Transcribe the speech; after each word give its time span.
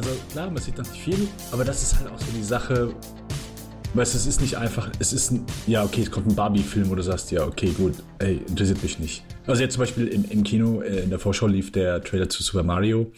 also 0.00 0.18
klar, 0.32 0.50
man 0.50 0.62
sieht 0.62 0.78
noch 0.78 0.90
nicht 0.90 1.02
viel, 1.02 1.28
aber 1.52 1.62
das 1.64 1.82
ist 1.82 1.98
halt 1.98 2.10
auch 2.10 2.18
so 2.18 2.32
die 2.32 2.42
Sache. 2.42 2.94
Weißt 3.92 4.14
du, 4.14 4.18
es 4.18 4.26
ist 4.26 4.40
nicht 4.40 4.56
einfach, 4.56 4.90
es 4.98 5.12
ist 5.12 5.32
ein, 5.32 5.44
ja, 5.66 5.84
okay, 5.84 6.02
es 6.02 6.10
kommt 6.10 6.28
ein 6.28 6.34
Barbie-Film, 6.34 6.88
wo 6.88 6.94
du 6.94 7.02
sagst, 7.02 7.30
ja, 7.32 7.44
okay, 7.44 7.72
gut, 7.72 7.94
ey, 8.18 8.40
interessiert 8.48 8.82
mich 8.82 8.98
nicht. 8.98 9.24
Also 9.46 9.62
jetzt 9.62 9.74
zum 9.74 9.80
Beispiel 9.80 10.06
im, 10.06 10.24
im 10.30 10.44
Kino, 10.44 10.80
äh, 10.80 11.00
in 11.00 11.10
der 11.10 11.18
Vorschau 11.18 11.48
lief 11.48 11.72
der 11.72 12.02
Trailer 12.02 12.28
zu 12.28 12.42
Super 12.42 12.62
Mario, 12.62 13.12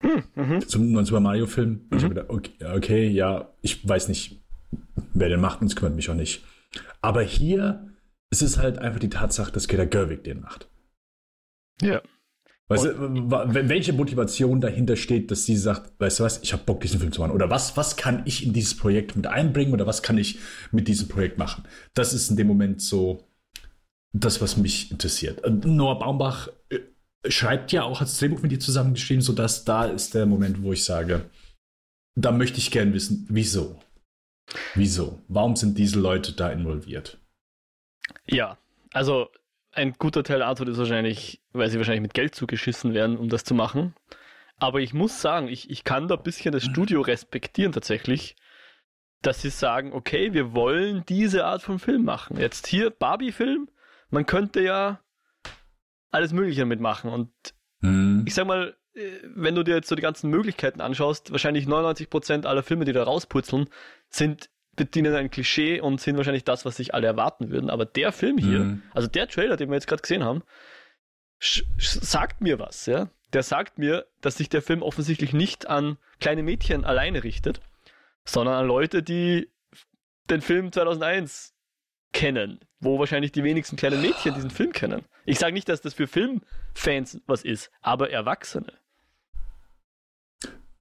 hm, 0.00 0.22
mhm. 0.36 0.68
zum 0.68 0.92
neuen 0.92 1.04
Super 1.04 1.20
Mario-Film. 1.20 1.70
Mhm. 1.90 1.96
Ich 1.96 2.04
habe 2.04 2.14
gedacht, 2.14 2.30
okay, 2.30 2.52
okay, 2.74 3.08
ja, 3.08 3.52
ich 3.60 3.86
weiß 3.86 4.08
nicht, 4.08 4.40
wer 5.12 5.28
den 5.28 5.40
macht, 5.40 5.60
und 5.60 5.66
es 5.66 5.76
kümmert 5.76 5.96
mich 5.96 6.08
auch 6.08 6.14
nicht. 6.14 6.44
Aber 7.02 7.22
hier 7.22 7.88
ist 8.30 8.42
es 8.42 8.58
halt 8.58 8.78
einfach 8.78 9.00
die 9.00 9.10
Tatsache, 9.10 9.52
dass 9.52 9.68
Greta 9.68 9.84
Gerwig 9.84 10.24
den 10.24 10.40
macht. 10.40 10.68
Ja. 11.82 12.00
Weißt 12.68 12.84
du, 12.84 12.90
welche 12.90 13.92
Motivation 13.92 14.60
dahinter 14.60 14.96
steht, 14.96 15.30
dass 15.30 15.44
sie 15.44 15.56
sagt, 15.56 16.00
weißt 16.00 16.20
du 16.20 16.24
was, 16.24 16.42
ich 16.42 16.52
habe 16.52 16.62
Bock, 16.64 16.80
diesen 16.80 17.00
Film 17.00 17.12
zu 17.12 17.20
machen? 17.20 17.32
Oder 17.32 17.50
was, 17.50 17.76
was 17.76 17.96
kann 17.96 18.22
ich 18.24 18.46
in 18.46 18.52
dieses 18.52 18.76
Projekt 18.76 19.14
mit 19.16 19.26
einbringen 19.26 19.74
oder 19.74 19.86
was 19.86 20.02
kann 20.02 20.16
ich 20.16 20.38
mit 20.70 20.88
diesem 20.88 21.08
Projekt 21.08 21.38
machen? 21.38 21.64
Das 21.94 22.14
ist 22.14 22.30
in 22.30 22.36
dem 22.36 22.46
Moment 22.46 22.80
so 22.80 23.28
das, 24.12 24.40
was 24.40 24.56
mich 24.56 24.90
interessiert. 24.90 25.42
Noah 25.64 25.98
Baumbach 25.98 26.48
äh, 26.70 26.78
schreibt 27.28 27.72
ja 27.72 27.82
auch 27.82 28.00
als 28.00 28.18
Drehbuch 28.18 28.42
mit 28.42 28.52
ihr 28.52 28.60
zusammengeschrieben, 28.60 29.22
sodass 29.22 29.64
da 29.64 29.84
ist 29.84 30.14
der 30.14 30.26
Moment, 30.26 30.62
wo 30.62 30.72
ich 30.72 30.84
sage, 30.84 31.30
da 32.14 32.30
möchte 32.30 32.58
ich 32.58 32.70
gern 32.70 32.92
wissen, 32.92 33.26
wieso? 33.28 33.80
Wieso? 34.74 35.20
Warum 35.28 35.56
sind 35.56 35.78
diese 35.78 35.98
Leute 35.98 36.32
da 36.32 36.50
involviert? 36.50 37.18
Ja, 38.26 38.58
also 38.92 39.28
ein 39.72 39.94
guter 39.94 40.22
Teil 40.22 40.42
Antwort 40.42 40.68
ist 40.68 40.78
wahrscheinlich, 40.78 41.40
weil 41.52 41.70
sie 41.70 41.78
wahrscheinlich 41.78 42.02
mit 42.02 42.14
Geld 42.14 42.34
zugeschissen 42.34 42.94
werden, 42.94 43.16
um 43.16 43.28
das 43.28 43.44
zu 43.44 43.54
machen. 43.54 43.94
Aber 44.58 44.80
ich 44.80 44.94
muss 44.94 45.20
sagen, 45.20 45.48
ich, 45.48 45.70
ich 45.70 45.82
kann 45.82 46.08
da 46.08 46.16
ein 46.16 46.22
bisschen 46.22 46.52
das 46.52 46.64
Studio 46.64 47.00
respektieren 47.00 47.72
tatsächlich, 47.72 48.36
dass 49.22 49.40
sie 49.40 49.50
sagen, 49.50 49.92
okay, 49.92 50.32
wir 50.34 50.52
wollen 50.52 51.04
diese 51.08 51.46
Art 51.46 51.62
von 51.62 51.78
Film 51.78 52.04
machen. 52.04 52.38
Jetzt 52.38 52.66
hier 52.66 52.90
Barbie-Film, 52.90 53.68
man 54.10 54.26
könnte 54.26 54.60
ja 54.60 55.00
alles 56.10 56.32
Mögliche 56.32 56.60
damit 56.60 56.80
machen. 56.80 57.10
Und 57.10 57.30
hm. 57.80 58.24
ich 58.26 58.34
sag 58.34 58.46
mal, 58.46 58.76
äh, 58.94 59.00
wenn 59.34 59.54
du 59.54 59.62
dir 59.62 59.74
jetzt 59.74 59.88
so 59.88 59.94
die 59.94 60.02
ganzen 60.02 60.30
Möglichkeiten 60.30 60.80
anschaust, 60.80 61.32
wahrscheinlich 61.32 61.66
99% 61.66 62.46
aller 62.46 62.62
Filme, 62.62 62.84
die 62.84 62.92
da 62.92 63.02
rausputzeln, 63.02 63.68
sind 64.10 64.50
bedienen 64.76 65.14
ein 65.14 65.30
Klischee 65.30 65.80
und 65.80 66.00
sind 66.00 66.16
wahrscheinlich 66.16 66.44
das, 66.44 66.64
was 66.64 66.76
sich 66.76 66.94
alle 66.94 67.06
erwarten 67.06 67.50
würden. 67.50 67.70
Aber 67.70 67.84
der 67.84 68.12
Film 68.12 68.38
hier, 68.38 68.60
mhm. 68.60 68.82
also 68.94 69.08
der 69.08 69.28
Trailer, 69.28 69.56
den 69.56 69.68
wir 69.68 69.74
jetzt 69.74 69.86
gerade 69.86 70.02
gesehen 70.02 70.24
haben, 70.24 70.42
sagt 71.78 72.40
mir 72.40 72.58
was, 72.58 72.86
ja. 72.86 73.08
Der 73.32 73.42
sagt 73.42 73.78
mir, 73.78 74.06
dass 74.20 74.36
sich 74.36 74.50
der 74.50 74.62
Film 74.62 74.82
offensichtlich 74.82 75.32
nicht 75.32 75.66
an 75.66 75.96
kleine 76.20 76.42
Mädchen 76.42 76.84
alleine 76.84 77.24
richtet, 77.24 77.60
sondern 78.24 78.54
an 78.56 78.66
Leute, 78.66 79.02
die 79.02 79.50
den 80.28 80.42
Film 80.42 80.70
2001 80.70 81.54
kennen, 82.12 82.60
wo 82.78 82.98
wahrscheinlich 82.98 83.32
die 83.32 83.42
wenigsten 83.42 83.76
kleinen 83.76 84.02
Mädchen 84.02 84.34
diesen 84.34 84.50
Film 84.50 84.72
kennen. 84.72 85.04
Ich 85.24 85.38
sage 85.38 85.54
nicht, 85.54 85.68
dass 85.68 85.80
das 85.80 85.94
für 85.94 86.06
Filmfans 86.06 87.20
was 87.26 87.42
ist, 87.42 87.70
aber 87.80 88.10
Erwachsene. 88.10 88.72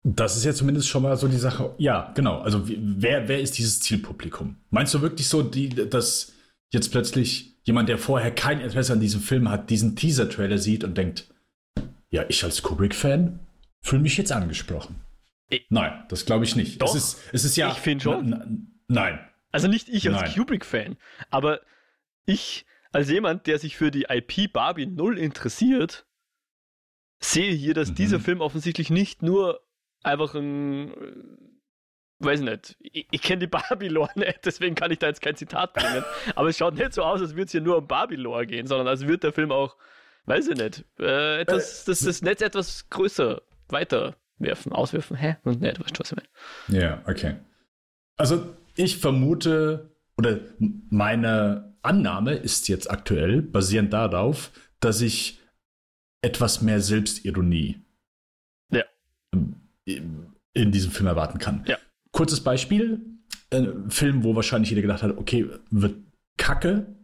Das 0.04 0.36
ist 0.36 0.46
ja 0.46 0.54
zumindest 0.54 0.88
schon 0.88 1.04
mal 1.04 1.16
so 1.16 1.28
die 1.28 1.38
Sache. 1.38 1.76
Ja, 1.78 2.12
genau. 2.16 2.40
Also 2.40 2.64
wer, 2.66 3.28
wer 3.28 3.40
ist 3.40 3.58
dieses 3.58 3.80
Zielpublikum? 3.82 4.58
Meinst 4.72 4.94
du 4.94 5.02
wirklich 5.02 5.28
so, 5.28 5.44
die, 5.44 5.70
dass 5.70 6.34
jetzt 6.72 6.92
plötzlich 6.92 7.60
jemand, 7.64 7.88
der 7.88 8.00
vorher 8.00 8.34
kein 8.34 8.62
Interesse 8.62 8.94
an 8.94 9.00
diesem 9.00 9.22
Film 9.22 9.50
hat, 9.50 9.70
diesen 9.70 9.96
Teaser-Trailer 9.96 10.58
sieht 10.58 10.84
und 10.84 10.98
denkt, 10.98 11.28
ja, 12.10 12.26
ich 12.28 12.44
als 12.44 12.64
Kubrick-Fan 12.64 13.40
fühle 13.84 14.02
mich 14.02 14.18
jetzt 14.18 14.32
angesprochen? 14.32 15.02
Ich, 15.50 15.66
nein, 15.70 16.04
das 16.10 16.26
glaube 16.26 16.46
ich 16.46 16.56
nicht. 16.56 16.82
Doch, 16.82 16.96
es 16.96 17.14
ist, 17.14 17.20
es 17.32 17.46
ist 17.46 17.58
ja. 17.58 17.72
Ich 17.72 17.78
finde 17.78 18.04
schon. 18.04 18.68
Nein. 18.88 19.20
Also 19.52 19.68
nicht 19.68 19.90
ich 19.90 20.10
als 20.10 20.34
Kubrick-Fan, 20.34 20.98
aber 21.30 21.62
ich 22.26 22.66
als 22.92 23.10
jemand, 23.10 23.48
der 23.48 23.60
sich 23.60 23.78
für 23.78 23.92
die 23.92 24.08
IP 24.10 24.52
Barbie 24.52 24.86
null 24.86 25.18
interessiert, 25.18 26.06
sehe 27.20 27.54
hier, 27.54 27.74
dass 27.74 27.92
mhm. 27.92 27.96
dieser 27.96 28.20
Film 28.20 28.42
offensichtlich 28.42 28.90
nicht 28.90 29.22
nur 29.22 29.62
einfach 30.04 30.36
ein, 30.36 30.92
äh, 30.92 31.14
weiß 32.20 32.42
nicht, 32.42 32.78
ich, 32.80 33.08
ich 33.12 33.22
kenne 33.22 33.40
die 33.40 33.48
Barbie-Lore 33.70 34.12
nicht, 34.16 34.46
deswegen 34.46 34.76
kann 34.76 34.92
ich 34.92 35.00
da 35.00 35.08
jetzt 35.08 35.22
kein 35.22 35.36
Zitat 35.36 35.74
bringen. 35.74 36.04
Aber 36.36 36.50
es 36.50 36.58
schaut 36.58 36.76
nicht 36.76 36.94
so 36.94 37.04
aus, 37.04 37.22
als 37.22 37.32
würde 37.32 37.46
es 37.46 37.52
hier 37.52 37.62
nur 37.62 37.78
um 37.78 37.88
Barbie-Lore 37.88 38.46
gehen, 38.48 38.68
sondern 38.68 38.88
als 38.88 39.02
würde 39.02 39.20
der 39.20 39.34
Film 39.34 39.52
auch, 39.52 39.78
weiß 40.26 40.48
ich 40.50 40.58
nicht, 40.58 40.86
äh, 41.00 41.42
etwas, 41.42 41.84
äh, 41.84 41.86
das, 41.88 42.00
das 42.02 42.22
Netz 42.22 42.42
etwas 42.42 42.90
größer 42.90 43.42
weiterwerfen, 43.70 44.72
auswerfen. 44.72 45.18
Hä? 45.18 45.38
Und 45.44 45.62
nicht, 45.62 45.80
weißt 45.80 45.98
du, 45.98 46.00
was 46.00 46.12
ich 46.12 46.18
meine? 46.18 46.84
Ja, 46.84 47.02
okay. 47.08 47.36
Also 48.18 48.56
ich 48.76 48.98
vermute, 48.98 49.96
oder 50.18 50.40
meine 50.90 51.76
Annahme 51.82 52.36
ist 52.36 52.68
jetzt 52.68 52.90
aktuell, 52.90 53.42
basierend 53.42 53.94
darauf, 53.94 54.52
dass 54.80 55.02
ich 55.02 55.40
etwas 56.22 56.62
mehr 56.62 56.80
Selbstironie 56.80 57.84
in 59.86 60.72
diesem 60.72 60.92
Film 60.92 61.08
erwarten 61.08 61.40
kann. 61.40 61.64
Ja. 61.68 61.78
Kurzes 62.12 62.42
Beispiel: 62.42 63.02
Ein 63.52 63.90
Film, 63.90 64.24
wo 64.24 64.36
wahrscheinlich 64.36 64.70
jeder 64.70 64.82
gedacht 64.82 65.04
hat, 65.04 65.18
okay, 65.18 65.50
wird 65.70 65.96
kacke, 66.38 66.96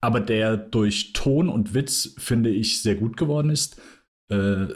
aber 0.00 0.20
der 0.20 0.56
durch 0.56 1.12
Ton 1.12 1.48
und 1.48 1.74
Witz, 1.74 2.14
finde 2.18 2.50
ich, 2.50 2.82
sehr 2.82 2.94
gut 2.94 3.16
geworden 3.16 3.50
ist. 3.50 3.80
Äh, 4.28 4.66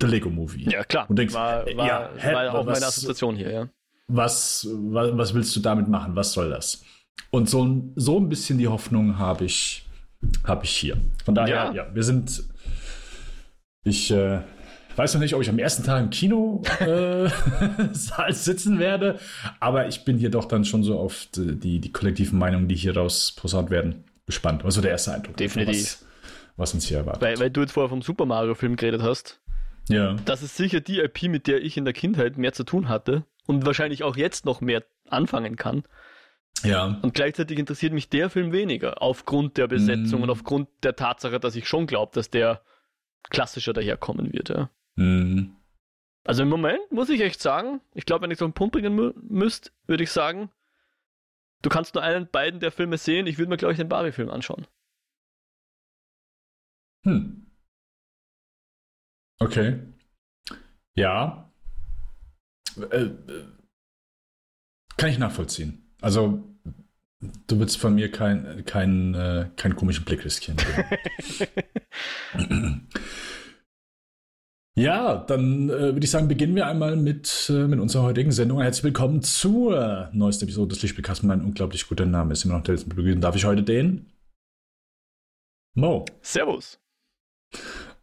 The 0.00 0.06
Lego 0.06 0.28
Movie. 0.30 0.70
Ja, 0.70 0.84
klar. 0.84 1.08
Und 1.08 1.18
denkst, 1.18 1.32
war, 1.32 1.64
war, 1.64 1.86
ja, 1.86 2.10
hä, 2.16 2.34
war 2.34 2.54
auch 2.54 2.66
was, 2.66 2.80
meine 2.80 2.86
Assoziation 2.86 3.34
hier, 3.34 3.50
ja. 3.50 3.68
Was, 4.08 4.68
was, 4.70 5.16
was, 5.16 5.34
willst 5.34 5.56
du 5.56 5.60
damit 5.60 5.88
machen? 5.88 6.14
Was 6.14 6.32
soll 6.32 6.50
das? 6.50 6.84
Und 7.30 7.48
so, 7.48 7.92
so 7.96 8.20
ein 8.20 8.28
bisschen 8.28 8.58
die 8.58 8.68
Hoffnung 8.68 9.18
habe 9.18 9.46
ich, 9.46 9.86
hab 10.44 10.64
ich 10.64 10.70
hier. 10.70 10.98
Von 11.24 11.34
daher, 11.34 11.54
ja, 11.54 11.72
ja 11.72 11.94
wir 11.94 12.02
sind. 12.02 12.44
Ich 13.84 14.10
äh, 14.10 14.42
weiß 14.96 15.14
noch 15.14 15.20
nicht, 15.20 15.34
ob 15.34 15.42
ich 15.42 15.48
am 15.48 15.58
ersten 15.58 15.84
Tag 15.84 16.02
im 16.02 16.10
Kino 16.10 16.62
äh, 16.80 17.28
sitzen 18.32 18.78
werde, 18.78 19.18
aber 19.60 19.88
ich 19.88 20.04
bin 20.04 20.18
hier 20.18 20.30
doch 20.30 20.46
dann 20.46 20.64
schon 20.64 20.82
so 20.82 20.98
auf 20.98 21.26
die, 21.34 21.80
die, 21.80 21.92
kollektiven 21.92 22.38
Meinungen, 22.38 22.68
die 22.68 22.76
hier 22.76 22.96
raus 22.96 23.32
posaunt 23.36 23.70
werden, 23.70 24.04
gespannt. 24.26 24.64
Also 24.64 24.80
der 24.80 24.92
erste 24.92 25.12
Eindruck. 25.14 25.36
Definitiv. 25.36 25.76
Was, 25.76 26.06
was 26.56 26.74
uns 26.74 26.86
hier 26.86 26.98
erwartet. 26.98 27.22
Weil, 27.22 27.38
weil 27.38 27.50
du 27.50 27.60
jetzt 27.60 27.72
vorher 27.72 27.90
vom 27.90 28.02
Super 28.02 28.26
Mario-Film 28.26 28.76
geredet 28.76 29.02
hast. 29.02 29.40
Ja. 29.88 30.16
Das 30.24 30.42
ist 30.42 30.56
sicher 30.56 30.80
die 30.80 30.98
IP, 30.98 31.24
mit 31.24 31.46
der 31.46 31.62
ich 31.62 31.76
in 31.76 31.84
der 31.84 31.94
Kindheit 31.94 32.38
mehr 32.38 32.52
zu 32.52 32.64
tun 32.64 32.88
hatte 32.88 33.24
und 33.46 33.64
wahrscheinlich 33.66 34.02
auch 34.02 34.16
jetzt 34.16 34.44
noch 34.44 34.60
mehr 34.60 34.82
anfangen 35.08 35.56
kann. 35.56 35.84
Ja. 36.64 36.98
Und 37.02 37.14
gleichzeitig 37.14 37.58
interessiert 37.58 37.92
mich 37.92 38.08
der 38.08 38.30
Film 38.30 38.52
weniger, 38.52 39.02
aufgrund 39.02 39.56
der 39.56 39.68
Besetzung 39.68 40.20
mm. 40.20 40.22
und 40.22 40.30
aufgrund 40.30 40.68
der 40.82 40.96
Tatsache, 40.96 41.38
dass 41.38 41.54
ich 41.54 41.68
schon 41.68 41.86
glaube, 41.86 42.12
dass 42.14 42.30
der 42.30 42.62
klassischer 43.28 43.72
daherkommen 43.72 44.32
wird. 44.32 44.48
Ja. 44.48 44.70
Mhm. 44.96 45.56
Also 46.24 46.42
im 46.42 46.48
Moment 46.48 46.90
muss 46.90 47.08
ich 47.08 47.20
echt 47.20 47.40
sagen, 47.40 47.80
ich 47.94 48.04
glaube, 48.04 48.24
wenn 48.24 48.30
ich 48.32 48.38
so 48.38 48.44
einen 48.44 48.54
Punkt 48.54 48.72
bringen 48.72 48.94
mü 48.94 49.12
müsste, 49.16 49.70
würde 49.86 50.02
ich 50.02 50.10
sagen, 50.10 50.50
du 51.62 51.68
kannst 51.68 51.94
nur 51.94 52.02
einen 52.02 52.28
beiden 52.28 52.58
der 52.58 52.72
Filme 52.72 52.98
sehen. 52.98 53.26
Ich 53.26 53.38
würde 53.38 53.48
mir, 53.48 53.56
glaube 53.56 53.72
ich, 53.72 53.78
den 53.78 53.88
Barbie-Film 53.88 54.30
anschauen. 54.30 54.66
Hm. 57.04 57.46
Okay. 59.38 59.78
Ja. 60.96 61.52
Äh, 62.90 63.04
äh, 63.04 63.44
kann 64.96 65.10
ich 65.10 65.18
nachvollziehen. 65.18 65.94
Also, 66.00 66.42
du 67.20 67.60
willst 67.60 67.76
von 67.78 67.94
mir 67.94 68.10
keinen 68.10 68.64
kein, 68.64 69.14
äh, 69.14 69.50
keinen 69.56 69.76
komischen 69.76 70.04
Blick 70.04 70.24
riskieren. 70.24 70.58
Ja, 74.78 75.16
dann 75.16 75.70
äh, 75.70 75.94
würde 75.94 76.04
ich 76.04 76.10
sagen, 76.10 76.28
beginnen 76.28 76.54
wir 76.54 76.66
einmal 76.66 76.96
mit, 76.96 77.50
äh, 77.50 77.66
mit 77.66 77.80
unserer 77.80 78.02
heutigen 78.02 78.30
Sendung. 78.30 78.60
Herzlich 78.60 78.84
willkommen 78.84 79.22
zur 79.22 80.10
neuesten 80.12 80.44
Episode 80.44 80.74
des 80.74 80.82
Lichtspielcasts. 80.82 81.22
Mein 81.24 81.40
unglaublich 81.40 81.88
guter 81.88 82.04
Name 82.04 82.34
ist 82.34 82.44
immer 82.44 82.58
noch 82.58 82.62
der 82.62 82.74
begrüßen. 82.74 83.22
Darf 83.22 83.36
ich 83.36 83.46
heute 83.46 83.62
den? 83.62 84.12
Mo. 85.74 86.04
Servus. 86.20 86.78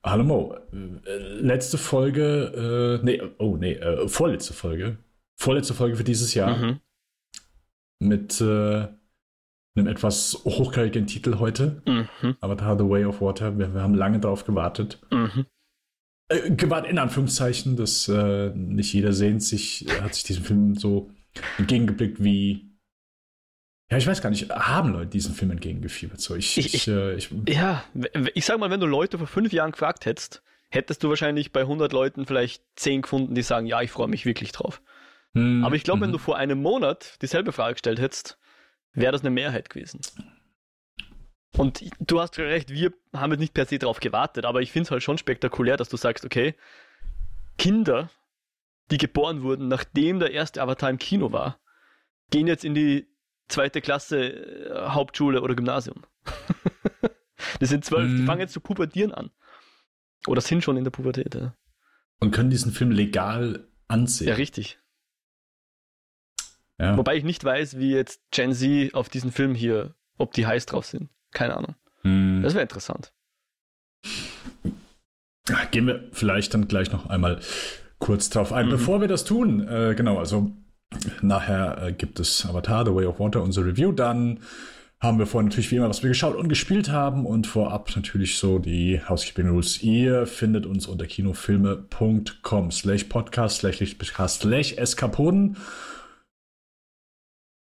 Hallo 0.04 0.24
Mo. 0.24 0.56
Äh, 0.74 1.18
letzte 1.42 1.78
Folge, 1.78 3.00
äh, 3.04 3.06
nee, 3.06 3.22
oh 3.38 3.56
nee, 3.56 3.74
äh, 3.74 4.08
vorletzte 4.08 4.54
Folge. 4.54 4.98
Vorletzte 5.40 5.76
Folge 5.76 5.96
für 5.96 6.04
dieses 6.04 6.34
Jahr. 6.34 6.58
Mhm. 6.58 6.80
Mit 8.00 8.42
äh, 8.42 8.88
einem 9.76 9.88
etwas 9.88 10.42
hochkarätigen 10.44 11.06
Titel 11.06 11.38
heute. 11.38 11.84
Mhm. 11.86 12.36
Avatar 12.42 12.80
The 12.80 12.90
Way 12.90 13.06
of 13.06 13.22
Water. 13.22 13.60
Wir, 13.60 13.76
wir 13.76 13.84
haben 13.84 13.94
lange 13.94 14.20
darauf 14.20 14.44
gewartet. 14.44 15.00
Mhm. 15.12 15.46
Äh, 16.34 16.52
gewarnt 16.52 16.88
in 16.88 16.98
Anführungszeichen, 16.98 17.76
dass 17.76 18.08
äh, 18.08 18.50
nicht 18.56 18.94
jeder 18.94 19.14
sehnt 19.14 19.44
sich, 19.44 19.86
hat 20.02 20.16
sich 20.16 20.24
diesem 20.24 20.44
Film 20.44 20.76
so 20.76 21.10
entgegengeblickt 21.58 22.24
wie. 22.24 22.70
Ja, 23.92 23.98
ich 23.98 24.08
weiß 24.08 24.22
gar 24.22 24.30
nicht, 24.30 24.50
haben 24.50 24.94
Leute 24.94 25.12
diesen 25.12 25.36
Film 25.36 25.52
entgegengefiebert? 25.52 26.20
So, 26.20 26.36
ich, 26.36 26.58
ich, 26.58 26.74
ich, 26.74 26.88
äh, 26.88 27.16
ich, 27.16 27.30
ja, 27.48 27.84
ich 28.34 28.46
sag 28.46 28.58
mal, 28.60 28.72
wenn 28.72 28.80
du 28.80 28.88
Leute 28.88 29.18
vor 29.18 29.28
fünf 29.28 29.54
Jahren 29.54 29.72
gefragt 29.72 30.06
hättest, 30.06 30.42
hättest 30.70 31.04
du 31.04 31.10
wahrscheinlich 31.10 31.52
bei 31.52 31.62
100 31.62 31.94
Leuten 31.94 32.26
vielleicht 32.26 32.64
10 32.78 33.04
gefunden, 33.04 33.36
die 33.36 33.44
sagen, 33.44 33.68
ja, 33.68 33.82
ich 33.82 33.92
freue 33.92 34.08
mich 34.08 34.26
wirklich 34.26 34.52
drauf. 34.52 34.82
Mhm. 35.34 35.64
Aber 35.64 35.76
ich 35.76 35.84
glaube, 35.84 36.02
wenn 36.02 36.12
du 36.12 36.18
vor 36.18 36.38
einem 36.38 36.62
Monat 36.62 37.22
dieselbe 37.22 37.52
Frage 37.52 37.74
gestellt 37.74 38.00
hättest, 38.00 38.40
wäre 38.94 39.12
das 39.12 39.22
eine 39.22 39.30
Mehrheit 39.30 39.70
gewesen. 39.70 40.02
Und 41.58 41.84
du 42.00 42.20
hast 42.20 42.38
recht, 42.40 42.72
wir 42.72 42.94
haben 43.14 43.32
jetzt 43.32 43.40
nicht 43.40 43.54
per 43.54 43.66
se 43.66 43.78
darauf 43.78 44.00
gewartet, 44.00 44.46
aber 44.46 44.62
ich 44.62 44.72
finde 44.72 44.88
es 44.88 44.92
halt 44.92 45.04
schon 45.04 45.18
spektakulär, 45.18 45.78
dass 45.78 45.90
du 45.90 45.98
sagst, 45.98 46.26
okay, 46.26 46.56
Kinder, 47.58 48.10
die 48.90 48.98
geboren 48.98 49.44
wurden, 49.44 49.68
nachdem 49.68 50.20
der 50.20 50.32
erste 50.32 50.62
Avatar 50.62 50.90
im 50.90 50.98
Kino 50.98 51.32
war, 51.32 51.60
gehen 52.32 52.48
jetzt 52.48 52.66
in 52.66 52.74
die 52.74 53.08
zweite 53.48 53.82
Klasse 53.82 54.20
äh, 54.20 54.90
Hauptschule 54.90 55.42
oder 55.42 55.54
Gymnasium. 55.54 56.04
die 57.62 57.66
sind 57.66 57.86
zwölf, 57.86 58.10
mhm. 58.10 58.18
die 58.18 58.26
fangen 58.26 58.42
jetzt 58.42 58.54
zu 58.54 58.60
pubertieren 58.60 59.12
an. 59.12 59.30
Oder 60.26 60.42
sind 60.42 60.64
schon 60.64 60.78
in 60.78 60.84
der 60.84 60.92
Pubertät. 60.92 61.36
Ja. 61.36 61.56
Und 62.20 62.32
können 62.32 62.50
diesen 62.50 62.72
Film 62.72 62.92
legal 62.92 63.68
ansehen. 63.88 64.30
Ja, 64.30 64.36
richtig. 64.36 64.80
Ja. 66.80 66.98
Wobei 66.98 67.16
ich 67.16 67.24
nicht 67.24 67.44
weiß, 67.44 67.78
wie 67.78 67.92
jetzt 67.92 68.22
Gen 68.32 68.54
Z 68.54 68.96
auf 68.96 69.10
diesen 69.10 69.32
Film 69.32 69.54
hier, 69.54 69.94
ob 70.18 70.34
die 70.34 70.48
heiß 70.48 70.66
drauf 70.66 70.86
sind. 70.86 71.10
Keine 71.34 71.58
Ahnung. 71.58 71.76
Mhm. 72.04 72.42
Das 72.44 72.54
wäre 72.54 72.64
interessant. 72.64 73.14
Gehen 75.72 75.88
wir 75.88 76.08
vielleicht 76.12 76.54
dann 76.54 76.68
gleich 76.68 76.92
noch 76.92 77.10
einmal 77.10 77.40
kurz 78.00 78.30
drauf 78.30 78.54
ein. 78.54 78.68
Mhm. 78.68 78.72
Bevor 78.72 79.02
wir 79.02 79.08
das 79.08 79.26
tun, 79.26 79.68
äh, 79.68 79.94
genau, 79.96 80.18
also 80.18 80.52
nachher 81.22 81.82
äh, 81.82 81.94
gibt 81.94 82.20
es 82.20 82.46
Avatar, 82.46 82.86
The 82.86 82.94
Way 82.94 83.06
of 83.06 83.20
Water, 83.20 83.42
unsere 83.42 83.66
Review. 83.66 83.92
Dann 83.92 84.40
haben 85.00 85.20
wir 85.20 85.26
vorhin 85.26 85.50
natürlich 85.50 85.70
wie 85.72 85.76
immer, 85.76 85.90
was 85.90 86.02
wir 86.02 86.10
geschaut 86.10 86.36
und 86.36 86.48
gespielt 86.48 86.90
haben 86.90 87.26
und 87.26 87.46
vorab 87.46 87.94
natürlich 87.94 88.38
so 88.38 88.58
die 88.58 89.02
Housekeeping 89.08 89.50
Rules. 89.50 89.84
Ihr 89.84 90.26
findet 90.26 90.66
uns 90.66 90.88
unter 90.88 91.06
kinofilme.com 91.06 92.72
slash 92.72 93.04
podcast 93.06 93.58
slash 93.60 93.96
slash 94.28 94.74
eskapoden. 94.78 95.58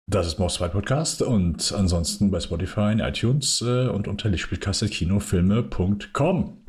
Das 0.09 0.25
ist 0.25 0.39
Mouse 0.39 0.53
2 0.53 0.69
Podcast 0.69 1.21
und 1.21 1.73
ansonsten 1.73 2.31
bei 2.31 2.39
Spotify, 2.39 2.95
iTunes 3.01 3.61
äh, 3.61 3.89
und 3.89 4.07
unter 4.07 4.29
lichtspielkasse-kinofilme.com. 4.29 6.63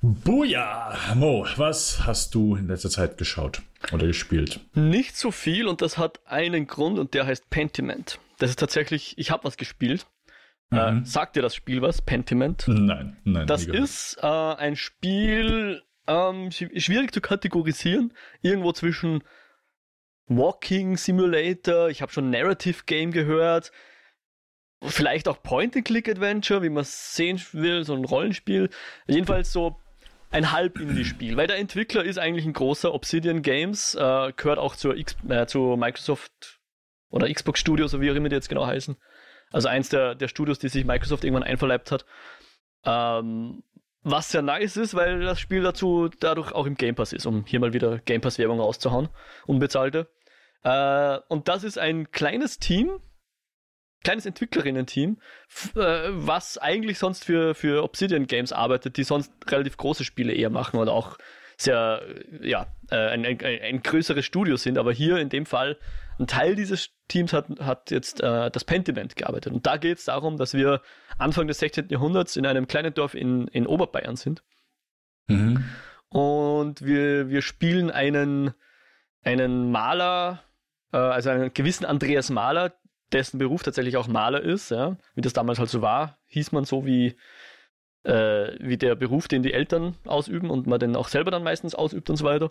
Buja! 0.00 0.94
Mo, 1.14 1.46
was 1.56 2.06
hast 2.06 2.34
du 2.34 2.56
in 2.56 2.68
letzter 2.68 2.88
Zeit 2.88 3.18
geschaut 3.18 3.60
oder 3.92 4.06
gespielt? 4.06 4.60
Nicht 4.72 5.14
so 5.14 5.30
viel 5.30 5.66
und 5.66 5.82
das 5.82 5.98
hat 5.98 6.20
einen 6.24 6.66
Grund 6.66 6.98
und 6.98 7.12
der 7.12 7.26
heißt 7.26 7.50
Pentiment. 7.50 8.18
Das 8.38 8.48
ist 8.48 8.58
tatsächlich, 8.58 9.12
ich 9.18 9.30
habe 9.30 9.44
was 9.44 9.58
gespielt. 9.58 10.06
Äh, 10.70 10.90
mhm. 10.90 11.02
Äh, 11.02 11.04
sagt 11.04 11.36
dir 11.36 11.42
das 11.42 11.54
Spiel 11.54 11.82
was, 11.82 12.00
Pentiment? 12.00 12.64
Nein, 12.66 13.18
nein. 13.24 13.46
Das 13.46 13.66
ist 13.66 14.16
äh, 14.22 14.26
ein 14.26 14.76
Spiel, 14.76 15.82
ähm, 16.06 16.50
schwierig 16.50 17.12
zu 17.12 17.20
kategorisieren, 17.20 18.14
irgendwo 18.40 18.72
zwischen 18.72 19.22
Walking 20.28 20.96
Simulator, 20.96 21.88
ich 21.88 22.02
habe 22.02 22.12
schon 22.12 22.30
Narrative 22.30 22.84
Game 22.86 23.12
gehört, 23.12 23.72
vielleicht 24.82 25.28
auch 25.28 25.42
Point-and-Click-Adventure, 25.42 26.62
wie 26.62 26.70
man 26.70 26.82
es 26.82 27.14
sehen 27.14 27.40
will, 27.52 27.84
so 27.84 27.94
ein 27.94 28.04
Rollenspiel. 28.04 28.70
Jedenfalls 29.06 29.52
so 29.52 29.76
ein 30.30 30.50
Halb-Indie-Spiel, 30.50 31.36
weil 31.36 31.46
der 31.46 31.58
Entwickler 31.58 32.04
ist 32.04 32.18
eigentlich 32.18 32.46
ein 32.46 32.54
großer 32.54 32.92
Obsidian 32.94 33.42
Games, 33.42 33.94
äh, 33.94 34.32
gehört 34.34 34.58
auch 34.58 34.76
zur 34.76 34.96
X 34.96 35.16
äh, 35.28 35.46
zu 35.46 35.76
Microsoft 35.76 36.60
oder 37.10 37.32
Xbox 37.32 37.60
Studios, 37.60 37.92
oder 37.92 38.02
wie 38.02 38.10
auch 38.10 38.14
immer 38.14 38.30
die 38.30 38.36
jetzt 38.36 38.48
genau 38.48 38.66
heißen. 38.66 38.96
Also 39.50 39.68
eins 39.68 39.90
der, 39.90 40.14
der 40.14 40.28
Studios, 40.28 40.58
die 40.58 40.68
sich 40.68 40.86
Microsoft 40.86 41.24
irgendwann 41.24 41.42
einverleibt 41.42 41.92
hat. 41.92 42.06
Ähm, 42.84 43.62
was 44.02 44.30
sehr 44.30 44.42
nice 44.42 44.76
ist, 44.76 44.94
weil 44.94 45.20
das 45.20 45.38
Spiel 45.38 45.62
dazu 45.62 46.08
dadurch 46.08 46.52
auch 46.52 46.66
im 46.66 46.74
Game 46.74 46.94
Pass 46.94 47.12
ist, 47.12 47.26
um 47.26 47.44
hier 47.46 47.60
mal 47.60 47.72
wieder 47.72 47.98
Game 47.98 48.20
Pass 48.20 48.38
Werbung 48.38 48.58
rauszuhauen, 48.58 49.08
unbezahlte. 49.46 50.08
Äh, 50.64 51.18
und 51.28 51.48
das 51.48 51.64
ist 51.64 51.78
ein 51.78 52.10
kleines 52.10 52.58
Team, 52.58 53.00
kleines 54.04 54.26
Entwicklerinnen-Team, 54.26 55.18
äh, 55.76 56.08
was 56.10 56.58
eigentlich 56.58 56.98
sonst 56.98 57.24
für, 57.24 57.54
für 57.54 57.82
Obsidian 57.82 58.26
Games 58.26 58.52
arbeitet, 58.52 58.96
die 58.96 59.04
sonst 59.04 59.32
relativ 59.48 59.76
große 59.76 60.04
Spiele 60.04 60.32
eher 60.32 60.50
machen 60.50 60.78
oder 60.78 60.92
auch 60.92 61.18
sehr, 61.56 62.02
ja, 62.40 62.66
äh, 62.90 62.96
ein, 62.96 63.24
ein, 63.24 63.40
ein, 63.40 63.82
größeres 63.82 64.24
Studio 64.24 64.56
sind. 64.56 64.78
Aber 64.78 64.92
hier 64.92 65.18
in 65.18 65.28
dem 65.28 65.46
Fall, 65.46 65.78
ein 66.18 66.26
Teil 66.26 66.56
dieses 66.56 66.90
Teams 67.08 67.32
hat, 67.32 67.46
hat 67.60 67.90
jetzt 67.90 68.20
äh, 68.20 68.50
das 68.50 68.64
Pentiment 68.64 69.16
gearbeitet. 69.16 69.52
Und 69.52 69.66
da 69.66 69.76
geht 69.76 69.98
es 69.98 70.04
darum, 70.06 70.36
dass 70.36 70.54
wir 70.54 70.82
Anfang 71.18 71.46
des 71.46 71.58
16. 71.58 71.88
Jahrhunderts 71.88 72.36
in 72.36 72.46
einem 72.46 72.66
kleinen 72.66 72.94
Dorf 72.94 73.14
in, 73.14 73.48
in 73.48 73.66
Oberbayern 73.66 74.16
sind. 74.16 74.42
Mhm. 75.28 75.64
Und 76.08 76.82
wir, 76.84 77.28
wir 77.30 77.42
spielen 77.42 77.90
einen, 77.90 78.52
einen 79.22 79.70
Maler, 79.70 80.42
äh, 80.42 80.51
also 80.96 81.30
einen 81.30 81.54
gewissen 81.54 81.84
Andreas 81.84 82.30
Mahler, 82.30 82.74
dessen 83.12 83.38
Beruf 83.38 83.62
tatsächlich 83.62 83.96
auch 83.96 84.08
Maler 84.08 84.40
ist, 84.40 84.70
ja, 84.70 84.96
wie 85.14 85.20
das 85.20 85.32
damals 85.32 85.58
halt 85.58 85.70
so 85.70 85.82
war, 85.82 86.18
hieß 86.28 86.52
man 86.52 86.64
so 86.64 86.86
wie, 86.86 87.16
äh, 88.04 88.52
wie 88.58 88.76
der 88.76 88.94
Beruf, 88.94 89.28
den 89.28 89.42
die 89.42 89.52
Eltern 89.52 89.96
ausüben 90.04 90.50
und 90.50 90.66
man 90.66 90.80
den 90.80 90.96
auch 90.96 91.08
selber 91.08 91.30
dann 91.30 91.44
meistens 91.44 91.74
ausübt 91.74 92.10
und 92.10 92.16
so 92.16 92.24
weiter. 92.24 92.50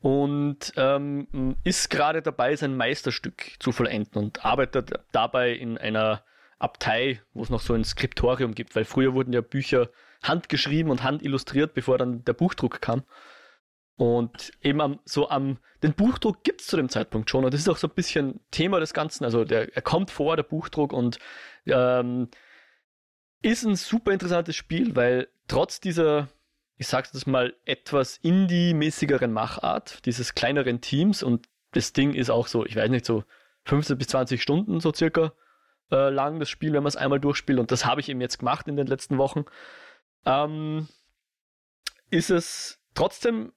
Und 0.00 0.74
ähm, 0.76 1.56
ist 1.64 1.88
gerade 1.88 2.20
dabei, 2.20 2.56
sein 2.56 2.76
Meisterstück 2.76 3.52
zu 3.58 3.72
vollenden 3.72 4.22
und 4.22 4.44
arbeitet 4.44 4.92
dabei 5.12 5.52
in 5.52 5.78
einer 5.78 6.22
Abtei, 6.58 7.20
wo 7.32 7.42
es 7.42 7.50
noch 7.50 7.60
so 7.60 7.72
ein 7.74 7.84
Skriptorium 7.84 8.54
gibt, 8.54 8.76
weil 8.76 8.84
früher 8.84 9.14
wurden 9.14 9.32
ja 9.32 9.40
Bücher 9.40 9.88
handgeschrieben 10.22 10.90
und 10.90 11.02
handillustriert, 11.02 11.74
bevor 11.74 11.98
dann 11.98 12.24
der 12.24 12.32
Buchdruck 12.34 12.80
kam. 12.80 13.04
Und 13.96 14.52
eben 14.60 14.80
am, 14.80 14.98
so 15.04 15.28
am, 15.28 15.58
den 15.82 15.94
Buchdruck 15.94 16.42
gibt 16.42 16.60
es 16.60 16.66
zu 16.66 16.76
dem 16.76 16.88
Zeitpunkt 16.88 17.30
schon. 17.30 17.44
Und 17.44 17.54
das 17.54 17.60
ist 17.60 17.68
auch 17.68 17.76
so 17.76 17.86
ein 17.86 17.94
bisschen 17.94 18.40
Thema 18.50 18.80
des 18.80 18.92
Ganzen. 18.92 19.24
Also 19.24 19.44
der, 19.44 19.74
er 19.74 19.82
kommt 19.82 20.10
vor, 20.10 20.36
der 20.36 20.42
Buchdruck, 20.42 20.92
und 20.92 21.18
ähm, 21.66 22.28
ist 23.42 23.64
ein 23.64 23.76
super 23.76 24.12
interessantes 24.12 24.56
Spiel, 24.56 24.96
weil 24.96 25.28
trotz 25.46 25.80
dieser, 25.80 26.28
ich 26.76 26.88
sag's 26.88 27.12
das 27.12 27.26
mal, 27.26 27.54
etwas 27.64 28.16
Indie-mäßigeren 28.18 29.32
Machart, 29.32 30.04
dieses 30.06 30.34
kleineren 30.34 30.80
Teams, 30.80 31.22
und 31.22 31.48
das 31.72 31.92
Ding 31.92 32.14
ist 32.14 32.30
auch 32.30 32.46
so, 32.46 32.64
ich 32.64 32.74
weiß 32.74 32.90
nicht, 32.90 33.04
so 33.04 33.24
15 33.66 33.98
bis 33.98 34.08
20 34.08 34.42
Stunden 34.42 34.80
so 34.80 34.92
circa 34.92 35.32
äh, 35.90 36.10
lang, 36.10 36.40
das 36.40 36.48
Spiel, 36.48 36.72
wenn 36.72 36.82
man 36.82 36.88
es 36.88 36.96
einmal 36.96 37.20
durchspielt. 37.20 37.58
Und 37.58 37.70
das 37.70 37.84
habe 37.84 38.00
ich 38.00 38.08
eben 38.08 38.20
jetzt 38.20 38.38
gemacht 38.38 38.66
in 38.66 38.76
den 38.76 38.86
letzten 38.86 39.18
Wochen. 39.18 39.44
Ähm, 40.24 40.88
ist 42.10 42.30
es 42.30 42.80
trotzdem 42.94 43.52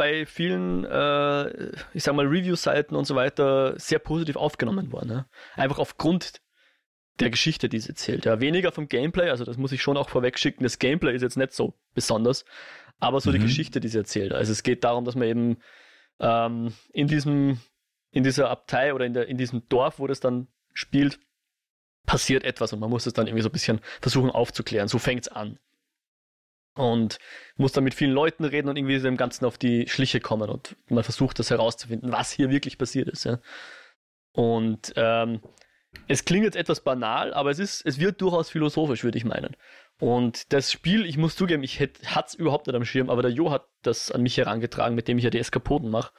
bei 0.00 0.24
vielen, 0.24 0.86
äh, 0.86 1.72
ich 1.92 2.04
sag 2.04 2.14
mal, 2.14 2.24
Review-Seiten 2.24 2.96
und 2.96 3.04
so 3.04 3.16
weiter 3.16 3.78
sehr 3.78 3.98
positiv 3.98 4.36
aufgenommen 4.36 4.92
worden. 4.92 5.10
Ja? 5.10 5.26
Einfach 5.56 5.78
aufgrund 5.78 6.40
der 7.18 7.28
Geschichte, 7.28 7.68
die 7.68 7.78
sie 7.80 7.90
erzählt. 7.90 8.24
Ja, 8.24 8.40
weniger 8.40 8.72
vom 8.72 8.88
Gameplay, 8.88 9.28
also 9.28 9.44
das 9.44 9.58
muss 9.58 9.72
ich 9.72 9.82
schon 9.82 9.98
auch 9.98 10.08
vorweg 10.08 10.38
schicken. 10.38 10.62
Das 10.62 10.78
Gameplay 10.78 11.14
ist 11.14 11.20
jetzt 11.20 11.36
nicht 11.36 11.52
so 11.52 11.74
besonders, 11.92 12.46
aber 12.98 13.20
so 13.20 13.28
mhm. 13.28 13.34
die 13.34 13.38
Geschichte, 13.40 13.78
die 13.78 13.88
sie 13.88 13.98
erzählt. 13.98 14.32
Also 14.32 14.52
es 14.52 14.62
geht 14.62 14.84
darum, 14.84 15.04
dass 15.04 15.16
man 15.16 15.28
eben 15.28 15.58
ähm, 16.18 16.72
in 16.94 17.06
diesem, 17.06 17.60
in 18.10 18.24
dieser 18.24 18.48
Abtei 18.48 18.94
oder 18.94 19.04
in, 19.04 19.12
der, 19.12 19.28
in 19.28 19.36
diesem 19.36 19.68
Dorf, 19.68 19.98
wo 19.98 20.06
das 20.06 20.20
dann 20.20 20.48
spielt, 20.72 21.20
passiert 22.06 22.44
etwas 22.44 22.72
und 22.72 22.80
man 22.80 22.88
muss 22.88 23.04
es 23.04 23.12
dann 23.12 23.26
irgendwie 23.26 23.42
so 23.42 23.50
ein 23.50 23.52
bisschen 23.52 23.82
versuchen 24.00 24.30
aufzuklären. 24.30 24.88
So 24.88 24.98
fängt 24.98 25.26
es 25.26 25.28
an 25.28 25.58
und 26.74 27.18
muss 27.56 27.72
dann 27.72 27.84
mit 27.84 27.94
vielen 27.94 28.12
Leuten 28.12 28.44
reden 28.44 28.68
und 28.68 28.76
irgendwie 28.76 28.98
dem 28.98 29.16
Ganzen 29.16 29.44
auf 29.44 29.58
die 29.58 29.88
Schliche 29.88 30.20
kommen 30.20 30.48
und 30.48 30.76
man 30.88 31.04
versucht 31.04 31.38
das 31.38 31.50
herauszufinden, 31.50 32.12
was 32.12 32.30
hier 32.30 32.50
wirklich 32.50 32.78
passiert 32.78 33.08
ist. 33.08 33.24
Ja. 33.24 33.38
Und 34.32 34.92
ähm, 34.96 35.40
es 36.06 36.24
klingt 36.24 36.44
jetzt 36.44 36.56
etwas 36.56 36.80
banal, 36.82 37.34
aber 37.34 37.50
es 37.50 37.58
ist, 37.58 37.84
es 37.84 37.98
wird 37.98 38.20
durchaus 38.20 38.50
philosophisch, 38.50 39.02
würde 39.04 39.18
ich 39.18 39.24
meinen. 39.24 39.56
Und 39.98 40.52
das 40.52 40.72
Spiel, 40.72 41.04
ich 41.04 41.18
muss 41.18 41.36
zugeben, 41.36 41.62
ich 41.62 41.80
hatte 41.80 42.26
es 42.26 42.34
überhaupt 42.34 42.66
nicht 42.66 42.76
am 42.76 42.84
Schirm, 42.84 43.10
aber 43.10 43.22
der 43.22 43.30
Jo 43.30 43.50
hat 43.50 43.66
das 43.82 44.10
an 44.10 44.22
mich 44.22 44.36
herangetragen, 44.36 44.94
mit 44.94 45.08
dem 45.08 45.18
ich 45.18 45.24
ja 45.24 45.30
die 45.30 45.38
Eskapoden 45.38 45.90
mache. 45.90 46.12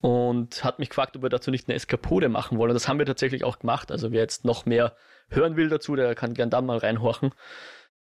Und 0.00 0.62
hat 0.62 0.78
mich 0.78 0.90
gefragt, 0.90 1.16
ob 1.16 1.22
wir 1.22 1.28
dazu 1.28 1.50
nicht 1.50 1.66
eine 1.66 1.74
Eskapode 1.74 2.28
machen 2.28 2.58
wollen. 2.58 2.70
Und 2.70 2.74
das 2.74 2.86
haben 2.86 3.00
wir 3.00 3.06
tatsächlich 3.06 3.42
auch 3.42 3.58
gemacht. 3.58 3.90
Also 3.90 4.12
wer 4.12 4.20
jetzt 4.20 4.44
noch 4.44 4.64
mehr 4.64 4.94
hören 5.28 5.56
will 5.56 5.68
dazu, 5.68 5.96
der 5.96 6.14
kann 6.14 6.34
gern 6.34 6.50
da 6.50 6.60
mal 6.60 6.78
reinhorchen. 6.78 7.32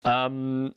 Ähm, 0.04 0.74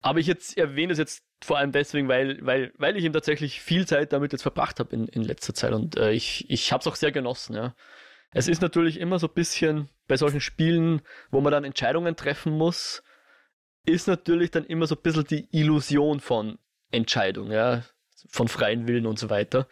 aber 0.00 0.18
ich 0.18 0.26
jetzt 0.26 0.56
erwähne 0.56 0.92
es 0.92 0.98
jetzt 0.98 1.24
vor 1.42 1.58
allem 1.58 1.72
deswegen, 1.72 2.08
weil, 2.08 2.38
weil, 2.44 2.72
weil 2.76 2.96
ich 2.96 3.04
eben 3.04 3.14
tatsächlich 3.14 3.60
viel 3.60 3.86
Zeit 3.86 4.12
damit 4.12 4.32
jetzt 4.32 4.42
verbracht 4.42 4.78
habe 4.80 4.94
in, 4.94 5.08
in 5.08 5.22
letzter 5.22 5.54
Zeit 5.54 5.72
und 5.72 5.96
äh, 5.96 6.12
ich, 6.12 6.48
ich 6.50 6.72
habe 6.72 6.80
es 6.80 6.86
auch 6.86 6.96
sehr 6.96 7.12
genossen, 7.12 7.54
ja. 7.54 7.74
Es 8.32 8.46
ist 8.46 8.62
natürlich 8.62 9.00
immer 9.00 9.18
so 9.18 9.26
ein 9.26 9.34
bisschen 9.34 9.88
bei 10.06 10.16
solchen 10.16 10.40
Spielen, 10.40 11.02
wo 11.30 11.40
man 11.40 11.50
dann 11.50 11.64
Entscheidungen 11.64 12.14
treffen 12.14 12.52
muss, 12.52 13.02
ist 13.84 14.06
natürlich 14.06 14.50
dann 14.50 14.64
immer 14.64 14.86
so 14.86 14.94
ein 14.94 15.02
bisschen 15.02 15.24
die 15.24 15.48
Illusion 15.50 16.20
von 16.20 16.58
Entscheidung, 16.92 17.50
ja, 17.50 17.84
von 18.28 18.48
freien 18.48 18.86
Willen 18.86 19.06
und 19.06 19.18
so 19.18 19.30
weiter. 19.30 19.66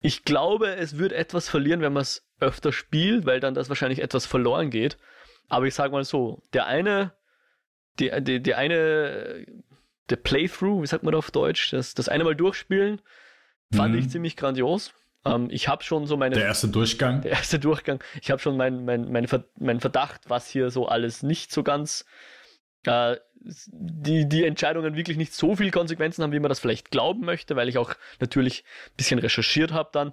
Ich 0.00 0.24
glaube, 0.24 0.76
es 0.76 0.98
wird 0.98 1.12
etwas 1.12 1.48
verlieren, 1.48 1.80
wenn 1.80 1.92
man 1.92 2.02
es 2.02 2.28
öfter 2.40 2.72
spielt, 2.72 3.26
weil 3.26 3.40
dann 3.40 3.54
das 3.54 3.68
wahrscheinlich 3.68 4.00
etwas 4.00 4.26
verloren 4.26 4.70
geht. 4.70 4.98
Aber 5.48 5.66
ich 5.66 5.74
sage 5.74 5.92
mal 5.92 6.04
so, 6.04 6.42
der 6.52 6.66
eine 6.66 7.12
die, 7.98 8.10
die, 8.22 8.42
die 8.42 8.54
eine 8.54 9.46
der 10.08 10.16
Playthrough, 10.16 10.82
wie 10.82 10.86
sagt 10.86 11.04
man 11.04 11.14
auf 11.14 11.30
Deutsch, 11.30 11.70
das, 11.70 11.94
das 11.94 12.08
eine 12.08 12.24
Mal 12.24 12.34
durchspielen, 12.34 13.00
fand 13.72 13.94
mhm. 13.94 14.00
ich 14.00 14.10
ziemlich 14.10 14.36
grandios. 14.36 14.92
Ähm, 15.24 15.48
ich 15.50 15.68
habe 15.68 15.82
schon 15.82 16.06
so 16.06 16.16
meine. 16.16 16.34
Der 16.34 16.44
erste 16.44 16.68
Durchgang. 16.68 17.22
Der 17.22 17.32
erste 17.32 17.58
Durchgang. 17.58 18.02
Ich 18.22 18.30
habe 18.30 18.40
schon 18.40 18.56
meinen 18.56 18.84
mein, 18.84 19.10
mein, 19.10 19.26
mein 19.58 19.80
Verdacht, 19.80 20.22
was 20.28 20.48
hier 20.48 20.70
so 20.70 20.86
alles 20.86 21.22
nicht 21.22 21.52
so 21.52 21.62
ganz. 21.62 22.04
Äh, 22.84 23.16
die, 23.40 24.28
die 24.28 24.44
Entscheidungen 24.44 24.96
wirklich 24.96 25.16
nicht 25.16 25.32
so 25.32 25.54
viel 25.54 25.70
Konsequenzen 25.70 26.22
haben, 26.22 26.32
wie 26.32 26.40
man 26.40 26.48
das 26.48 26.58
vielleicht 26.58 26.90
glauben 26.90 27.20
möchte, 27.20 27.54
weil 27.54 27.68
ich 27.68 27.78
auch 27.78 27.94
natürlich 28.20 28.64
ein 28.88 28.96
bisschen 28.96 29.18
recherchiert 29.20 29.72
habe 29.72 29.90
dann. 29.92 30.12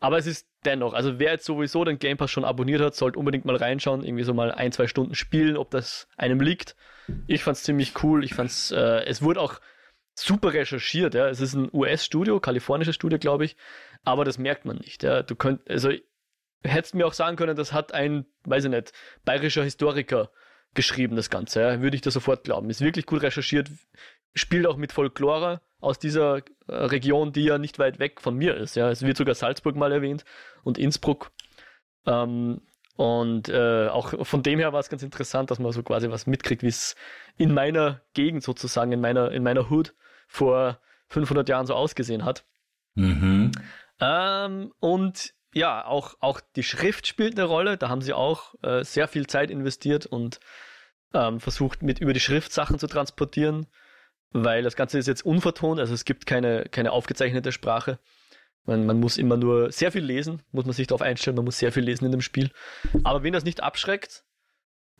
Aber 0.00 0.18
es 0.18 0.26
ist 0.26 0.46
dennoch, 0.64 0.92
also 0.92 1.18
wer 1.18 1.32
jetzt 1.32 1.46
sowieso 1.46 1.84
den 1.84 1.98
Game 1.98 2.16
Pass 2.16 2.30
schon 2.30 2.44
abonniert 2.44 2.80
hat, 2.80 2.94
sollte 2.94 3.18
unbedingt 3.18 3.44
mal 3.44 3.56
reinschauen, 3.56 4.04
irgendwie 4.04 4.24
so 4.24 4.34
mal 4.34 4.52
ein, 4.52 4.72
zwei 4.72 4.86
Stunden 4.86 5.14
spielen, 5.14 5.56
ob 5.56 5.70
das 5.70 6.08
einem 6.16 6.40
liegt. 6.40 6.76
Ich 7.26 7.42
fand 7.42 7.56
es 7.56 7.62
ziemlich 7.62 8.02
cool. 8.02 8.24
Ich 8.24 8.34
fand's, 8.34 8.70
äh, 8.70 9.04
es 9.04 9.22
wurde 9.22 9.40
auch 9.40 9.60
super 10.14 10.52
recherchiert. 10.52 11.14
Ja. 11.14 11.28
Es 11.28 11.40
ist 11.40 11.54
ein 11.54 11.70
US-Studio, 11.72 12.40
kalifornisches 12.40 12.94
Studio, 12.94 13.18
glaube 13.18 13.44
ich, 13.44 13.56
aber 14.04 14.24
das 14.24 14.38
merkt 14.38 14.64
man 14.64 14.76
nicht. 14.76 15.02
Ja. 15.02 15.22
Du 15.22 15.36
könnt, 15.36 15.68
also 15.68 15.90
hättest 16.62 16.94
mir 16.94 17.06
auch 17.06 17.12
sagen 17.12 17.36
können, 17.36 17.56
das 17.56 17.72
hat 17.72 17.92
ein, 17.92 18.26
weiß 18.44 18.64
ich 18.64 18.70
nicht, 18.70 18.92
bayerischer 19.24 19.64
Historiker 19.64 20.30
geschrieben, 20.74 21.16
das 21.16 21.30
Ganze. 21.30 21.60
Ja. 21.60 21.80
Würde 21.80 21.96
ich 21.96 22.02
da 22.02 22.10
sofort 22.10 22.44
glauben. 22.44 22.70
Ist 22.70 22.80
wirklich 22.80 23.06
gut 23.06 23.22
recherchiert, 23.22 23.70
spielt 24.34 24.66
auch 24.66 24.76
mit 24.76 24.92
Folklore 24.92 25.60
aus 25.80 25.98
dieser 25.98 26.38
äh, 26.66 26.74
Region, 26.74 27.32
die 27.32 27.44
ja 27.44 27.58
nicht 27.58 27.78
weit 27.78 27.98
weg 27.98 28.20
von 28.20 28.36
mir 28.36 28.56
ist. 28.56 28.76
Ja. 28.76 28.90
Es 28.90 29.02
wird 29.02 29.16
sogar 29.16 29.34
Salzburg 29.34 29.76
mal 29.76 29.92
erwähnt 29.92 30.24
und 30.62 30.78
Innsbruck. 30.78 31.30
Ähm, 32.06 32.62
und 32.96 33.48
äh, 33.48 33.88
auch 33.88 34.24
von 34.24 34.42
dem 34.42 34.58
her 34.58 34.72
war 34.72 34.80
es 34.80 34.88
ganz 34.88 35.02
interessant, 35.02 35.50
dass 35.50 35.58
man 35.58 35.72
so 35.72 35.82
quasi 35.82 36.10
was 36.10 36.26
mitkriegt, 36.26 36.62
wie 36.62 36.68
es 36.68 36.94
in 37.36 37.52
meiner 37.52 38.02
Gegend 38.12 38.42
sozusagen, 38.42 38.92
in 38.92 39.00
meiner, 39.00 39.32
in 39.32 39.42
meiner 39.42 39.70
Hood 39.70 39.94
vor 40.28 40.80
500 41.08 41.48
Jahren 41.48 41.66
so 41.66 41.74
ausgesehen 41.74 42.24
hat. 42.24 42.44
Mhm. 42.94 43.50
Ähm, 44.00 44.72
und 44.78 45.34
ja, 45.52 45.84
auch, 45.84 46.14
auch 46.20 46.40
die 46.56 46.62
Schrift 46.62 47.06
spielt 47.06 47.38
eine 47.38 47.46
Rolle. 47.46 47.76
Da 47.76 47.88
haben 47.88 48.00
sie 48.00 48.12
auch 48.12 48.54
äh, 48.62 48.84
sehr 48.84 49.08
viel 49.08 49.26
Zeit 49.26 49.50
investiert 49.50 50.06
und 50.06 50.40
ähm, 51.12 51.40
versucht, 51.40 51.82
mit 51.82 52.00
über 52.00 52.12
die 52.12 52.20
Schrift 52.20 52.52
Sachen 52.52 52.78
zu 52.78 52.86
transportieren, 52.86 53.66
weil 54.34 54.62
das 54.64 54.76
Ganze 54.76 54.98
ist 54.98 55.06
jetzt 55.06 55.24
unvertont, 55.24 55.80
also 55.80 55.94
es 55.94 56.04
gibt 56.04 56.26
keine, 56.26 56.66
keine 56.70 56.92
aufgezeichnete 56.92 57.52
Sprache. 57.52 57.98
Man, 58.66 58.84
man 58.84 58.98
muss 58.98 59.16
immer 59.16 59.36
nur 59.36 59.70
sehr 59.70 59.92
viel 59.92 60.04
lesen, 60.04 60.42
muss 60.50 60.64
man 60.64 60.74
sich 60.74 60.88
darauf 60.88 61.02
einstellen, 61.02 61.36
man 61.36 61.44
muss 61.44 61.58
sehr 61.58 61.70
viel 61.70 61.84
lesen 61.84 62.04
in 62.06 62.10
dem 62.10 62.20
Spiel. 62.20 62.50
Aber 63.04 63.22
wen 63.22 63.32
das 63.32 63.44
nicht 63.44 63.62
abschreckt, 63.62 64.24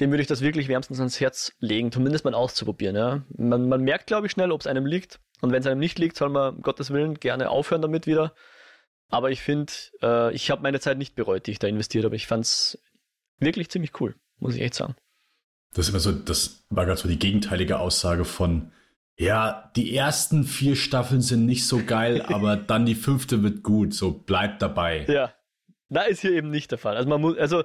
dem 0.01 0.11
würde 0.11 0.23
ich 0.23 0.29
das 0.29 0.41
wirklich 0.41 0.69
wärmstens 0.69 1.01
ans 1.01 1.21
Herz 1.21 1.53
legen, 1.59 1.91
zumindest 1.91 2.25
mal 2.25 2.35
auszuprobieren. 2.35 2.97
Ja. 2.97 3.25
Man, 3.37 3.69
man 3.69 3.83
merkt, 3.83 4.07
glaube 4.07 4.27
ich, 4.27 4.33
schnell, 4.33 4.53
ob 4.53 4.61
es 4.61 4.67
einem 4.67 4.87
liegt. 4.87 5.21
Und 5.41 5.51
wenn 5.53 5.61
es 5.61 5.67
einem 5.67 5.81
nicht 5.81 5.99
liegt, 5.99 6.17
soll 6.17 6.31
man, 6.31 6.57
um 6.57 6.63
Gottes 6.63 6.91
Willen, 6.91 7.15
gerne 7.15 7.51
aufhören 7.51 7.83
damit 7.83 8.07
wieder. 8.07 8.35
Aber 9.09 9.31
ich 9.31 9.41
finde, 9.41 9.73
äh, 10.03 10.33
ich 10.33 10.51
habe 10.51 10.63
meine 10.63 10.81
Zeit 10.81 10.99
nicht 10.99 11.15
bereut, 11.15 11.47
die 11.47 11.53
ich 11.53 11.59
da 11.59 11.67
investiert 11.67 12.05
habe. 12.05 12.17
Ich 12.17 12.27
fand 12.27 12.45
es 12.45 12.79
wirklich 13.39 13.69
ziemlich 13.69 14.01
cool, 14.01 14.15
muss 14.39 14.55
ich 14.55 14.63
echt 14.63 14.75
sagen. 14.75 14.95
Das 15.75 15.87
ist 15.87 15.91
immer 15.91 16.01
so, 16.01 16.13
das 16.13 16.65
war 16.71 16.87
gerade 16.87 17.01
so 17.01 17.09
die 17.09 17.19
gegenteilige 17.19 17.79
Aussage 17.79 18.25
von, 18.25 18.73
ja, 19.17 19.71
die 19.77 19.97
ersten 19.97 20.45
vier 20.45 20.77
Staffeln 20.77 21.21
sind 21.21 21.47
nicht 21.47 21.67
so 21.67 21.85
geil, 21.85 22.23
aber 22.27 22.57
dann 22.57 22.87
die 22.87 22.95
fünfte 22.95 23.43
wird 23.43 23.63
gut, 23.63 23.95
so 23.95 24.13
bleibt 24.13 24.63
dabei. 24.63 25.05
Ja, 25.09 25.35
da 25.89 26.03
ist 26.03 26.21
hier 26.21 26.33
eben 26.33 26.51
nicht 26.51 26.71
der 26.71 26.79
Fall. 26.79 26.97
Also 26.97 27.09
man 27.09 27.21
muss, 27.21 27.39
also 27.39 27.65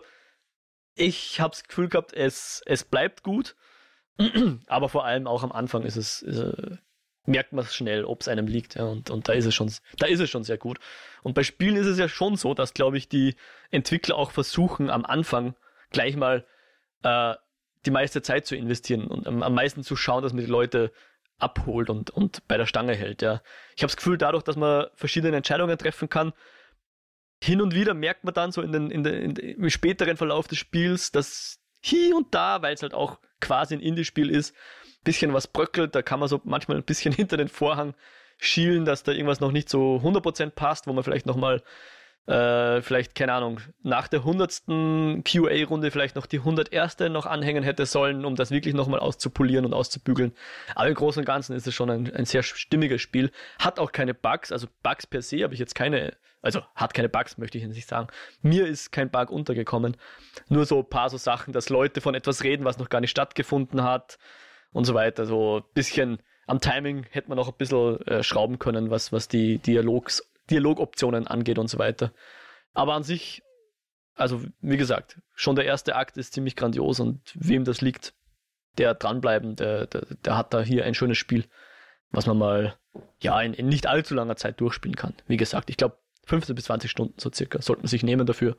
ich 0.96 1.39
habe 1.39 1.51
das 1.51 1.63
Gefühl 1.63 1.89
gehabt, 1.89 2.13
es, 2.13 2.62
es 2.65 2.84
bleibt 2.84 3.24
gut, 3.24 3.56
aber 4.68 4.89
vor 4.89 5.06
allem 5.06 5.27
auch 5.27 5.44
am 5.44 5.51
Anfang 5.51 5.84
ist 5.84 5.96
es, 5.96 6.22
ist, 6.22 6.39
äh, 6.39 6.77
merkt 7.25 7.53
man 7.53 7.65
schnell, 7.65 8.06
ob 8.06 8.22
es 8.22 8.27
einem 8.27 8.48
liegt. 8.48 8.75
Ja, 8.75 8.86
und, 8.86 9.10
und 9.10 9.27
da 9.29 9.34
ist 9.34 9.46
es 9.46 9.56
schon, 9.56 9.72
da 9.98 10.08
ist 10.08 10.20
es 10.20 10.29
schon 10.29 10.44
sehr 10.44 10.58
gut. 10.58 10.79
Und 11.24 11.36
bei 11.36 11.44
Spielen 11.44 11.75
ist 11.75 11.86
es 11.86 11.98
ja 11.98 12.10
schon 12.10 12.36
so, 12.36 12.53
dass, 12.53 12.74
glaube 12.74 12.98
ich, 12.98 13.08
die 13.08 13.36
Entwickler 13.72 14.15
auch 14.15 14.32
versuchen, 14.32 14.89
am 14.89 15.06
Anfang 15.06 15.56
gleich 15.91 16.15
mal 16.15 16.46
äh, 17.03 17.36
die 17.86 17.91
meiste 17.91 18.22
Zeit 18.22 18.46
zu 18.46 18.56
investieren 18.56 19.08
und 19.08 19.27
am, 19.27 19.41
am 19.41 19.53
meisten 19.53 19.84
zu 19.84 19.96
schauen, 19.96 20.24
dass 20.24 20.34
man 20.34 20.44
die 20.44 20.51
Leute 20.51 20.91
abholt 21.39 21.89
und, 21.89 22.10
und 22.10 22.48
bei 22.48 22.58
der 22.58 22.65
Stange 22.65 22.96
hält. 22.96 23.22
Ja. 23.22 23.41
Ich 23.75 23.84
habe 23.84 23.88
das 23.88 23.98
Gefühl, 23.98 24.17
dadurch, 24.17 24.43
dass 24.43 24.55
man 24.55 24.88
verschiedene 24.96 25.38
Entscheidungen 25.38 25.77
treffen 25.77 26.10
kann, 26.10 26.34
hin 27.41 27.62
und 27.62 27.74
wieder 27.74 27.93
merkt 27.93 28.24
man 28.24 28.34
dann 28.34 28.51
so 28.51 28.62
in 28.62 28.72
den, 28.72 28.91
in 28.91 29.03
den, 29.03 29.36
im 29.36 29.69
späteren 29.69 30.17
Verlauf 30.17 30.48
des 30.48 30.58
Spiels, 30.58 31.12
dass 31.12 31.60
hier 31.81 32.15
und 32.15 32.34
da, 32.36 32.62
weil 32.62 32.74
es 32.74 32.81
halt 32.81 32.93
auch 32.93 33.19
quasi 33.39 33.75
ein 33.75 33.79
Indie-Spiel 33.79 34.29
ist, 34.29 34.53
ein 34.86 35.03
bisschen 35.05 35.34
was 35.34 35.48
bröckelt. 35.48 35.96
Da 35.96 36.01
kann 36.01 36.19
man 36.19 36.27
so 36.27 36.41
manchmal 36.43 36.77
ein 36.77 36.84
bisschen 36.84 37.13
hinter 37.15 37.38
den 37.38 37.48
Vorhang 37.48 37.96
schielen, 38.38 38.86
dass 38.86 39.03
da 39.03 39.12
irgendwas 39.12 39.39
noch 39.39 39.51
nicht 39.51 39.69
so 39.69 39.98
100% 39.98 40.51
passt, 40.51 40.88
wo 40.88 40.93
man 40.93 41.03
vielleicht 41.03 41.25
nochmal 41.25 41.63
äh, 42.27 42.81
vielleicht, 42.81 43.15
keine 43.15 43.33
Ahnung, 43.33 43.59
nach 43.81 44.07
der 44.07 44.19
100. 44.19 44.63
QA-Runde 45.23 45.89
vielleicht 45.89 46.15
noch 46.15 46.27
die 46.27 46.39
101. 46.39 46.99
noch 47.09 47.25
anhängen 47.25 47.63
hätte 47.63 47.85
sollen, 47.85 48.23
um 48.23 48.35
das 48.35 48.51
wirklich 48.51 48.75
nochmal 48.75 48.99
auszupolieren 48.99 49.65
und 49.65 49.73
auszubügeln. 49.73 50.33
Aber 50.75 50.88
im 50.88 50.93
Großen 50.93 51.21
und 51.21 51.25
Ganzen 51.25 51.55
ist 51.55 51.65
es 51.65 51.73
schon 51.73 51.89
ein, 51.89 52.13
ein 52.13 52.25
sehr 52.25 52.43
stimmiges 52.43 53.01
Spiel. 53.01 53.31
Hat 53.57 53.79
auch 53.79 53.91
keine 53.91 54.13
Bugs, 54.13 54.51
also 54.51 54.67
Bugs 54.83 55.07
per 55.07 55.23
se 55.23 55.43
habe 55.43 55.55
ich 55.55 55.59
jetzt 55.59 55.73
keine, 55.73 56.17
also 56.41 56.61
hat 56.75 56.93
keine 56.93 57.09
Bugs, 57.09 57.38
möchte 57.39 57.57
ich 57.57 57.65
nicht 57.65 57.89
sagen. 57.89 58.09
Mir 58.43 58.67
ist 58.67 58.91
kein 58.91 59.09
Bug 59.09 59.31
untergekommen. 59.31 59.97
Nur 60.49 60.65
so 60.65 60.79
ein 60.79 60.89
paar 60.89 61.09
so 61.09 61.17
Sachen, 61.17 61.51
dass 61.51 61.69
Leute 61.69 61.99
von 61.99 62.13
etwas 62.13 62.43
reden, 62.43 62.63
was 62.63 62.77
noch 62.77 62.89
gar 62.89 63.01
nicht 63.01 63.11
stattgefunden 63.11 63.83
hat 63.83 64.19
und 64.71 64.85
so 64.85 64.93
weiter. 64.93 65.25
So 65.25 65.57
ein 65.57 65.73
bisschen 65.73 66.19
am 66.45 66.59
Timing 66.59 67.05
hätte 67.11 67.29
man 67.29 67.38
noch 67.38 67.47
ein 67.47 67.57
bisschen 67.57 68.01
äh, 68.07 68.23
schrauben 68.23 68.57
können, 68.57 68.89
was, 68.89 69.11
was 69.11 69.27
die 69.27 69.59
Dialogs 69.59 70.28
Dialogoptionen 70.50 71.27
angeht 71.27 71.60
und 71.60 71.68
so 71.68 71.77
weiter. 71.77 72.13
Aber 72.74 72.94
an 72.94 73.03
sich, 73.03 73.44
also 74.15 74.41
wie 74.62 74.77
gesagt, 74.77 75.20
schon 75.36 75.56
der 75.56 75.65
erste 75.65 75.96
Akt 75.96 76.18
ist 76.18 76.34
ziemlich 76.34 76.56
grandios 76.56 77.00
und 77.00 77.22
wem 77.36 77.63
das 77.63 77.82
liegt, 77.82 78.13
der 78.77 78.94
dranbleiben, 78.94 79.56
der, 79.56 79.88
der, 79.88 80.06
der 80.24 80.38
hat 80.38 80.53
da 80.53 80.62
hier 80.62 80.86
ein 80.86 80.94
schönes 80.94 81.18
Spiel, 81.18 81.46
was 82.12 82.25
man 82.25 82.38
mal 82.38 82.77
ja 83.22 83.41
in, 83.41 83.53
in 83.53 83.68
nicht 83.68 83.88
allzu 83.88 84.15
langer 84.15 84.36
Zeit 84.36 84.60
durchspielen 84.62 84.96
kann. 84.96 85.13
Wie 85.27 85.38
gesagt, 85.38 85.70
ich 85.70 85.77
glaube 85.77 85.98
15 86.25 86.56
bis 86.56 86.65
20 86.65 86.91
Stunden 86.91 87.20
so 87.20 87.32
circa 87.34 87.62
sollte 87.62 87.82
man 87.82 87.89
sich 87.89 88.03
nehmen 88.03 88.25
dafür. 88.25 88.58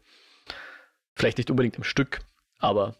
Vielleicht 1.14 1.38
nicht 1.38 1.50
unbedingt 1.50 1.76
im 1.76 1.84
Stück, 1.84 2.20
aber 2.58 2.96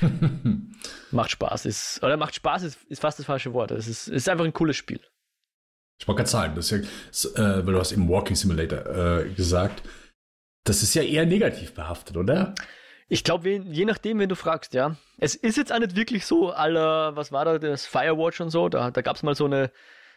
macht 1.10 1.30
Spaß. 1.30 1.66
Ist, 1.66 2.02
oder 2.02 2.16
macht 2.16 2.34
Spaß 2.34 2.62
ist, 2.62 2.82
ist 2.84 3.00
fast 3.00 3.18
das 3.18 3.26
falsche 3.26 3.52
Wort. 3.52 3.70
Es 3.70 3.86
ist, 3.86 4.08
ist 4.08 4.28
einfach 4.28 4.44
ein 4.44 4.52
cooles 4.52 4.76
Spiel. 4.76 5.00
Ich 6.04 6.08
wollte 6.08 6.18
gerade 6.18 6.30
sagen, 6.30 6.54
das 6.54 6.70
ist 6.70 7.34
ja, 7.34 7.60
äh, 7.60 7.66
weil 7.66 7.72
du 7.72 7.80
hast 7.80 7.92
eben 7.92 8.10
Walking 8.10 8.36
Simulator 8.36 9.20
äh, 9.20 9.30
gesagt. 9.30 9.82
Das 10.64 10.82
ist 10.82 10.92
ja 10.92 11.02
eher 11.02 11.24
negativ 11.24 11.72
behaftet, 11.72 12.18
oder? 12.18 12.54
Ich 13.08 13.24
glaube, 13.24 13.48
je 13.48 13.86
nachdem, 13.86 14.18
wen 14.18 14.28
du 14.28 14.36
fragst, 14.36 14.74
ja. 14.74 14.96
Es 15.16 15.34
ist 15.34 15.56
jetzt 15.56 15.72
auch 15.72 15.78
nicht 15.78 15.96
wirklich 15.96 16.26
so, 16.26 16.50
aller, 16.50 17.16
was 17.16 17.32
war 17.32 17.46
da, 17.46 17.58
das 17.58 17.86
Firewatch 17.86 18.42
und 18.42 18.50
so, 18.50 18.68
da, 18.68 18.90
da 18.90 19.00
gab 19.00 19.16
es 19.16 19.22
mal 19.22 19.34
so 19.34 19.46
eine, 19.46 19.70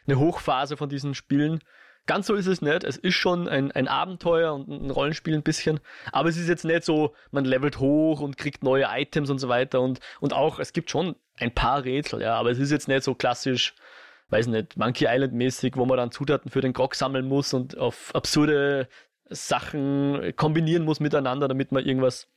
eine 0.06 0.20
Hochphase 0.20 0.76
von 0.76 0.90
diesen 0.90 1.16
Spielen. 1.16 1.64
Ganz 2.06 2.28
so 2.28 2.34
ist 2.34 2.48
es 2.48 2.62
nicht. 2.62 2.84
Es 2.84 2.98
ist 2.98 3.16
schon 3.16 3.48
ein, 3.48 3.72
ein 3.72 3.88
Abenteuer 3.88 4.56
und 4.56 4.68
ein 4.68 4.92
Rollenspiel 4.92 5.36
ein 5.36 5.44
bisschen. 5.44 5.80
Aber 6.12 6.28
es 6.28 6.36
ist 6.36 6.50
jetzt 6.50 6.66
nicht 6.66 6.84
so, 6.84 7.16
man 7.32 7.46
levelt 7.46 7.80
hoch 7.80 8.20
und 8.20 8.38
kriegt 8.38 8.62
neue 8.62 8.88
Items 8.90 9.30
und 9.30 9.40
so 9.40 9.48
weiter. 9.48 9.80
Und, 9.80 10.02
und 10.20 10.34
auch, 10.34 10.60
es 10.60 10.74
gibt 10.74 10.92
schon 10.92 11.16
ein 11.38 11.54
paar 11.54 11.86
Rätsel, 11.86 12.22
ja. 12.22 12.36
Aber 12.36 12.52
es 12.52 12.60
ist 12.60 12.72
jetzt 12.72 12.90
nicht 12.90 13.04
so 13.04 13.16
klassisch, 13.16 13.74
weiß 14.30 14.48
nicht, 14.48 14.78
Monkey 14.78 15.06
Island 15.08 15.34
mäßig, 15.34 15.76
wo 15.78 15.86
man 15.86 15.98
dann 15.98 16.12
Zutaten 16.12 16.52
für 16.52 16.62
den 16.62 16.74
Grog 16.74 16.96
sammeln 16.96 17.28
muss 17.28 17.54
und 17.54 17.78
auf 17.78 18.14
absurde 18.14 18.88
Sachen 19.30 20.34
kombinieren 20.36 20.84
muss 20.84 21.00
miteinander, 21.00 21.48
damit 21.48 21.72
man 21.72 21.86
irgendwas 21.86 22.28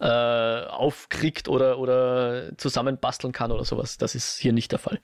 äh, 0.00 0.64
aufkriegt 0.66 1.48
oder, 1.48 1.78
oder 1.78 2.56
zusammenbasteln 2.56 3.32
kann 3.32 3.52
oder 3.52 3.64
sowas. 3.64 3.98
Das 3.98 4.14
ist 4.14 4.38
hier 4.38 4.52
nicht 4.52 4.72
der 4.72 4.78
Fall. 4.78 5.00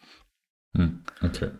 Hm, 0.76 1.04
okay. 1.22 1.50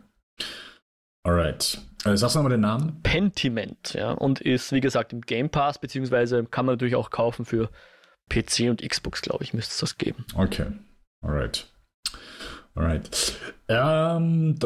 Alright. 1.22 1.80
Äh, 2.04 2.16
sagst 2.16 2.34
du 2.34 2.38
nochmal 2.38 2.52
den 2.52 2.60
Namen? 2.60 3.00
Pentiment, 3.02 3.92
ja, 3.92 4.12
und 4.12 4.40
ist, 4.40 4.72
wie 4.72 4.80
gesagt, 4.80 5.12
im 5.12 5.20
Game 5.20 5.50
Pass, 5.50 5.78
beziehungsweise 5.78 6.44
kann 6.44 6.64
man 6.64 6.74
natürlich 6.74 6.96
auch 6.96 7.10
kaufen 7.10 7.44
für 7.44 7.70
PC 8.30 8.70
und 8.70 8.82
Xbox, 8.86 9.20
glaube 9.20 9.44
ich, 9.44 9.52
müsste 9.52 9.72
es 9.72 9.78
das 9.78 9.98
geben. 9.98 10.24
Okay. 10.34 10.72
Alright. 11.20 11.66
Alright. 12.74 13.34
Ähm, 13.68 14.58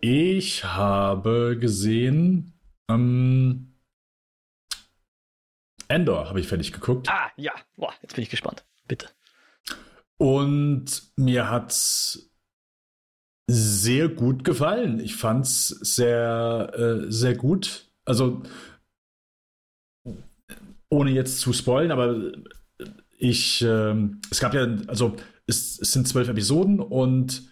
ich 0.00 0.64
habe 0.64 1.56
gesehen, 1.58 2.52
ähm, 2.90 3.72
Endor 5.88 6.28
habe 6.28 6.40
ich 6.40 6.48
fertig 6.48 6.72
geguckt. 6.72 7.08
Ah, 7.08 7.30
ja. 7.36 7.52
Boah, 7.76 7.92
jetzt 8.02 8.14
bin 8.14 8.22
ich 8.22 8.30
gespannt. 8.30 8.64
Bitte. 8.88 9.08
Und 10.18 11.02
mir 11.16 11.50
hat's 11.50 12.30
sehr 13.48 14.08
gut 14.08 14.44
gefallen. 14.44 14.98
Ich 14.98 15.16
fand's 15.16 15.68
sehr, 15.68 16.72
äh, 16.74 17.10
sehr 17.10 17.36
gut. 17.36 17.86
Also, 18.04 18.42
ohne 20.88 21.10
jetzt 21.10 21.40
zu 21.40 21.52
spoilen, 21.52 21.90
aber 21.92 22.32
ich, 23.18 23.62
äh, 23.62 23.94
es 24.30 24.40
gab 24.40 24.54
ja, 24.54 24.66
also 24.88 25.16
es, 25.46 25.78
es 25.78 25.92
sind 25.92 26.08
zwölf 26.08 26.28
Episoden 26.28 26.80
und 26.80 27.42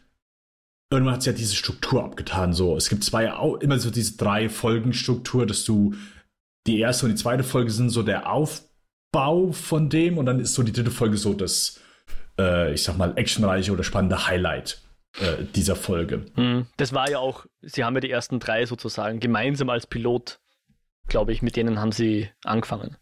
irgendwann 0.90 1.14
hat 1.14 1.22
sie 1.22 1.30
ja 1.30 1.36
diese 1.36 1.54
Struktur 1.54 2.04
abgetan. 2.04 2.52
So, 2.52 2.76
es 2.76 2.88
gibt 2.88 3.04
zwei, 3.04 3.26
immer 3.60 3.78
so 3.78 3.90
diese 3.90 4.16
drei 4.16 4.48
Folgenstruktur, 4.48 5.46
dass 5.46 5.64
du 5.64 5.94
die 6.66 6.80
erste 6.80 7.06
und 7.06 7.12
die 7.12 7.20
zweite 7.20 7.44
Folge 7.44 7.70
sind 7.70 7.90
so 7.90 8.02
der 8.02 8.30
Aufbau 8.30 9.52
von 9.52 9.88
dem 9.88 10.18
und 10.18 10.26
dann 10.26 10.40
ist 10.40 10.54
so 10.54 10.62
die 10.62 10.72
dritte 10.72 10.90
Folge 10.90 11.16
so 11.16 11.34
das, 11.34 11.80
äh, 12.38 12.72
ich 12.72 12.82
sag 12.82 12.96
mal, 12.96 13.16
actionreiche 13.16 13.72
oder 13.72 13.84
spannende 13.84 14.26
Highlight 14.26 14.80
äh, 15.20 15.44
dieser 15.54 15.76
Folge. 15.76 16.26
Hm, 16.34 16.66
das 16.76 16.92
war 16.92 17.10
ja 17.10 17.18
auch, 17.18 17.46
sie 17.60 17.84
haben 17.84 17.94
ja 17.94 18.00
die 18.00 18.10
ersten 18.10 18.40
drei 18.40 18.66
sozusagen 18.66 19.20
gemeinsam 19.20 19.68
als 19.70 19.86
Pilot, 19.86 20.40
glaube 21.06 21.32
ich, 21.32 21.42
mit 21.42 21.56
denen 21.56 21.80
haben 21.80 21.92
sie 21.92 22.30
angefangen. 22.44 22.96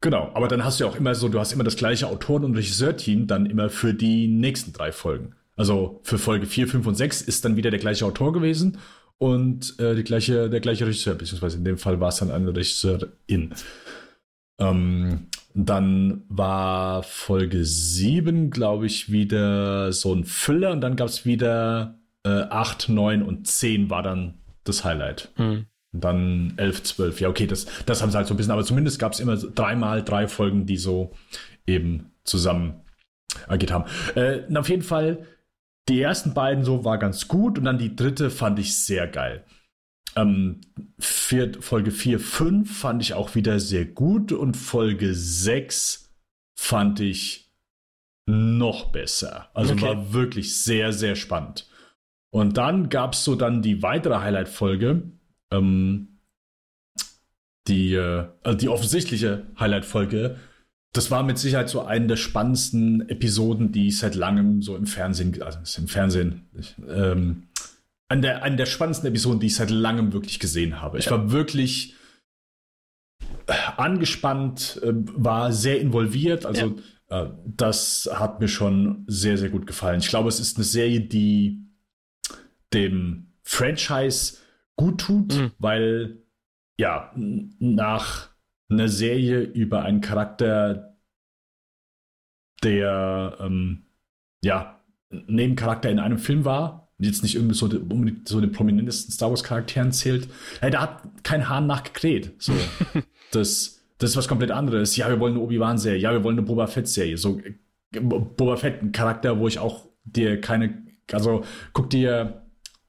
Genau, 0.00 0.30
aber 0.34 0.48
dann 0.48 0.64
hast 0.64 0.78
du 0.78 0.84
ja 0.84 0.90
auch 0.90 0.96
immer 0.96 1.14
so, 1.14 1.28
du 1.28 1.40
hast 1.40 1.52
immer 1.52 1.64
das 1.64 1.76
gleiche 1.76 2.08
Autoren- 2.08 2.44
und 2.44 2.56
Regisseurteam 2.56 3.26
dann 3.26 3.46
immer 3.46 3.70
für 3.70 3.94
die 3.94 4.28
nächsten 4.28 4.72
drei 4.72 4.92
Folgen. 4.92 5.34
Also 5.56 6.00
für 6.04 6.18
Folge 6.18 6.46
4, 6.46 6.68
5 6.68 6.86
und 6.86 6.94
6 6.94 7.22
ist 7.22 7.44
dann 7.44 7.56
wieder 7.56 7.70
der 7.70 7.80
gleiche 7.80 8.04
Autor 8.04 8.32
gewesen 8.32 8.78
und 9.18 9.78
äh, 9.80 9.94
die 9.94 10.04
gleiche, 10.04 10.50
der 10.50 10.60
gleiche 10.60 10.86
Regisseur, 10.86 11.14
beziehungsweise 11.14 11.56
in 11.56 11.64
dem 11.64 11.78
Fall 11.78 11.98
war 12.00 12.10
es 12.10 12.16
dann 12.16 12.30
eine 12.30 12.54
Regisseurin. 12.54 13.54
Ähm, 14.58 15.28
dann 15.54 16.24
war 16.28 17.02
Folge 17.02 17.64
7, 17.64 18.50
glaube 18.50 18.86
ich, 18.86 19.10
wieder 19.10 19.90
so 19.92 20.12
ein 20.12 20.24
Füller 20.24 20.72
und 20.72 20.82
dann 20.82 20.96
gab 20.96 21.08
es 21.08 21.24
wieder 21.24 21.98
äh, 22.24 22.28
8, 22.28 22.90
9 22.90 23.22
und 23.22 23.46
10 23.46 23.88
war 23.88 24.02
dann 24.02 24.34
das 24.64 24.84
Highlight. 24.84 25.32
Mhm. 25.38 25.66
Und 25.96 26.04
dann 26.04 26.52
11, 26.58 26.82
12. 26.82 27.20
Ja, 27.22 27.28
okay, 27.30 27.46
das, 27.46 27.66
das 27.86 28.02
haben 28.02 28.10
sie 28.10 28.18
halt 28.18 28.26
so 28.26 28.34
ein 28.34 28.36
bisschen, 28.36 28.52
aber 28.52 28.64
zumindest 28.64 28.98
gab 28.98 29.12
es 29.12 29.20
immer 29.20 29.36
dreimal 29.36 30.04
drei 30.04 30.28
Folgen, 30.28 30.66
die 30.66 30.76
so 30.76 31.12
eben 31.66 32.10
zusammen 32.24 32.82
agiert 33.48 33.72
haben. 33.72 33.84
Äh, 34.14 34.42
auf 34.54 34.68
jeden 34.68 34.82
Fall 34.82 35.26
die 35.88 36.00
ersten 36.00 36.34
beiden 36.34 36.64
so 36.64 36.84
war 36.84 36.98
ganz 36.98 37.28
gut 37.28 37.58
und 37.58 37.64
dann 37.64 37.78
die 37.78 37.96
dritte 37.96 38.30
fand 38.30 38.58
ich 38.58 38.76
sehr 38.76 39.06
geil. 39.06 39.44
Ähm, 40.16 40.60
vier, 40.98 41.62
Folge 41.62 41.90
4, 41.90 42.20
5 42.20 42.78
fand 42.78 43.02
ich 43.02 43.14
auch 43.14 43.34
wieder 43.34 43.58
sehr 43.58 43.86
gut 43.86 44.32
und 44.32 44.56
Folge 44.56 45.14
6 45.14 46.12
fand 46.58 47.00
ich 47.00 47.50
noch 48.26 48.92
besser. 48.92 49.48
Also 49.54 49.72
okay. 49.72 49.82
war 49.82 50.12
wirklich 50.12 50.62
sehr, 50.62 50.92
sehr 50.92 51.16
spannend. 51.16 51.70
Und 52.30 52.58
dann 52.58 52.90
gab 52.90 53.14
es 53.14 53.24
so 53.24 53.34
dann 53.34 53.62
die 53.62 53.82
weitere 53.82 54.16
Highlight-Folge, 54.16 55.02
ähm, 55.50 56.18
die, 57.68 57.94
äh, 57.94 58.28
also 58.42 58.58
die 58.58 58.68
offensichtliche 58.68 59.46
Highlight-Folge, 59.58 60.36
das 60.92 61.10
war 61.10 61.22
mit 61.22 61.38
Sicherheit 61.38 61.68
so 61.68 61.82
eine 61.82 62.06
der 62.06 62.16
spannendsten 62.16 63.08
Episoden, 63.08 63.70
die 63.72 63.88
ich 63.88 63.98
seit 63.98 64.14
langem 64.14 64.62
so 64.62 64.76
im 64.76 64.86
Fernsehen, 64.86 65.42
also 65.42 65.80
im 65.80 65.88
Fernsehen, 65.88 66.48
ähm, 66.88 67.48
eine 68.08 68.20
der, 68.20 68.42
eine 68.42 68.56
der 68.56 68.66
spannendsten 68.66 69.08
Episoden, 69.08 69.40
die 69.40 69.48
ich 69.48 69.56
seit 69.56 69.70
langem 69.70 70.12
wirklich 70.12 70.38
gesehen 70.38 70.80
habe. 70.80 70.98
Ich 70.98 71.10
war 71.10 71.32
wirklich 71.32 71.94
äh, 73.46 73.52
angespannt, 73.76 74.80
äh, 74.82 74.92
war 74.94 75.52
sehr 75.52 75.80
involviert. 75.80 76.46
Also 76.46 76.76
ja. 77.10 77.24
äh, 77.24 77.30
das 77.44 78.08
hat 78.12 78.40
mir 78.40 78.48
schon 78.48 79.04
sehr, 79.06 79.36
sehr 79.38 79.50
gut 79.50 79.66
gefallen. 79.66 80.00
Ich 80.00 80.08
glaube, 80.08 80.28
es 80.28 80.40
ist 80.40 80.56
eine 80.56 80.64
Serie, 80.64 81.00
die 81.00 81.62
dem 82.72 83.32
Franchise 83.42 84.38
gut 84.76 85.00
tut, 85.00 85.34
mhm. 85.34 85.52
weil 85.58 86.18
ja, 86.78 87.12
nach 87.14 88.30
eine 88.68 88.88
Serie 88.88 89.40
über 89.40 89.82
einen 89.82 90.00
Charakter, 90.00 90.96
der 92.62 93.36
ähm, 93.40 93.86
ja 94.42 94.80
Nebencharakter 95.10 95.90
in 95.90 95.98
einem 95.98 96.18
Film 96.18 96.44
war, 96.44 96.86
jetzt 96.98 97.22
nicht 97.22 97.34
irgendwie 97.34 97.54
so, 97.54 97.66
unbedingt 97.66 98.28
so 98.28 98.40
den 98.40 98.52
prominentesten 98.52 99.12
Star 99.12 99.30
Wars 99.30 99.44
Charakteren 99.44 99.92
zählt. 99.92 100.28
Hey, 100.60 100.70
da 100.70 100.82
hat 100.82 101.02
kein 101.22 101.48
Hahn 101.48 101.66
nachgekräht. 101.66 102.32
So, 102.38 102.52
das, 103.32 103.84
das 103.98 104.10
ist 104.10 104.16
was 104.16 104.28
komplett 104.28 104.50
anderes. 104.50 104.96
Ja, 104.96 105.08
wir 105.08 105.20
wollen 105.20 105.34
eine 105.34 105.42
Obi-Wan-Serie. 105.42 106.00
Ja, 106.00 106.12
wir 106.12 106.24
wollen 106.24 106.38
eine 106.38 106.46
Boba 106.46 106.66
Fett-Serie. 106.66 107.18
So, 107.18 107.40
Boba 107.92 108.56
Fett, 108.56 108.82
ein 108.82 108.92
Charakter, 108.92 109.38
wo 109.38 109.46
ich 109.46 109.58
auch 109.58 109.88
dir 110.04 110.40
keine, 110.40 110.82
also 111.12 111.44
guck 111.72 111.90
dir 111.90 112.45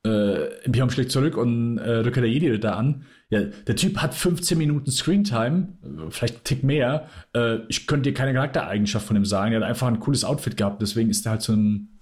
äh, 0.08 0.63
Imperium 0.63 0.89
schlägt 0.89 1.12
zurück 1.12 1.38
und 1.38 1.78
äh, 1.78 1.98
Rückkehr 1.98 2.22
der 2.22 2.32
Jedi 2.32 2.60
da 2.60 2.74
an. 2.74 3.06
Ja, 3.30 3.41
der 3.41 3.76
Typ 3.76 3.98
hat 3.98 4.13
15 4.15 4.58
Minuten 4.58 4.89
Screentime, 4.89 5.67
vielleicht 6.10 6.36
einen 6.36 6.43
Tick 6.43 6.63
mehr. 6.63 7.08
Äh, 7.34 7.60
ich 7.67 7.88
könnte 7.88 8.10
dir 8.10 8.13
keine 8.13 8.34
Charaktereigenschaft 8.34 9.06
von 9.06 9.17
ihm 9.17 9.26
sagen. 9.26 9.54
Er 9.54 9.62
hat 9.62 9.67
einfach 9.67 9.88
ein 9.88 10.00
cooles 10.00 10.24
Outfit 10.24 10.56
gehabt, 10.56 10.82
deswegen 10.82 11.10
ist 11.10 11.26
er 11.26 11.34
halt 11.34 11.41
so 11.41 11.54
ein, 11.54 12.00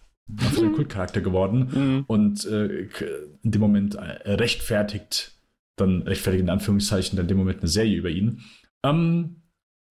so 0.54 0.63
ein 0.63 0.74
Kultcharakter 0.74 1.22
geworden. 1.22 1.70
Mhm. 1.74 2.04
Und 2.08 2.46
äh, 2.46 2.88
in 3.44 3.52
dem 3.52 3.62
Moment 3.62 3.96
äh, 3.96 4.34
rechtfertigt, 4.34 5.34
dann 5.78 6.04
rechtfertigt 6.04 6.44
in 6.44 6.50
Anführungszeichen, 6.50 7.15
dann 7.15 7.26
in 7.26 7.30
dem 7.30 7.38
Moment 7.38 7.60
eine 7.60 7.68
Serie 7.70 7.98
über 7.98 8.10
ihn. 8.10 8.41
Ähm, 8.84 9.41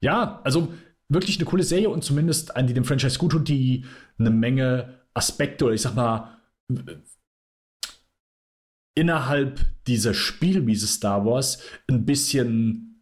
ja, 0.01 0.41
also 0.45 0.73
wirklich 1.09 1.39
eine 1.39 1.47
coole 1.47 1.65
Serie 1.65 1.91
und 1.91 2.05
zumindest 2.05 2.55
eine, 2.57 2.69
die 2.69 2.75
dem 2.75 2.85
Franchise 2.85 3.19
gut 3.19 3.33
tut, 3.33 3.49
die 3.49 3.85
eine 4.19 4.31
Menge 4.31 5.01
Aspekte 5.15 5.65
oder 5.65 5.75
ich 5.75 5.83
sag 5.83 5.95
mal 5.95 6.39
innerhalb 8.95 9.61
dieser 9.87 10.15
Spielwiese 10.15 10.87
Star 10.87 11.25
Wars 11.25 11.63
ein 11.89 12.05
bisschen 12.05 12.95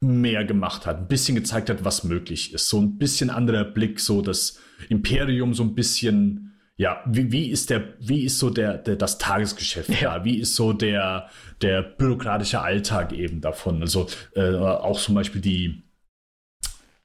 mehr 0.00 0.44
gemacht 0.44 0.86
hat, 0.86 0.98
ein 0.98 1.08
bisschen 1.08 1.34
gezeigt 1.34 1.70
hat, 1.70 1.84
was 1.84 2.04
möglich 2.04 2.52
ist. 2.52 2.68
So 2.68 2.80
ein 2.80 2.98
bisschen 2.98 3.30
anderer 3.30 3.64
Blick, 3.64 4.00
so 4.00 4.20
das 4.20 4.58
Imperium 4.88 5.54
so 5.54 5.62
ein 5.62 5.74
bisschen, 5.74 6.52
ja, 6.76 7.02
wie, 7.06 7.32
wie 7.32 7.50
ist 7.50 7.70
der, 7.70 7.94
wie 8.00 8.24
ist 8.24 8.38
so 8.38 8.50
der, 8.50 8.78
der 8.78 8.96
das 8.96 9.18
Tagesgeschäft 9.18 9.88
ja. 10.00 10.18
da? 10.18 10.24
Wie 10.24 10.38
ist 10.38 10.56
so 10.56 10.72
der, 10.72 11.30
der 11.62 11.82
bürokratische 11.82 12.60
Alltag 12.60 13.12
eben 13.12 13.40
davon? 13.40 13.80
Also 13.80 14.08
äh, 14.34 14.54
auch 14.54 15.00
zum 15.00 15.14
Beispiel 15.14 15.40
die, 15.40 15.84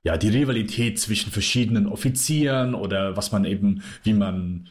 ja, 0.03 0.17
die 0.17 0.29
Rivalität 0.29 0.99
zwischen 0.99 1.31
verschiedenen 1.31 1.87
Offizieren 1.87 2.73
oder 2.73 3.15
was 3.15 3.31
man 3.31 3.45
eben, 3.45 3.83
wie 4.03 4.13
man 4.13 4.69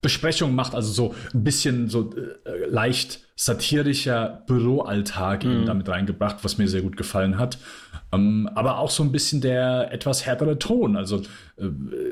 Besprechungen 0.00 0.54
macht, 0.54 0.76
also 0.76 0.92
so 0.92 1.14
ein 1.34 1.42
bisschen 1.42 1.88
so 1.88 2.10
äh, 2.14 2.66
leicht 2.68 3.20
satirischer 3.34 4.44
Büroalltag 4.46 5.44
mhm. 5.44 5.50
eben 5.50 5.66
damit 5.66 5.88
reingebracht, 5.88 6.38
was 6.42 6.56
mir 6.56 6.68
sehr 6.68 6.82
gut 6.82 6.96
gefallen 6.96 7.36
hat. 7.36 7.58
Ähm, 8.12 8.48
aber 8.54 8.78
auch 8.78 8.90
so 8.90 9.02
ein 9.02 9.10
bisschen 9.10 9.40
der 9.40 9.92
etwas 9.92 10.24
härtere 10.24 10.58
Ton. 10.58 10.96
Also 10.96 11.22
äh, 11.56 11.68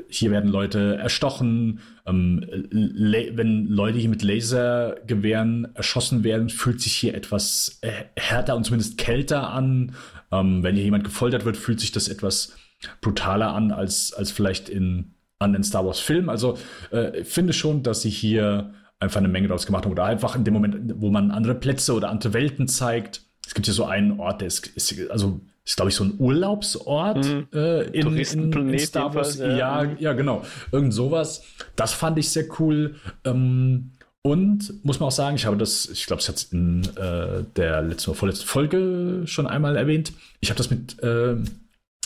hier 0.09 0.31
werden 0.31 0.49
Leute 0.49 0.97
erstochen. 0.97 1.79
Ähm, 2.05 2.45
wenn 2.71 3.67
Leute 3.67 3.97
hier 3.99 4.09
mit 4.09 4.21
Lasergewehren 4.21 5.73
erschossen 5.73 6.25
werden, 6.25 6.49
fühlt 6.49 6.81
sich 6.81 6.93
hier 6.93 7.15
etwas 7.15 7.79
äh, 7.81 7.91
härter 8.17 8.57
und 8.57 8.65
zumindest 8.65 8.97
kälter 8.97 9.49
an. 9.51 9.93
Ähm, 10.31 10.61
wenn 10.61 10.75
hier 10.75 10.83
jemand 10.83 11.05
gefoltert 11.05 11.45
wird, 11.45 11.55
fühlt 11.55 11.79
sich 11.79 11.93
das 11.93 12.09
etwas 12.09 12.53
brutaler 12.99 13.53
an 13.53 13.71
als, 13.71 14.13
als 14.13 14.29
vielleicht 14.31 14.69
in 14.69 15.13
an 15.39 15.53
den 15.53 15.63
Star 15.63 15.85
Wars 15.85 15.99
Film. 15.99 16.29
Also 16.29 16.57
äh, 16.91 17.21
ich 17.21 17.27
finde 17.27 17.53
schon, 17.53 17.83
dass 17.83 18.01
sie 18.01 18.09
hier 18.09 18.73
einfach 18.99 19.19
eine 19.19 19.27
Menge 19.27 19.47
draus 19.47 19.65
gemacht 19.65 19.85
haben. 19.85 19.91
Oder 19.91 20.05
einfach 20.05 20.35
in 20.35 20.43
dem 20.43 20.53
Moment, 20.53 20.93
wo 20.97 21.09
man 21.09 21.31
andere 21.31 21.55
Plätze 21.55 21.93
oder 21.93 22.09
andere 22.09 22.33
Welten 22.33 22.67
zeigt. 22.67 23.21
Es 23.45 23.53
gibt 23.53 23.65
hier 23.65 23.73
so 23.73 23.85
einen 23.85 24.19
Ort, 24.19 24.41
der 24.41 24.47
ist, 24.47 24.67
ist 24.67 25.09
also 25.09 25.39
ist, 25.63 25.75
glaube 25.75 25.89
ich, 25.89 25.95
so 25.95 26.05
ein 26.05 26.15
Urlaubsort 26.17 27.25
mhm. 27.25 27.47
äh, 27.53 27.83
in, 27.89 28.15
in, 28.15 28.69
in, 28.73 28.79
Star 28.79 29.13
Wars. 29.13 29.37
Ja. 29.37 29.83
ja. 29.83 29.95
ja, 29.99 30.13
genau. 30.13 30.43
Irgend 30.71 30.93
sowas. 30.93 31.43
Das 31.75 31.93
fand 31.93 32.17
ich 32.17 32.29
sehr 32.29 32.45
cool. 32.59 32.95
Ähm, 33.25 33.91
und 34.21 34.83
muss 34.83 34.99
man 34.99 35.07
auch 35.07 35.13
sagen, 35.13 35.35
ich 35.35 35.45
habe 35.45 35.57
das, 35.57 35.87
ich 35.89 36.05
glaube, 36.05 36.21
es 36.21 36.27
hat 36.27 36.47
in 36.51 36.83
äh, 36.95 37.43
der 37.55 37.81
letzten 37.81 38.11
oder 38.11 38.19
vorletzten 38.19 38.45
Folge 38.45 39.23
schon 39.25 39.47
einmal 39.47 39.75
erwähnt. 39.77 40.13
Ich 40.39 40.49
habe 40.49 40.57
das 40.57 40.69
mit 40.69 41.01
äh, 41.01 41.35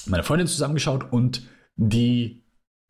meiner 0.06 0.24
Freundin 0.24 0.48
zusammengeschaut 0.48 1.12
und 1.12 1.44
die 1.76 2.41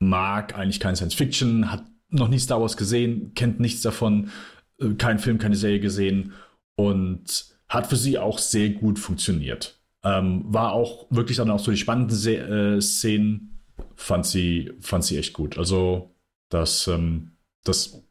mag 0.02 0.58
eigentlich 0.58 0.80
kein 0.80 0.96
Science 0.96 1.14
Fiction, 1.14 1.72
hat 1.72 1.86
noch 2.10 2.28
nie 2.28 2.40
Star 2.40 2.60
Wars 2.60 2.76
gesehen, 2.76 3.34
kennt 3.36 3.60
nichts 3.60 3.82
davon, 3.82 4.32
äh, 4.80 4.90
kein 4.96 5.20
Film, 5.20 5.38
keine 5.38 5.56
Serie 5.56 5.80
gesehen 5.80 6.34
und 6.76 7.46
hat 7.70 7.88
für 7.88 7.96
sie 7.96 8.18
auch 8.18 8.40
sehr 8.40 8.70
gut 8.70 9.00
funktioniert. 9.00 9.80
Ähm, 10.04 10.44
war 10.48 10.74
auch 10.74 11.06
wirklich 11.12 11.38
dann 11.38 11.52
auch 11.52 11.60
so 11.60 11.72
die 11.72 11.78
spannenden 11.78 12.18
Se 12.18 12.36
äh, 12.36 12.82
Szenen, 12.82 13.62
fand 13.96 14.26
sie, 14.26 14.72
fand 14.82 15.06
sie 15.06 15.18
echt 15.18 15.34
gut. 15.34 15.58
Also 15.58 16.16
das, 16.50 16.88
ähm, 16.88 17.38
das 17.64 18.04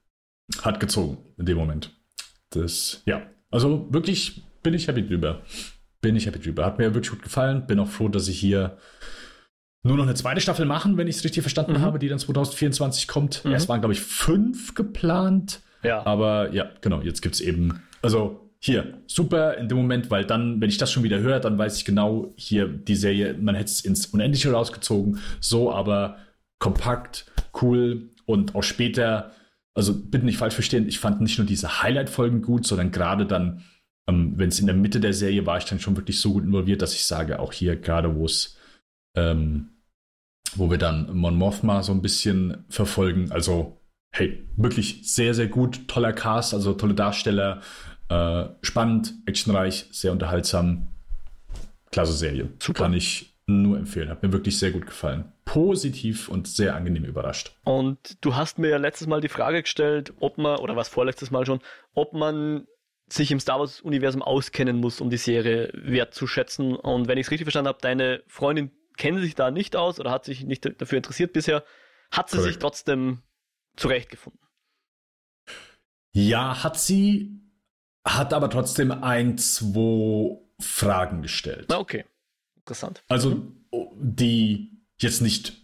hat 0.62 0.78
gezogen 0.78 1.18
in 1.36 1.46
dem 1.46 1.58
Moment. 1.58 1.90
Das, 2.50 3.02
ja, 3.04 3.22
also 3.50 3.88
wirklich 3.92 4.42
bin 4.62 4.74
ich 4.74 4.86
happy 4.86 5.06
drüber. 5.06 5.42
Bin 6.00 6.14
ich 6.14 6.26
happy 6.26 6.38
drüber. 6.38 6.64
Hat 6.64 6.78
mir 6.78 6.94
wirklich 6.94 7.10
gut 7.10 7.22
gefallen. 7.22 7.66
Bin 7.66 7.80
auch 7.80 7.88
froh, 7.88 8.08
dass 8.08 8.28
ich 8.28 8.38
hier 8.38 8.78
nur 9.82 9.96
noch 9.96 10.04
eine 10.04 10.14
zweite 10.14 10.40
Staffel 10.40 10.66
machen, 10.66 10.96
wenn 10.96 11.08
ich 11.08 11.16
es 11.16 11.24
richtig 11.24 11.42
verstanden 11.42 11.72
mhm. 11.72 11.80
habe, 11.80 11.98
die 11.98 12.08
dann 12.08 12.18
2024 12.18 13.08
kommt. 13.08 13.44
Mhm. 13.44 13.52
Erst 13.52 13.68
waren, 13.68 13.80
glaube 13.80 13.94
ich, 13.94 14.00
fünf 14.00 14.74
geplant. 14.74 15.60
Ja. 15.82 16.04
Aber 16.04 16.52
ja, 16.52 16.70
genau, 16.80 17.00
jetzt 17.00 17.22
gibt 17.22 17.36
es 17.36 17.40
eben, 17.40 17.82
also 18.02 18.50
hier, 18.58 18.98
super 19.06 19.56
in 19.56 19.68
dem 19.68 19.78
Moment, 19.78 20.10
weil 20.10 20.26
dann, 20.26 20.60
wenn 20.60 20.68
ich 20.68 20.76
das 20.76 20.92
schon 20.92 21.02
wieder 21.02 21.20
höre, 21.20 21.40
dann 21.40 21.56
weiß 21.56 21.78
ich 21.78 21.86
genau, 21.86 22.34
hier 22.36 22.68
die 22.68 22.96
Serie, 22.96 23.34
man 23.40 23.54
hätte 23.54 23.70
es 23.70 23.80
ins 23.80 24.06
Unendliche 24.06 24.52
rausgezogen, 24.52 25.18
so 25.40 25.72
aber 25.72 26.18
kompakt, 26.58 27.24
cool 27.62 28.10
und 28.26 28.54
auch 28.54 28.62
später 28.62 29.32
also 29.74 29.94
bitte 29.94 30.24
nicht 30.24 30.38
falsch 30.38 30.54
verstehen, 30.54 30.88
ich 30.88 30.98
fand 30.98 31.20
nicht 31.20 31.38
nur 31.38 31.46
diese 31.46 31.82
Highlight-Folgen 31.82 32.42
gut, 32.42 32.66
sondern 32.66 32.90
gerade 32.90 33.26
dann, 33.26 33.62
ähm, 34.08 34.34
wenn 34.36 34.48
es 34.48 34.60
in 34.60 34.66
der 34.66 34.74
Mitte 34.74 35.00
der 35.00 35.14
Serie 35.14 35.46
war, 35.46 35.58
ich 35.58 35.64
dann 35.64 35.80
schon 35.80 35.96
wirklich 35.96 36.20
so 36.20 36.32
gut 36.32 36.44
involviert, 36.44 36.82
dass 36.82 36.94
ich 36.94 37.04
sage, 37.04 37.38
auch 37.38 37.52
hier 37.52 37.76
gerade, 37.76 38.14
wo 38.14 38.24
es, 38.24 38.58
ähm, 39.20 39.70
wo 40.54 40.70
wir 40.70 40.78
dann 40.78 41.14
Mon 41.14 41.36
Mothma 41.36 41.82
so 41.82 41.92
ein 41.92 42.02
bisschen 42.02 42.64
verfolgen, 42.68 43.30
also 43.30 43.80
hey, 44.12 44.46
wirklich 44.56 45.12
sehr, 45.12 45.34
sehr 45.34 45.46
gut, 45.46 45.86
toller 45.86 46.12
Cast, 46.12 46.54
also 46.54 46.72
tolle 46.74 46.94
Darsteller, 46.94 47.60
äh, 48.08 48.46
spannend, 48.62 49.14
actionreich, 49.26 49.86
sehr 49.92 50.12
unterhaltsam, 50.12 50.88
klasse 51.92 52.14
Serie. 52.14 52.50
Super. 52.58 52.84
Kann 52.84 52.94
ich 52.94 53.38
nur 53.46 53.78
empfehlen, 53.78 54.08
hat 54.08 54.22
mir 54.22 54.32
wirklich 54.32 54.58
sehr 54.58 54.70
gut 54.70 54.86
gefallen 54.86 55.32
positiv 55.50 56.28
und 56.28 56.46
sehr 56.46 56.76
angenehm 56.76 57.04
überrascht. 57.04 57.56
Und 57.64 58.24
du 58.24 58.36
hast 58.36 58.60
mir 58.60 58.68
ja 58.68 58.76
letztes 58.76 59.08
Mal 59.08 59.20
die 59.20 59.28
Frage 59.28 59.62
gestellt, 59.62 60.12
ob 60.20 60.38
man, 60.38 60.60
oder 60.60 60.76
was 60.76 60.88
vorletztes 60.88 61.32
Mal 61.32 61.44
schon, 61.44 61.58
ob 61.92 62.12
man 62.12 62.68
sich 63.08 63.32
im 63.32 63.40
Star 63.40 63.58
Wars-Universum 63.58 64.22
auskennen 64.22 64.76
muss, 64.76 65.00
um 65.00 65.10
die 65.10 65.16
Serie 65.16 65.72
wertzuschätzen. 65.74 66.76
Und 66.76 67.08
wenn 67.08 67.18
ich 67.18 67.26
es 67.26 67.32
richtig 67.32 67.46
verstanden 67.46 67.66
habe, 67.66 67.80
deine 67.82 68.22
Freundin 68.28 68.70
kennt 69.00 69.18
sich 69.20 69.34
da 69.34 69.50
nicht 69.50 69.74
aus 69.76 69.98
oder 69.98 70.10
hat 70.10 70.24
sich 70.24 70.44
nicht 70.44 70.80
dafür 70.80 70.98
interessiert 70.98 71.32
bisher, 71.32 71.64
hat 72.12 72.28
sie 72.28 72.36
Correct. 72.36 72.52
sich 72.52 72.58
trotzdem 72.60 73.22
zurechtgefunden. 73.76 74.40
Ja, 76.12 76.62
hat 76.62 76.78
sie, 76.78 77.40
hat 78.06 78.34
aber 78.34 78.50
trotzdem 78.50 78.92
ein, 78.92 79.38
zwei 79.38 80.38
Fragen 80.60 81.22
gestellt. 81.22 81.66
Na, 81.70 81.78
okay. 81.78 82.04
Interessant. 82.56 83.02
Also, 83.08 83.50
die 83.96 84.84
jetzt 84.98 85.22
nicht 85.22 85.56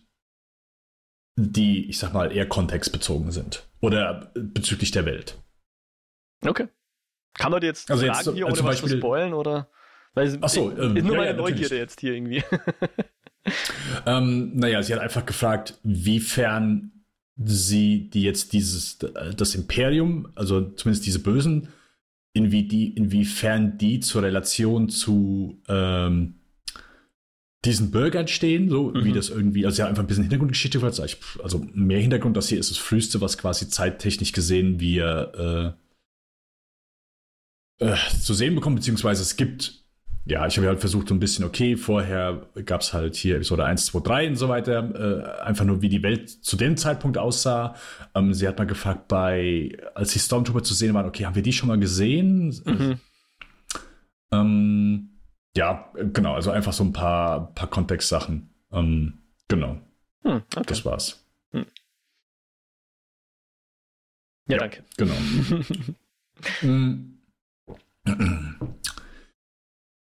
die, 1.38 1.90
ich 1.90 1.99
sag 1.99 2.14
mal, 2.14 2.33
eher 2.33 2.49
kontextbezogen 2.49 3.33
sind. 3.33 3.68
Oder 3.83 4.33
bezüglich 4.35 4.92
der 4.92 5.05
Welt. 5.05 5.38
Okay. 6.42 6.68
Kann 7.35 7.53
man 7.53 7.61
jetzt 7.61 7.90
also 7.90 8.07
sagen 8.07 8.16
jetzt, 8.16 8.35
hier, 8.35 8.46
ohne 8.46 8.64
was 8.64 8.81
zu 8.81 8.88
spoilen, 8.88 9.35
oder? 9.35 9.68
Weil 10.14 10.38
Ach 10.40 10.49
so, 10.49 10.70
ähm, 10.70 10.96
ist 10.96 11.05
nur 11.05 11.12
ja, 11.16 11.18
meine 11.18 11.31
ja, 11.33 11.37
Neugierde 11.37 11.77
jetzt 11.77 12.01
hier 12.01 12.14
irgendwie. 12.14 12.42
ähm, 14.06 14.56
naja, 14.56 14.82
sie 14.82 14.94
hat 14.94 15.00
einfach 15.00 15.26
gefragt, 15.26 15.78
wiefern 15.82 16.92
sie 17.37 18.09
die 18.11 18.22
jetzt 18.22 18.52
dieses, 18.52 18.98
das 18.98 19.54
Imperium, 19.54 20.28
also 20.35 20.62
zumindest 20.70 21.06
diese 21.06 21.18
Bösen, 21.18 21.68
inwie 22.32 22.64
die, 22.64 22.90
inwiefern 22.90 23.78
die 23.78 24.00
zur 24.00 24.22
Relation 24.22 24.88
zu 24.88 25.61
ähm, 25.68 26.35
diesen 27.64 27.90
Bürgern 27.90 28.28
stehen, 28.28 28.68
so 28.70 28.90
mhm. 28.90 29.04
wie 29.04 29.12
das 29.12 29.28
irgendwie, 29.28 29.66
also 29.66 29.82
ja, 29.82 29.88
einfach 29.88 30.02
ein 30.02 30.06
bisschen 30.06 30.24
Hintergrundgeschichte, 30.24 30.80
also 31.42 31.66
mehr 31.74 32.00
Hintergrund, 32.00 32.37
das 32.37 32.48
hier 32.48 32.61
ist 32.61 32.70
das 32.70 32.78
Frühste, 32.78 33.20
was 33.20 33.38
quasi 33.38 33.68
zeittechnisch 33.68 34.32
gesehen 34.32 34.80
wir 34.80 35.76
äh, 37.80 37.87
äh, 37.87 37.96
zu 38.20 38.35
sehen 38.35 38.54
bekommen, 38.54 38.76
beziehungsweise 38.76 39.22
es 39.22 39.37
gibt, 39.37 39.86
ja, 40.29 40.45
ich 40.45 40.57
habe 40.57 40.67
halt 40.67 40.81
versucht, 40.81 41.09
so 41.09 41.15
ein 41.15 41.21
bisschen, 41.21 41.45
okay, 41.45 41.77
vorher 41.77 42.49
gab 42.65 42.81
es 42.81 42.93
halt 42.93 43.15
hier 43.15 43.37
Episode 43.37 43.65
1, 43.65 43.87
2, 43.87 44.01
3 44.01 44.29
und 44.31 44.37
so 44.37 44.49
weiter, 44.49 45.39
äh, 45.41 45.41
einfach 45.43 45.65
nur, 45.65 45.83
wie 45.83 45.89
die 45.89 46.03
Welt 46.03 46.29
zu 46.29 46.57
dem 46.57 46.77
Zeitpunkt 46.77 47.17
aussah. 47.17 47.77
Ähm, 48.12 48.35
sie 48.35 48.49
hat 48.49 48.59
mal 48.59 48.67
gefragt, 48.67 49.07
bei, 49.07 49.79
als 49.95 50.12
die 50.12 50.19
Stormtrooper 50.19 50.65
zu 50.65 50.75
sehen 50.75 50.95
waren, 50.95 51.07
okay, 51.07 51.27
haben 51.27 51.37
wir 51.37 51.43
die 51.43 51.53
schon 51.53 51.69
mal 51.69 51.79
gesehen? 51.79 52.49
Mhm. 52.65 53.01
Ähm, 54.33 55.11
ja, 55.57 55.93
genau, 55.95 56.35
also 56.35 56.51
einfach 56.51 56.73
so 56.73 56.83
ein 56.83 56.93
paar, 56.93 57.55
paar 57.55 57.71
Kontextsachen. 57.71 58.51
Ähm, 58.73 59.19
genau. 59.47 59.79
Hm, 60.25 60.43
okay. 60.57 60.65
Das 60.67 60.85
war's. 60.85 61.25
Hm. 61.53 61.67
Ja, 64.49 64.57
ja, 64.57 64.59
danke. 64.59 64.83
Genau. 64.97 65.15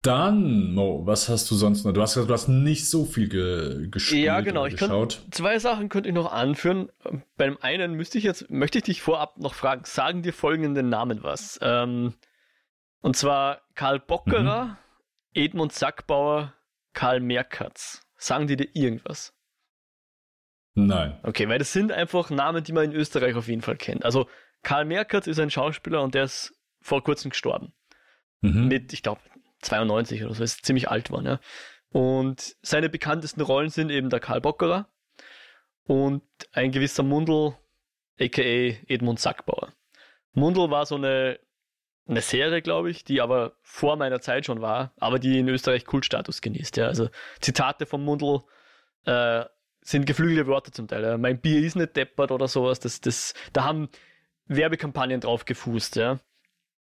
Dann, 0.02 0.72
Mo, 0.72 1.04
was 1.04 1.28
hast 1.28 1.50
du 1.50 1.54
sonst 1.54 1.84
noch? 1.84 1.92
Du 1.92 2.00
hast 2.00 2.14
gesagt, 2.14 2.30
du 2.30 2.34
hast 2.34 2.48
nicht 2.48 2.88
so 2.88 3.04
viel 3.04 3.28
ge 3.28 3.88
gespielt. 3.90 4.24
Ja, 4.24 4.40
genau. 4.40 4.64
Ich 4.64 4.76
geschaut. 4.76 5.22
zwei 5.30 5.58
Sachen 5.58 5.90
könnte 5.90 6.08
ich 6.08 6.14
noch 6.14 6.32
anführen. 6.32 6.90
Beim 7.36 7.58
einen 7.60 7.94
müsste 7.94 8.16
ich 8.16 8.24
jetzt, 8.24 8.50
möchte 8.50 8.78
ich 8.78 8.84
dich 8.84 9.02
vorab 9.02 9.38
noch 9.38 9.52
fragen, 9.52 9.82
sagen 9.84 10.22
dir 10.22 10.32
folgenden 10.32 10.88
Namen 10.88 11.22
was. 11.22 11.58
Ähm, 11.60 12.14
und 13.02 13.16
zwar 13.16 13.60
Karl 13.74 14.00
Bockerer, 14.00 14.64
mhm. 14.64 14.76
Edmund 15.34 15.72
Sackbauer, 15.72 16.54
Karl 16.94 17.20
Merkatz. 17.20 18.00
Sagen 18.16 18.46
die 18.46 18.56
dir 18.56 18.68
irgendwas? 18.72 19.34
Nein. 20.74 21.18
Okay, 21.24 21.46
weil 21.48 21.58
das 21.58 21.74
sind 21.74 21.92
einfach 21.92 22.30
Namen, 22.30 22.64
die 22.64 22.72
man 22.72 22.84
in 22.84 22.92
Österreich 22.92 23.34
auf 23.34 23.48
jeden 23.48 23.62
Fall 23.62 23.76
kennt. 23.76 24.06
Also 24.06 24.28
Karl 24.62 24.86
Merkatz 24.86 25.26
ist 25.26 25.40
ein 25.40 25.50
Schauspieler 25.50 26.02
und 26.02 26.14
der 26.14 26.24
ist 26.24 26.54
vor 26.80 27.02
kurzem 27.04 27.30
gestorben. 27.30 27.74
Mhm. 28.40 28.68
Mit, 28.68 28.92
ich 28.94 29.02
glaube, 29.02 29.20
92 29.62 30.24
oder 30.24 30.34
so, 30.34 30.42
ist 30.42 30.64
ziemlich 30.64 30.88
alt 30.88 31.10
war. 31.10 31.22
Ja. 31.22 31.40
Und 31.90 32.56
seine 32.62 32.88
bekanntesten 32.88 33.40
Rollen 33.40 33.70
sind 33.70 33.90
eben 33.90 34.10
der 34.10 34.20
Karl 34.20 34.40
Bockerer 34.40 34.88
und 35.84 36.22
ein 36.52 36.72
gewisser 36.72 37.02
Mundel, 37.02 37.54
aka 38.20 38.42
Edmund 38.42 39.18
Sackbauer. 39.18 39.72
Mundel 40.32 40.70
war 40.70 40.86
so 40.86 40.96
eine 40.96 41.40
eine 42.10 42.20
Serie, 42.20 42.60
glaube 42.60 42.90
ich, 42.90 43.04
die 43.04 43.20
aber 43.20 43.52
vor 43.62 43.96
meiner 43.96 44.20
Zeit 44.20 44.44
schon 44.44 44.60
war, 44.60 44.92
aber 44.98 45.18
die 45.18 45.38
in 45.38 45.48
Österreich 45.48 45.84
Kultstatus 45.84 46.40
genießt. 46.40 46.76
Ja. 46.76 46.86
Also 46.86 47.08
Zitate 47.40 47.86
vom 47.86 48.04
Mundl 48.04 48.40
äh, 49.04 49.44
sind 49.80 50.06
geflügelte 50.06 50.46
Worte 50.46 50.72
zum 50.72 50.88
Teil. 50.88 51.04
Ja. 51.04 51.18
Mein 51.18 51.40
Bier 51.40 51.60
ist 51.60 51.76
nicht 51.76 51.96
deppert 51.96 52.32
oder 52.32 52.48
sowas. 52.48 52.80
Das, 52.80 53.00
das, 53.00 53.34
da 53.52 53.64
haben 53.64 53.88
Werbekampagnen 54.46 55.20
drauf 55.20 55.44
gefußt. 55.44 55.96
Ja. 55.96 56.18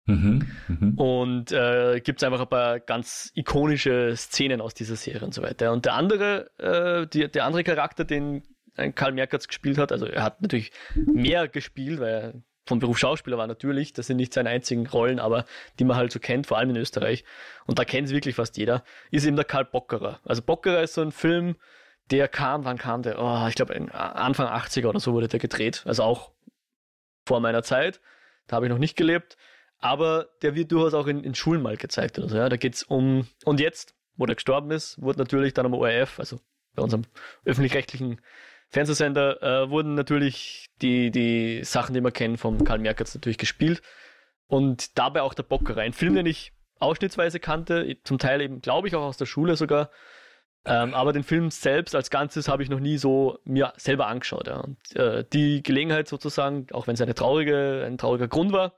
Mhm, 0.06 0.48
mh. 0.68 1.02
Und 1.02 1.52
äh, 1.52 2.00
gibt 2.00 2.20
es 2.20 2.24
einfach 2.24 2.40
ein 2.40 2.48
paar 2.48 2.80
ganz 2.80 3.30
ikonische 3.34 4.16
Szenen 4.16 4.60
aus 4.60 4.74
dieser 4.74 4.96
Serie 4.96 5.24
und 5.24 5.32
so 5.32 5.42
weiter. 5.42 5.72
Und 5.72 5.84
der 5.84 5.94
andere, 5.94 6.50
äh, 6.58 7.06
die, 7.06 7.28
der 7.28 7.44
andere 7.44 7.62
Charakter, 7.62 8.04
den 8.04 8.42
Karl 8.94 9.12
Merkatz 9.12 9.48
gespielt 9.48 9.78
hat, 9.78 9.92
also 9.92 10.06
er 10.06 10.22
hat 10.22 10.40
natürlich 10.40 10.72
mehr 10.94 11.46
gespielt, 11.46 12.00
weil 12.00 12.08
er 12.08 12.34
vom 12.66 12.78
Beruf 12.78 12.98
Schauspieler 12.98 13.38
war 13.38 13.46
natürlich, 13.46 13.92
das 13.92 14.06
sind 14.06 14.16
nicht 14.16 14.32
seine 14.32 14.50
einzigen 14.50 14.86
Rollen, 14.86 15.18
aber 15.18 15.44
die 15.78 15.84
man 15.84 15.96
halt 15.96 16.12
so 16.12 16.20
kennt, 16.20 16.46
vor 16.46 16.58
allem 16.58 16.70
in 16.70 16.76
Österreich. 16.76 17.24
Und 17.66 17.78
da 17.78 17.84
kennt 17.84 18.08
es 18.08 18.14
wirklich 18.14 18.36
fast 18.36 18.56
jeder, 18.56 18.84
ist 19.10 19.26
eben 19.26 19.36
der 19.36 19.44
Karl 19.44 19.64
Bockerer. 19.64 20.20
Also 20.24 20.42
Bockerer 20.42 20.82
ist 20.82 20.94
so 20.94 21.02
ein 21.02 21.12
Film, 21.12 21.56
der 22.10 22.28
kam, 22.28 22.64
wann 22.64 22.78
kam 22.78 23.02
der? 23.02 23.20
Oh, 23.20 23.46
ich 23.48 23.54
glaube 23.54 23.74
Anfang 23.92 24.46
80er 24.46 24.86
oder 24.86 25.00
so 25.00 25.12
wurde 25.12 25.28
der 25.28 25.40
gedreht. 25.40 25.82
Also 25.86 26.02
auch 26.02 26.32
vor 27.26 27.40
meiner 27.40 27.62
Zeit. 27.62 28.00
Da 28.46 28.56
habe 28.56 28.66
ich 28.66 28.70
noch 28.70 28.78
nicht 28.78 28.96
gelebt. 28.96 29.36
Aber 29.82 30.28
der 30.42 30.54
wird 30.54 30.72
durchaus 30.72 30.94
auch 30.94 31.08
in, 31.08 31.24
in 31.24 31.34
Schulen 31.34 31.60
mal 31.60 31.76
gezeigt. 31.76 32.18
Oder 32.18 32.28
so, 32.28 32.36
ja. 32.36 32.48
Da 32.48 32.56
geht 32.56 32.74
es 32.74 32.84
um, 32.84 33.26
und 33.44 33.60
jetzt, 33.60 33.94
wo 34.16 34.24
der 34.24 34.36
gestorben 34.36 34.70
ist, 34.70 35.00
wurde 35.02 35.18
natürlich 35.18 35.52
dann 35.52 35.66
am 35.66 35.74
ORF, 35.74 36.18
also 36.18 36.40
bei 36.74 36.82
unserem 36.82 37.02
öffentlich-rechtlichen 37.44 38.20
Fernsehsender 38.68 39.42
äh, 39.42 39.70
wurden 39.70 39.94
natürlich 39.94 40.70
die, 40.80 41.10
die 41.10 41.62
Sachen, 41.64 41.94
die 41.94 42.00
man 42.00 42.12
kennt, 42.12 42.40
vom 42.40 42.64
Karl 42.64 42.78
Merkatz 42.78 43.14
natürlich 43.14 43.38
gespielt. 43.38 43.82
Und 44.46 44.98
dabei 44.98 45.22
auch 45.22 45.34
der 45.34 45.42
Bockerei. 45.42 45.82
Ein 45.82 45.92
Film, 45.92 46.14
den 46.14 46.26
ich 46.26 46.52
ausschnittsweise 46.78 47.40
kannte, 47.40 47.96
zum 48.04 48.18
Teil 48.18 48.40
eben, 48.40 48.60
glaube 48.60 48.88
ich, 48.88 48.94
auch 48.94 49.02
aus 49.02 49.16
der 49.16 49.26
Schule 49.26 49.56
sogar. 49.56 49.90
Ähm, 50.64 50.94
aber 50.94 51.12
den 51.12 51.24
Film 51.24 51.50
selbst 51.50 51.94
als 51.96 52.08
Ganzes 52.08 52.48
habe 52.48 52.62
ich 52.62 52.70
noch 52.70 52.78
nie 52.78 52.98
so 52.98 53.38
mir 53.44 53.72
selber 53.76 54.06
angeschaut. 54.06 54.46
Ja. 54.46 54.60
Und 54.60 54.78
äh, 54.94 55.24
die 55.32 55.62
Gelegenheit 55.62 56.06
sozusagen, 56.06 56.68
auch 56.72 56.86
wenn 56.86 56.94
es 56.94 57.00
eine 57.00 57.14
traurige, 57.14 57.84
ein 57.84 57.98
trauriger 57.98 58.28
Grund 58.28 58.52
war, 58.52 58.74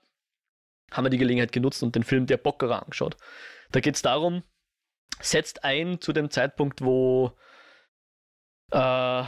haben 0.91 1.05
wir 1.05 1.11
die 1.11 1.19
Gelegenheit 1.19 1.53
genutzt 1.53 1.83
und 1.83 1.95
den 1.95 2.05
Film 2.05 2.27
Der 2.27 2.37
Bockerer 2.37 2.83
angeschaut. 2.83 3.17
Da 3.73 3.81
geht 3.81 3.97
es 3.97 4.03
darum, 4.03 4.43
setzt 5.21 5.65
ein 5.65 6.01
zu 6.01 6.13
dem 6.13 6.31
Zeitpunkt, 6.31 6.83
wo 6.83 7.37
äh, 8.71 9.25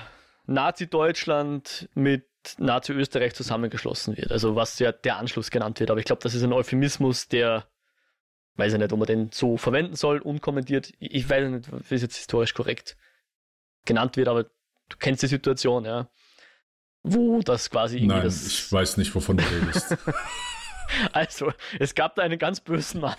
Nazi-Deutschland 0.46 1.88
mit 1.94 2.28
Nazi-Österreich 2.58 3.34
zusammengeschlossen 3.34 4.16
wird. 4.16 4.30
Also 4.30 4.54
was 4.54 4.78
ja 4.78 4.92
der 4.92 5.16
Anschluss 5.16 5.50
genannt 5.50 5.80
wird. 5.80 5.90
Aber 5.90 5.98
ich 5.98 6.06
glaube, 6.06 6.22
das 6.22 6.34
ist 6.34 6.42
ein 6.42 6.52
Euphemismus, 6.52 7.28
der, 7.28 7.66
weiß 8.54 8.72
ich 8.72 8.78
nicht, 8.78 8.92
ob 8.92 8.98
man 8.98 9.06
den 9.06 9.30
so 9.32 9.56
verwenden 9.56 9.96
soll, 9.96 10.18
unkommentiert. 10.18 10.92
Ich 10.98 11.28
weiß 11.28 11.50
nicht, 11.50 11.90
wie 11.90 11.94
es 11.94 12.02
jetzt 12.02 12.16
historisch 12.16 12.54
korrekt 12.54 12.96
genannt 13.84 14.16
wird, 14.16 14.28
aber 14.28 14.44
du 14.44 14.96
kennst 14.98 15.22
die 15.22 15.28
Situation, 15.28 15.84
ja. 15.84 16.08
Wo 17.02 17.40
das 17.40 17.70
quasi 17.70 17.96
irgendwie 17.96 18.14
Nein, 18.16 18.24
das 18.24 18.46
ich 18.46 18.72
weiß 18.72 18.96
nicht, 18.96 19.14
wovon 19.14 19.36
du 19.36 19.44
redest. 19.44 19.96
also, 21.12 21.52
es 21.78 21.94
gab 21.94 22.14
da 22.14 22.22
einen 22.22 22.38
ganz 22.38 22.60
bösen 22.60 23.00
Mann. 23.00 23.16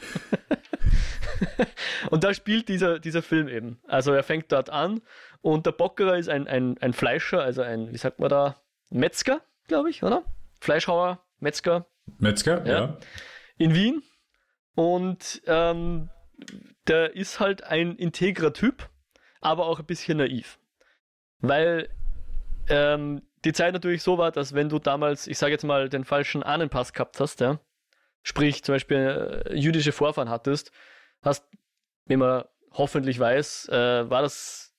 und 2.09 2.23
da 2.23 2.33
spielt 2.33 2.69
dieser, 2.69 2.99
dieser 2.99 3.21
Film 3.21 3.47
eben. 3.47 3.79
Also 3.87 4.13
er 4.13 4.23
fängt 4.23 4.51
dort 4.51 4.69
an 4.69 5.01
und 5.41 5.65
der 5.65 5.71
Bockerer 5.71 6.17
ist 6.17 6.29
ein, 6.29 6.47
ein, 6.47 6.77
ein 6.79 6.93
Fleischer, 6.93 7.41
also 7.41 7.61
ein, 7.61 7.91
wie 7.91 7.97
sagt 7.97 8.19
man 8.19 8.29
da, 8.29 8.61
Metzger, 8.89 9.41
glaube 9.67 9.89
ich, 9.89 10.03
oder? 10.03 10.23
Fleischhauer, 10.59 11.23
Metzger. 11.39 11.87
Metzger, 12.17 12.65
ja. 12.65 12.73
ja. 12.73 12.97
In 13.57 13.73
Wien. 13.73 14.03
Und 14.75 15.41
ähm, 15.45 16.09
der 16.87 17.15
ist 17.15 17.39
halt 17.39 17.63
ein 17.63 17.95
integrer 17.95 18.53
Typ, 18.53 18.89
aber 19.41 19.65
auch 19.65 19.79
ein 19.79 19.85
bisschen 19.85 20.19
naiv. 20.19 20.59
Weil 21.39 21.89
ähm, 22.69 23.26
die 23.45 23.53
Zeit 23.53 23.73
natürlich 23.73 24.03
so 24.03 24.17
war, 24.17 24.31
dass 24.31 24.53
wenn 24.53 24.69
du 24.69 24.79
damals, 24.79 25.27
ich 25.27 25.37
sage 25.37 25.51
jetzt 25.51 25.63
mal, 25.63 25.89
den 25.89 26.05
falschen 26.05 26.43
Ahnenpass 26.43 26.93
gehabt 26.93 27.19
hast, 27.19 27.39
ja, 27.39 27.59
sprich 28.23 28.63
zum 28.63 28.75
Beispiel 28.75 29.43
äh, 29.47 29.55
jüdische 29.55 29.91
Vorfahren 29.91 30.29
hattest, 30.29 30.71
hast, 31.21 31.45
wie 32.05 32.17
man 32.17 32.43
hoffentlich 32.71 33.19
weiß, 33.19 33.69
äh, 33.69 34.09
war 34.09 34.21
das 34.21 34.75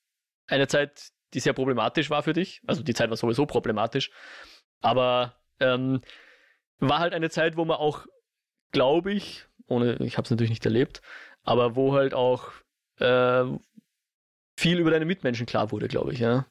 eine 0.47 0.67
Zeit, 0.67 1.11
die 1.33 1.39
sehr 1.39 1.53
problematisch 1.53 2.09
war 2.09 2.23
für 2.23 2.33
dich. 2.33 2.61
Also 2.65 2.83
die 2.83 2.93
Zeit 2.93 3.09
war 3.09 3.17
sowieso 3.17 3.45
problematisch. 3.45 4.11
Aber 4.81 5.35
ähm, 5.59 6.01
war 6.79 6.99
halt 6.99 7.13
eine 7.13 7.29
Zeit, 7.29 7.57
wo 7.57 7.65
man 7.65 7.77
auch, 7.77 8.05
glaube 8.71 9.11
ich, 9.13 9.45
ohne, 9.67 9.95
ich 9.97 10.17
habe 10.17 10.25
es 10.25 10.31
natürlich 10.31 10.49
nicht 10.49 10.65
erlebt, 10.65 11.01
aber 11.43 11.75
wo 11.75 11.93
halt 11.93 12.13
auch 12.13 12.51
äh, 12.97 13.45
viel 14.57 14.79
über 14.79 14.91
deine 14.91 15.05
Mitmenschen 15.05 15.45
klar 15.45 15.71
wurde, 15.71 15.87
glaube 15.87 16.13
ich, 16.13 16.19
ja. 16.19 16.45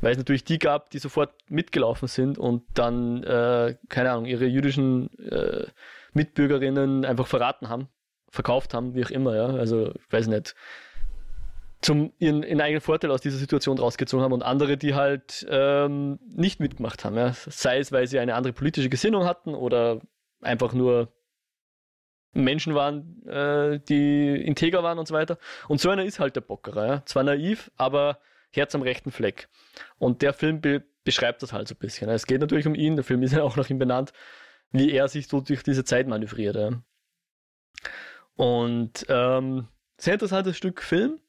Weil 0.00 0.12
es 0.12 0.18
natürlich 0.18 0.44
die 0.44 0.58
gab, 0.58 0.90
die 0.90 0.98
sofort 0.98 1.32
mitgelaufen 1.48 2.08
sind 2.08 2.38
und 2.38 2.62
dann, 2.74 3.24
äh, 3.24 3.76
keine 3.88 4.12
Ahnung, 4.12 4.26
ihre 4.26 4.46
jüdischen 4.46 5.10
äh, 5.18 5.66
Mitbürgerinnen 6.12 7.04
einfach 7.04 7.26
verraten 7.26 7.68
haben, 7.68 7.88
verkauft 8.30 8.74
haben, 8.74 8.94
wie 8.94 9.04
auch 9.04 9.10
immer, 9.10 9.34
ja. 9.34 9.46
Also, 9.46 9.92
ich 9.92 10.12
weiß 10.12 10.28
nicht, 10.28 10.54
zum 11.80 12.12
ihren, 12.18 12.42
ihren 12.42 12.60
eigenen 12.60 12.80
Vorteil 12.80 13.10
aus 13.10 13.20
dieser 13.20 13.38
Situation 13.38 13.78
rausgezogen 13.78 14.24
haben 14.24 14.32
und 14.32 14.42
andere, 14.42 14.76
die 14.76 14.94
halt 14.94 15.46
ähm, 15.48 16.18
nicht 16.26 16.60
mitgemacht 16.60 17.04
haben. 17.04 17.16
Ja. 17.16 17.32
Sei 17.32 17.78
es, 17.78 17.92
weil 17.92 18.06
sie 18.06 18.18
eine 18.18 18.34
andere 18.34 18.52
politische 18.52 18.88
Gesinnung 18.88 19.24
hatten 19.24 19.54
oder 19.54 20.00
einfach 20.40 20.72
nur 20.72 21.12
Menschen 22.32 22.74
waren, 22.74 23.26
äh, 23.26 23.80
die 23.88 24.36
integer 24.42 24.82
waren 24.82 24.98
und 24.98 25.06
so 25.06 25.14
weiter. 25.14 25.38
Und 25.68 25.80
so 25.80 25.90
einer 25.90 26.04
ist 26.04 26.20
halt 26.20 26.36
der 26.36 26.40
Bockerer. 26.40 26.86
Ja. 26.86 27.02
Zwar 27.06 27.22
naiv, 27.22 27.70
aber 27.76 28.18
Herz 28.50 28.74
am 28.74 28.82
rechten 28.82 29.10
Fleck. 29.10 29.48
Und 29.98 30.22
der 30.22 30.32
Film 30.32 30.60
be 30.60 30.84
beschreibt 31.04 31.42
das 31.42 31.54
halt 31.54 31.68
so 31.68 31.74
ein 31.74 31.78
bisschen. 31.78 32.10
Es 32.10 32.26
geht 32.26 32.40
natürlich 32.40 32.66
um 32.66 32.74
ihn, 32.74 32.96
der 32.96 33.04
Film 33.04 33.22
ist 33.22 33.32
ja 33.34 33.42
auch 33.42 33.56
nach 33.56 33.70
ihm 33.70 33.78
benannt, 33.78 34.12
wie 34.70 34.92
er 34.92 35.08
sich 35.08 35.28
so 35.28 35.40
durch 35.40 35.62
diese 35.62 35.84
Zeit 35.84 36.06
manövriert. 36.06 36.56
Ja. 36.56 36.82
Und 38.34 39.06
ähm, 39.08 39.68
sehr 39.96 40.14
interessantes 40.14 40.56
Stück 40.56 40.82
Film. 40.82 41.20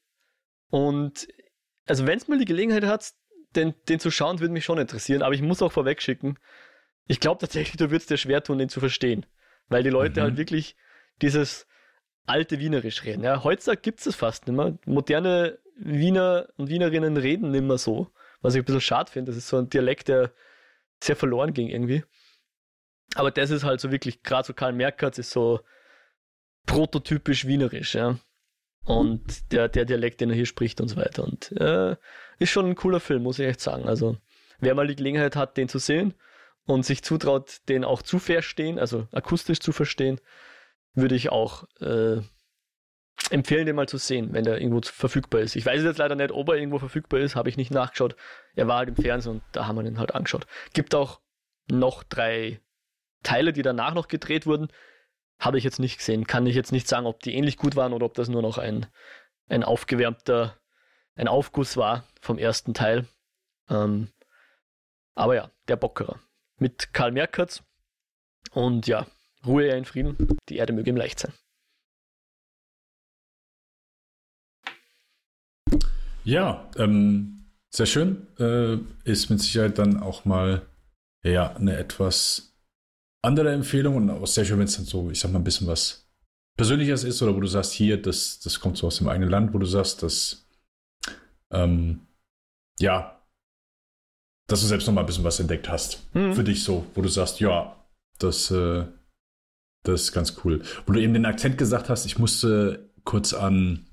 Und 0.68 1.28
also 1.86 2.06
wenn 2.06 2.18
es 2.18 2.28
mal 2.28 2.38
die 2.38 2.44
Gelegenheit 2.44 2.84
hat, 2.84 3.12
den, 3.56 3.74
den 3.88 3.98
zu 3.98 4.10
schauen, 4.10 4.40
würde 4.40 4.52
mich 4.52 4.64
schon 4.64 4.78
interessieren. 4.78 5.22
Aber 5.22 5.34
ich 5.34 5.42
muss 5.42 5.62
auch 5.62 5.72
vorweg 5.72 6.02
schicken, 6.02 6.38
ich 7.06 7.18
glaube 7.18 7.40
tatsächlich, 7.40 7.76
du 7.76 7.90
würdest 7.90 8.10
dir 8.10 8.16
schwer 8.16 8.42
tun, 8.44 8.58
den 8.58 8.68
zu 8.68 8.78
verstehen. 8.78 9.26
Weil 9.68 9.82
die 9.82 9.90
Leute 9.90 10.20
mhm. 10.20 10.24
halt 10.24 10.36
wirklich 10.36 10.76
dieses 11.22 11.66
alte 12.26 12.60
Wienerisch 12.60 13.04
reden. 13.04 13.24
Ja, 13.24 13.42
heutzutage 13.42 13.80
gibt 13.80 13.98
es 13.98 14.04
das 14.04 14.14
fast 14.14 14.46
nicht 14.46 14.56
mehr. 14.56 14.78
Moderne 14.86 15.58
Wiener 15.80 16.48
und 16.56 16.68
Wienerinnen 16.68 17.16
reden 17.16 17.50
mehr 17.50 17.78
so. 17.78 18.10
Was 18.42 18.54
ich 18.54 18.62
ein 18.62 18.64
bisschen 18.64 18.80
schade 18.80 19.10
finde. 19.10 19.30
Das 19.30 19.36
ist 19.36 19.48
so 19.48 19.58
ein 19.58 19.68
Dialekt, 19.68 20.08
der 20.08 20.32
sehr 21.02 21.16
verloren 21.16 21.52
ging 21.52 21.68
irgendwie. 21.68 22.04
Aber 23.14 23.30
das 23.30 23.50
ist 23.50 23.64
halt 23.64 23.80
so 23.80 23.90
wirklich, 23.90 24.22
gerade 24.22 24.46
so 24.46 24.54
Karl 24.54 24.72
Merkatz 24.72 25.18
ist 25.18 25.30
so 25.30 25.60
prototypisch 26.66 27.46
wienerisch, 27.46 27.94
ja. 27.94 28.18
Und 28.84 29.52
der, 29.52 29.68
der 29.68 29.84
Dialekt, 29.84 30.20
den 30.20 30.30
er 30.30 30.36
hier 30.36 30.46
spricht 30.46 30.80
und 30.80 30.88
so 30.88 30.96
weiter. 30.96 31.24
Und 31.24 31.52
äh, 31.52 31.96
ist 32.38 32.50
schon 32.50 32.66
ein 32.66 32.74
cooler 32.74 33.00
Film, 33.00 33.22
muss 33.22 33.38
ich 33.38 33.46
echt 33.46 33.60
sagen. 33.60 33.86
Also, 33.86 34.16
wer 34.58 34.74
mal 34.74 34.86
die 34.86 34.96
Gelegenheit 34.96 35.36
hat, 35.36 35.56
den 35.56 35.68
zu 35.68 35.78
sehen 35.78 36.14
und 36.66 36.86
sich 36.86 37.02
zutraut, 37.02 37.58
den 37.68 37.84
auch 37.84 38.02
zu 38.02 38.18
verstehen, 38.18 38.78
also 38.78 39.06
akustisch 39.12 39.60
zu 39.60 39.72
verstehen, 39.72 40.20
würde 40.94 41.14
ich 41.14 41.30
auch 41.30 41.64
äh, 41.80 42.20
empfehlen, 43.28 43.66
den 43.66 43.76
mal 43.76 43.88
zu 43.88 43.98
sehen, 43.98 44.32
wenn 44.32 44.44
der 44.44 44.60
irgendwo 44.60 44.80
verfügbar 44.82 45.40
ist. 45.40 45.56
Ich 45.56 45.66
weiß 45.66 45.82
jetzt 45.82 45.98
leider 45.98 46.14
nicht, 46.14 46.32
ob 46.32 46.48
er 46.48 46.56
irgendwo 46.56 46.78
verfügbar 46.78 47.20
ist, 47.20 47.36
habe 47.36 47.48
ich 47.48 47.56
nicht 47.56 47.70
nachgeschaut. 47.70 48.16
Er 48.54 48.66
war 48.66 48.78
halt 48.78 48.88
im 48.88 48.96
Fernsehen 48.96 49.34
und 49.34 49.42
da 49.52 49.66
haben 49.66 49.76
wir 49.76 49.84
ihn 49.84 49.98
halt 49.98 50.14
angeschaut. 50.14 50.46
Gibt 50.72 50.94
auch 50.94 51.20
noch 51.68 52.02
drei 52.02 52.60
Teile, 53.22 53.52
die 53.52 53.62
danach 53.62 53.94
noch 53.94 54.08
gedreht 54.08 54.46
wurden. 54.46 54.68
Habe 55.38 55.58
ich 55.58 55.64
jetzt 55.64 55.78
nicht 55.78 55.98
gesehen. 55.98 56.26
Kann 56.26 56.46
ich 56.46 56.54
jetzt 56.54 56.72
nicht 56.72 56.88
sagen, 56.88 57.06
ob 57.06 57.20
die 57.20 57.34
ähnlich 57.34 57.56
gut 57.56 57.76
waren 57.76 57.92
oder 57.92 58.06
ob 58.06 58.14
das 58.14 58.28
nur 58.28 58.42
noch 58.42 58.58
ein, 58.58 58.86
ein 59.48 59.64
aufgewärmter, 59.64 60.58
ein 61.14 61.28
Aufguss 61.28 61.76
war 61.76 62.04
vom 62.20 62.38
ersten 62.38 62.74
Teil. 62.74 63.06
Ähm, 63.68 64.08
aber 65.14 65.34
ja, 65.34 65.50
der 65.68 65.76
Bockerer. 65.76 66.18
Mit 66.58 66.92
Karl 66.92 67.12
Merkatz. 67.12 67.62
Und 68.52 68.86
ja, 68.86 69.06
Ruhe 69.46 69.68
in 69.68 69.84
Frieden. 69.84 70.38
Die 70.48 70.56
Erde 70.56 70.72
möge 70.72 70.90
ihm 70.90 70.96
leicht 70.96 71.20
sein. 71.20 71.32
Ja, 76.30 76.70
ähm, 76.76 77.46
sehr 77.74 77.86
schön. 77.86 78.28
Äh, 78.38 78.78
ist 79.02 79.30
mit 79.30 79.40
Sicherheit 79.40 79.78
dann 79.78 80.00
auch 80.00 80.24
mal 80.24 80.62
ja, 81.24 81.56
eine 81.56 81.76
etwas 81.76 82.56
andere 83.20 83.50
Empfehlungen 83.52 84.08
und 84.08 84.22
auch 84.22 84.26
sehr 84.28 84.44
schön, 84.44 84.60
wenn 84.60 84.66
es 84.66 84.76
dann 84.76 84.84
so, 84.84 85.10
ich 85.10 85.18
sag 85.18 85.32
mal, 85.32 85.40
ein 85.40 85.44
bisschen 85.44 85.66
was 85.66 86.08
Persönliches 86.56 87.02
ist 87.02 87.20
oder 87.20 87.34
wo 87.34 87.40
du 87.40 87.48
sagst, 87.48 87.72
hier, 87.72 88.00
das, 88.00 88.38
das 88.38 88.60
kommt 88.60 88.76
so 88.76 88.86
aus 88.86 88.98
dem 88.98 89.08
eigenen 89.08 89.28
Land, 89.28 89.52
wo 89.52 89.58
du 89.58 89.66
sagst, 89.66 90.04
dass, 90.04 90.46
ähm, 91.50 92.06
ja, 92.78 93.20
dass 94.46 94.60
du 94.60 94.68
selbst 94.68 94.86
noch 94.86 94.94
mal 94.94 95.00
ein 95.00 95.06
bisschen 95.06 95.24
was 95.24 95.40
entdeckt 95.40 95.68
hast. 95.68 96.14
Mhm. 96.14 96.34
Für 96.34 96.44
dich 96.44 96.62
so, 96.62 96.86
wo 96.94 97.02
du 97.02 97.08
sagst, 97.08 97.40
ja, 97.40 97.76
das, 98.20 98.52
äh, 98.52 98.84
das 99.82 100.02
ist 100.02 100.12
ganz 100.12 100.36
cool. 100.44 100.62
Wo 100.86 100.92
du 100.92 101.00
eben 101.00 101.14
den 101.14 101.26
Akzent 101.26 101.58
gesagt 101.58 101.88
hast, 101.88 102.06
ich 102.06 102.20
musste 102.20 102.88
kurz 103.02 103.32
an, 103.32 103.89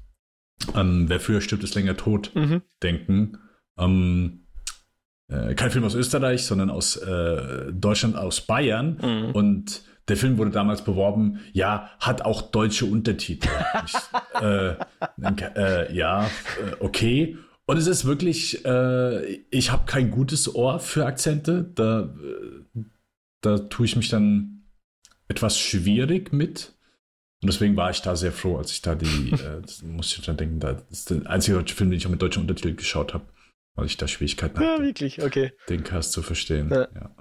an 0.74 1.10
Wer 1.10 1.20
früher 1.20 1.41
stirbt, 1.41 1.63
ist 1.63 1.76
länger 1.76 1.98
tot 1.98 2.32
mhm. 2.36 2.62
denken. 2.82 3.38
Ähm, 3.78 4.48
äh, 5.30 5.56
kein 5.56 5.72
Film 5.72 5.84
aus 5.84 5.96
Österreich, 5.96 6.43
sondern 6.46 6.70
aus 6.70 6.96
äh, 6.96 7.72
Deutschland, 7.72 8.15
aus 8.15 8.41
Bayern. 8.41 8.98
Mhm. 9.02 9.32
Und 9.32 9.84
der 10.08 10.17
Film 10.17 10.38
wurde 10.38 10.52
damals 10.52 10.84
beworben, 10.84 11.41
ja, 11.52 11.89
hat 12.00 12.22
auch 12.22 12.41
deutsche 12.41 12.86
Untertitel. 12.86 13.50
ich, 13.86 14.41
äh, 14.41 14.76
äh, 15.56 15.93
ja, 15.93 16.26
äh, 16.26 16.76
okay. 16.80 17.38
Und 17.65 17.78
es 17.78 17.88
ist 17.88 18.06
wirklich, 18.06 18.63
äh, 18.65 19.26
ich 19.52 19.72
habe 19.72 19.86
kein 19.86 20.12
gutes 20.12 20.54
Ohr 20.56 20.80
für 20.80 21.06
Akzente. 21.06 21.70
Da, 21.76 22.13
da 23.41 23.58
tue 23.58 23.86
ich 23.86 23.98
mich 23.98 24.08
dann 24.08 24.63
etwas 25.28 25.60
schwierig 25.60 26.32
mit. 26.32 26.77
Und 27.41 27.52
deswegen 27.52 27.76
war 27.76 27.91
ich 27.91 28.02
da 28.02 28.15
sehr 28.15 28.32
froh, 28.32 28.58
als 28.58 28.71
ich 28.71 28.82
da 28.82 28.95
die, 28.95 29.32
äh, 29.32 29.62
musste 29.86 30.19
ich 30.19 30.26
dann 30.26 30.38
denken, 30.38 30.60
da 30.60 30.82
ist 30.89 31.10
der 31.10 31.30
einzige 31.30 31.58
deutsche 31.58 31.76
Film, 31.76 31.89
den 31.91 31.97
ich 31.97 32.06
auch 32.06 32.12
mit 32.12 32.21
deutschen 32.21 32.41
Untertiteln 32.41 32.76
geschaut 32.76 33.13
habe 33.13 33.26
weil 33.78 33.86
ich 33.86 33.95
da 33.95 34.08
Schwierigkeiten 34.08 34.58
hatte. 34.58 34.65
Ja, 34.65 34.82
wirklich, 34.82 35.21
okay. 35.21 35.54
Den 35.69 35.84
Cast 35.84 36.12
zu 36.12 36.21
verstehen. 36.21 36.69
Ja. 36.69 36.88
ja. 36.93 37.15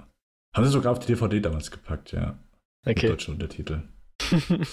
Haben 0.53 0.65
sie 0.65 0.71
sogar 0.71 0.91
auf 0.91 0.99
die 0.99 1.07
DVD 1.07 1.39
damals 1.39 1.71
gepackt, 1.71 2.11
ja. 2.11 2.37
Okay. 2.83 3.03
Mit 3.03 3.11
deutschen 3.11 3.35
Untertiteln. 3.35 3.93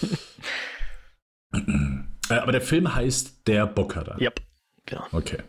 Äh, 2.30 2.36
aber 2.36 2.52
der 2.52 2.62
Film 2.62 2.94
heißt 2.94 3.46
Der 3.46 3.66
Bockerer. 3.66 4.16
Ja, 4.18 4.30
yep. 4.30 4.40
genau. 4.86 5.06
Okay, 5.12 5.42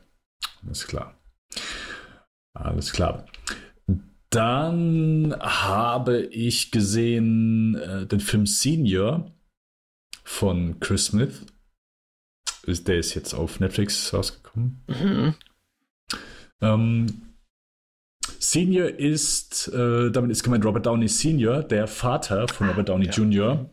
alles 0.61 0.85
klar. 0.85 1.17
Alles 2.53 2.91
klar. 2.91 3.25
Dann 4.29 5.33
habe 5.39 6.19
ich 6.19 6.71
gesehen 6.71 7.75
äh, 7.75 8.05
den 8.07 8.19
Film 8.19 8.45
Senior 8.45 9.31
von 10.25 10.79
Chris 10.81 11.05
Smith. 11.05 11.45
Der 12.67 12.97
ist 12.97 13.13
jetzt 13.13 13.33
auf 13.33 13.59
Netflix 13.59 14.13
rausgekommen. 14.13 14.83
Mhm. 14.87 15.35
Ähm, 16.61 17.21
Senior 18.39 18.89
ist, 18.89 19.67
äh, 19.67 20.11
damit 20.11 20.31
ist 20.31 20.43
gemeint 20.43 20.65
Robert 20.65 20.85
Downey 20.85 21.07
Senior, 21.07 21.61
der 21.63 21.87
Vater 21.87 22.47
von 22.47 22.67
Robert 22.69 22.89
Downey 22.89 23.05
ja. 23.05 23.11
Jr., 23.11 23.69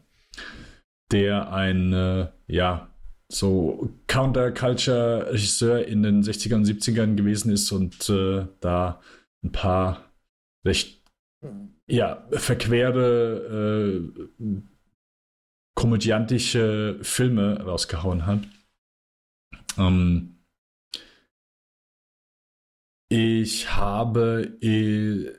der 1.10 1.52
ein, 1.52 1.92
äh, 1.92 2.28
ja, 2.46 2.88
so 3.30 3.90
Counterculture-Regisseur 4.08 5.86
in 5.86 6.02
den 6.02 6.22
60ern 6.22 6.56
und 6.56 6.66
70ern 6.66 7.14
gewesen 7.14 7.50
ist 7.50 7.72
und 7.72 8.08
äh, 8.10 8.46
da 8.60 9.00
ein 9.42 9.52
paar 9.52 10.12
recht, 10.66 11.02
ja, 11.86 12.26
verquere, 12.30 14.02
äh, 14.38 14.62
komödiantische 15.74 16.98
Filme 17.02 17.62
rausgehauen 17.62 18.26
hat. 18.26 18.40
Ähm, 19.78 20.44
ich 23.08 23.74
habe 23.74 24.56
äh, 24.62 25.32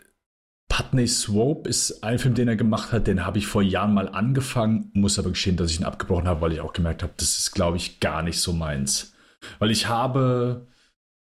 Putney 0.70 1.08
Swope 1.08 1.70
ist 1.70 2.04
ein 2.04 2.18
Film, 2.18 2.34
den 2.34 2.48
er 2.48 2.56
gemacht 2.56 2.92
hat, 2.92 3.06
den 3.06 3.26
habe 3.26 3.38
ich 3.38 3.46
vor 3.46 3.62
Jahren 3.62 3.94
mal 3.94 4.10
angefangen, 4.10 4.90
muss 4.94 5.20
aber 5.20 5.30
gestehen, 5.30 5.56
dass 5.56 5.70
ich 5.70 5.80
ihn 5.80 5.86
abgebrochen 5.86 6.28
habe, 6.28 6.42
weil 6.42 6.54
ich 6.54 6.62
auch 6.62 6.74
gemerkt 6.74 7.04
habe, 7.04 7.14
das 7.18 7.38
ist, 7.38 7.52
glaube 7.52 7.78
ich, 7.78 8.00
gar 8.00 8.24
nicht 8.24 8.40
so 8.40 8.54
meins. 8.54 9.14
Weil 9.60 9.70
ich 9.70 9.88
habe, 9.88 10.68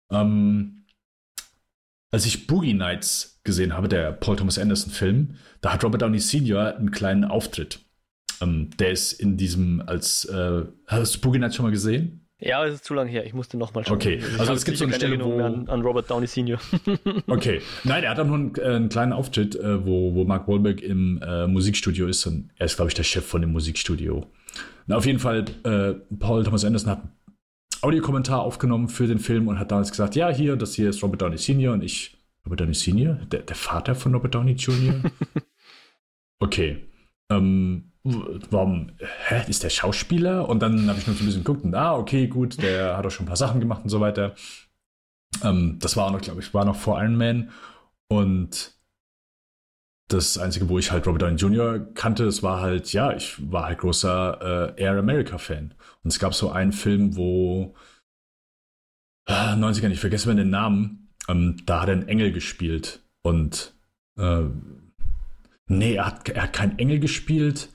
ähm, 0.10 0.86
als 2.12 2.26
ich 2.26 2.47
Boogie 2.47 2.74
Nights 2.74 3.41
gesehen 3.43 3.74
habe, 3.74 3.89
der 3.89 4.13
Paul 4.13 4.38
Thomas 4.38 4.58
Anderson 4.58 4.91
Film, 4.91 5.36
da 5.60 5.74
hat 5.74 5.84
Robert 5.84 6.02
Downey 6.02 6.19
Sr. 6.19 6.78
einen 6.78 6.91
kleinen 6.91 7.26
Auftritt. 7.26 7.80
Ähm, 8.41 8.69
der 8.80 8.91
ist 8.91 9.13
in 9.13 9.38
diesem 9.38 9.82
als, 9.86 10.25
äh, 10.25 10.63
hast 10.88 11.15
du 11.15 11.21
Boogie 11.21 11.51
schon 11.51 11.65
mal 11.65 11.71
gesehen? 11.71 12.21
Ja, 12.43 12.65
es 12.65 12.75
ist 12.75 12.86
zu 12.86 12.95
lange 12.95 13.12
her. 13.12 13.23
Ich 13.25 13.34
musste 13.34 13.56
nochmal 13.56 13.86
schauen. 13.86 13.97
Okay, 13.97 14.19
also 14.39 14.54
es 14.54 14.65
gibt 14.65 14.77
so 14.77 14.86
eine 14.86 14.95
Stelle, 14.95 15.23
wo... 15.23 15.39
An, 15.39 15.69
an, 15.69 15.82
Robert 15.82 16.10
Downey 16.10 16.25
Senior. 16.25 16.60
okay. 17.27 17.62
Nein, 17.84 18.04
er 18.04 18.10
hat 18.10 18.19
auch 18.19 18.25
nur 18.25 18.36
einen, 18.36 18.56
äh, 18.56 18.63
einen 18.63 18.89
kleinen 18.89 19.13
Auftritt, 19.13 19.56
äh, 19.56 19.86
wo, 19.86 20.15
wo 20.15 20.23
Mark 20.23 20.47
Wahlberg 20.47 20.82
im 20.82 21.21
äh, 21.21 21.45
Musikstudio 21.45 22.08
ist 22.08 22.25
und 22.25 22.49
er 22.56 22.65
ist, 22.65 22.77
glaube 22.77 22.89
ich, 22.89 22.95
der 22.95 23.04
Chef 23.04 23.25
von 23.25 23.41
dem 23.41 23.51
Musikstudio. 23.51 24.25
Na, 24.88 24.97
auf 24.97 25.06
jeden 25.06 25.19
Fall, 25.19 25.45
äh, 25.63 25.93
Paul 26.17 26.43
Thomas 26.43 26.65
Anderson 26.65 26.89
hat 26.89 27.01
einen 27.01 27.12
Audiokommentar 27.82 28.41
aufgenommen 28.41 28.89
für 28.89 29.06
den 29.06 29.19
Film 29.19 29.47
und 29.47 29.60
hat 29.60 29.71
damals 29.71 29.91
gesagt, 29.91 30.15
ja, 30.15 30.30
hier, 30.30 30.56
das 30.56 30.73
hier 30.73 30.89
ist 30.89 31.04
Robert 31.04 31.21
Downey 31.21 31.38
Senior 31.38 31.75
und 31.75 31.84
ich, 31.84 32.17
Robert 32.43 32.62
Downey 32.62 32.73
Senior? 32.73 33.19
Der, 33.32 33.41
der 33.41 33.56
Vater 33.56 33.93
von 33.93 34.15
Robert 34.15 34.34
Downey 34.34 34.54
Jr.? 34.54 34.95
okay. 36.39 36.77
Ähm, 37.30 37.90
warum, 38.04 38.92
hä, 39.28 39.44
ist 39.48 39.64
der 39.64 39.70
Schauspieler? 39.70 40.50
Und 40.50 40.62
dann 40.62 40.88
habe 40.90 41.00
ich 41.00 41.08
noch 41.08 41.16
so 41.16 41.24
ein 41.24 41.26
bisschen 41.28 41.44
geguckt 41.44 41.64
und, 41.64 41.76
ah, 41.76 41.96
okay, 41.96 42.28
gut, 42.28 42.62
der 42.62 42.98
hat 42.98 43.06
auch 43.06 43.12
schon 43.12 43.26
ein 43.26 43.28
paar 43.28 43.38
Sachen 43.38 43.60
gemacht 43.60 43.84
und 43.84 43.90
so 43.90 44.00
weiter. 44.00 44.36
Ähm, 45.44 45.78
das 45.80 45.96
war 45.98 46.12
noch, 46.12 46.22
glaube 46.22 46.42
ich, 46.42 46.54
war 46.54 46.66
noch 46.66 46.76
vor 46.76 47.00
Iron 47.02 47.16
Man. 47.16 47.52
Und 48.10 48.76
das 50.08 50.38
Einzige, 50.38 50.68
wo 50.68 50.78
ich 50.78 50.92
halt 50.92 51.08
Robert 51.08 51.22
Downey 51.22 51.36
Jr. 51.36 51.80
kannte, 51.94 52.26
das 52.26 52.44
war 52.44 52.60
halt, 52.62 52.92
ja, 52.92 53.14
ich 53.14 53.52
war 53.52 53.66
halt 53.66 53.80
großer 53.80 54.76
äh, 54.78 54.82
Air 54.82 54.98
America-Fan. 55.00 55.74
Und 56.04 56.10
es 56.10 56.20
gab 56.20 56.34
so 56.34 56.52
einen 56.52 56.74
Film, 56.74 57.16
wo 57.16 57.76
äh, 59.28 59.54
90er, 59.54 59.90
ich 59.90 60.00
vergesse 60.00 60.28
mir 60.28 60.36
den 60.36 60.50
Namen, 60.50 61.14
ähm, 61.30 61.58
da 61.66 61.82
hat 61.82 61.90
er 61.90 61.94
einen 61.94 62.08
Engel 62.08 62.32
gespielt. 62.32 63.04
Und 63.22 63.74
äh, 64.18 64.44
nee, 65.68 65.94
er 65.96 66.08
hat, 66.08 66.28
er 66.30 66.44
hat 66.44 66.54
keinen 66.54 66.78
Engel 66.80 67.00
gespielt. 67.00 67.70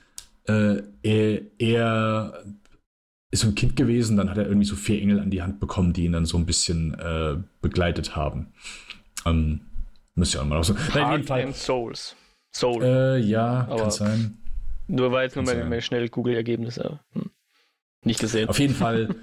Äh, 0.47 0.83
er, 1.03 1.41
er 1.59 2.43
ist 3.31 3.41
so 3.41 3.47
ein 3.47 3.55
Kind 3.55 3.75
gewesen, 3.75 4.17
dann 4.17 4.29
hat 4.29 4.37
er 4.37 4.45
irgendwie 4.45 4.65
so 4.65 4.75
vier 4.75 5.01
Engel 5.01 5.19
an 5.19 5.29
die 5.29 5.41
Hand 5.41 5.59
bekommen, 5.59 5.93
die 5.93 6.05
ihn 6.05 6.13
dann 6.13 6.25
so 6.25 6.37
ein 6.37 6.45
bisschen 6.45 6.93
äh, 6.95 7.37
begleitet 7.61 8.15
haben. 8.15 8.53
Ähm, 9.25 9.61
müsste 10.15 10.37
ich 10.37 10.41
auch 10.41 10.47
mal 10.47 10.63
so. 10.63 10.77
Heart 10.77 11.29
and 11.31 11.55
Souls. 11.55 12.15
Soul. 12.55 12.83
Äh, 12.83 13.19
ja, 13.19 13.67
Aber 13.69 13.83
kann 13.83 13.91
sein. 13.91 14.37
Nur 14.87 15.11
war 15.11 15.23
jetzt 15.23 15.35
nur 15.35 15.43
mein, 15.43 15.67
mein 15.67 15.81
schnell 15.81 16.07
Google-Ergebnis. 16.07 16.77
Hm. 16.77 17.29
Nicht 18.05 18.19
gesehen. 18.19 18.47
Auf 18.47 18.59
jeden 18.59 18.73
Fall. 18.73 19.15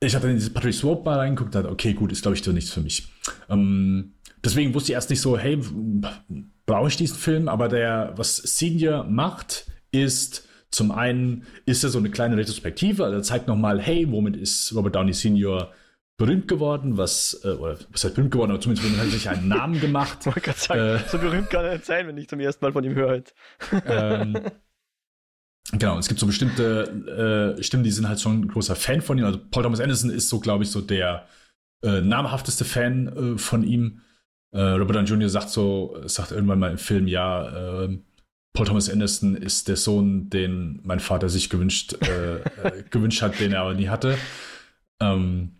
ich 0.00 0.14
habe 0.14 0.22
dann 0.22 0.30
in 0.32 0.38
diese 0.38 0.50
Patrick 0.50 0.74
Swope 0.74 1.04
mal 1.04 1.18
reingeguckt 1.18 1.54
und 1.54 1.62
dachte, 1.62 1.72
okay, 1.72 1.92
gut, 1.92 2.12
ist 2.12 2.22
glaube 2.22 2.36
ich 2.36 2.42
doch 2.42 2.52
nichts 2.52 2.72
für 2.72 2.80
mich. 2.80 3.08
Ähm, 3.50 4.14
deswegen 4.42 4.72
wusste 4.72 4.92
ich 4.92 4.94
erst 4.94 5.10
nicht 5.10 5.20
so, 5.20 5.36
hey, 5.36 5.60
brauche 6.64 6.88
ich 6.88 6.96
diesen 6.96 7.18
Film? 7.18 7.48
Aber 7.48 7.68
der, 7.68 8.14
was 8.16 8.36
Senior 8.36 9.04
macht, 9.04 9.66
ist 9.92 10.45
zum 10.70 10.90
einen, 10.90 11.46
ist 11.64 11.84
er 11.84 11.90
so 11.90 11.98
eine 11.98 12.10
kleine 12.10 12.36
Retrospektive, 12.36 13.04
also 13.04 13.16
er 13.16 13.22
zeigt 13.22 13.48
nochmal, 13.48 13.80
hey, 13.80 14.10
womit 14.10 14.36
ist 14.36 14.74
Robert 14.74 14.94
Downey 14.94 15.12
Senior 15.12 15.72
berühmt 16.16 16.48
geworden, 16.48 16.96
was, 16.96 17.40
äh, 17.44 17.48
oder 17.48 17.78
was 17.90 18.04
heißt 18.04 18.14
berühmt 18.14 18.32
geworden, 18.32 18.50
aber 18.50 18.60
zumindest 18.60 18.98
hat 18.98 19.06
sich 19.08 19.28
einen 19.28 19.48
Namen 19.48 19.80
gemacht. 19.80 20.18
Ich 20.26 20.34
wollte 20.34 20.52
sagen, 20.52 20.80
äh, 20.80 21.08
so 21.08 21.18
berühmt 21.18 21.50
kann 21.50 21.64
er 21.64 21.74
nicht 21.74 21.84
sein, 21.84 22.06
wenn 22.06 22.16
ich 22.16 22.28
zum 22.28 22.40
ersten 22.40 22.64
Mal 22.64 22.72
von 22.72 22.84
ihm 22.84 22.94
höre. 22.94 23.08
Halt. 23.08 23.34
Ähm, 23.86 24.38
genau, 25.72 25.98
es 25.98 26.08
gibt 26.08 26.20
so 26.20 26.26
bestimmte 26.26 27.56
äh, 27.58 27.62
Stimmen, 27.62 27.84
die 27.84 27.90
sind 27.90 28.08
halt 28.08 28.20
schon 28.20 28.40
ein 28.40 28.48
großer 28.48 28.76
Fan 28.76 29.02
von 29.02 29.18
ihm. 29.18 29.24
Also 29.24 29.38
Paul 29.50 29.62
Thomas 29.62 29.80
Anderson 29.80 30.10
ist 30.10 30.28
so, 30.28 30.40
glaube 30.40 30.64
ich, 30.64 30.70
so 30.70 30.80
der 30.80 31.26
äh, 31.82 32.00
namhafteste 32.00 32.64
Fan 32.64 33.34
äh, 33.34 33.38
von 33.38 33.62
ihm. 33.62 34.00
Äh, 34.52 34.60
Robert 34.60 34.96
Downey 34.96 35.08
Jr. 35.08 35.28
sagt 35.28 35.50
so, 35.50 36.00
sagt 36.06 36.32
irgendwann 36.32 36.58
mal 36.58 36.70
im 36.70 36.78
Film, 36.78 37.08
ja, 37.08 37.84
äh, 37.84 37.98
Paul 38.56 38.66
Thomas 38.66 38.88
Anderson 38.88 39.36
ist 39.36 39.68
der 39.68 39.76
Sohn, 39.76 40.30
den 40.30 40.80
mein 40.82 40.98
Vater 40.98 41.28
sich 41.28 41.50
gewünscht, 41.50 41.92
äh, 42.02 42.36
äh, 42.38 42.82
gewünscht 42.90 43.20
hat, 43.20 43.38
den 43.38 43.52
er 43.52 43.60
aber 43.60 43.74
nie 43.74 43.88
hatte. 43.88 44.16
Ähm, 44.98 45.56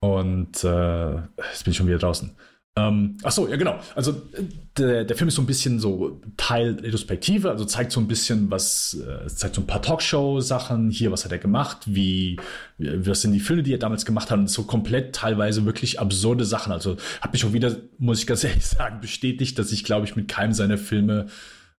und 0.00 0.64
äh, 0.64 1.16
jetzt 1.16 1.64
bin 1.64 1.72
ich 1.72 1.76
schon 1.76 1.86
wieder 1.86 1.98
draußen. 1.98 2.34
Ähm, 2.78 3.16
ach 3.22 3.32
so, 3.32 3.48
ja 3.48 3.56
genau. 3.56 3.80
Also 3.94 4.12
der, 4.76 5.04
der 5.04 5.16
Film 5.16 5.28
ist 5.28 5.36
so 5.36 5.42
ein 5.42 5.46
bisschen 5.46 5.80
so 5.80 6.20
Teil 6.36 6.78
Retrospektive, 6.82 7.48
also 7.48 7.64
zeigt 7.64 7.90
so 7.90 8.00
ein 8.00 8.06
bisschen 8.06 8.50
was, 8.50 8.94
äh, 8.94 9.26
zeigt 9.28 9.54
so 9.54 9.62
ein 9.62 9.66
paar 9.66 9.80
Talkshow-Sachen 9.80 10.90
hier, 10.90 11.10
was 11.10 11.24
hat 11.24 11.32
er 11.32 11.38
gemacht, 11.38 11.78
wie, 11.86 12.38
was 12.76 13.22
sind 13.22 13.32
die 13.32 13.40
Filme, 13.40 13.62
die 13.62 13.72
er 13.72 13.78
damals 13.78 14.04
gemacht 14.04 14.30
hat 14.30 14.38
und 14.38 14.50
so 14.50 14.64
komplett 14.64 15.14
teilweise 15.14 15.64
wirklich 15.64 16.00
absurde 16.00 16.44
Sachen. 16.44 16.70
Also 16.70 16.98
hat 17.22 17.32
mich 17.32 17.46
auch 17.46 17.54
wieder, 17.54 17.74
muss 17.96 18.20
ich 18.20 18.26
ganz 18.26 18.44
ehrlich 18.44 18.66
sagen, 18.66 19.00
bestätigt, 19.00 19.58
dass 19.58 19.72
ich 19.72 19.82
glaube 19.82 20.04
ich 20.04 20.14
mit 20.14 20.28
keinem 20.28 20.52
seiner 20.52 20.76
Filme 20.76 21.28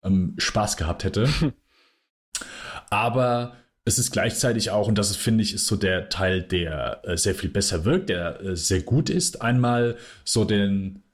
ähm, 0.02 0.34
Spaß 0.38 0.78
gehabt 0.78 1.04
hätte. 1.04 1.28
Aber 2.88 3.54
es 3.86 3.98
ist 4.00 4.10
gleichzeitig 4.10 4.70
auch, 4.70 4.88
und 4.88 4.98
das 4.98 5.10
ist, 5.10 5.16
finde 5.16 5.44
ich, 5.44 5.54
ist 5.54 5.66
so 5.66 5.76
der 5.76 6.08
Teil, 6.08 6.42
der 6.42 7.00
äh, 7.04 7.16
sehr 7.16 7.36
viel 7.36 7.48
besser 7.48 7.84
wirkt, 7.84 8.08
der 8.08 8.40
äh, 8.42 8.56
sehr 8.56 8.82
gut 8.82 9.08
ist. 9.08 9.42
Einmal 9.42 9.96
so 10.24 10.44
den, 10.44 11.04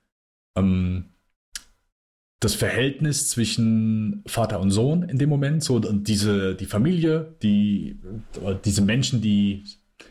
ähm, 0.56 1.10
das 2.40 2.54
Verhältnis 2.54 3.28
zwischen 3.28 4.22
Vater 4.26 4.58
und 4.58 4.70
Sohn 4.70 5.02
in 5.02 5.18
dem 5.18 5.28
Moment, 5.28 5.62
so 5.62 5.78
diese, 5.80 6.54
die 6.54 6.64
Familie, 6.64 7.36
die, 7.42 8.00
äh, 8.42 8.54
diese 8.64 8.80
Menschen, 8.80 9.20
die 9.20 9.64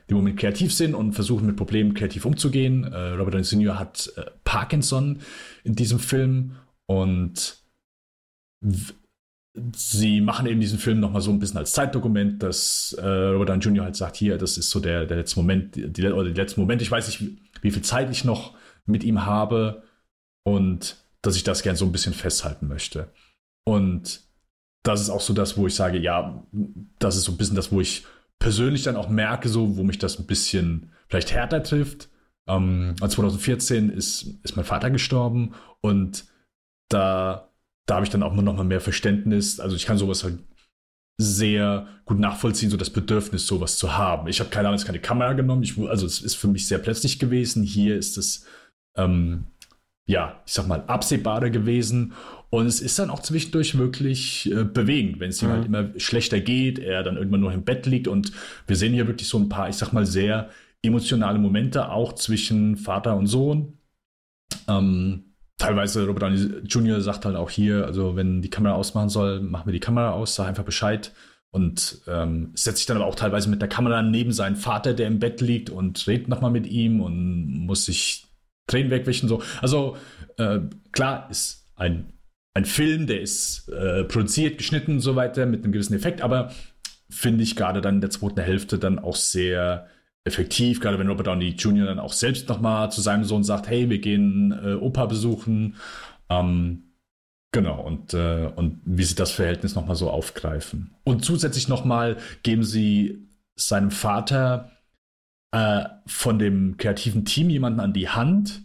im 0.06 0.18
Moment 0.18 0.40
kreativ 0.40 0.72
sind 0.72 0.94
und 0.94 1.14
versuchen 1.14 1.48
mit 1.48 1.56
Problemen 1.56 1.96
kreativ 1.96 2.26
umzugehen. 2.26 2.84
Äh, 2.84 3.14
Robert 3.14 3.34
Downey 3.34 3.44
Sr. 3.44 3.80
hat 3.80 4.14
äh, 4.18 4.26
Parkinson 4.44 5.20
in 5.64 5.74
diesem 5.76 5.98
Film 5.98 6.58
und 6.86 7.58
sie 9.76 10.22
machen 10.22 10.46
eben 10.46 10.62
diesen 10.62 10.80
Film 10.80 11.00
nochmal 11.00 11.22
so 11.22 11.32
ein 11.32 11.40
bisschen 11.40 11.58
als 11.58 11.74
Zeitdokument, 11.74 12.42
dass 12.42 12.94
äh, 12.94 13.06
Robert 13.06 13.50
Downey 13.50 13.64
Jr. 13.64 13.86
halt 13.86 13.96
sagt, 13.96 14.16
hier, 14.16 14.38
das 14.38 14.58
ist 14.58 14.70
so 14.70 14.80
der, 14.80 15.06
der 15.06 15.18
letzte 15.18 15.40
Moment, 15.40 15.76
die, 15.76 16.08
oder 16.08 16.30
die 16.30 16.40
letzten 16.40 16.62
Moment, 16.62 16.82
ich 16.82 16.92
weiß 16.92 17.08
nicht, 17.08 17.22
wie, 17.22 17.38
wie 17.62 17.72
viel 17.72 17.82
Zeit 17.82 18.10
ich 18.12 18.24
noch 18.24 18.56
mit 18.86 19.04
ihm 19.04 19.26
habe 19.26 19.84
und 20.44 20.98
dass 21.22 21.36
ich 21.36 21.44
das 21.44 21.64
gern 21.64 21.76
so 21.76 21.86
ein 21.86 21.92
bisschen 21.92 22.14
festhalten 22.14 22.68
möchte. 22.68 23.12
Und 23.66 24.22
das 24.84 25.02
ist 25.02 25.10
auch 25.10 25.22
so 25.22 25.34
das, 25.34 25.58
wo 25.58 25.68
ich 25.68 25.76
sage, 25.76 26.00
ja, 26.00 26.44
das 27.00 27.16
ist 27.18 27.26
so 27.26 27.32
ein 27.34 27.38
bisschen 27.38 27.56
das, 27.56 27.72
wo 27.72 27.82
ich 27.82 28.06
persönlich 28.40 28.84
dann 28.84 28.96
auch 28.96 29.10
merke, 29.10 29.50
so, 29.50 29.78
wo 29.78 29.84
mich 29.84 30.00
das 30.00 30.18
ein 30.18 30.26
bisschen 30.26 30.92
vielleicht 31.08 31.32
härter 31.32 31.62
trifft. 31.62 32.10
Ähm, 32.48 32.96
2014 32.98 33.90
ist, 33.90 34.24
ist 34.44 34.56
mein 34.56 34.66
Vater 34.66 34.90
gestorben 34.90 35.54
und 35.82 36.26
da 36.90 37.51
da 37.86 37.96
habe 37.96 38.06
ich 38.06 38.12
dann 38.12 38.24
auch 38.24 38.34
noch 38.34 38.56
mal 38.56 38.64
mehr 38.64 38.82
Verständnis. 38.82 39.60
Also 39.60 39.76
ich 39.76 39.86
kann 39.86 39.98
sowas 39.98 40.24
halt 40.24 40.40
sehr 41.18 41.88
gut 42.06 42.20
nachvollziehen, 42.20 42.70
so 42.70 42.78
das 42.78 42.90
Bedürfnis, 42.90 43.46
sowas 43.48 43.78
zu 43.78 43.98
haben. 43.98 44.28
Ich 44.28 44.40
habe 44.40 44.50
keine 44.50 44.68
Ahnung, 44.70 44.82
keine 44.82 45.00
Kamera 45.00 45.34
genommen. 45.34 45.64
Ich, 45.64 45.78
also 45.78 46.06
es 46.06 46.22
ist 46.22 46.36
für 46.36 46.48
mich 46.48 46.68
sehr 46.68 46.80
plötzlich 46.80 47.20
gewesen. 47.20 47.64
Hier 47.64 47.96
ist 47.96 48.18
es, 48.18 48.46
ähm, 48.98 49.46
ja, 50.08 50.42
ich 50.46 50.54
sag 50.54 50.68
mal, 50.68 50.84
absehbarer 50.88 51.50
gewesen. 51.50 52.14
Und 52.50 52.66
es 52.66 52.82
ist 52.82 53.00
dann 53.00 53.10
auch 53.10 53.22
zwischendurch 53.22 53.78
wirklich 53.78 54.52
äh, 54.52 54.64
bewegend, 54.64 55.20
wenn 55.20 55.30
es 55.30 55.42
ihm 55.42 55.50
mhm. 55.50 55.54
halt 55.54 55.66
immer 55.66 56.00
schlechter 56.00 56.40
geht, 56.40 56.80
er 56.80 57.04
dann 57.04 57.18
irgendwann 57.18 57.42
nur 57.42 57.54
im 57.54 57.64
Bett 57.64 57.86
liegt. 57.86 58.08
Und 58.08 58.32
wir 58.68 58.76
sehen 58.76 58.94
hier 58.94 59.08
wirklich 59.08 59.30
so 59.30 59.38
ein 59.38 59.48
paar, 59.48 59.70
ich 59.70 59.76
sag 59.76 59.94
mal, 59.94 60.06
sehr 60.06 60.50
emotionale 60.82 61.40
Momente, 61.40 61.90
auch 61.90 62.14
zwischen 62.14 62.76
Vater 62.76 63.16
und 63.16 63.28
Sohn. 63.28 63.78
Ähm, 64.68 65.31
teilweise 65.58 66.06
Robert 66.06 66.24
Downey 66.24 66.62
Jr. 66.66 67.02
sagt 67.02 67.26
halt 67.26 67.36
auch 67.36 67.50
hier, 67.50 67.86
also 67.86 68.16
wenn 68.16 68.42
die 68.42 68.50
Kamera 68.50 68.74
ausmachen 68.74 69.10
soll, 69.10 69.42
machen 69.42 69.68
wir 69.68 69.74
die 69.74 69.80
Kamera 69.80 70.12
aus, 70.12 70.36
sag 70.36 70.48
einfach 70.48 70.64
Bescheid. 70.64 71.12
Und 71.54 72.02
ähm, 72.08 72.52
setzt 72.56 72.78
sich 72.78 72.86
dann 72.86 72.96
aber 72.96 73.06
auch 73.06 73.16
teilweise 73.16 73.50
mit 73.50 73.62
der 73.62 73.68
Kamera 73.68 74.02
neben 74.02 74.32
seinen 74.32 74.56
Vater, 74.56 74.94
der 74.94 75.08
im 75.08 75.20
Bett 75.20 75.42
liegt 75.42 75.70
und 75.70 76.08
redet 76.08 76.30
nochmal 76.30 76.52
mit 76.52 76.66
ihm 76.66 77.02
und 77.02 77.66
muss 77.66 77.86
sich 77.86 78.28
Tränen 78.68 78.90
wegwischen. 78.90 79.28
So. 79.28 79.44
Also 79.62 79.98
äh, 80.38 80.60
klar, 80.94 81.28
ist 81.30 81.70
ein, 81.76 82.14
ein 82.54 82.64
Film, 82.64 83.06
der 83.06 83.22
ist 83.22 83.68
äh, 83.70 84.06
produziert, 84.06 84.58
geschnitten 84.58 84.94
und 84.94 85.00
so 85.02 85.18
weiter 85.18 85.46
mit 85.46 85.64
einem 85.64 85.74
gewissen 85.74 85.94
Effekt, 85.94 86.22
aber 86.22 86.54
finde 87.10 87.44
ich 87.44 87.58
gerade 87.58 87.82
dann 87.82 87.96
in 87.96 88.02
der 88.02 88.10
zweiten 88.10 88.40
Hälfte 88.40 88.80
dann 88.80 88.98
auch 88.98 89.18
sehr 89.18 89.88
effektiv, 90.24 90.80
gerade 90.80 91.00
wenn 91.00 91.08
Robert 91.08 91.28
Downey 91.28 91.50
Jr. 91.50 91.86
dann 91.86 92.00
auch 92.00 92.14
selbst 92.14 92.48
nochmal 92.48 92.92
zu 92.92 93.02
seinem 93.02 93.24
Sohn 93.24 93.44
sagt, 93.44 93.68
hey, 93.68 93.90
wir 93.90 94.00
gehen 94.00 94.52
äh, 94.52 94.74
Opa 94.74 95.08
besuchen. 95.08 95.76
Ähm, 96.30 96.94
genau, 97.52 97.82
und, 97.82 98.14
äh, 98.14 98.52
und 98.56 98.82
wie 98.86 99.04
sie 99.04 99.16
das 99.16 99.32
Verhältnis 99.32 99.76
nochmal 99.76 99.96
so 99.96 100.10
aufgreifen. 100.10 100.96
Und 101.04 101.26
zusätzlich 101.26 101.68
nochmal 101.68 102.18
geben 102.44 102.64
sie 102.64 103.28
seinem 103.56 103.92
Vater 103.92 104.72
äh, 105.52 105.86
von 106.06 106.40
dem 106.40 106.78
kreativen 106.78 107.26
Team 107.26 107.50
jemanden 107.50 107.80
an 107.80 107.94
die 107.94 108.10
Hand, 108.10 108.62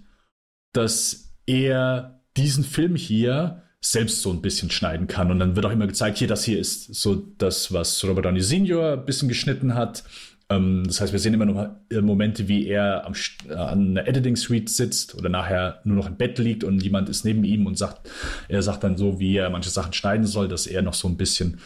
dass 0.73 1.35
er 1.47 2.21
diesen 2.37 2.65
Film 2.65 2.97
hier 2.97 3.63
selbst 3.81 4.23
so 4.23 4.31
ein 4.31 4.43
bisschen 4.43 4.71
schneiden 4.71 5.07
kann. 5.07 5.31
Und 5.31 5.39
dann 5.39 5.57
wird 5.57 5.65
auch 5.65 5.71
immer 5.71 5.87
gezeigt, 5.87 6.19
hier, 6.19 6.29
das 6.29 6.45
hier 6.45 6.59
ist 6.59 6.95
so 6.95 7.15
das, 7.15 7.73
was 7.73 8.03
Robert 8.05 8.27
Downey 8.27 8.41
Senior 8.41 8.93
ein 8.95 9.05
bisschen 9.05 9.29
geschnitten 9.29 9.75
hat. 9.75 10.05
Ähm, 10.49 10.85
das 10.87 11.01
heißt, 11.01 11.13
wir 11.13 11.19
sehen 11.19 11.35
immer 11.35 11.47
noch 11.47 11.69
Momente, 12.03 12.49
wie 12.49 12.67
er 12.67 13.05
am, 13.05 13.15
äh, 13.49 13.55
an 13.55 13.91
einer 13.91 14.07
Editing 14.07 14.37
Suite 14.37 14.69
sitzt 14.69 15.15
oder 15.17 15.29
nachher 15.29 15.81
nur 15.85 15.97
noch 15.97 16.07
im 16.07 16.17
Bett 16.17 16.39
liegt 16.39 16.63
und 16.63 16.83
jemand 16.83 17.09
ist 17.09 17.25
neben 17.25 17.45
ihm 17.45 17.67
und 17.67 17.77
sagt, 17.77 18.09
er 18.49 18.63
sagt 18.63 18.85
dann 18.85 18.97
so, 18.97 19.19
wie 19.19 19.37
er 19.37 19.51
manche 19.51 19.71
Sachen 19.71 19.93
schneiden 19.93 20.27
soll, 20.27 20.49
dass 20.49 20.67
er 20.67 20.83
noch 20.83 20.95
so 20.95 21.09
ein 21.09 21.17
bisschen 21.17 21.61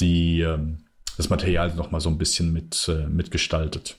die, 0.00 0.40
ähm, 0.40 0.78
das 1.16 1.30
Material 1.30 1.74
noch 1.74 1.90
mal 1.90 2.00
so 2.00 2.08
ein 2.08 2.18
bisschen 2.18 2.52
mit, 2.52 2.88
äh, 2.88 3.06
mitgestaltet. 3.06 3.98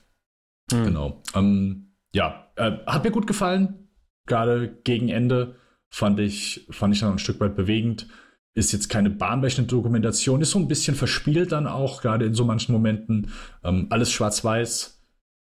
Hm. 0.71 0.83
Genau. 0.83 1.23
Ähm, 1.35 1.93
ja, 2.13 2.51
äh, 2.55 2.71
hat 2.85 3.03
mir 3.03 3.11
gut 3.11 3.27
gefallen. 3.27 3.89
Gerade 4.25 4.69
gegen 4.83 5.09
Ende 5.09 5.55
fand 5.89 6.19
ich, 6.19 6.67
fand 6.69 6.93
ich 6.93 6.99
dann 6.99 7.13
ein 7.13 7.19
Stück 7.19 7.39
weit 7.39 7.55
bewegend. 7.55 8.07
Ist 8.55 8.71
jetzt 8.71 8.89
keine 8.89 9.09
bahnbrechende 9.09 9.69
Dokumentation, 9.69 10.41
ist 10.41 10.51
so 10.51 10.59
ein 10.59 10.67
bisschen 10.67 10.95
verspielt 10.95 11.51
dann 11.51 11.67
auch, 11.67 12.01
gerade 12.01 12.25
in 12.25 12.33
so 12.33 12.45
manchen 12.45 12.73
Momenten. 12.73 13.31
Ähm, 13.63 13.87
alles 13.89 14.11
schwarz-weiß. 14.11 14.99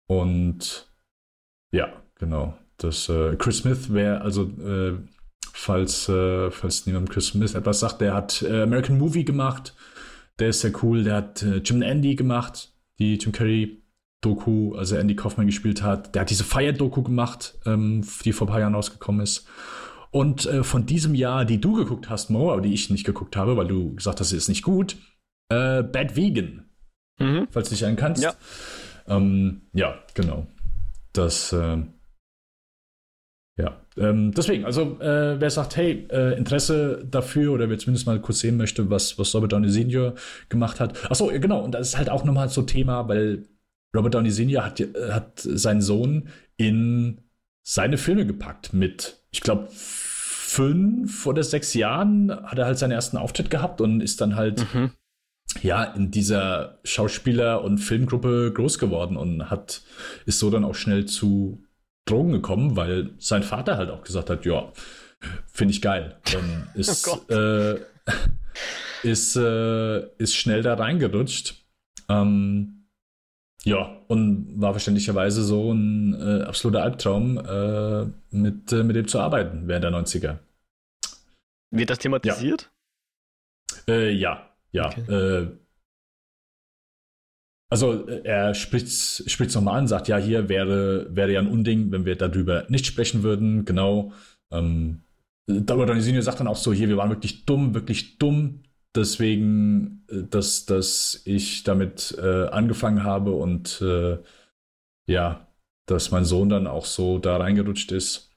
Und 0.06 0.88
ja, 1.72 1.88
genau. 2.16 2.56
Das 2.78 3.08
äh, 3.08 3.36
Chris 3.36 3.58
Smith 3.58 3.92
wäre, 3.92 4.20
also 4.20 4.42
äh, 4.44 4.98
falls, 5.52 6.08
äh, 6.08 6.50
falls 6.50 6.86
niemand 6.86 7.10
Chris 7.10 7.28
Smith 7.28 7.54
etwas 7.54 7.80
sagt, 7.80 8.00
der 8.00 8.14
hat 8.14 8.42
äh, 8.42 8.62
American 8.62 8.98
Movie 8.98 9.24
gemacht. 9.24 9.74
Der 10.38 10.48
ist 10.48 10.60
sehr 10.60 10.72
cool. 10.82 11.04
Der 11.04 11.14
hat 11.16 11.42
äh, 11.42 11.56
Jim 11.56 11.82
Andy 11.82 12.14
gemacht, 12.14 12.72
die 12.98 13.14
Jim 13.14 13.32
Carrey 13.32 13.82
Doku, 14.20 14.74
also 14.74 14.96
Andy 14.96 15.14
Kaufman 15.16 15.46
gespielt 15.46 15.82
hat. 15.82 16.14
Der 16.14 16.22
hat 16.22 16.30
diese 16.30 16.44
Fire-Doku 16.44 17.02
gemacht, 17.02 17.58
ähm, 17.64 18.04
die 18.24 18.32
vor 18.32 18.46
ein 18.46 18.50
paar 18.50 18.60
Jahren 18.60 18.74
rausgekommen 18.74 19.22
ist. 19.22 19.46
Und 20.10 20.46
äh, 20.46 20.62
von 20.62 20.86
diesem 20.86 21.14
Jahr, 21.14 21.44
die 21.44 21.60
du 21.60 21.74
geguckt 21.74 22.08
hast, 22.08 22.30
Mo, 22.30 22.52
aber 22.52 22.60
die 22.60 22.72
ich 22.72 22.90
nicht 22.90 23.04
geguckt 23.04 23.36
habe, 23.36 23.56
weil 23.56 23.68
du 23.68 23.94
gesagt 23.94 24.20
hast, 24.20 24.30
sie 24.30 24.36
ist 24.36 24.48
nicht 24.48 24.62
gut, 24.62 24.96
äh, 25.48 25.82
Bad 25.82 26.16
Vegan. 26.16 26.68
Mhm. 27.18 27.48
Falls 27.50 27.68
du 27.68 27.74
dich 27.74 27.82
erinnern 27.82 27.98
kannst. 27.98 28.22
Ja, 28.22 28.34
ähm, 29.08 29.62
ja 29.72 29.98
genau. 30.14 30.46
Das, 31.12 31.52
äh, 31.52 31.78
ja. 33.58 33.80
Ähm, 33.96 34.32
deswegen, 34.32 34.66
also 34.66 35.00
äh, 35.00 35.40
wer 35.40 35.50
sagt, 35.50 35.76
hey, 35.76 36.06
äh, 36.10 36.36
Interesse 36.36 37.06
dafür 37.10 37.52
oder 37.52 37.70
wer 37.70 37.78
zumindest 37.78 38.06
mal 38.06 38.20
kurz 38.20 38.40
sehen 38.40 38.58
möchte, 38.58 38.90
was, 38.90 39.18
was 39.18 39.34
Robert 39.34 39.52
Downey 39.52 39.70
Senior 39.70 40.14
gemacht 40.50 40.78
hat. 40.78 41.10
Achso, 41.10 41.28
genau, 41.28 41.64
und 41.64 41.72
das 41.72 41.88
ist 41.88 41.96
halt 41.96 42.10
auch 42.10 42.24
nochmal 42.24 42.50
so 42.50 42.62
Thema, 42.62 43.08
weil 43.08 43.46
Robert 43.96 44.14
Downey 44.14 44.30
Senior 44.30 44.64
hat, 44.64 44.80
äh, 44.80 45.10
hat 45.10 45.38
seinen 45.38 45.80
Sohn 45.80 46.28
in 46.58 47.22
seine 47.62 47.96
Filme 47.96 48.26
gepackt 48.26 48.74
mit, 48.74 49.24
ich 49.36 49.42
glaube, 49.42 49.68
fünf 49.70 51.26
oder 51.26 51.42
sechs 51.42 51.74
Jahren 51.74 52.30
hat 52.30 52.58
er 52.58 52.64
halt 52.64 52.78
seinen 52.78 52.92
ersten 52.92 53.18
Auftritt 53.18 53.50
gehabt 53.50 53.82
und 53.82 54.00
ist 54.00 54.22
dann 54.22 54.34
halt 54.34 54.66
mhm. 54.72 54.92
ja 55.60 55.84
in 55.84 56.10
dieser 56.10 56.78
Schauspieler- 56.84 57.62
und 57.62 57.76
Filmgruppe 57.76 58.50
groß 58.54 58.78
geworden 58.78 59.18
und 59.18 59.50
hat 59.50 59.82
ist 60.24 60.38
so 60.38 60.48
dann 60.48 60.64
auch 60.64 60.74
schnell 60.74 61.04
zu 61.04 61.62
Drogen 62.06 62.32
gekommen, 62.32 62.76
weil 62.76 63.10
sein 63.18 63.42
Vater 63.42 63.76
halt 63.76 63.90
auch 63.90 64.04
gesagt 64.04 64.30
hat, 64.30 64.46
ja, 64.46 64.72
finde 65.52 65.72
ich 65.72 65.82
geil. 65.82 66.16
Dann 66.32 66.68
ist, 66.74 67.06
oh 67.06 67.30
äh, 67.30 67.78
ist, 69.02 69.36
äh, 69.36 70.06
ist 70.16 70.34
schnell 70.34 70.62
da 70.62 70.74
reingerutscht. 70.74 71.56
Ähm, 72.08 72.75
ja, 73.66 74.00
und 74.06 74.60
war 74.60 74.72
verständlicherweise 74.72 75.42
so 75.42 75.72
ein 75.72 76.14
äh, 76.14 76.44
absoluter 76.44 76.82
Albtraum, 76.82 77.38
äh, 77.38 78.06
mit, 78.30 78.72
äh, 78.72 78.84
mit 78.84 78.94
dem 78.94 79.08
zu 79.08 79.18
arbeiten 79.18 79.66
während 79.66 79.84
der 79.84 79.90
90er. 79.90 80.38
Wird 81.72 81.90
das 81.90 81.98
thematisiert? 81.98 82.70
Ja, 83.88 83.94
äh, 83.94 84.12
ja. 84.12 84.50
ja. 84.70 84.86
Okay. 84.86 85.48
Also 87.68 88.06
äh, 88.06 88.22
er 88.22 88.54
spricht 88.54 88.86
es 88.86 89.54
nochmal 89.54 89.78
an, 89.78 89.88
sagt, 89.88 90.06
ja, 90.08 90.16
hier 90.16 90.48
wäre, 90.48 91.14
wäre 91.14 91.32
ja 91.32 91.40
ein 91.40 91.48
Unding, 91.48 91.90
wenn 91.90 92.04
wir 92.04 92.16
darüber 92.16 92.64
nicht 92.68 92.86
sprechen 92.86 93.22
würden, 93.22 93.64
genau. 93.64 94.12
Ähm, 94.52 95.02
Donizino 95.48 96.20
sagt 96.20 96.40
dann 96.40 96.48
auch 96.48 96.56
so, 96.56 96.72
hier, 96.72 96.88
wir 96.88 96.96
waren 96.96 97.10
wirklich 97.10 97.46
dumm, 97.46 97.74
wirklich 97.74 98.18
dumm, 98.18 98.62
deswegen, 98.96 100.04
äh, 100.10 100.22
dass, 100.28 100.66
dass 100.66 101.22
ich 101.24 101.64
damit 101.64 102.16
äh, 102.18 102.46
angefangen 102.48 103.04
habe 103.04 103.32
und 103.32 103.80
äh, 103.82 104.18
ja, 105.06 105.46
dass 105.86 106.10
mein 106.10 106.24
Sohn 106.24 106.48
dann 106.48 106.66
auch 106.66 106.84
so 106.84 107.18
da 107.18 107.36
reingerutscht 107.36 107.92
ist. 107.92 108.30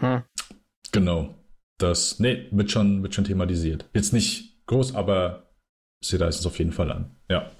Hm. 0.00 0.22
Genau. 0.92 1.34
Das, 1.78 2.20
nee, 2.20 2.46
wird 2.52 2.70
schon, 2.70 3.02
wird 3.02 3.14
schon 3.14 3.24
thematisiert. 3.24 3.88
Jetzt 3.94 4.12
nicht 4.12 4.64
groß, 4.66 4.94
aber 4.94 5.50
sie 6.04 6.16
reißen 6.16 6.40
es 6.40 6.46
auf 6.46 6.58
jeden 6.58 6.72
Fall 6.72 6.92
an. 6.92 7.16
Ja. 7.28 7.50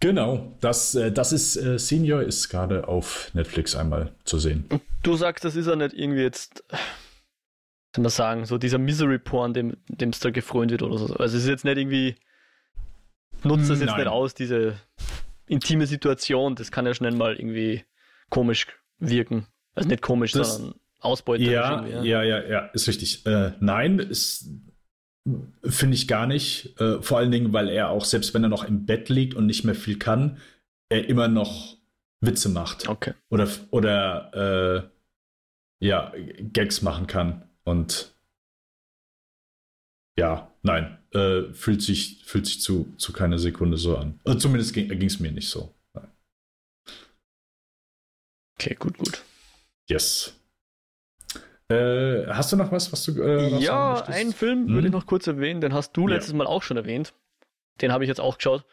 Genau, 0.00 0.56
das, 0.60 0.94
äh, 0.94 1.12
das 1.12 1.32
ist 1.32 1.56
äh, 1.56 1.78
Senior, 1.78 2.22
ist 2.22 2.48
gerade 2.48 2.88
auf 2.88 3.30
Netflix 3.34 3.76
einmal 3.76 4.14
zu 4.24 4.38
sehen. 4.38 4.64
Du 5.02 5.14
sagst, 5.14 5.44
das 5.44 5.56
ist 5.56 5.66
ja 5.66 5.76
nicht 5.76 5.94
irgendwie 5.94 6.22
jetzt, 6.22 6.64
soll 7.94 8.02
man 8.02 8.10
sagen, 8.10 8.44
so 8.44 8.58
dieser 8.58 8.78
Misery-Porn, 8.78 9.54
dem 9.54 9.76
es 9.88 10.20
da 10.20 10.30
gefreut 10.30 10.70
wird 10.70 10.82
oder 10.82 10.98
so. 10.98 11.14
Also 11.14 11.36
es 11.36 11.42
ist 11.42 11.48
jetzt 11.48 11.64
nicht 11.64 11.76
irgendwie, 11.76 12.16
nutzt 13.42 13.70
das 13.70 13.80
jetzt 13.80 13.90
Nein. 13.90 13.98
nicht 13.98 14.08
aus, 14.08 14.34
diese 14.34 14.78
intime 15.46 15.86
Situation, 15.86 16.54
das 16.54 16.70
kann 16.70 16.86
ja 16.86 16.94
schnell 16.94 17.12
mal 17.12 17.34
irgendwie 17.34 17.84
komisch 18.28 18.66
wirken. 18.98 19.46
Also 19.74 19.88
nicht 19.88 20.02
komisch, 20.02 20.32
das, 20.32 20.56
sondern 20.56 20.78
ausbeuterisch. 21.00 21.52
Ja, 21.52 21.84
ja, 21.86 22.22
ja, 22.22 22.42
ja, 22.46 22.58
ist 22.72 22.86
richtig. 22.86 23.26
Äh, 23.26 23.52
nein, 23.60 23.98
ist 23.98 24.48
Finde 25.64 25.94
ich 25.94 26.08
gar 26.08 26.26
nicht. 26.26 26.80
Äh, 26.80 27.02
vor 27.02 27.18
allen 27.18 27.30
Dingen, 27.30 27.52
weil 27.52 27.68
er 27.68 27.90
auch, 27.90 28.04
selbst 28.04 28.32
wenn 28.32 28.42
er 28.42 28.48
noch 28.48 28.64
im 28.64 28.86
Bett 28.86 29.08
liegt 29.10 29.34
und 29.34 29.46
nicht 29.46 29.64
mehr 29.64 29.74
viel 29.74 29.98
kann, 29.98 30.38
er 30.88 31.08
immer 31.08 31.28
noch 31.28 31.76
Witze 32.20 32.48
macht. 32.48 32.88
Okay. 32.88 33.12
Oder, 33.28 33.48
oder 33.70 34.88
äh, 35.80 35.86
ja, 35.86 36.12
Gags 36.52 36.80
machen 36.80 37.06
kann. 37.06 37.49
Und 37.70 38.16
ja, 40.18 40.52
nein, 40.62 40.98
äh, 41.12 41.52
fühlt 41.52 41.82
sich, 41.82 42.24
fühlt 42.24 42.46
sich 42.46 42.60
zu, 42.60 42.92
zu 42.96 43.12
keiner 43.12 43.38
Sekunde 43.38 43.76
so 43.76 43.96
an. 43.96 44.18
Also 44.24 44.40
zumindest 44.40 44.74
ging 44.74 45.06
es 45.06 45.20
mir 45.20 45.30
nicht 45.30 45.48
so. 45.48 45.72
Nein. 45.94 46.08
Okay, 48.58 48.74
gut, 48.74 48.98
gut. 48.98 49.22
Yes. 49.88 50.36
Äh, 51.68 52.26
hast 52.26 52.50
du 52.50 52.56
noch 52.56 52.72
was, 52.72 52.92
was 52.92 53.04
du. 53.04 53.22
Äh, 53.22 53.52
was 53.52 53.62
ja, 53.62 54.04
einen 54.06 54.32
Film 54.32 54.64
mhm. 54.64 54.74
würde 54.74 54.88
ich 54.88 54.92
noch 54.92 55.06
kurz 55.06 55.28
erwähnen, 55.28 55.60
den 55.60 55.72
hast 55.72 55.92
du 55.92 56.08
ja. 56.08 56.16
letztes 56.16 56.34
Mal 56.34 56.48
auch 56.48 56.64
schon 56.64 56.76
erwähnt. 56.76 57.14
Den 57.80 57.92
habe 57.92 58.02
ich 58.02 58.08
jetzt 58.08 58.20
auch 58.20 58.38
geschaut. 58.38 58.64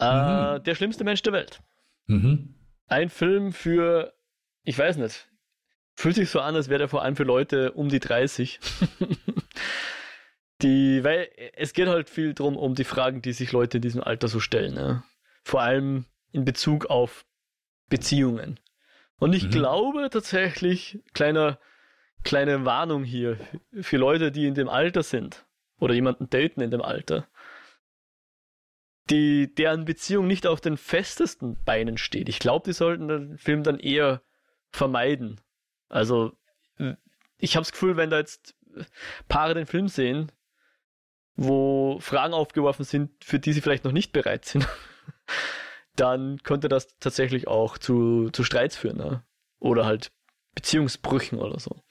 Äh, 0.00 0.58
mhm. 0.58 0.64
Der 0.64 0.74
schlimmste 0.74 1.04
Mensch 1.04 1.22
der 1.22 1.32
Welt. 1.32 1.60
Mhm. 2.06 2.56
Ein 2.88 3.10
Film 3.10 3.52
für, 3.52 4.12
ich 4.64 4.76
weiß 4.76 4.96
nicht, 4.96 5.28
fühlt 5.94 6.16
sich 6.16 6.30
so 6.30 6.40
an, 6.40 6.54
als 6.54 6.68
wäre 6.68 6.78
der 6.78 6.88
vor 6.88 7.02
allem 7.02 7.16
für 7.16 7.24
Leute 7.24 7.72
um 7.72 7.88
die 7.88 8.00
30. 8.00 8.60
die, 10.62 11.02
weil 11.04 11.28
es 11.54 11.72
geht 11.72 11.88
halt 11.88 12.10
viel 12.10 12.34
darum, 12.34 12.56
um 12.56 12.74
die 12.74 12.84
Fragen, 12.84 13.22
die 13.22 13.32
sich 13.32 13.52
Leute 13.52 13.78
in 13.78 13.82
diesem 13.82 14.02
Alter 14.02 14.28
so 14.28 14.40
stellen. 14.40 14.74
Ne? 14.74 15.02
Vor 15.42 15.62
allem 15.62 16.04
in 16.32 16.44
Bezug 16.44 16.86
auf 16.86 17.24
Beziehungen. 17.88 18.60
Und 19.18 19.34
ich 19.34 19.44
mhm. 19.44 19.50
glaube 19.50 20.08
tatsächlich, 20.10 21.00
kleiner 21.12 21.58
kleine 22.24 22.64
Warnung 22.64 23.04
hier 23.04 23.38
für 23.80 23.98
Leute, 23.98 24.32
die 24.32 24.46
in 24.46 24.54
dem 24.54 24.68
Alter 24.68 25.02
sind 25.02 25.46
oder 25.78 25.94
jemanden 25.94 26.28
daten 26.28 26.60
in 26.60 26.70
dem 26.70 26.82
Alter, 26.82 27.28
die, 29.10 29.54
deren 29.54 29.84
Beziehung 29.84 30.26
nicht 30.26 30.46
auf 30.46 30.60
den 30.60 30.78
festesten 30.78 31.62
Beinen 31.64 31.98
steht. 31.98 32.28
Ich 32.28 32.38
glaube, 32.38 32.64
die 32.64 32.72
sollten 32.72 33.08
den 33.08 33.38
Film 33.38 33.62
dann 33.62 33.78
eher 33.78 34.22
vermeiden. 34.70 35.40
Also, 35.94 36.32
ich 37.38 37.54
habe 37.54 37.62
das 37.62 37.70
Gefühl, 37.70 37.96
wenn 37.96 38.10
da 38.10 38.18
jetzt 38.18 38.56
Paare 39.28 39.54
den 39.54 39.66
Film 39.66 39.86
sehen, 39.86 40.32
wo 41.36 42.00
Fragen 42.00 42.34
aufgeworfen 42.34 42.84
sind, 42.84 43.24
für 43.24 43.38
die 43.38 43.52
sie 43.52 43.60
vielleicht 43.60 43.84
noch 43.84 43.92
nicht 43.92 44.12
bereit 44.12 44.44
sind, 44.44 44.66
dann 45.94 46.42
könnte 46.42 46.68
das 46.68 46.98
tatsächlich 46.98 47.46
auch 47.46 47.78
zu, 47.78 48.30
zu 48.30 48.42
Streits 48.42 48.76
führen. 48.76 48.96
Ne? 48.96 49.24
Oder 49.60 49.86
halt 49.86 50.10
Beziehungsbrüchen 50.56 51.38
oder 51.38 51.60
so. 51.60 51.84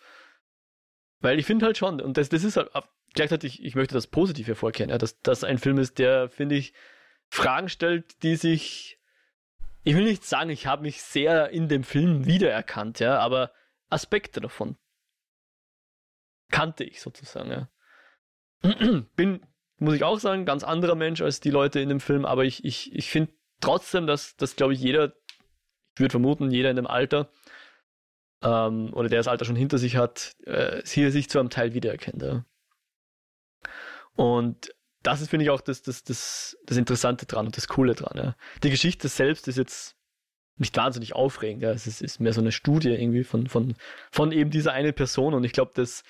Weil 1.22 1.40
ich 1.40 1.46
finde 1.46 1.66
halt 1.66 1.78
schon, 1.78 2.02
und 2.02 2.18
das, 2.18 2.28
das 2.28 2.44
ist 2.44 2.58
halt, 2.58 2.72
gleichzeitig, 3.14 3.64
ich 3.64 3.76
möchte 3.76 3.94
das 3.94 4.08
positiv 4.08 4.48
hervorkehren, 4.48 4.90
ja, 4.90 4.98
dass 4.98 5.22
das 5.22 5.46
ein 5.46 5.60
Film 5.60 5.78
ist, 5.78 5.98
der, 5.98 6.28
finde 6.28 6.56
ich, 6.56 6.74
Fragen 7.30 7.70
stellt, 7.70 8.22
die 8.22 8.36
sich, 8.36 9.00
ich 9.84 9.96
will 9.96 10.04
nicht 10.04 10.26
sagen, 10.26 10.50
ich 10.50 10.68
habe 10.68 10.82
mich 10.82 11.02
sehr 11.02 11.52
in 11.52 11.70
dem 11.70 11.86
Film 11.86 12.26
wiedererkannt, 12.26 13.00
ja, 13.00 13.18
aber 13.18 13.54
Aspekte 13.94 14.42
davon 14.42 14.78
kannte 16.52 16.84
ich 16.84 17.02
sozusagen, 17.02 17.50
ja. 17.52 17.70
Bin, 19.16 19.46
muss 19.78 19.96
ich 19.96 20.04
auch 20.04 20.20
sagen, 20.20 20.46
ganz 20.46 20.64
anderer 20.64 20.96
Mensch 20.96 21.22
als 21.22 21.40
die 21.40 21.50
Leute 21.50 21.80
in 21.80 21.90
dem 21.90 22.00
Film, 22.00 22.26
aber 22.26 22.46
ich, 22.46 22.64
ich, 22.64 22.94
ich 22.94 23.10
finde 23.10 23.34
trotzdem, 23.60 24.08
dass, 24.08 24.36
dass 24.36 24.56
glaube 24.56 24.74
ich, 24.74 24.80
jeder, 24.80 25.14
ich 25.96 26.00
würde 26.00 26.12
vermuten, 26.12 26.52
jeder 26.52 26.70
in 26.70 26.76
dem 26.76 26.88
Alter 26.88 27.32
ähm, 28.44 28.94
oder 28.94 29.10
der 29.10 29.20
das 29.20 29.28
Alter 29.28 29.46
schon 29.46 29.56
hinter 29.56 29.78
sich 29.78 29.96
hat, 29.96 30.36
äh, 30.46 30.82
hier 30.86 31.12
sich 31.12 31.30
zu 31.30 31.40
einem 31.40 31.50
Teil 31.50 31.74
wiedererkennt. 31.74 32.22
Ja. 32.22 32.46
Und 34.16 34.74
das 35.02 35.22
ist, 35.22 35.30
finde 35.30 35.44
ich, 35.46 35.50
auch 35.50 35.62
das, 35.62 35.82
das, 35.82 36.04
das, 36.04 36.58
das 36.66 36.78
Interessante 36.78 37.26
dran 37.26 37.48
und 37.48 37.58
das 37.58 37.68
Coole 37.68 37.96
dran. 37.96 38.18
Ja. 38.18 38.36
Die 38.64 38.70
Geschichte 38.70 39.08
selbst 39.08 39.48
ist 39.48 39.58
jetzt 39.58 39.98
nicht 40.58 40.76
wahnsinnig 40.78 41.16
aufregend. 41.16 41.64
Ja. 41.64 41.72
Es 41.72 41.88
ist, 41.88 42.02
ist, 42.02 42.20
mehr 42.20 42.34
so 42.34 42.42
eine 42.42 42.52
Studie 42.52 42.90
irgendwie 42.90 43.24
von, 43.24 43.48
von, 43.48 43.76
von 44.12 44.32
eben 44.32 44.50
dieser 44.50 44.74
eine 44.74 44.94
Person 44.94 45.34
und 45.34 45.44
ich 45.44 45.52
glaube, 45.52 45.72
das, 45.76 46.04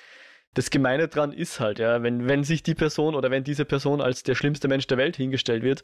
das 0.53 0.69
Gemeine 0.69 1.07
dran 1.07 1.31
ist 1.31 1.59
halt, 1.59 1.79
ja, 1.79 2.03
wenn, 2.03 2.27
wenn 2.27 2.43
sich 2.43 2.63
die 2.63 2.75
Person 2.75 3.15
oder 3.15 3.31
wenn 3.31 3.43
diese 3.43 3.65
Person 3.65 4.01
als 4.01 4.23
der 4.23 4.35
schlimmste 4.35 4.67
Mensch 4.67 4.87
der 4.87 4.97
Welt 4.97 5.15
hingestellt 5.15 5.63
wird 5.63 5.81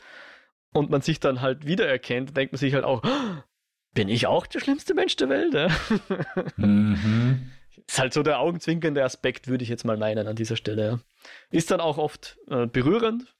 und 0.73 0.89
man 0.89 1.01
sich 1.01 1.19
dann 1.19 1.41
halt 1.41 1.65
wiedererkennt, 1.65 2.35
denkt 2.35 2.53
man 2.53 2.59
sich 2.59 2.73
halt 2.73 2.83
auch, 2.83 3.01
"Oh, 3.03 3.41
bin 3.93 4.09
ich 4.09 4.27
auch 4.27 4.45
der 4.45 4.59
schlimmste 4.59 4.93
Mensch 4.93 5.15
der 5.15 5.29
Welt? 5.29 5.53
Ja? 5.53 5.69
Mhm. 6.57 7.51
Ist 7.87 7.97
halt 7.97 8.13
so 8.13 8.21
der 8.23 8.39
augenzwinkernde 8.39 9.03
Aspekt, 9.03 9.47
würde 9.47 9.63
ich 9.63 9.69
jetzt 9.69 9.85
mal 9.85 9.97
meinen 9.97 10.27
an 10.27 10.35
dieser 10.35 10.55
Stelle. 10.57 10.85
Ja. 10.85 10.99
Ist 11.49 11.71
dann 11.71 11.79
auch 11.79 11.97
oft 11.97 12.37
äh, 12.47 12.67
berührend, 12.67 13.35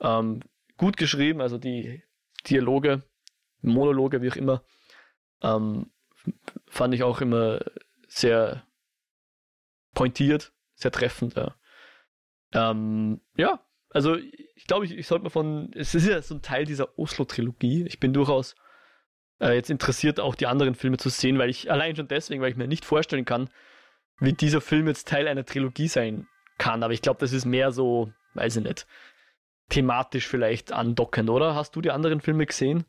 ähm, 0.00 0.40
gut 0.76 0.96
geschrieben, 0.96 1.40
also 1.40 1.58
die 1.58 2.02
Dialoge, 2.48 3.02
Monologe, 3.62 4.22
wie 4.22 4.30
auch 4.30 4.36
immer, 4.36 4.64
ähm, 5.42 5.90
fand 6.66 6.94
ich 6.94 7.02
auch 7.02 7.20
immer 7.20 7.60
sehr 8.08 8.66
pointiert, 9.94 10.52
sehr 10.74 10.92
treffend. 10.92 11.34
Ja, 11.34 11.54
ähm, 12.52 13.20
ja 13.36 13.60
also 13.90 14.16
ich 14.16 14.66
glaube, 14.66 14.84
ich, 14.84 14.96
ich 14.96 15.06
sollte 15.06 15.24
mal 15.24 15.30
von, 15.30 15.72
es 15.74 15.94
ist 15.94 16.06
ja 16.06 16.20
so 16.22 16.34
ein 16.34 16.42
Teil 16.42 16.64
dieser 16.64 16.98
Oslo-Trilogie. 16.98 17.84
Ich 17.86 17.98
bin 17.98 18.12
durchaus 18.12 18.54
äh, 19.40 19.54
jetzt 19.54 19.70
interessiert, 19.70 20.20
auch 20.20 20.34
die 20.34 20.46
anderen 20.46 20.74
Filme 20.74 20.96
zu 20.96 21.08
sehen, 21.08 21.38
weil 21.38 21.50
ich 21.50 21.70
allein 21.70 21.96
schon 21.96 22.08
deswegen, 22.08 22.40
weil 22.42 22.50
ich 22.50 22.56
mir 22.56 22.68
nicht 22.68 22.84
vorstellen 22.84 23.24
kann, 23.24 23.50
wie 24.18 24.32
dieser 24.32 24.60
Film 24.60 24.86
jetzt 24.86 25.08
Teil 25.08 25.26
einer 25.26 25.44
Trilogie 25.44 25.88
sein 25.88 26.28
kann. 26.58 26.82
Aber 26.82 26.92
ich 26.92 27.02
glaube, 27.02 27.20
das 27.20 27.32
ist 27.32 27.46
mehr 27.46 27.72
so, 27.72 28.12
weiß 28.34 28.56
ich 28.56 28.64
nicht, 28.64 28.86
thematisch 29.70 30.26
vielleicht 30.26 30.72
andockend, 30.72 31.30
oder? 31.30 31.54
Hast 31.54 31.74
du 31.74 31.80
die 31.80 31.90
anderen 31.90 32.20
Filme 32.20 32.46
gesehen? 32.46 32.84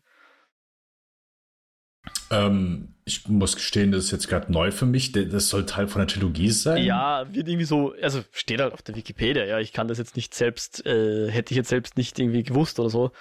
Ähm, 2.30 2.95
ich 3.06 3.28
muss 3.28 3.56
gestehen, 3.56 3.91
das 3.91 4.06
ist 4.06 4.12
jetzt 4.12 4.28
gerade 4.28 4.52
neu 4.52 4.72
für 4.72 4.86
mich. 4.86 5.12
Das 5.12 5.49
soll 5.49 5.66
Teil 5.66 5.88
von 5.88 5.99
der 5.99 6.08
Trilogie 6.08 6.49
sein. 6.49 6.84
Ja, 6.84 7.26
wird 7.34 7.47
irgendwie 7.47 7.66
so, 7.66 7.93
also 8.02 8.24
steht 8.32 8.62
halt 8.62 8.74
auf 8.74 8.82
der 8.82 8.95
Wikipedia, 8.95 9.45
ja. 9.45 9.60
Ich 9.60 9.74
kann 9.74 9.88
das 9.88 9.97
jetzt 9.97 10.16
nicht 10.16 10.34
selbst, 10.34 10.86
äh, 10.86 11.30
hätte 11.30 11.52
ich 11.52 11.58
jetzt 11.58 11.70
selbst 11.70 11.97
nicht 11.97 12.18
irgendwie 12.20 12.43
gewusst 12.43 12.80
oder 12.80 12.89
so. 12.89 13.12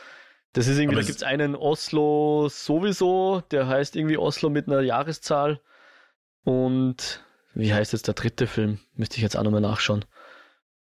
Das 0.53 0.67
ist 0.67 0.79
irgendwie, 0.79 0.97
Aber 0.97 1.03
da 1.03 1.07
gibt 1.07 1.19
es 1.19 1.23
einen 1.23 1.55
Oslo 1.55 2.49
sowieso, 2.49 3.43
der 3.51 3.69
heißt 3.69 3.97
irgendwie 3.97 4.19
Oslo 4.19 4.51
mit 4.51 4.67
einer 4.67 4.81
Jahreszahl. 4.81 5.61
Und 6.45 7.25
wie 7.55 7.73
heißt 7.73 7.93
jetzt 7.93 8.07
der 8.07 8.15
dritte 8.15 8.47
Film? 8.47 8.79
Müsste 8.95 9.17
ich 9.17 9.23
jetzt 9.23 9.37
auch 9.37 9.43
nochmal 9.43 9.61
nachschauen. 9.61 10.05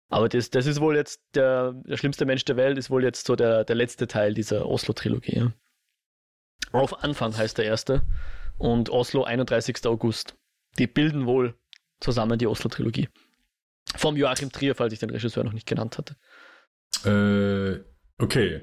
Aber 0.08 0.28
das, 0.28 0.50
das 0.50 0.66
ist 0.66 0.80
wohl 0.80 0.94
jetzt 0.96 1.20
der, 1.34 1.72
der 1.84 1.96
schlimmste 1.96 2.26
Mensch 2.26 2.44
der 2.44 2.56
Welt, 2.56 2.78
ist 2.78 2.90
wohl 2.90 3.02
jetzt 3.02 3.26
so 3.26 3.34
der, 3.34 3.64
der 3.64 3.74
letzte 3.74 4.06
Teil 4.06 4.34
dieser 4.34 4.66
Oslo-Trilogie. 4.66 5.36
Ja. 5.36 5.52
Auf 6.76 7.02
Anfang 7.04 7.36
heißt 7.36 7.58
der 7.58 7.64
erste. 7.64 8.02
Und 8.58 8.90
Oslo 8.90 9.24
31. 9.24 9.84
August. 9.86 10.36
Die 10.78 10.86
bilden 10.86 11.26
wohl 11.26 11.54
zusammen 12.00 12.38
die 12.38 12.46
Oslo-Trilogie. 12.46 13.08
Vom 13.96 14.16
Joachim 14.16 14.50
Trier, 14.50 14.74
falls 14.74 14.92
ich 14.92 14.98
den 14.98 15.10
Regisseur 15.10 15.44
noch 15.44 15.52
nicht 15.52 15.66
genannt 15.66 15.98
hatte. 15.98 16.16
Äh, 17.04 17.84
okay. 18.22 18.62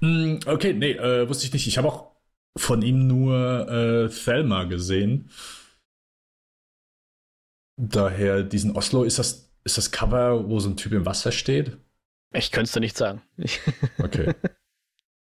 Hm, 0.00 0.40
okay, 0.46 0.72
nee, 0.72 0.92
äh, 0.92 1.28
wusste 1.28 1.46
ich 1.46 1.52
nicht. 1.52 1.66
Ich 1.66 1.78
habe 1.78 1.88
auch 1.88 2.12
von 2.56 2.82
ihm 2.82 3.06
nur 3.06 3.68
äh, 3.68 4.08
Thelma 4.08 4.64
gesehen. 4.64 5.30
Daher 7.76 8.42
diesen 8.42 8.76
Oslo, 8.76 9.04
ist 9.04 9.18
das, 9.18 9.52
ist 9.64 9.78
das 9.78 9.90
Cover, 9.90 10.48
wo 10.48 10.60
so 10.60 10.68
ein 10.68 10.76
Typ 10.76 10.92
im 10.92 11.06
Wasser 11.06 11.32
steht? 11.32 11.78
Ich 12.34 12.50
könnte 12.50 12.66
es 12.66 12.72
dir 12.72 12.80
nicht 12.80 12.96
sagen. 12.96 13.22
Okay. 13.98 14.34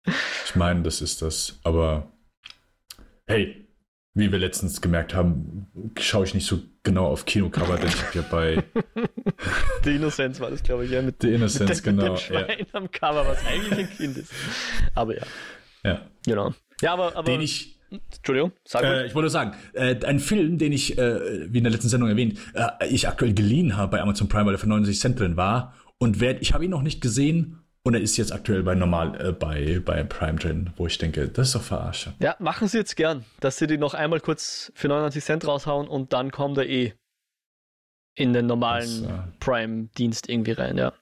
ich 0.07 0.55
meine, 0.57 0.83
das 0.83 1.01
ist 1.01 1.23
das. 1.23 1.59
Aber 1.63 2.13
hey, 3.27 3.69
wie 4.15 4.33
wir 4.33 4.39
letztens 4.39 4.81
gemerkt 4.81 5.15
haben, 5.15 5.93
schaue 5.99 6.25
ich 6.25 6.35
nicht 6.35 6.47
so 6.47 6.61
genau 6.83 7.07
auf 7.07 7.27
Kinocover, 7.27 7.77
denn 7.77 7.89
ich 7.89 8.03
habe 8.03 8.19
ja 8.19 8.23
bei 8.31 8.65
die 9.85 9.97
Innozenz 9.97 10.41
war 10.41 10.51
das, 10.51 10.63
glaube 10.63 10.85
ich, 10.85 10.91
ja, 10.91 11.01
mit, 11.03 11.17
The 11.21 11.29
mit, 11.29 11.37
Innocence, 11.37 11.83
dem, 11.83 11.97
genau. 11.97 12.13
mit 12.13 12.21
dem 12.21 12.25
Schwein 12.25 12.67
am 12.73 12.91
Cover, 12.91 13.27
was 13.27 13.45
eigentlich 13.47 13.79
ein 13.79 13.91
Kind 13.97 14.17
ist. 14.17 14.33
Aber 14.95 15.17
ja, 15.17 15.23
Ja, 15.85 15.91
ja. 15.93 16.01
genau. 16.25 16.55
Ja, 16.81 16.93
aber, 16.95 17.15
aber 17.15 17.23
Den 17.25 17.41
ich, 17.41 17.79
Entschuldigung, 17.91 18.53
sag 18.65 18.83
Äh, 18.83 18.87
mal. 18.87 19.07
ich 19.07 19.15
wollte 19.15 19.31
sagen, 19.31 19.55
äh, 19.75 19.97
ein 20.05 20.19
Film, 20.19 20.59
den 20.59 20.73
ich, 20.73 20.99
äh, 20.99 21.53
wie 21.53 21.59
in 21.59 21.65
der 21.65 21.73
letzten 21.73 21.89
Sendung 21.89 22.09
erwähnt, 22.09 22.39
äh, 22.55 22.87
ich 22.89 23.07
aktuell 23.07 23.35
geliehen 23.35 23.77
habe 23.77 23.93
bei 23.93 24.03
Amazon 24.03 24.29
Prime, 24.29 24.47
weil 24.47 24.55
er 24.55 24.59
für 24.59 24.69
99 24.69 25.01
Cent 25.01 25.21
drin 25.21 25.37
war. 25.37 25.75
Und 25.99 26.21
wer, 26.21 26.41
ich 26.41 26.53
habe 26.55 26.65
ihn 26.65 26.71
noch 26.71 26.83
nicht 26.83 27.01
gesehen 27.01 27.59
und 27.83 27.95
er 27.95 28.01
ist 28.01 28.17
jetzt 28.17 28.33
aktuell 28.33 28.63
bei 28.63 28.75
normal 28.75 29.21
äh, 29.21 29.33
bei, 29.33 29.81
bei 29.85 30.03
Prime 30.05 30.39
drin, 30.39 30.73
wo 30.77 30.87
ich 30.87 30.99
denke, 30.99 31.29
das 31.29 31.49
ist 31.49 31.55
doch 31.55 31.63
verarsche. 31.63 32.15
Ja, 32.21 32.37
machen 32.39 32.69
Sie 32.69 32.79
jetzt 32.79 32.97
gern, 32.97 33.25
dass 33.41 33.57
Sie 33.59 33.67
die 33.67 33.79
noch 33.79 33.95
einmal 33.95 34.21
kurz 34.21 34.71
für 34.75 34.89
99 34.89 35.25
Cent 35.25 35.47
raushauen 35.47 35.89
und 35.89 36.13
dann 36.13 36.31
kommt 36.31 36.59
er 36.59 36.69
eh 36.69 36.95
in 38.15 38.33
den 38.33 38.47
normalen 38.47 39.03
Das, 39.05 39.11
äh, 39.13 39.23
Prime-Dienst 39.39 40.29
irgendwie 40.29 40.53
rein, 40.53 40.77
ja. 40.77 40.93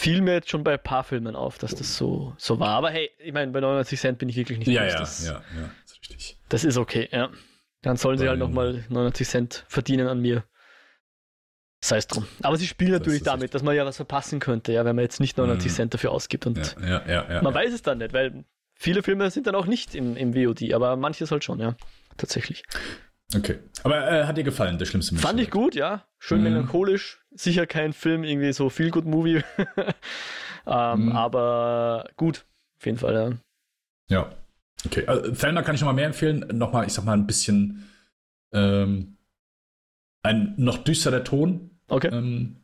Fiel 0.00 0.22
mir 0.22 0.34
jetzt 0.34 0.48
schon 0.48 0.64
bei 0.64 0.74
ein 0.74 0.82
paar 0.82 1.04
Filmen 1.04 1.36
auf, 1.36 1.58
dass 1.58 1.74
das 1.74 1.96
so, 1.96 2.34
so 2.38 2.58
war. 2.58 2.70
Aber 2.70 2.90
hey, 2.90 3.10
ich 3.18 3.32
meine, 3.32 3.52
bei 3.52 3.60
99 3.60 4.00
Cent 4.00 4.18
bin 4.18 4.28
ich 4.28 4.36
wirklich 4.36 4.58
nicht 4.58 4.68
Ja, 4.68 4.86
ja, 4.86 4.98
das, 4.98 5.26
ja, 5.26 5.42
ja, 5.54 5.70
ist 5.84 6.00
richtig. 6.00 6.38
das 6.48 6.64
ist 6.64 6.78
okay, 6.78 7.08
ja. 7.12 7.30
Dann 7.82 7.96
sollen 7.96 8.18
sie 8.18 8.28
halt 8.28 8.38
nochmal 8.38 8.84
99 8.88 9.28
Cent 9.28 9.64
verdienen 9.68 10.06
an 10.06 10.20
mir. 10.20 10.44
Sei 11.82 11.96
es 11.96 12.06
drum. 12.06 12.26
Aber 12.42 12.56
sie 12.56 12.66
spielen 12.66 12.90
Das 12.92 13.00
natürlich 13.00 13.20
ist 13.20 13.26
damit, 13.26 13.54
dass 13.54 13.62
man 13.62 13.74
ja 13.74 13.86
was 13.86 13.96
verpassen 13.96 14.38
könnte, 14.38 14.72
ja, 14.72 14.84
wenn 14.84 14.94
man 14.96 15.02
jetzt 15.02 15.18
nicht 15.20 15.38
99 15.38 15.70
Mhm. 15.72 15.76
Cent 15.76 15.94
dafür 15.94 16.10
ausgibt. 16.12 16.46
Und 16.46 16.76
Ja, 16.82 17.02
ja, 17.06 17.30
ja. 17.32 17.42
man 17.42 17.54
weiß 17.54 17.72
es 17.72 17.82
dann 17.82 17.98
nicht, 17.98 18.12
weil 18.12 18.44
viele 18.74 19.02
Filme 19.02 19.30
sind 19.30 19.46
dann 19.46 19.54
auch 19.54 19.66
nicht 19.66 19.94
im, 19.94 20.16
im 20.16 20.34
VOD, 20.34 20.74
aber 20.74 20.96
manches 20.96 21.30
halt 21.30 21.42
schon, 21.44 21.58
ja. 21.58 21.74
Tatsächlich. 22.18 22.64
Okay. 23.34 23.60
Aber 23.84 24.10
äh, 24.10 24.24
hat 24.24 24.36
dir 24.36 24.44
gefallen, 24.44 24.76
der 24.76 24.84
schlimmste 24.86 25.14
Mensch 25.14 25.22
Fand 25.24 25.40
ich 25.40 25.50
gut, 25.50 25.74
ja. 25.74 26.04
Schön 26.18 26.38
Mhm. 26.38 26.44
melancholisch. 26.44 27.20
Sicher 27.30 27.66
kein 27.66 27.92
Film, 27.94 28.24
irgendwie 28.24 28.52
so 28.52 28.68
viel 28.68 28.90
good 28.90 29.06
Movie. 29.06 29.42
ähm, 30.66 31.06
Mhm. 31.06 31.12
Aber 31.12 32.08
gut, 32.16 32.44
auf 32.78 32.86
jeden 32.86 32.98
Fall, 32.98 33.14
ja. 33.14 33.30
Ja. 34.08 34.30
Okay. 34.84 35.06
Also, 35.06 35.30
Thelma 35.32 35.62
kann 35.62 35.74
ich 35.74 35.80
noch 35.80 35.88
mal 35.88 35.92
mehr 35.94 36.06
empfehlen. 36.06 36.40
Nochmal, 36.52 36.86
ich 36.86 36.92
sag 36.92 37.04
mal, 37.04 37.12
ein 37.14 37.26
bisschen 37.26 37.88
ähm, 38.52 39.16
ein 40.22 40.54
noch 40.56 40.78
düsterer 40.78 41.24
Ton. 41.24 41.70
Okay. 41.88 42.08
Ähm, 42.12 42.56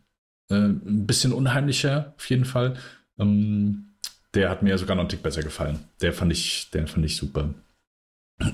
äh, 0.50 0.54
ein 0.54 1.06
bisschen 1.06 1.32
unheimlicher, 1.32 2.14
auf 2.16 2.28
jeden 2.30 2.44
Fall. 2.44 2.76
Ähm, 3.18 3.94
der 4.34 4.50
hat 4.50 4.62
mir 4.62 4.76
sogar 4.78 4.94
noch 4.96 5.02
einen 5.02 5.08
Tick 5.08 5.22
besser 5.22 5.42
gefallen. 5.42 5.78
Der 6.00 6.12
fand 6.12 6.32
ich, 6.32 6.70
den 6.70 6.86
fand 6.86 7.04
ich 7.06 7.16
super. 7.16 7.54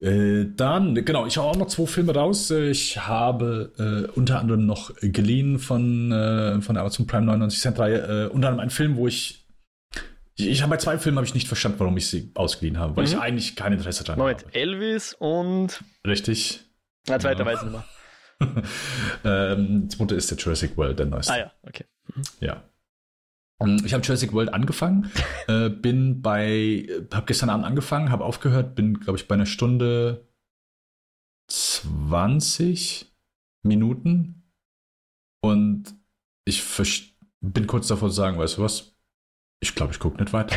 Äh, 0.00 0.46
dann, 0.56 0.96
genau, 1.04 1.26
ich 1.26 1.36
habe 1.36 1.46
auch 1.46 1.54
noch 1.56 1.68
zwei 1.68 1.86
Filme 1.86 2.12
raus. 2.12 2.50
Ich 2.50 2.98
habe 3.06 3.72
äh, 3.78 4.10
unter 4.18 4.40
anderem 4.40 4.66
noch 4.66 4.92
geliehen 5.00 5.60
von, 5.60 6.10
äh, 6.10 6.60
von 6.60 6.74
der 6.74 6.80
Amazon 6.82 7.06
Prime 7.06 7.24
99 7.26 7.60
Cent 7.60 7.78
Reihe, 7.78 8.28
unter 8.30 8.48
anderem 8.48 8.58
einen 8.62 8.70
Film, 8.70 8.96
wo 8.96 9.06
ich, 9.06 9.46
ich, 10.34 10.48
ich 10.48 10.62
habe 10.62 10.70
bei 10.70 10.78
zwei 10.78 10.98
Filmen 10.98 11.18
habe 11.18 11.26
ich 11.26 11.34
nicht 11.34 11.46
verstanden, 11.46 11.78
warum 11.78 11.96
ich 11.96 12.08
sie 12.08 12.32
ausgeliehen 12.34 12.78
habe, 12.80 12.96
weil 12.96 13.04
Mhm. 13.04 13.10
ich 13.12 13.18
eigentlich 13.18 13.54
kein 13.54 13.72
Interesse 13.74 14.02
daran 14.02 14.18
Moment, 14.18 14.42
habe. 14.44 14.54
Elvis 14.54 15.14
und. 15.20 15.84
Richtig. 16.04 16.64
Na, 17.08 17.18
zweiter 17.18 17.40
Ja. 17.40 17.46
weiß 17.46 17.58
ich 17.62 17.70
nicht 17.70 17.72
mehr. 17.72 17.84
ähm, 19.24 19.88
das 19.88 19.98
Mutter 19.98 20.16
ist 20.16 20.30
der 20.30 20.38
Jurassic 20.38 20.76
World, 20.76 20.98
der 20.98 21.06
neueste. 21.06 21.32
Ah 21.32 21.38
ja, 21.38 21.52
okay. 21.62 21.84
Ja. 22.40 22.64
Ähm, 23.60 23.80
Ich 23.84 23.94
habe 23.94 24.02
Jurassic 24.04 24.32
World 24.32 24.52
angefangen, 24.52 25.10
äh, 25.48 25.68
bin 25.68 26.22
bei, 26.22 26.88
habe 27.12 27.26
gestern 27.26 27.50
Abend 27.50 27.64
angefangen, 27.66 28.10
habe 28.10 28.24
aufgehört, 28.24 28.74
bin, 28.74 28.98
glaube 29.00 29.18
ich, 29.18 29.28
bei 29.28 29.34
einer 29.36 29.46
Stunde 29.46 30.26
20 31.48 33.12
Minuten 33.62 34.42
und 35.40 35.94
ich 36.44 36.62
bin 37.40 37.66
kurz 37.66 37.88
davor 37.88 38.08
zu 38.08 38.14
sagen, 38.16 38.38
weißt 38.38 38.58
du 38.58 38.62
was? 38.62 38.96
Ich 39.60 39.74
glaube, 39.74 39.92
ich 39.92 39.98
gucke 40.00 40.20
nicht 40.20 40.32
weiter. 40.32 40.56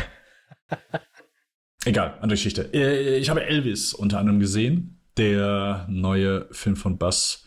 Egal, 1.84 2.14
andere 2.14 2.30
Geschichte. 2.30 2.62
Äh, 2.74 3.18
Ich 3.18 3.30
habe 3.30 3.44
Elvis 3.44 3.94
unter 3.94 4.18
anderem 4.18 4.40
gesehen, 4.40 4.95
der 5.16 5.86
neue 5.88 6.46
Film 6.52 6.76
von 6.76 6.98
Buzz 6.98 7.46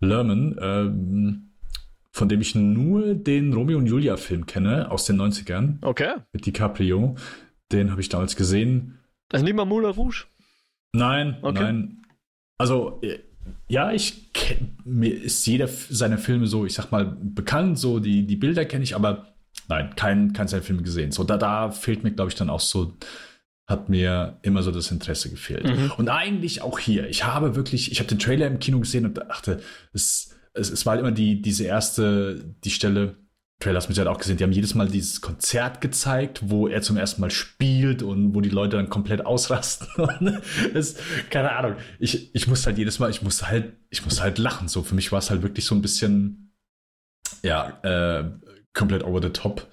Lerman, 0.00 0.56
ähm, 0.60 1.50
von 2.12 2.28
dem 2.28 2.40
ich 2.40 2.54
nur 2.54 3.14
den 3.14 3.52
Romeo 3.52 3.78
und 3.78 3.86
Julia 3.86 4.16
Film 4.16 4.46
kenne 4.46 4.90
aus 4.90 5.04
den 5.06 5.16
90ern 5.20 5.78
Okay. 5.82 6.14
mit 6.32 6.46
DiCaprio. 6.46 7.16
Den 7.72 7.90
habe 7.90 8.00
ich 8.00 8.08
damals 8.08 8.34
gesehen. 8.36 8.98
Also 9.32 9.44
nicht 9.44 9.54
mal 9.54 9.64
Moulin 9.64 9.90
Rouge. 9.90 10.24
Nein, 10.92 11.36
Okay. 11.42 11.62
nein. 11.62 12.02
Also, 12.58 13.00
äh, 13.02 13.18
ja, 13.68 13.92
ich 13.92 14.32
kenn, 14.32 14.76
mir 14.84 15.14
ist 15.14 15.46
jeder 15.46 15.68
seiner 15.68 16.18
Filme 16.18 16.46
so, 16.46 16.64
ich 16.66 16.74
sag 16.74 16.90
mal, 16.90 17.16
bekannt, 17.20 17.78
so 17.78 17.98
die, 18.00 18.26
die 18.26 18.36
Bilder 18.36 18.64
kenne 18.64 18.84
ich, 18.84 18.94
aber 18.96 19.34
nein, 19.68 19.94
kein, 19.96 20.32
kein 20.32 20.48
seiner 20.48 20.62
Filme 20.62 20.82
gesehen. 20.82 21.12
So, 21.12 21.24
da, 21.24 21.36
da 21.36 21.70
fehlt 21.70 22.02
mir, 22.04 22.10
glaube 22.12 22.30
ich, 22.30 22.34
dann 22.34 22.50
auch 22.50 22.60
so, 22.60 22.94
hat 23.68 23.90
mir 23.90 24.38
immer 24.40 24.62
so 24.62 24.70
das 24.70 24.90
Interesse 24.90 25.28
gefehlt. 25.28 25.64
Mhm. 25.64 25.92
Und 25.98 26.08
eigentlich 26.08 26.62
auch 26.62 26.78
hier. 26.78 27.06
Ich 27.08 27.24
habe 27.24 27.54
wirklich, 27.54 27.92
ich 27.92 27.98
habe 28.00 28.08
den 28.08 28.18
Trailer 28.18 28.46
im 28.46 28.58
Kino 28.58 28.80
gesehen 28.80 29.04
und 29.04 29.18
dachte, 29.18 29.60
es, 29.92 30.34
es, 30.54 30.70
es 30.70 30.86
war 30.86 30.92
halt 30.92 31.00
immer 31.00 31.12
die, 31.12 31.42
diese 31.42 31.64
erste, 31.64 32.54
die 32.64 32.70
Stelle, 32.70 33.16
Trailer 33.60 33.76
hast 33.76 33.90
du 33.90 33.94
halt 33.96 34.08
auch 34.08 34.18
gesehen, 34.18 34.38
die 34.38 34.44
haben 34.44 34.52
jedes 34.52 34.74
Mal 34.74 34.88
dieses 34.88 35.20
Konzert 35.20 35.82
gezeigt, 35.82 36.40
wo 36.44 36.66
er 36.66 36.80
zum 36.80 36.96
ersten 36.96 37.20
Mal 37.20 37.30
spielt 37.30 38.02
und 38.02 38.34
wo 38.34 38.40
die 38.40 38.48
Leute 38.48 38.76
dann 38.76 38.88
komplett 38.88 39.26
ausrasten. 39.26 39.88
das, 40.72 40.96
keine 41.28 41.52
Ahnung. 41.52 41.74
Ich, 41.98 42.34
ich 42.34 42.46
musste 42.46 42.66
halt 42.66 42.78
jedes 42.78 42.98
Mal, 42.98 43.10
ich 43.10 43.20
musste 43.20 43.48
halt, 43.48 43.74
ich 43.90 44.02
musste 44.02 44.22
halt 44.22 44.38
lachen. 44.38 44.68
So, 44.68 44.82
für 44.82 44.94
mich 44.94 45.12
war 45.12 45.18
es 45.18 45.28
halt 45.28 45.42
wirklich 45.42 45.66
so 45.66 45.74
ein 45.74 45.82
bisschen, 45.82 46.54
ja, 47.42 47.80
äh, 47.82 48.30
komplett 48.72 49.04
over 49.04 49.20
the 49.20 49.30
top. 49.30 49.66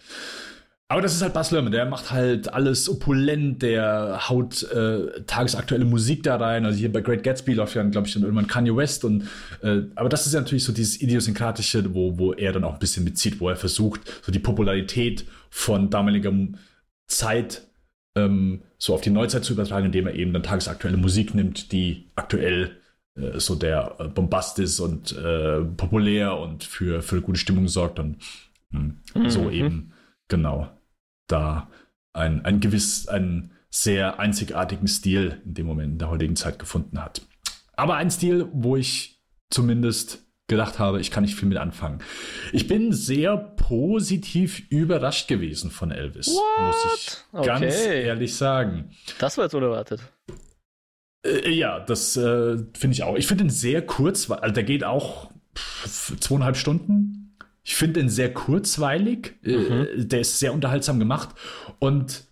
Aber 0.88 1.02
das 1.02 1.16
ist 1.16 1.24
halt 1.24 1.34
Bas 1.34 1.50
Lerman, 1.50 1.72
der 1.72 1.88
macht 1.88 2.12
halt 2.12 2.54
alles 2.54 2.88
opulent, 2.88 3.64
der 3.64 4.30
haut 4.30 4.62
äh, 4.72 5.24
tagesaktuelle 5.24 5.84
Musik 5.84 6.22
da 6.22 6.36
rein. 6.36 6.64
Also 6.64 6.78
hier 6.78 6.92
bei 6.92 7.02
Great 7.02 7.24
Gatsby 7.24 7.56
läuft 7.56 7.76
ja, 7.76 7.82
glaube 7.82 8.08
ich, 8.08 8.14
dann 8.14 8.22
irgendwann 8.22 8.46
Kanye 8.46 8.76
West. 8.76 9.04
Und, 9.04 9.24
äh, 9.64 9.82
aber 9.96 10.10
das 10.10 10.28
ist 10.28 10.34
ja 10.34 10.42
natürlich 10.42 10.64
so 10.64 10.72
dieses 10.72 11.02
Idiosynkratische, 11.02 11.96
wo, 11.96 12.20
wo 12.20 12.34
er 12.34 12.54
dann 12.54 12.64
auch 12.64 12.74
ein 12.74 12.80
bisschen 12.80 13.04
mitzieht, 13.04 13.40
wo 13.40 13.50
er 13.50 13.56
versucht, 13.56 14.02
so 14.22 14.32
die 14.32 14.40
Popularität 14.40 15.26
von 15.50 15.90
damaliger 15.90 16.32
Zeit 17.08 17.64
ähm, 18.16 18.62
so 18.78 18.94
auf 18.94 19.02
die 19.02 19.10
Neuzeit 19.10 19.44
zu 19.44 19.54
übertragen, 19.54 19.88
indem 19.88 20.06
er 20.06 20.14
eben 20.14 20.34
dann 20.34 20.44
tagesaktuelle 20.44 20.98
Musik 20.98 21.34
nimmt, 21.34 21.72
die 21.72 22.12
aktuell 22.16 22.78
äh, 23.16 23.40
so 23.40 23.56
der 23.56 23.96
äh, 23.98 24.08
Bombast 24.08 24.60
ist 24.60 24.80
und 24.80 25.18
äh, 25.18 25.62
populär 25.62 26.38
und 26.38 26.64
für, 26.64 27.02
für 27.02 27.22
gute 27.22 27.40
Stimmung 27.40 27.68
sorgt. 27.68 27.98
Und 27.98 28.18
mh, 28.70 28.80
hm, 29.14 29.24
mhm. 29.24 29.30
so 29.32 29.50
eben 29.50 29.92
genau 30.28 30.75
da 31.28 31.70
ein, 32.14 32.46
ein 32.46 32.60
gewiss, 32.60 33.08
einen 33.08 33.52
sehr 33.70 34.20
einzigartigen 34.20 34.88
Stil 34.88 35.42
in 35.46 35.54
dem 35.54 35.66
Moment 35.66 35.94
in 35.94 36.00
der 36.00 36.10
heutigen 36.10 36.36
Zeit 36.36 36.60
gefunden 36.60 37.02
hat. 37.04 37.22
Aber 37.76 37.96
ein 37.96 38.10
Stil, 38.10 38.48
wo 38.54 38.76
ich 38.78 39.22
zumindest 39.50 40.26
gedacht 40.48 40.80
habe, 40.80 41.02
ich 41.02 41.12
kann 41.12 41.24
nicht 41.24 41.36
viel 41.36 41.48
mit 41.50 41.58
anfangen. 41.58 42.00
Ich 42.54 42.68
bin 42.68 42.94
sehr 42.94 43.36
positiv 43.36 44.64
überrascht 44.70 45.28
gewesen 45.28 45.72
von 45.72 45.92
Elvis, 45.92 46.28
What? 46.28 46.66
muss 46.66 46.96
ich 46.96 47.18
okay. 47.34 47.46
ganz 47.46 47.76
ehrlich 47.86 48.36
sagen. 48.36 48.92
Das 49.20 49.38
war 49.38 49.46
jetzt 49.46 49.56
unerwartet. 49.56 50.02
Äh, 51.26 51.50
ja, 51.52 51.80
das 51.80 52.16
äh, 52.16 52.58
finde 52.74 52.94
ich 52.94 53.04
auch. 53.04 53.16
Ich 53.16 53.28
finde 53.28 53.46
ihn 53.46 53.50
sehr 53.50 53.86
kurz, 53.86 54.30
also 54.30 54.54
der 54.54 54.64
geht 54.64 54.84
auch 54.84 55.32
pff, 55.58 56.20
zweieinhalb 56.20 56.58
Stunden, 56.58 57.25
ich 57.66 57.76
finde 57.76 58.00
den 58.00 58.10
sehr 58.10 58.32
kurzweilig. 58.32 59.34
Äh, 59.44 59.58
mhm. 59.58 60.08
Der 60.08 60.22
ist 60.22 60.40
sehr 60.40 60.54
unterhaltsam 60.54 61.00
gemacht. 61.00 61.30
Und 61.80 62.24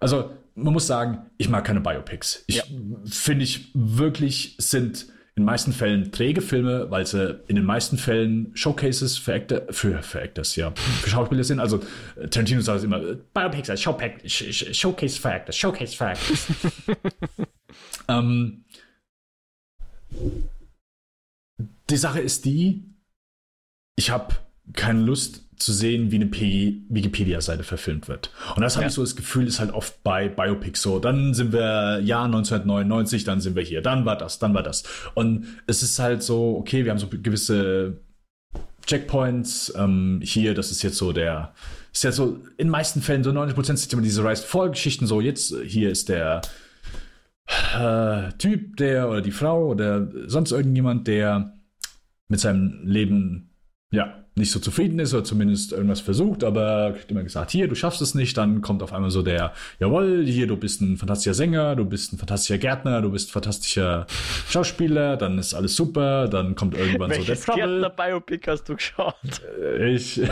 also, 0.00 0.32
man 0.56 0.72
muss 0.72 0.88
sagen, 0.88 1.30
ich 1.38 1.48
mag 1.48 1.64
keine 1.64 1.80
Biopics. 1.80 2.44
Ich 2.48 2.56
ja. 2.56 2.64
finde 3.04 3.44
ich 3.44 3.70
wirklich 3.74 4.56
sind 4.58 5.02
in 5.36 5.42
den 5.42 5.44
meisten 5.44 5.72
Fällen 5.72 6.10
träge 6.10 6.40
Filme, 6.40 6.90
weil 6.90 7.06
sie 7.06 7.40
in 7.46 7.56
den 7.56 7.64
meisten 7.64 7.96
Fällen 7.96 8.56
Showcases 8.56 9.18
für, 9.18 9.34
Actor, 9.34 9.62
für, 9.70 10.02
für 10.02 10.20
Actors, 10.20 10.56
ja, 10.56 10.72
für 10.74 11.10
Schauspieler 11.10 11.44
sind. 11.44 11.60
Also 11.60 11.82
Tarantino 12.30 12.60
sagt 12.60 12.82
immer, 12.82 12.98
Biopics 13.34 13.70
als 13.70 13.82
Showcase 13.82 15.20
für 15.20 15.30
Actors, 15.30 15.56
Showcase 15.56 15.96
für 15.96 16.06
Actors. 16.06 16.46
ähm, 18.08 18.64
die 21.90 21.96
Sache 21.96 22.20
ist 22.20 22.44
die, 22.46 22.82
ich 23.94 24.10
habe 24.10 24.34
keine 24.76 25.00
Lust 25.00 25.42
zu 25.58 25.72
sehen, 25.72 26.10
wie 26.10 26.16
eine 26.16 26.30
Wikipedia-Seite 26.30 27.62
verfilmt 27.62 28.08
wird. 28.08 28.30
Und 28.54 28.62
das 28.62 28.74
ja. 28.74 28.80
habe 28.80 28.88
ich 28.88 28.94
so 28.94 29.02
das 29.02 29.16
Gefühl, 29.16 29.46
ist 29.46 29.58
halt 29.58 29.72
oft 29.72 30.02
bei 30.02 30.28
Biopics 30.28 30.82
so. 30.82 30.98
Dann 30.98 31.34
sind 31.34 31.52
wir 31.52 32.00
Jahr 32.00 32.26
1999, 32.26 33.24
dann 33.24 33.40
sind 33.40 33.56
wir 33.56 33.62
hier, 33.62 33.80
dann 33.80 34.04
war 34.04 34.16
das, 34.16 34.38
dann 34.38 34.54
war 34.54 34.62
das. 34.62 34.84
Und 35.14 35.46
es 35.66 35.82
ist 35.82 35.98
halt 35.98 36.22
so, 36.22 36.56
okay, 36.58 36.84
wir 36.84 36.90
haben 36.90 36.98
so 36.98 37.08
gewisse 37.08 38.00
Checkpoints. 38.86 39.72
Ähm, 39.76 40.20
hier, 40.22 40.54
das 40.54 40.70
ist 40.70 40.82
jetzt 40.82 40.98
so 40.98 41.12
der, 41.12 41.54
ist 41.92 42.04
ja 42.04 42.12
so, 42.12 42.38
in 42.58 42.68
meisten 42.68 43.00
Fällen, 43.00 43.24
so 43.24 43.32
90 43.32 43.54
Prozent 43.54 43.78
sind 43.78 43.92
immer 43.92 44.02
diese 44.02 44.24
Rise-Fall-Geschichten 44.24 45.06
so, 45.06 45.20
jetzt, 45.20 45.54
hier 45.64 45.90
ist 45.90 46.08
der 46.10 46.42
äh, 47.74 48.32
Typ, 48.38 48.76
der, 48.76 49.08
oder 49.08 49.22
die 49.22 49.30
Frau, 49.30 49.68
oder 49.68 50.08
sonst 50.26 50.52
irgendjemand, 50.52 51.06
der 51.08 51.54
mit 52.28 52.40
seinem 52.40 52.86
Leben, 52.86 53.50
ja, 53.90 54.24
nicht 54.34 54.50
so 54.50 54.58
zufrieden 54.58 54.98
ist 54.98 55.14
oder 55.14 55.24
zumindest 55.24 55.72
irgendwas 55.72 56.00
versucht, 56.00 56.44
aber 56.44 56.92
kriegt 56.92 57.10
immer 57.10 57.22
gesagt, 57.22 57.50
hier, 57.50 57.68
du 57.68 57.74
schaffst 57.74 58.02
es 58.02 58.14
nicht, 58.14 58.36
dann 58.36 58.60
kommt 58.60 58.82
auf 58.82 58.92
einmal 58.92 59.10
so 59.10 59.22
der, 59.22 59.54
jawohl, 59.78 60.24
hier, 60.26 60.46
du 60.46 60.56
bist 60.56 60.82
ein 60.82 60.96
fantastischer 60.96 61.34
Sänger, 61.34 61.76
du 61.76 61.84
bist 61.84 62.12
ein 62.12 62.18
fantastischer 62.18 62.58
Gärtner, 62.58 63.00
du 63.00 63.10
bist 63.10 63.30
ein 63.30 63.32
fantastischer 63.32 64.06
Schauspieler, 64.48 65.16
dann 65.16 65.38
ist 65.38 65.54
alles 65.54 65.76
super, 65.76 66.28
dann 66.28 66.54
kommt 66.54 66.76
irgendwann 66.76 67.10
Welches 67.10 67.44
so 67.44 67.52
der 67.52 67.62
Trouble. 67.62 67.80
Gärtner-Biopic 67.80 68.50
hast 68.50 68.68
du 68.68 68.76
geschaut? 68.76 69.14
Äh, 69.62 69.94
ich... 69.94 70.20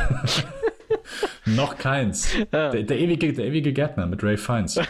noch 1.46 1.78
keins. 1.78 2.34
Ja. 2.52 2.70
Der, 2.70 2.82
der, 2.82 2.98
ewige, 2.98 3.32
der 3.32 3.46
ewige 3.46 3.72
Gärtner 3.72 4.06
mit 4.06 4.22
Ray 4.22 4.36
Fiennes. 4.36 4.80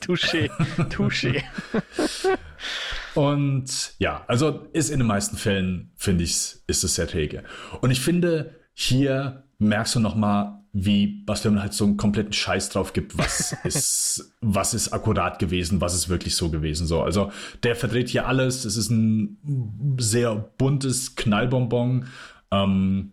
Touché, 0.00 0.50
touché. 0.90 1.42
Und 3.14 3.94
ja, 3.98 4.24
also 4.28 4.66
ist 4.72 4.90
in 4.90 4.98
den 4.98 5.08
meisten 5.08 5.36
Fällen, 5.36 5.92
finde 5.96 6.24
ich, 6.24 6.56
ist 6.66 6.84
es 6.84 6.94
sehr 6.94 7.08
träge. 7.08 7.44
Und 7.80 7.90
ich 7.90 8.00
finde, 8.00 8.60
hier 8.72 9.44
merkst 9.58 9.94
du 9.96 10.00
nochmal, 10.00 10.60
wie 10.72 11.24
Barcelona 11.24 11.62
halt 11.62 11.72
so 11.72 11.84
einen 11.84 11.96
kompletten 11.96 12.32
Scheiß 12.32 12.68
drauf 12.70 12.92
gibt, 12.92 13.18
was 13.18 13.52
ist, 13.64 14.36
was 14.40 14.74
ist 14.74 14.92
akkurat 14.92 15.38
gewesen, 15.38 15.80
was 15.80 15.94
ist 15.94 16.08
wirklich 16.08 16.36
so 16.36 16.50
gewesen. 16.50 16.86
So, 16.86 17.02
also 17.02 17.32
der 17.62 17.74
verdreht 17.74 18.08
hier 18.08 18.26
alles. 18.26 18.64
Es 18.64 18.76
ist 18.76 18.90
ein 18.90 19.96
sehr 19.98 20.34
buntes 20.36 21.16
Knallbonbon. 21.16 22.06
Ähm, 22.52 23.12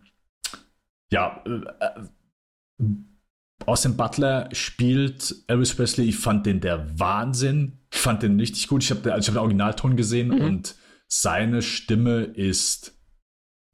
ja, 1.10 1.42
äh, 1.44 2.82
Austin 3.66 3.96
Butler 3.96 4.48
spielt 4.52 5.34
Elvis 5.46 5.74
Presley. 5.74 6.08
Ich 6.08 6.18
fand 6.18 6.46
den 6.46 6.60
der 6.60 6.98
Wahnsinn. 6.98 7.78
Ich 7.92 7.98
fand 7.98 8.22
den 8.22 8.38
richtig 8.38 8.68
gut. 8.68 8.82
Ich 8.82 8.90
habe 8.90 9.12
also 9.12 9.28
hab 9.28 9.34
den 9.34 9.40
Originalton 9.40 9.96
gesehen 9.96 10.28
mhm. 10.28 10.40
und 10.40 10.74
seine 11.08 11.62
Stimme 11.62 12.22
ist 12.22 12.94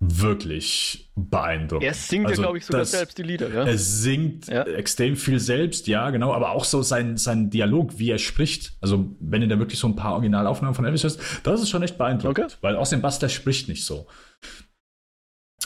wirklich 0.01 1.13
beeindruckend. 1.17 1.87
Er 1.87 1.95
singt 1.95 2.27
also, 2.27 2.43
ja, 2.43 2.47
glaube 2.47 2.59
ich, 2.59 2.67
sogar 2.67 2.81
das, 2.81 2.91
selbst 2.91 3.17
die 3.19 3.23
Lieder. 3.23 3.49
Ja? 3.49 3.65
Er 3.65 3.79
singt 3.79 4.49
ja. 4.49 4.63
extrem 4.65 5.17
viel 5.17 5.39
selbst, 5.39 5.87
ja, 5.87 6.11
genau, 6.11 6.33
aber 6.33 6.51
auch 6.51 6.65
so 6.65 6.83
sein, 6.83 7.17
sein 7.17 7.51
Dialog, 7.51 7.99
wie 7.99 8.11
er 8.11 8.19
spricht. 8.19 8.77
Also, 8.81 9.17
wenn 9.21 9.43
ihr 9.43 9.49
da 9.49 9.59
wirklich 9.59 9.79
so 9.79 9.87
ein 9.87 9.97
paar 9.97 10.13
Originalaufnahmen 10.15 10.75
von 10.75 10.85
Elvis 10.85 11.05
hört, 11.05 11.19
das 11.45 11.63
ist 11.63 11.71
schon 11.71 11.83
echt 11.83 11.97
beeindruckend, 11.97 12.47
okay. 12.47 12.57
weil 12.61 12.77
Austin 12.77 13.03
Buster 13.03 13.29
spricht 13.29 13.69
nicht 13.69 13.85
so. 13.85 14.07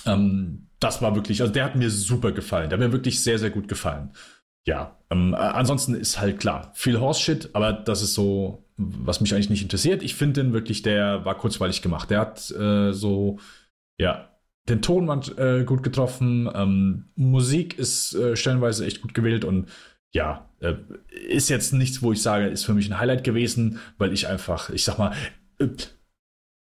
Ähm, 0.07 0.68
das 0.81 1.03
war 1.03 1.15
wirklich, 1.15 1.41
also 1.41 1.53
der 1.53 1.65
hat 1.65 1.77
mir 1.77 1.91
super 1.91 2.33
gefallen. 2.33 2.71
Der 2.71 2.79
hat 2.79 2.87
mir 2.87 2.93
wirklich 2.93 3.23
sehr, 3.23 3.39
sehr 3.39 3.51
gut 3.51 3.69
gefallen. 3.69 4.11
Ja, 4.67 4.99
ähm, 5.11 5.35
ansonsten 5.35 5.95
ist 5.95 6.21
halt 6.21 6.39
klar, 6.39 6.73
viel 6.75 7.01
Horse-Shit, 7.01 7.51
aber 7.55 7.73
das 7.73 8.03
ist 8.03 8.15
so, 8.15 8.67
was 8.77 9.21
mich 9.21 9.35
eigentlich 9.35 9.51
nicht 9.51 9.63
interessiert. 9.63 10.03
Ich 10.03 10.15
finde 10.15 10.43
den 10.43 10.53
wirklich, 10.53 10.83
der 10.83 11.25
war 11.25 11.37
kurzweilig 11.37 11.83
gemacht. 11.83 12.11
Der 12.11 12.21
hat 12.21 12.51
äh, 12.51 12.93
so, 12.93 13.39
ja, 13.99 14.29
den 14.69 14.83
Ton 14.83 15.09
äh, 15.37 15.65
gut 15.65 15.83
getroffen. 15.83 16.49
Ähm, 16.55 17.07
Musik 17.17 17.79
ist 17.79 18.15
äh, 18.15 18.37
stellenweise 18.37 18.87
echt 18.87 19.01
gut 19.01 19.15
gewählt 19.15 19.45
und 19.45 19.69
ja, 20.13 20.49
äh, 20.61 20.75
ist 21.29 21.49
jetzt 21.49 21.73
nichts, 21.73 22.03
wo 22.03 22.13
ich 22.13 22.23
sage, 22.23 22.47
ist 22.47 22.65
für 22.65 22.75
mich 22.75 22.91
ein 22.91 22.99
Highlight 22.99 23.25
gewesen, 23.25 23.79
weil 23.99 24.13
ich 24.13 24.27
einfach, 24.27 24.71
ich 24.71 24.85
sag 24.85 24.99
mal, 24.99 25.15
äh, 25.59 25.69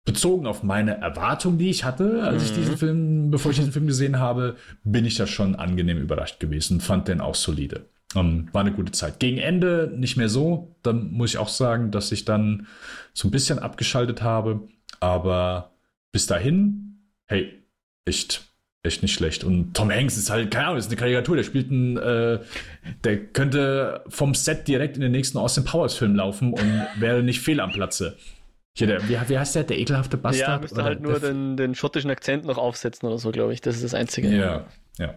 bezogen 0.07 0.47
auf 0.47 0.63
meine 0.63 1.01
Erwartung, 1.03 1.59
die 1.59 1.69
ich 1.69 1.85
hatte, 1.85 2.23
als 2.23 2.43
mhm. 2.43 2.49
ich 2.49 2.55
diesen 2.55 2.77
Film, 2.79 3.31
bevor 3.31 3.51
ich 3.51 3.59
diesen 3.59 3.73
Film 3.73 3.87
gesehen 3.87 4.19
habe, 4.19 4.57
bin 4.85 5.05
ich 5.05 5.17
da 5.17 5.27
schon 5.27 5.57
angenehm 5.57 5.99
überrascht 5.99 6.41
gewesen, 6.41 6.81
fand 6.81 7.09
den 7.09 7.21
auch 7.21 7.35
solide. 7.35 7.85
Um, 8.15 8.27
ähm, 8.27 8.49
war 8.53 8.63
eine 8.63 8.73
gute 8.73 8.93
Zeit. 8.93 9.19
Gegen 9.19 9.39
Ende 9.39 9.93
nicht 9.95 10.17
mehr 10.17 10.29
so. 10.29 10.77
Dann 10.83 11.11
muss 11.11 11.31
ich 11.31 11.39
auch 11.39 11.49
sagen, 11.49 11.91
dass 11.91 12.13
ich 12.13 12.25
dann 12.25 12.69
so 13.13 13.29
ein 13.29 13.33
bisschen 13.33 13.59
abgeschaltet 13.59 14.23
habe. 14.23 14.69
Aber 15.01 15.73
bis 16.13 16.27
dahin, 16.27 17.01
hey, 17.27 17.53
echt, 18.05 18.45
echt 18.85 19.03
nicht 19.03 19.13
schlecht. 19.13 19.43
Und 19.43 19.75
Tom 19.75 19.91
Hanks 19.91 20.17
ist 20.17 20.31
halt, 20.31 20.53
keine 20.53 20.67
Ahnung, 20.67 20.79
ist 20.79 20.87
eine 20.87 20.97
Karikatur. 20.97 21.35
Der 21.35 21.43
spielt 21.43 21.71
ein, 21.73 21.97
äh, 21.97 22.39
der 23.03 23.27
könnte 23.27 24.05
vom 24.09 24.35
Set 24.35 24.69
direkt 24.69 24.95
in 24.95 25.03
den 25.03 25.13
nächsten 25.13 25.37
Austin 25.37 25.65
Powers 25.65 25.95
Film 25.95 26.15
laufen 26.15 26.53
und 26.53 26.87
wäre 27.01 27.25
nicht 27.25 27.41
fehl 27.41 27.59
am 27.59 27.73
Platze. 27.73 28.17
Hier, 28.77 28.87
der, 28.87 29.09
wie, 29.09 29.17
wie 29.29 29.39
heißt 29.39 29.55
der? 29.55 29.65
Der 29.65 29.79
ekelhafte 29.79 30.19
Bastard? 30.19 30.49
Ja, 30.49 30.59
müsste 30.59 30.85
halt 30.85 31.01
nur 31.01 31.19
den, 31.19 31.57
den 31.57 31.75
schottischen 31.75 32.11
Akzent 32.11 32.45
noch 32.45 32.59
aufsetzen 32.59 33.09
oder 33.09 33.17
so, 33.17 33.31
glaube 33.31 33.55
ich. 33.55 33.63
Das 33.63 33.75
ist 33.77 33.85
das 33.85 33.95
Einzige. 33.95 34.29
Ja, 34.29 34.67
ja. 34.99 35.15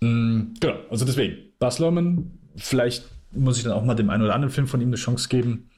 Mhm, 0.00 0.54
genau, 0.58 0.80
also 0.90 1.04
deswegen. 1.04 1.52
Bas 1.60 1.78
Lerman, 1.78 2.38
vielleicht 2.56 3.08
muss 3.30 3.56
ich 3.58 3.64
dann 3.64 3.72
auch 3.72 3.84
mal 3.84 3.94
dem 3.94 4.10
einen 4.10 4.24
oder 4.24 4.34
anderen 4.34 4.52
Film 4.52 4.66
von 4.66 4.80
ihm 4.80 4.88
eine 4.88 4.96
Chance 4.96 5.28
geben. 5.28 5.70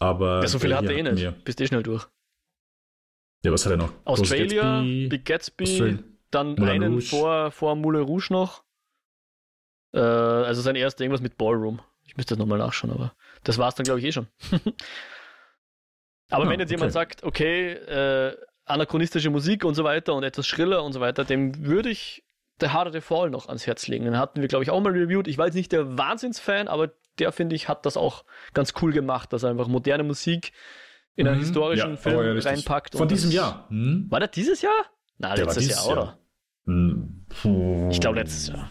Aber. 0.00 0.40
Ja, 0.40 0.48
so 0.48 0.58
viele 0.58 0.76
hat 0.76 0.86
er 0.86 0.96
eh 0.96 1.02
nicht. 1.02 1.44
Bist 1.44 1.60
eh 1.60 1.66
schnell 1.68 1.84
durch. 1.84 2.08
Ja, 3.44 3.52
was 3.52 3.64
hat 3.64 3.72
er 3.72 3.78
noch? 3.78 3.92
Australia, 4.04 4.62
Gatsby, 4.62 5.08
Big 5.08 5.24
Gatsby, 5.24 5.64
Australia. 5.64 5.98
dann 6.30 6.54
Moulin 6.56 6.68
einen 6.68 6.94
Rouge. 6.94 7.06
vor, 7.06 7.50
vor 7.52 7.76
Moulin 7.76 8.02
Rouge 8.02 8.28
noch. 8.30 8.64
Äh, 9.94 10.00
also 10.00 10.62
sein 10.62 10.74
erster 10.74 11.04
irgendwas 11.04 11.20
mit 11.20 11.36
Ballroom. 11.36 11.80
Ich 12.06 12.16
müsste 12.16 12.34
das 12.34 12.38
nochmal 12.38 12.58
nachschauen, 12.58 12.92
aber 12.92 13.14
das 13.44 13.58
war 13.58 13.68
es 13.68 13.76
dann, 13.76 13.84
glaube 13.84 14.00
ich, 14.00 14.06
eh 14.06 14.12
schon. 14.12 14.26
Aber 16.34 16.44
ja, 16.44 16.50
wenn 16.50 16.60
jetzt 16.60 16.70
jemand 16.70 16.90
okay. 16.90 16.92
sagt, 16.92 17.22
okay, 17.22 17.72
äh, 17.72 18.36
anachronistische 18.64 19.30
Musik 19.30 19.64
und 19.64 19.74
so 19.74 19.84
weiter 19.84 20.14
und 20.14 20.24
etwas 20.24 20.46
schriller 20.46 20.82
und 20.82 20.92
so 20.92 21.00
weiter, 21.00 21.24
dem 21.24 21.64
würde 21.64 21.90
ich 21.90 22.24
The 22.60 22.68
Harder 22.68 22.92
the 22.92 23.00
Fall 23.00 23.30
noch 23.30 23.48
ans 23.48 23.66
Herz 23.66 23.88
legen. 23.88 24.04
Den 24.04 24.18
hatten 24.18 24.40
wir, 24.40 24.48
glaube 24.48 24.62
ich, 24.62 24.70
auch 24.70 24.80
mal 24.80 24.92
reviewed. 24.92 25.26
Ich 25.26 25.38
war 25.38 25.46
jetzt 25.46 25.54
nicht 25.54 25.72
der 25.72 25.98
Wahnsinnsfan, 25.98 26.68
aber 26.68 26.92
der, 27.18 27.32
finde 27.32 27.56
ich, 27.56 27.68
hat 27.68 27.84
das 27.84 27.96
auch 27.96 28.24
ganz 28.52 28.74
cool 28.80 28.92
gemacht, 28.92 29.32
dass 29.32 29.42
er 29.42 29.50
einfach 29.50 29.68
moderne 29.68 30.04
Musik 30.04 30.52
in 31.16 31.26
einen 31.26 31.36
mhm. 31.36 31.40
historischen 31.40 31.90
ja, 31.90 31.96
Film 31.96 32.36
ja 32.36 32.50
reinpackt. 32.50 32.96
Von 32.96 33.08
diesem 33.08 33.30
Jahr. 33.30 33.66
Hm? 33.68 34.06
War 34.08 34.20
der 34.20 34.28
dieses 34.28 34.62
Jahr? 34.62 34.84
Na, 35.18 35.34
letztes 35.34 35.68
Jahr, 35.68 35.86
oder? 35.86 36.02
Jahr. 36.02 36.18
Hm. 36.66 37.90
Ich 37.90 38.00
glaube 38.00 38.18
letztes 38.18 38.48
Jahr. 38.48 38.70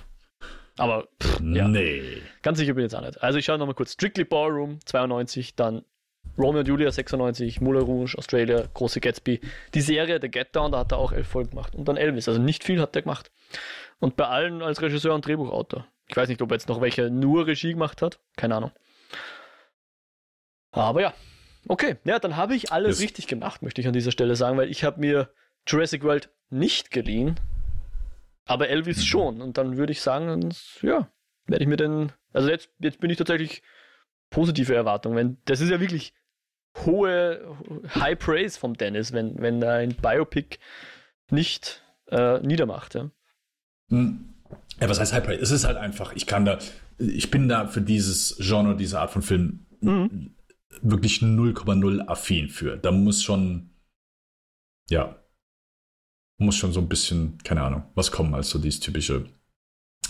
Aber 0.78 1.08
pff, 1.22 1.40
ja. 1.42 1.68
Nee. 1.68 2.22
Ganz 2.42 2.58
sicher 2.58 2.74
bin 2.74 2.86
ich 2.86 2.92
jetzt 2.92 3.00
auch 3.00 3.06
nicht. 3.06 3.22
Also 3.22 3.38
ich 3.38 3.46
schaue 3.46 3.58
nochmal 3.58 3.76
kurz. 3.76 3.94
Strictly 3.94 4.24
Ballroom 4.24 4.80
92, 4.86 5.56
dann 5.56 5.86
Romeo 6.38 6.60
und 6.62 6.68
Julia 6.68 6.92
96, 6.92 7.62
Moulin 7.62 7.84
Rouge, 7.84 8.18
Australia, 8.18 8.64
Große 8.74 9.00
Gatsby. 9.00 9.40
Die 9.74 9.82
Serie 9.82 10.20
The 10.22 10.30
Get 10.30 10.56
Down, 10.56 10.72
da 10.72 10.80
hat 10.80 10.92
er 10.92 10.98
auch 10.98 11.12
elf 11.12 11.28
Folgen 11.28 11.52
gemacht. 11.52 11.76
Und 11.76 11.88
dann 11.88 11.98
Elvis. 11.98 12.28
Also 12.28 12.42
nicht 12.42 12.64
viel 12.64 12.82
hat 12.82 12.96
er 12.96 13.04
gemacht. 13.04 13.32
Und 14.00 14.16
bei 14.16 14.28
allen 14.28 14.62
als 14.62 14.82
Regisseur 14.82 15.14
und 15.14 15.26
Drehbuchautor. 15.26 15.88
Ich 16.08 16.18
weiß 16.18 16.30
nicht, 16.30 16.42
ob 16.42 16.52
er 16.52 16.56
jetzt 16.56 16.68
noch 16.68 16.82
welche 16.82 17.10
nur 17.10 17.48
Regie 17.48 17.74
gemacht 17.74 18.02
hat. 18.02 18.20
Keine 18.36 18.56
Ahnung. 18.56 18.72
Aber 20.72 21.02
ja. 21.02 21.14
Okay, 21.68 21.96
ja, 22.04 22.20
dann 22.20 22.36
habe 22.36 22.56
ich 22.56 22.72
alles 22.72 23.00
yes. 23.00 23.04
richtig 23.08 23.28
gemacht, 23.28 23.62
möchte 23.62 23.80
ich 23.80 23.88
an 23.88 23.94
dieser 23.94 24.12
Stelle 24.12 24.36
sagen, 24.36 24.58
weil 24.58 24.70
ich 24.70 24.84
habe 24.84 25.00
mir 25.00 25.30
Jurassic 25.66 26.04
World 26.04 26.30
nicht 26.50 26.92
geliehen, 26.92 27.40
aber 28.46 28.68
Elvis 28.68 28.98
mhm. 28.98 29.02
schon. 29.02 29.42
Und 29.42 29.58
dann 29.58 29.78
würde 29.78 29.94
ich 29.94 30.02
sagen, 30.02 30.54
ja, 30.82 31.10
werde 31.46 31.64
ich 31.64 31.70
mir 31.70 31.78
denn, 31.78 32.12
also 32.34 32.50
jetzt, 32.50 32.70
jetzt 32.80 33.00
bin 33.00 33.10
ich 33.10 33.18
tatsächlich 33.18 33.64
positive 34.30 34.76
Erwartung. 34.76 35.16
Wenn, 35.16 35.38
das 35.46 35.62
ist 35.62 35.70
ja 35.70 35.80
wirklich 35.80 36.14
hohe 36.86 37.58
High 37.96 38.18
Praise 38.18 38.58
vom 38.58 38.76
Dennis, 38.76 39.14
wenn, 39.14 39.40
wenn 39.40 39.62
er 39.62 39.76
ein 39.76 39.96
Biopic 39.96 40.58
nicht 41.30 41.84
äh, 42.10 42.40
niedermacht. 42.40 42.96
Ja. 42.96 43.12
Hm. 43.90 44.34
ja, 44.80 44.90
was 44.90 45.00
heißt 45.00 45.14
High 45.14 45.24
Praise? 45.24 45.42
Es 45.42 45.52
ist 45.52 45.66
halt 45.66 45.78
einfach, 45.78 46.14
ich 46.16 46.26
kann 46.26 46.46
da, 46.46 46.60
ich 46.98 47.32
bin 47.32 47.48
da 47.48 47.68
für 47.68 47.82
dieses 47.82 48.38
Genre, 48.40 48.76
diese 48.76 49.00
Art 49.00 49.12
von 49.12 49.22
Film 49.22 49.66
mhm. 49.82 50.36
wirklich 50.82 51.20
0,0 51.20 52.08
affin 52.08 52.50
für. 52.50 52.78
Da 52.78 52.92
muss 52.92 53.24
schon, 53.24 53.70
ja, 54.90 55.16
muss 56.38 56.56
schon 56.56 56.74
so 56.74 56.80
ein 56.80 56.90
bisschen, 56.90 57.38
keine 57.44 57.62
Ahnung, 57.62 57.84
was 57.96 58.12
kommen 58.12 58.34
als 58.34 58.50
so 58.50 58.60
dieses 58.60 58.80
typische 58.80 59.26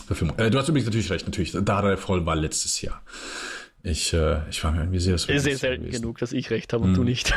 Verfilmung. 0.06 0.38
Äh, 0.40 0.50
du 0.50 0.58
hast 0.58 0.70
übrigens 0.70 0.88
natürlich 0.88 1.12
recht, 1.12 1.26
natürlich. 1.26 1.52
Dara 1.52 1.96
Voll 1.98 2.26
war 2.26 2.36
letztes 2.36 2.82
Jahr. 2.82 3.04
Ich, 3.86 4.14
äh, 4.14 4.50
ich 4.50 4.64
war 4.64 4.72
mir 4.72 4.80
irgendwie 4.80 5.00
sehr 5.00 5.18
sehr, 5.18 5.42
sehr 5.42 5.58
selten 5.58 5.84
gewesen. 5.84 6.02
genug, 6.02 6.18
dass 6.20 6.32
ich 6.32 6.50
recht 6.52 6.72
habe 6.72 6.86
und 6.86 6.94
mm. 6.94 6.96
du 6.96 7.04
nicht. 7.04 7.32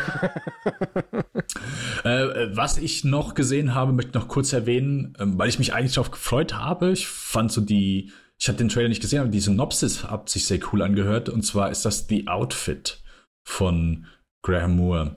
äh, 2.04 2.56
was 2.56 2.78
ich 2.78 3.02
noch 3.02 3.34
gesehen 3.34 3.74
habe, 3.74 3.92
möchte 3.92 4.10
ich 4.10 4.14
noch 4.14 4.28
kurz 4.28 4.52
erwähnen, 4.52 5.16
äh, 5.18 5.24
weil 5.26 5.48
ich 5.48 5.58
mich 5.58 5.74
eigentlich 5.74 5.94
darauf 5.94 6.12
gefreut 6.12 6.54
habe. 6.54 6.92
Ich 6.92 7.08
fand 7.08 7.50
so 7.50 7.60
die, 7.60 8.12
ich 8.38 8.46
habe 8.46 8.58
den 8.58 8.68
Trailer 8.68 8.88
nicht 8.88 9.02
gesehen, 9.02 9.22
aber 9.22 9.28
die 9.28 9.40
Synopsis 9.40 10.04
hat 10.04 10.28
sich 10.28 10.46
sehr 10.46 10.60
cool 10.72 10.82
angehört. 10.82 11.28
Und 11.28 11.42
zwar 11.42 11.72
ist 11.72 11.84
das 11.84 12.06
The 12.08 12.28
Outfit 12.28 13.02
von 13.42 14.06
Graham 14.42 14.76
Moore. 14.76 15.16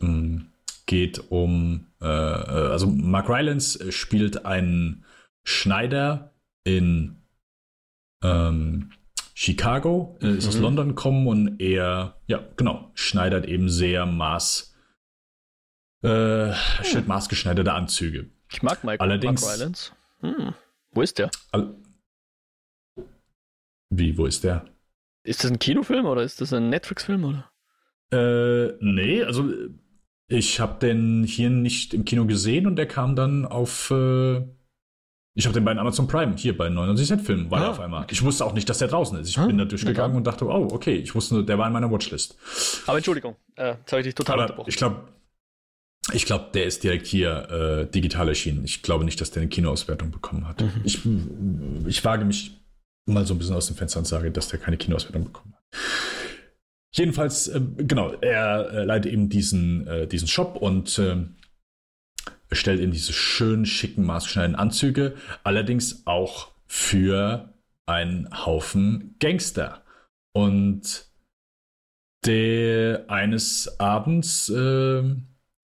Ähm, 0.00 0.52
geht 0.86 1.30
um, 1.30 1.88
äh, 2.00 2.06
äh 2.06 2.70
also 2.70 2.86
Mark 2.86 3.28
Rylance 3.28 3.92
spielt 3.92 4.46
einen 4.46 5.04
Schneider 5.44 6.32
in 6.64 7.18
ähm, 8.22 8.90
Chicago, 9.34 10.18
äh, 10.20 10.36
ist 10.36 10.44
mhm. 10.44 10.48
aus 10.48 10.58
London 10.58 10.88
gekommen 10.88 11.26
und 11.26 11.60
er, 11.60 12.20
ja, 12.26 12.44
genau, 12.56 12.90
schneidert 12.94 13.46
eben 13.46 13.68
sehr 13.68 14.06
maß, 14.06 14.74
äh, 16.02 16.52
stellt 16.82 17.06
maßgeschneiderte 17.06 17.72
Anzüge. 17.72 18.30
Ich 18.50 18.62
mag 18.62 18.84
Mike 18.84 19.00
Allerdings, 19.00 19.42
Mark 19.42 19.56
Rylance. 19.56 19.92
Hm. 20.20 20.54
Wo 20.90 21.02
ist 21.02 21.18
der? 21.18 21.30
Wie, 23.90 24.18
wo 24.18 24.26
ist 24.26 24.44
der? 24.44 24.64
Ist 25.24 25.44
das 25.44 25.50
ein 25.50 25.58
Kinofilm 25.58 26.06
oder 26.06 26.22
ist 26.22 26.40
das 26.40 26.52
ein 26.52 26.68
Netflix-Film 26.68 27.24
oder? 27.24 27.50
Äh, 28.12 28.74
nee, 28.80 29.22
also 29.22 29.50
ich 30.28 30.60
habe 30.60 30.78
den 30.80 31.24
hier 31.24 31.50
nicht 31.50 31.94
im 31.94 32.04
Kino 32.04 32.26
gesehen 32.26 32.66
und 32.66 32.76
der 32.76 32.86
kam 32.86 33.16
dann 33.16 33.46
auf 33.46 33.90
äh, 33.90 34.42
ich 35.34 35.46
habe 35.46 35.54
den 35.54 35.64
bei 35.64 35.76
Amazon 35.76 36.06
Prime 36.06 36.36
hier 36.36 36.56
bei 36.56 36.68
99 36.68 37.08
Cent 37.08 37.22
Filmen 37.22 37.50
war 37.50 37.62
ah, 37.62 37.70
auf 37.70 37.80
einmal. 37.80 38.06
Ich 38.10 38.22
wusste 38.22 38.44
auch 38.44 38.52
nicht, 38.52 38.68
dass 38.68 38.78
der 38.78 38.88
draußen 38.88 39.18
ist. 39.18 39.28
Ich 39.28 39.38
ah, 39.38 39.46
bin 39.46 39.56
da 39.56 39.64
durchgegangen 39.64 40.16
und 40.16 40.26
dachte, 40.26 40.46
oh, 40.46 40.68
okay, 40.72 40.94
ich 40.94 41.14
wusste 41.14 41.34
nur, 41.34 41.46
der 41.46 41.58
war 41.58 41.66
in 41.66 41.72
meiner 41.72 41.90
Watchlist. 41.90 42.36
Aber 42.86 42.98
Entschuldigung, 42.98 43.36
äh, 43.56 43.70
jetzt 43.70 43.92
habe 43.92 44.00
ich 44.00 44.06
dich 44.08 44.14
total 44.14 44.34
Aber 44.34 44.42
unterbrochen. 44.42 44.68
Ich 44.68 44.76
glaube, 44.76 44.96
ich 46.12 46.26
glaube, 46.26 46.46
der 46.52 46.64
ist 46.66 46.82
direkt 46.82 47.06
hier 47.06 47.48
äh, 47.50 47.90
digital 47.90 48.28
erschienen. 48.28 48.64
Ich 48.64 48.82
glaube 48.82 49.04
nicht, 49.04 49.20
dass 49.20 49.30
der 49.30 49.42
eine 49.42 49.48
Kinoauswertung 49.48 50.10
bekommen 50.10 50.46
hat. 50.46 50.60
Mhm. 50.60 50.80
Ich, 50.84 51.00
ich 51.86 52.04
wage 52.04 52.24
mich 52.24 52.60
mal 53.06 53.24
so 53.26 53.34
ein 53.34 53.38
bisschen 53.38 53.54
aus 53.54 53.68
dem 53.68 53.76
Fenster 53.76 54.00
und 54.00 54.06
sage, 54.06 54.30
dass 54.30 54.48
der 54.48 54.58
keine 54.58 54.76
Kinoauswertung 54.76 55.24
bekommen 55.24 55.54
hat. 55.54 55.62
Jedenfalls, 56.94 57.48
äh, 57.48 57.60
genau, 57.78 58.12
er 58.20 58.70
äh, 58.70 58.84
leitet 58.84 59.12
eben 59.12 59.30
diesen, 59.30 59.86
äh, 59.86 60.06
diesen 60.06 60.28
Shop 60.28 60.56
und 60.56 60.98
äh, 60.98 61.16
stellt 62.54 62.80
in 62.80 62.90
diese 62.90 63.12
schönen, 63.12 63.66
schicken, 63.66 64.04
maßgeschneiderten 64.04 64.58
Anzüge, 64.58 65.14
allerdings 65.44 66.06
auch 66.06 66.52
für 66.66 67.54
einen 67.86 68.28
Haufen 68.46 69.16
Gangster. 69.18 69.82
Und 70.34 71.06
der 72.24 73.04
eines 73.08 73.78
Abends, 73.80 74.48
äh, 74.48 75.02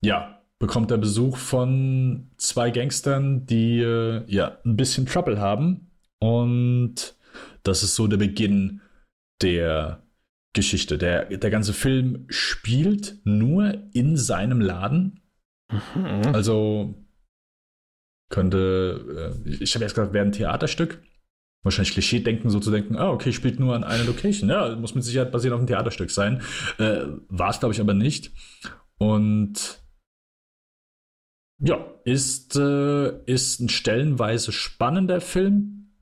ja, 0.03 0.43
bekommt 0.59 0.91
er 0.91 0.99
Besuch 0.99 1.37
von 1.37 2.31
zwei 2.37 2.71
Gangstern, 2.71 3.47
die 3.47 3.81
äh, 3.81 4.25
ja 4.27 4.59
ein 4.65 4.77
bisschen 4.77 5.07
Trouble 5.07 5.39
haben. 5.39 5.91
Und 6.19 7.17
das 7.63 7.83
ist 7.83 7.95
so 7.95 8.07
der 8.09 8.17
Beginn 8.17 8.81
der 9.41 10.03
Geschichte. 10.53 10.99
Der, 10.99 11.27
der 11.27 11.51
ganze 11.51 11.73
Film 11.73 12.25
spielt 12.29 13.19
nur 13.25 13.75
in 13.93 14.17
seinem 14.17 14.61
Laden 14.61 15.21
Mhm. 15.71 16.35
Also 16.35 16.95
könnte, 18.31 19.35
äh, 19.47 19.51
ich 19.63 19.75
habe 19.75 19.85
erst 19.85 19.95
gesagt, 19.95 20.13
wäre 20.13 20.25
ein 20.25 20.33
Theaterstück. 20.33 21.03
Wahrscheinlich 21.65 21.93
Klischee 21.93 22.21
denken, 22.21 22.51
so 22.51 22.61
zu 22.61 22.71
denken, 22.71 22.97
ah, 22.97 23.11
okay, 23.11 23.33
spielt 23.33 23.59
nur 23.59 23.75
an 23.75 23.85
einer 23.85 24.05
Location. 24.05 24.49
Ja, 24.49 24.75
muss 24.77 24.95
mit 24.95 25.05
Sicherheit 25.05 25.33
basiert 25.33 25.53
auf 25.53 25.59
einem 25.59 25.67
Theaterstück 25.67 26.11
sein. 26.11 26.43
Äh, 26.79 27.07
War 27.29 27.51
es, 27.51 27.59
glaube 27.59 27.75
ich, 27.75 27.81
aber 27.81 27.95
nicht. 27.95 28.33
Und 28.99 29.83
ja, 31.61 31.85
ist, 32.05 32.55
äh, 32.57 33.25
ist 33.25 33.61
ein 33.61 33.69
stellenweise 33.69 34.53
spannender 34.53 35.21
Film. 35.21 35.97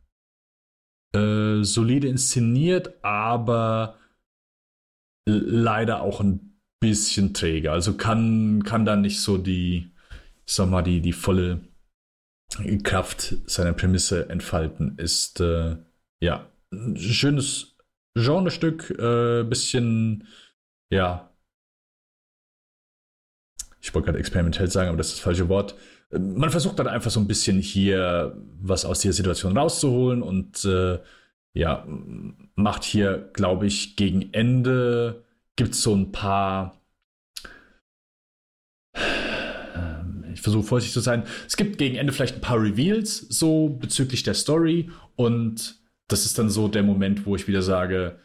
Äh, 1.14 1.62
solide 1.62 2.08
inszeniert, 2.08 3.02
aber 3.02 3.98
leider 5.26 6.02
auch 6.02 6.20
ein 6.20 6.45
bisschen 6.80 7.34
träge. 7.34 7.72
Also 7.72 7.96
kann, 7.96 8.62
kann 8.64 8.84
da 8.84 8.96
nicht 8.96 9.20
so 9.20 9.38
die, 9.38 9.92
sag 10.44 10.70
mal, 10.70 10.82
die, 10.82 11.00
die 11.00 11.12
volle 11.12 11.60
Kraft 12.82 13.36
seiner 13.46 13.72
Prämisse 13.72 14.28
entfalten. 14.28 14.98
Ist 14.98 15.40
äh, 15.40 15.76
ja 16.20 16.50
schönes 16.94 17.76
Genrestück, 18.14 18.90
äh, 18.90 19.44
bisschen, 19.44 20.26
ja, 20.90 21.30
ich 23.80 23.94
wollte 23.94 24.06
gerade 24.06 24.18
experimentell 24.18 24.70
sagen, 24.70 24.88
aber 24.88 24.98
das 24.98 25.08
ist 25.08 25.16
das 25.16 25.24
falsche 25.24 25.48
Wort. 25.48 25.76
Man 26.10 26.50
versucht 26.50 26.78
dann 26.78 26.88
einfach 26.88 27.10
so 27.10 27.20
ein 27.20 27.26
bisschen 27.26 27.58
hier 27.58 28.36
was 28.60 28.84
aus 28.84 29.00
dieser 29.00 29.12
Situation 29.12 29.56
rauszuholen 29.56 30.22
und 30.22 30.64
äh, 30.64 30.98
ja, 31.52 31.86
macht 32.54 32.84
hier, 32.84 33.30
glaube 33.32 33.66
ich, 33.66 33.96
gegen 33.96 34.32
Ende 34.32 35.24
gibt 35.56 35.72
es 35.72 35.82
so 35.82 35.94
ein 35.94 36.12
paar. 36.12 36.80
Ähm, 38.94 40.24
ich 40.32 40.40
versuche 40.42 40.62
vorsichtig 40.62 40.94
zu 40.94 41.00
sein. 41.00 41.24
Es 41.46 41.56
gibt 41.56 41.78
gegen 41.78 41.96
Ende 41.96 42.12
vielleicht 42.12 42.36
ein 42.36 42.40
paar 42.40 42.60
Reveals 42.60 43.18
so 43.18 43.68
bezüglich 43.68 44.22
der 44.22 44.34
Story 44.34 44.90
und 45.16 45.80
das 46.08 46.24
ist 46.24 46.38
dann 46.38 46.50
so 46.50 46.68
der 46.68 46.82
Moment, 46.82 47.26
wo 47.26 47.34
ich 47.34 47.48
wieder 47.48 47.62
sage, 47.62 48.20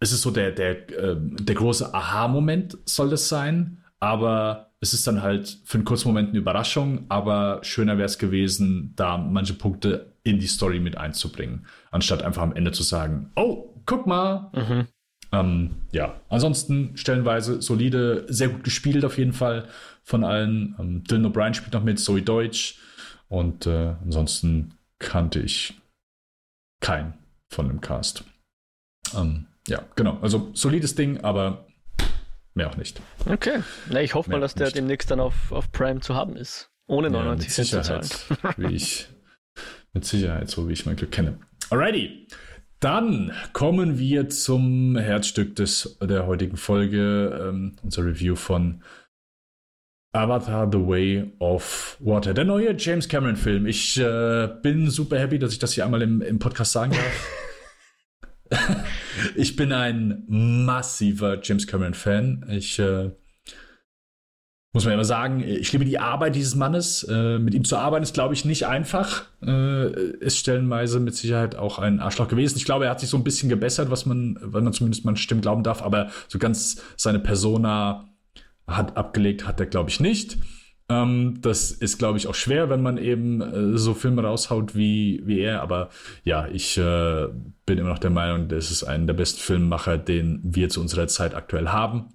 es 0.00 0.12
ist 0.12 0.22
so 0.22 0.30
der, 0.30 0.52
der, 0.52 0.88
äh, 0.90 1.16
der 1.18 1.54
große 1.54 1.92
Aha-Moment 1.92 2.78
soll 2.84 3.10
das 3.10 3.28
sein, 3.28 3.82
aber 4.00 4.72
es 4.80 4.92
ist 4.92 5.06
dann 5.06 5.22
halt 5.22 5.58
für 5.64 5.78
einen 5.78 5.84
kurzen 5.84 6.08
Moment 6.08 6.30
eine 6.30 6.38
Überraschung, 6.38 7.06
aber 7.08 7.60
schöner 7.62 7.96
wäre 7.96 8.06
es 8.06 8.18
gewesen, 8.18 8.92
da 8.96 9.16
manche 9.16 9.54
Punkte 9.54 10.12
in 10.22 10.38
die 10.38 10.46
Story 10.46 10.78
mit 10.78 10.96
einzubringen, 10.96 11.66
anstatt 11.90 12.22
einfach 12.22 12.42
am 12.42 12.54
Ende 12.54 12.72
zu 12.72 12.82
sagen, 12.82 13.30
oh, 13.34 13.74
guck 13.86 14.06
mal, 14.06 14.50
mhm. 14.52 14.86
Ähm, 15.32 15.76
ja, 15.92 16.20
ansonsten 16.28 16.96
stellenweise 16.96 17.60
solide, 17.60 18.26
sehr 18.28 18.48
gut 18.48 18.64
gespielt 18.64 19.04
auf 19.04 19.18
jeden 19.18 19.32
Fall 19.32 19.68
von 20.02 20.24
allen. 20.24 20.76
Ähm, 20.78 21.04
Dylan 21.04 21.26
O'Brien 21.26 21.54
spielt 21.54 21.74
noch 21.74 21.82
mit, 21.82 21.98
Zoe 21.98 22.22
Deutsch 22.22 22.78
und 23.28 23.66
äh, 23.66 23.94
ansonsten 24.02 24.74
kannte 24.98 25.40
ich 25.40 25.80
keinen 26.80 27.14
von 27.50 27.68
dem 27.68 27.80
Cast. 27.80 28.24
Ähm, 29.16 29.46
ja, 29.66 29.82
genau, 29.96 30.18
also 30.20 30.50
solides 30.54 30.94
Ding, 30.94 31.20
aber 31.22 31.66
mehr 32.54 32.68
auch 32.68 32.76
nicht. 32.76 33.00
Okay. 33.26 33.62
Na, 33.90 34.02
ich 34.02 34.14
hoffe 34.14 34.30
mal, 34.30 34.40
dass 34.40 34.54
der 34.54 34.66
nicht. 34.66 34.76
demnächst 34.76 35.10
dann 35.10 35.20
auf, 35.20 35.52
auf 35.52 35.72
Prime 35.72 36.00
zu 36.00 36.14
haben 36.14 36.36
ist. 36.36 36.70
Ohne 36.86 37.10
99 37.10 37.48
ja, 37.48 37.82
Cent 37.82 38.04
zu 38.04 38.36
zahlen. 38.36 38.54
wie 38.58 38.74
ich, 38.74 39.08
mit 39.92 40.04
Sicherheit, 40.04 40.50
so 40.50 40.68
wie 40.68 40.72
ich 40.72 40.84
mein 40.84 40.96
Glück 40.96 41.12
kenne. 41.12 41.38
Alrighty. 41.70 42.28
Dann 42.84 43.32
kommen 43.54 43.98
wir 43.98 44.28
zum 44.28 44.98
Herzstück 44.98 45.56
des, 45.56 45.96
der 46.02 46.26
heutigen 46.26 46.58
Folge, 46.58 47.48
ähm, 47.48 47.76
unser 47.82 48.04
Review 48.04 48.36
von 48.36 48.82
Avatar 50.12 50.70
The 50.70 50.86
Way 50.86 51.32
of 51.38 51.96
Water. 52.00 52.34
Der 52.34 52.44
neue 52.44 52.76
James 52.76 53.08
Cameron-Film. 53.08 53.66
Ich 53.66 53.98
äh, 53.98 54.50
bin 54.60 54.90
super 54.90 55.18
happy, 55.18 55.38
dass 55.38 55.54
ich 55.54 55.58
das 55.58 55.72
hier 55.72 55.86
einmal 55.86 56.02
im, 56.02 56.20
im 56.20 56.38
Podcast 56.38 56.72
sagen 56.72 56.92
darf. 58.50 58.60
ich 59.34 59.56
bin 59.56 59.72
ein 59.72 60.24
massiver 60.28 61.40
James 61.42 61.66
Cameron-Fan. 61.66 62.44
Ich 62.50 62.78
äh, 62.78 63.12
muss 64.74 64.84
man 64.84 64.94
immer 64.94 65.04
sagen, 65.04 65.40
ich 65.40 65.72
liebe 65.72 65.84
die 65.84 66.00
Arbeit 66.00 66.34
dieses 66.34 66.56
Mannes. 66.56 67.04
Äh, 67.04 67.38
mit 67.38 67.54
ihm 67.54 67.64
zu 67.64 67.76
arbeiten 67.76 68.02
ist, 68.02 68.12
glaube 68.12 68.34
ich, 68.34 68.44
nicht 68.44 68.66
einfach. 68.66 69.22
Äh, 69.40 70.16
ist 70.16 70.36
stellenweise 70.36 70.98
mit 70.98 71.14
Sicherheit 71.14 71.54
auch 71.54 71.78
ein 71.78 72.00
Arschloch 72.00 72.26
gewesen. 72.26 72.58
Ich 72.58 72.64
glaube, 72.64 72.86
er 72.86 72.90
hat 72.90 72.98
sich 72.98 73.08
so 73.08 73.16
ein 73.16 73.22
bisschen 73.22 73.48
gebessert, 73.48 73.90
was 73.92 74.04
man, 74.04 74.36
wenn 74.42 74.64
man 74.64 74.72
zumindest 74.72 75.04
mal 75.04 75.16
Stimmen 75.16 75.42
glauben 75.42 75.62
darf, 75.62 75.80
aber 75.80 76.10
so 76.26 76.40
ganz 76.40 76.82
seine 76.96 77.20
Persona 77.20 78.08
hat 78.66 78.96
abgelegt, 78.96 79.46
hat 79.46 79.60
er, 79.60 79.66
glaube 79.66 79.90
ich, 79.90 80.00
nicht. 80.00 80.38
Ähm, 80.88 81.38
das 81.40 81.70
ist, 81.70 81.98
glaube 81.98 82.18
ich, 82.18 82.26
auch 82.26 82.34
schwer, 82.34 82.68
wenn 82.68 82.82
man 82.82 82.98
eben 82.98 83.40
äh, 83.40 83.78
so 83.78 83.94
Filme 83.94 84.22
raushaut 84.22 84.74
wie, 84.74 85.22
wie 85.24 85.38
er. 85.38 85.62
Aber 85.62 85.90
ja, 86.24 86.48
ich 86.48 86.76
äh, 86.78 87.28
bin 87.64 87.78
immer 87.78 87.90
noch 87.90 88.00
der 88.00 88.10
Meinung, 88.10 88.48
das 88.48 88.72
ist 88.72 88.82
einer 88.82 89.06
der 89.06 89.14
besten 89.14 89.38
Filmemacher, 89.38 89.98
den 89.98 90.40
wir 90.42 90.68
zu 90.68 90.80
unserer 90.80 91.06
Zeit 91.06 91.36
aktuell 91.36 91.68
haben. 91.68 92.08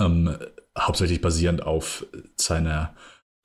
Ähm, 0.00 0.36
hauptsächlich 0.78 1.20
basierend 1.20 1.62
auf 1.62 2.06
seiner 2.36 2.94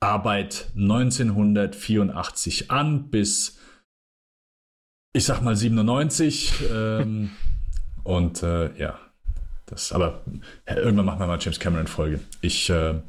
Arbeit 0.00 0.68
1984 0.76 2.70
an 2.70 3.10
bis, 3.10 3.58
ich 5.12 5.24
sag 5.24 5.42
mal, 5.42 5.56
97. 5.56 6.54
ähm, 6.72 7.30
und 8.04 8.42
äh, 8.42 8.74
ja, 8.76 8.98
das, 9.66 9.92
aber 9.92 10.24
irgendwann 10.66 11.04
machen 11.04 11.20
wir 11.20 11.26
mal 11.26 11.38
James 11.40 11.60
Cameron-Folge. 11.60 12.20
Ich, 12.40 12.70
äh, 12.70 13.00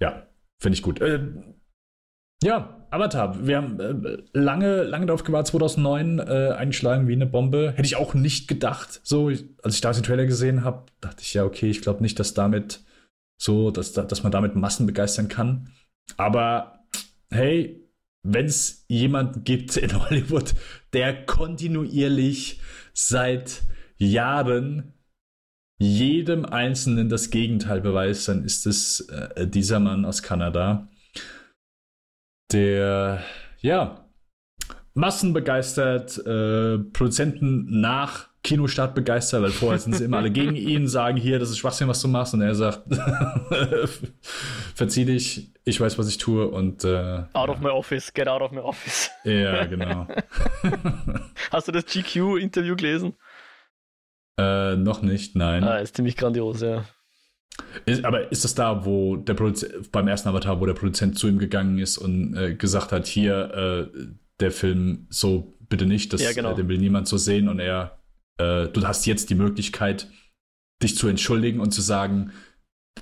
ja, 0.00 0.26
finde 0.60 0.76
ich 0.76 0.82
gut. 0.82 1.00
Äh, 1.00 1.20
ja, 2.44 2.86
Avatar. 2.90 3.46
Wir 3.46 3.56
haben 3.56 3.80
äh, 3.80 4.18
lange, 4.32 4.82
lange 4.82 5.06
darauf 5.06 5.24
gewartet, 5.24 5.48
2009 5.52 6.18
äh, 6.18 6.52
einschlagen 6.56 7.08
wie 7.08 7.14
eine 7.14 7.26
Bombe. 7.26 7.72
Hätte 7.72 7.86
ich 7.86 7.96
auch 7.96 8.14
nicht 8.14 8.48
gedacht. 8.48 9.00
So, 9.02 9.28
als 9.62 9.74
ich 9.74 9.80
da 9.80 9.92
den 9.92 10.02
Trailer 10.02 10.26
gesehen 10.26 10.62
habe, 10.62 10.84
dachte 11.00 11.22
ich 11.22 11.34
ja, 11.34 11.44
okay, 11.44 11.70
ich 11.70 11.80
glaube 11.80 12.02
nicht, 12.02 12.20
dass 12.20 12.34
damit 12.34 12.84
so, 13.42 13.70
dass, 13.70 13.92
dass 13.92 14.22
man 14.22 14.30
damit 14.30 14.54
Massen 14.54 14.86
begeistern 14.86 15.28
kann. 15.28 15.72
Aber 16.16 16.86
hey, 17.30 17.88
wenn 18.22 18.46
es 18.46 18.84
jemanden 18.88 19.42
gibt 19.42 19.76
in 19.76 19.98
Hollywood, 20.00 20.54
der 20.92 21.26
kontinuierlich 21.26 22.60
seit 22.92 23.62
Jahren 23.96 24.94
jedem 25.78 26.44
Einzelnen 26.44 27.08
das 27.08 27.30
Gegenteil 27.30 27.80
beweist, 27.80 28.28
dann 28.28 28.44
ist 28.44 28.66
es 28.66 29.00
äh, 29.08 29.48
dieser 29.48 29.80
Mann 29.80 30.04
aus 30.04 30.22
Kanada, 30.22 30.88
der 32.52 33.24
ja 33.60 34.08
Massen 34.94 35.32
begeistert, 35.32 36.18
äh, 36.18 36.78
Produzenten 36.78 37.80
nach 37.80 38.31
Kinostart 38.44 38.94
begeistert, 38.96 39.42
weil 39.42 39.50
vorher 39.50 39.78
sind 39.78 39.94
sie 39.94 40.04
immer 40.04 40.18
alle 40.18 40.30
gegen 40.30 40.56
ihn, 40.56 40.88
sagen 40.88 41.16
hier, 41.16 41.38
das 41.38 41.50
ist 41.50 41.58
Schwachsinn, 41.58 41.86
was 41.86 42.00
du 42.00 42.08
machst. 42.08 42.34
Und 42.34 42.42
er 42.42 42.56
sagt, 42.56 42.82
verzieh 44.74 45.04
dich, 45.04 45.52
ich 45.64 45.80
weiß, 45.80 45.96
was 45.96 46.08
ich 46.08 46.18
tue. 46.18 46.48
Und, 46.48 46.84
äh, 46.84 47.22
out 47.34 47.48
of 47.48 47.60
my 47.60 47.68
office, 47.68 48.12
get 48.12 48.26
out 48.26 48.42
of 48.42 48.50
my 48.50 48.58
office. 48.58 49.10
Ja, 49.22 49.64
genau. 49.66 50.08
Hast 51.52 51.68
du 51.68 51.72
das 51.72 51.86
GQ-Interview 51.86 52.74
gelesen? 52.74 53.14
Äh, 54.36 54.76
noch 54.76 55.02
nicht, 55.02 55.36
nein. 55.36 55.62
Ah, 55.62 55.78
ist 55.78 55.94
ziemlich 55.94 56.16
grandios, 56.16 56.62
ja. 56.62 56.84
Ist, 57.84 58.04
aber 58.04 58.32
ist 58.32 58.44
das 58.44 58.54
da, 58.54 58.84
wo 58.84 59.16
der 59.16 59.34
Produzent, 59.34 59.92
beim 59.92 60.08
ersten 60.08 60.28
Avatar, 60.28 60.60
wo 60.60 60.66
der 60.66 60.74
Produzent 60.74 61.16
zu 61.16 61.28
ihm 61.28 61.38
gegangen 61.38 61.78
ist 61.78 61.96
und 61.96 62.36
äh, 62.36 62.54
gesagt 62.54 62.90
hat, 62.90 63.06
hier, 63.06 63.90
äh, 63.94 63.98
der 64.40 64.50
Film 64.50 65.06
so 65.10 65.54
bitte 65.68 65.86
nicht, 65.86 66.12
das, 66.12 66.22
ja, 66.22 66.32
genau. 66.32 66.54
den 66.54 66.68
will 66.68 66.78
niemand 66.78 67.06
so 67.06 67.16
sehen 67.16 67.48
und 67.48 67.60
er 67.60 68.01
äh, 68.38 68.68
du 68.68 68.86
hast 68.86 69.06
jetzt 69.06 69.30
die 69.30 69.34
Möglichkeit, 69.34 70.08
dich 70.82 70.96
zu 70.96 71.08
entschuldigen 71.08 71.60
und 71.60 71.72
zu 71.72 71.80
sagen, 71.80 72.32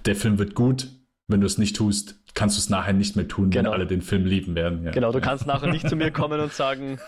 der 0.05 0.17
Film 0.17 0.39
wird 0.39 0.55
gut. 0.55 0.89
Wenn 1.27 1.41
du 1.41 1.47
es 1.47 1.59
nicht 1.59 1.77
tust, 1.77 2.17
kannst 2.35 2.57
du 2.57 2.61
es 2.61 2.71
nachher 2.71 2.93
nicht 2.93 3.15
mehr 3.15 3.29
tun, 3.29 3.51
genau. 3.51 3.71
wenn 3.71 3.75
alle 3.75 3.87
den 3.87 4.03
Film 4.03 4.27
lieben 4.27 4.57
werden. 4.57 4.85
Ja. 4.85 4.91
Genau, 4.91 5.13
du 5.13 5.21
kannst 5.21 5.47
nachher 5.47 5.71
nicht 5.71 5.89
zu 5.89 5.97
mir 5.97 6.11
kommen 6.11 6.41
und 6.41 6.53
sagen, 6.53 6.99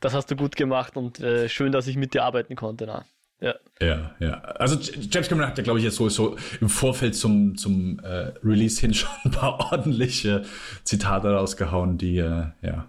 das 0.00 0.14
hast 0.14 0.30
du 0.30 0.36
gut 0.36 0.56
gemacht 0.56 0.96
und 0.96 1.20
äh, 1.20 1.48
schön, 1.48 1.70
dass 1.70 1.86
ich 1.86 1.96
mit 1.96 2.14
dir 2.14 2.24
arbeiten 2.24 2.56
konnte. 2.56 2.86
Na. 2.86 3.04
Ja. 3.40 3.54
ja, 3.80 4.14
ja. 4.20 4.40
Also 4.40 4.78
James 5.10 5.28
Cameron 5.28 5.48
hat 5.48 5.58
ja, 5.58 5.64
glaube 5.64 5.80
ich, 5.80 5.84
jetzt 5.84 5.96
sowieso 5.96 6.36
im 6.60 6.68
Vorfeld 6.68 7.16
zum, 7.16 7.56
zum 7.56 7.98
äh, 7.98 8.32
Release 8.44 8.80
hin 8.80 8.94
schon 8.94 9.10
ein 9.24 9.32
paar 9.32 9.72
ordentliche 9.72 10.44
Zitate 10.84 11.34
rausgehauen, 11.34 11.98
die, 11.98 12.18
äh, 12.18 12.46
ja. 12.62 12.88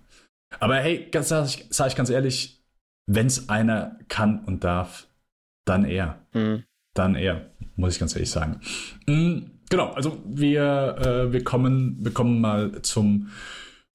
Aber 0.59 0.76
hey, 0.76 1.07
ganz 1.09 1.30
sage 1.30 1.47
ich, 1.47 1.66
sag 1.72 1.88
ich 1.88 1.95
ganz 1.95 2.11
ehrlich, 2.11 2.62
wenn 3.06 3.28
es 3.28 3.49
einer 3.49 3.99
kann 4.08 4.43
und 4.45 4.64
darf, 4.64 5.08
dann 5.66 5.86
er. 5.86 6.26
Mhm. 6.34 6.64
Dann 6.93 7.16
er, 7.16 7.49
muss 7.76 7.93
ich 7.93 7.99
ganz 7.99 8.16
ehrlich 8.16 8.30
sagen. 8.30 8.62
Mhm, 9.08 9.51
genau, 9.70 9.91
also 9.91 10.22
wir, 10.26 10.97
äh, 10.99 11.34
wir, 11.34 11.43
kommen, 11.43 11.97
wir 11.99 12.12
kommen 12.12 12.39
mal 12.41 12.82
zum 12.82 13.30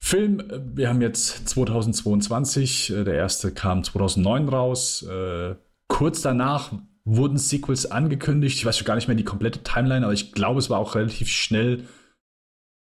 Film. 0.01 0.43
Wir 0.75 0.89
haben 0.89 1.01
jetzt 1.01 1.49
2022, 1.49 2.91
äh, 2.91 3.05
der 3.05 3.15
erste 3.15 3.53
kam 3.53 3.85
2009 3.85 4.49
raus. 4.49 5.03
Äh, 5.03 5.57
kurz 5.89 6.23
danach 6.23 6.73
wurden 7.05 7.39
Sequels 7.39 7.91
angekündigt. 7.91 8.57
Ich 8.57 8.67
weiß 8.67 8.77
schon 8.77 8.87
gar 8.87 8.95
nicht 8.95 9.09
mehr 9.09 9.17
die 9.17 9.25
komplette 9.25 9.63
Timeline, 9.63 10.05
aber 10.05 10.13
ich 10.13 10.33
glaube, 10.33 10.59
es 10.59 10.71
war 10.71 10.79
auch 10.79 10.95
relativ 10.95 11.29
schnell 11.29 11.85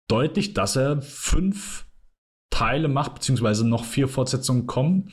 deutlich, 0.09 0.55
dass 0.55 0.77
er 0.77 1.03
fünf 1.03 1.87
Teile 2.51 2.89
macht, 2.89 3.15
beziehungsweise 3.15 3.67
noch 3.67 3.85
vier 3.85 4.09
Fortsetzungen 4.09 4.67
kommen. 4.67 5.13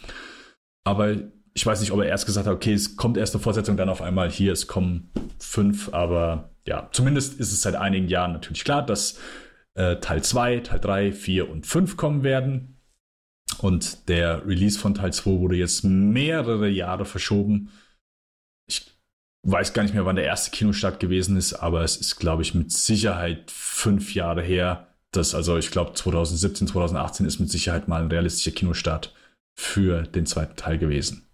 Aber 0.83 1.15
ich 1.53 1.65
weiß 1.65 1.81
nicht, 1.81 1.91
ob 1.91 1.99
er 1.99 2.07
erst 2.07 2.25
gesagt 2.25 2.47
hat, 2.47 2.53
okay, 2.53 2.73
es 2.73 2.95
kommt 2.95 3.17
erst 3.17 3.35
eine 3.35 3.43
Fortsetzung, 3.43 3.77
dann 3.77 3.89
auf 3.89 4.01
einmal 4.01 4.31
hier, 4.31 4.53
es 4.53 4.67
kommen 4.67 5.11
fünf, 5.39 5.93
aber 5.93 6.51
ja, 6.67 6.89
zumindest 6.91 7.39
ist 7.39 7.51
es 7.51 7.61
seit 7.61 7.75
einigen 7.75 8.07
Jahren 8.07 8.33
natürlich 8.33 8.63
klar, 8.63 8.85
dass 8.85 9.17
äh, 9.73 9.97
Teil 9.97 10.23
2, 10.23 10.59
Teil 10.59 10.79
3, 10.79 11.11
4 11.11 11.49
und 11.49 11.65
5 11.65 11.97
kommen 11.97 12.23
werden. 12.23 12.77
Und 13.59 14.07
der 14.09 14.45
Release 14.47 14.79
von 14.79 14.95
Teil 14.95 15.13
2 15.13 15.39
wurde 15.39 15.55
jetzt 15.55 15.83
mehrere 15.83 16.69
Jahre 16.69 17.05
verschoben. 17.05 17.69
Ich 18.67 18.97
weiß 19.43 19.73
gar 19.73 19.83
nicht 19.83 19.93
mehr, 19.93 20.05
wann 20.05 20.15
der 20.15 20.25
erste 20.25 20.51
Kinostart 20.51 20.99
gewesen 20.99 21.35
ist, 21.35 21.53
aber 21.53 21.83
es 21.83 21.97
ist, 21.97 22.17
glaube 22.17 22.43
ich, 22.43 22.53
mit 22.53 22.71
Sicherheit 22.71 23.51
fünf 23.51 24.13
Jahre 24.13 24.41
her. 24.41 24.87
Das, 25.11 25.35
also 25.35 25.57
ich 25.57 25.71
glaube 25.71 25.93
2017, 25.93 26.67
2018 26.67 27.25
ist 27.25 27.39
mit 27.39 27.49
Sicherheit 27.49 27.87
mal 27.87 28.01
ein 28.01 28.11
realistischer 28.11 28.51
Kinostart 28.51 29.13
für 29.61 30.03
den 30.03 30.25
zweiten 30.25 30.55
Teil 30.55 30.77
gewesen. 30.77 31.27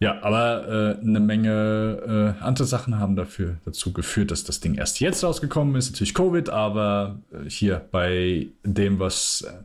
Ja, 0.00 0.22
aber 0.22 0.96
äh, 0.98 1.00
eine 1.00 1.18
Menge 1.18 2.36
äh, 2.38 2.44
andere 2.44 2.66
Sachen 2.66 3.00
haben 3.00 3.16
dafür 3.16 3.58
dazu 3.64 3.92
geführt, 3.92 4.30
dass 4.30 4.44
das 4.44 4.60
Ding 4.60 4.76
erst 4.76 5.00
jetzt 5.00 5.24
rausgekommen 5.24 5.74
ist. 5.74 5.90
Natürlich 5.90 6.14
Covid, 6.14 6.50
aber 6.50 7.20
äh, 7.32 7.50
hier 7.50 7.84
bei 7.90 8.46
dem, 8.62 9.00
was 9.00 9.42
äh, 9.42 9.64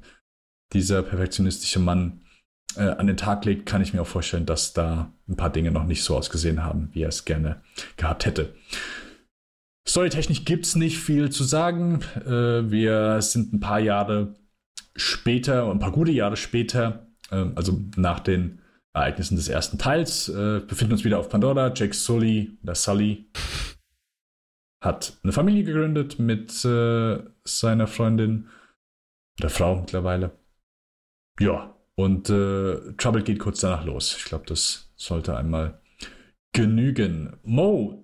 dieser 0.73 1.03
perfektionistische 1.03 1.77
Mann 1.77 2.21
äh, 2.75 2.81
an 2.81 3.05
den 3.05 3.17
Tag 3.17 3.45
legt, 3.45 3.67
kann 3.67 3.83
ich 3.83 3.93
mir 3.93 4.01
auch 4.01 4.07
vorstellen, 4.07 4.47
dass 4.47 4.73
da 4.73 5.11
ein 5.29 5.35
paar 5.35 5.51
Dinge 5.51 5.69
noch 5.69 5.85
nicht 5.85 6.03
so 6.03 6.17
ausgesehen 6.17 6.63
haben, 6.63 6.89
wie 6.93 7.03
er 7.03 7.09
es 7.09 7.25
gerne 7.25 7.61
gehabt 7.97 8.25
hätte. 8.25 8.55
Storytechnisch 9.87 10.45
gibt 10.45 10.65
es 10.65 10.75
nicht 10.75 10.97
viel 10.97 11.29
zu 11.29 11.43
sagen. 11.43 12.01
Äh, 12.25 12.71
wir 12.71 13.21
sind 13.21 13.53
ein 13.53 13.59
paar 13.59 13.79
Jahre 13.79 14.33
später, 14.95 15.69
ein 15.69 15.79
paar 15.79 15.91
gute 15.91 16.11
Jahre 16.11 16.37
später 16.37 17.12
also 17.55 17.83
nach 17.95 18.19
den 18.19 18.59
Ereignissen 18.93 19.35
des 19.35 19.47
ersten 19.47 19.77
Teils, 19.77 20.29
äh, 20.29 20.59
befinden 20.59 20.93
uns 20.93 21.03
wieder 21.03 21.19
auf 21.19 21.29
Pandora. 21.29 21.73
Jake 21.75 21.93
Sully, 21.93 22.57
der 22.61 22.75
Sully, 22.75 23.25
hat 24.83 25.17
eine 25.23 25.33
Familie 25.33 25.63
gegründet 25.63 26.19
mit 26.19 26.63
äh, 26.65 27.23
seiner 27.43 27.87
Freundin, 27.87 28.49
der 29.41 29.49
Frau 29.49 29.77
mittlerweile. 29.77 30.31
Ja, 31.39 31.75
und 31.95 32.29
äh, 32.29 32.93
Trouble 32.97 33.23
geht 33.23 33.39
kurz 33.39 33.61
danach 33.61 33.85
los. 33.85 34.15
Ich 34.17 34.25
glaube, 34.25 34.45
das 34.47 34.91
sollte 34.95 35.35
einmal 35.35 35.81
genügen. 36.53 37.37
Mo, 37.43 38.02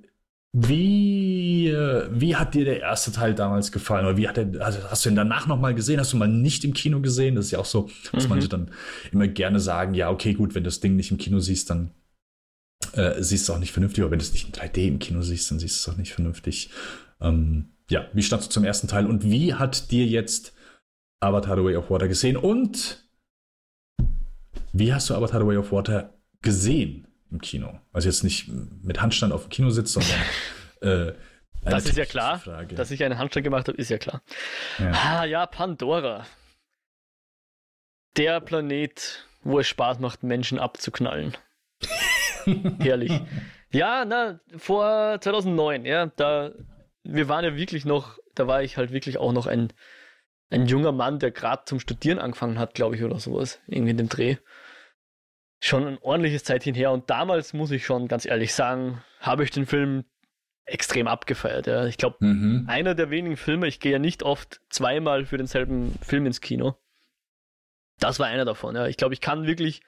wie, 0.51 1.71
wie 2.11 2.35
hat 2.35 2.55
dir 2.55 2.65
der 2.65 2.79
erste 2.79 3.11
Teil 3.11 3.35
damals 3.35 3.71
gefallen? 3.71 4.05
Oder 4.05 4.17
wie 4.17 4.27
hat 4.27 4.37
der, 4.37 4.49
also 4.65 4.79
hast 4.89 5.05
du 5.05 5.09
ihn 5.09 5.15
danach 5.15 5.45
nochmal 5.45 5.75
gesehen? 5.75 5.99
Hast 5.99 6.13
du 6.13 6.17
mal 6.17 6.27
nicht 6.27 6.63
im 6.63 6.73
Kino 6.73 7.01
gesehen? 7.01 7.35
Das 7.35 7.45
ist 7.45 7.51
ja 7.51 7.59
auch 7.59 7.65
so, 7.65 7.89
dass 8.11 8.23
mhm. 8.23 8.29
manche 8.29 8.49
dann 8.49 8.71
immer 9.11 9.27
gerne 9.27 9.59
sagen, 9.59 9.93
ja, 9.93 10.09
okay, 10.09 10.33
gut, 10.33 10.55
wenn 10.55 10.63
du 10.63 10.67
das 10.69 10.79
Ding 10.79 10.95
nicht 10.95 11.11
im 11.11 11.17
Kino 11.17 11.39
siehst, 11.39 11.69
dann 11.69 11.91
äh, 12.93 13.21
siehst 13.21 13.47
du 13.47 13.53
auch 13.53 13.59
nicht 13.59 13.73
vernünftig. 13.73 14.03
Aber 14.03 14.11
wenn 14.11 14.19
du 14.19 14.25
es 14.25 14.33
nicht 14.33 14.47
in 14.47 14.53
3D 14.53 14.87
im 14.87 14.99
Kino 14.99 15.21
siehst, 15.21 15.51
dann 15.51 15.59
siehst 15.59 15.75
du 15.85 15.89
es 15.91 15.93
auch 15.93 15.99
nicht 15.99 16.13
vernünftig. 16.13 16.71
Ähm, 17.21 17.69
ja, 17.89 18.07
wie 18.13 18.23
standst 18.23 18.47
du 18.47 18.53
zum 18.53 18.63
ersten 18.63 18.87
Teil 18.87 19.05
und 19.05 19.23
wie 19.23 19.53
hat 19.53 19.91
dir 19.91 20.05
jetzt 20.05 20.53
Avatar 21.19 21.57
The 21.57 21.63
Way 21.63 21.75
of 21.75 21.91
Water 21.91 22.07
gesehen 22.07 22.37
und 22.37 23.03
wie 24.73 24.93
hast 24.93 25.09
du 25.09 25.15
Avatar 25.15 25.41
The 25.41 25.47
Way 25.47 25.57
of 25.57 25.71
Water 25.71 26.13
gesehen 26.41 27.08
im 27.31 27.41
Kino? 27.41 27.79
Also 27.93 28.07
jetzt 28.07 28.23
nicht 28.23 28.47
mit 28.47 29.01
Handstand 29.01 29.33
auf 29.33 29.43
dem 29.43 29.49
Kino 29.49 29.69
sitzt, 29.69 29.93
sondern 29.93 30.19
äh, 30.81 31.13
das 31.63 31.85
ist 31.85 31.97
ja 31.97 32.05
klar. 32.05 32.39
Frage. 32.39 32.75
Dass 32.75 32.91
ich 32.91 33.03
einen 33.03 33.17
Handstand 33.17 33.43
gemacht 33.43 33.67
habe, 33.67 33.77
ist 33.77 33.89
ja 33.89 33.97
klar. 33.97 34.21
Ja. 34.77 34.91
Ah 34.91 35.25
ja, 35.25 35.45
Pandora. 35.45 36.25
Der 38.17 38.39
Planet, 38.39 39.25
wo 39.43 39.59
es 39.59 39.67
Spaß 39.67 39.99
macht, 39.99 40.23
Menschen 40.23 40.59
abzuknallen. 40.59 41.37
Herrlich. 42.79 43.21
Ja, 43.71 44.03
na, 44.05 44.39
vor 44.57 45.19
2009, 45.21 45.85
ja, 45.85 46.07
da, 46.07 46.51
wir 47.03 47.27
waren 47.27 47.45
ja 47.45 47.55
wirklich 47.55 47.85
noch, 47.85 48.17
da 48.33 48.47
war 48.47 48.63
ich 48.63 48.77
halt 48.77 48.91
wirklich 48.91 49.17
auch 49.17 49.31
noch 49.31 49.45
ein, 49.45 49.71
ein 50.49 50.65
junger 50.65 50.91
Mann, 50.91 51.19
der 51.19 51.31
gerade 51.31 51.63
zum 51.65 51.79
Studieren 51.79 52.17
angefangen 52.17 52.57
hat, 52.57 52.73
glaube 52.73 52.95
ich, 52.95 53.03
oder 53.03 53.19
sowas, 53.19 53.59
irgendwie 53.67 53.91
in 53.91 53.97
dem 53.97 54.09
Dreh. 54.09 54.37
Schon 55.59 55.85
ein 55.85 55.97
ordentliches 55.99 56.43
Zeitchen 56.43 56.73
her 56.73 56.91
und 56.91 57.09
damals, 57.09 57.53
muss 57.53 57.71
ich 57.71 57.85
schon 57.85 58.07
ganz 58.07 58.25
ehrlich 58.25 58.53
sagen, 58.53 59.03
habe 59.19 59.43
ich 59.43 59.51
den 59.51 59.65
Film 59.65 60.05
extrem 60.65 61.07
abgefeiert. 61.07 61.67
Ja. 61.67 61.85
Ich 61.85 61.97
glaube, 61.97 62.17
mhm. 62.19 62.65
einer 62.67 62.95
der 62.95 63.09
wenigen 63.09 63.37
Filme, 63.37 63.67
ich 63.67 63.79
gehe 63.79 63.91
ja 63.91 63.99
nicht 63.99 64.23
oft 64.23 64.61
zweimal 64.69 65.25
für 65.25 65.37
denselben 65.37 65.97
Film 66.01 66.25
ins 66.25 66.41
Kino. 66.41 66.75
Das 67.99 68.19
war 68.19 68.27
einer 68.27 68.45
davon. 68.45 68.75
Ja. 68.75 68.87
Ich 68.87 68.97
glaube, 68.97 69.13
ich 69.13 69.21
kann 69.21 69.47
wirklich 69.47 69.81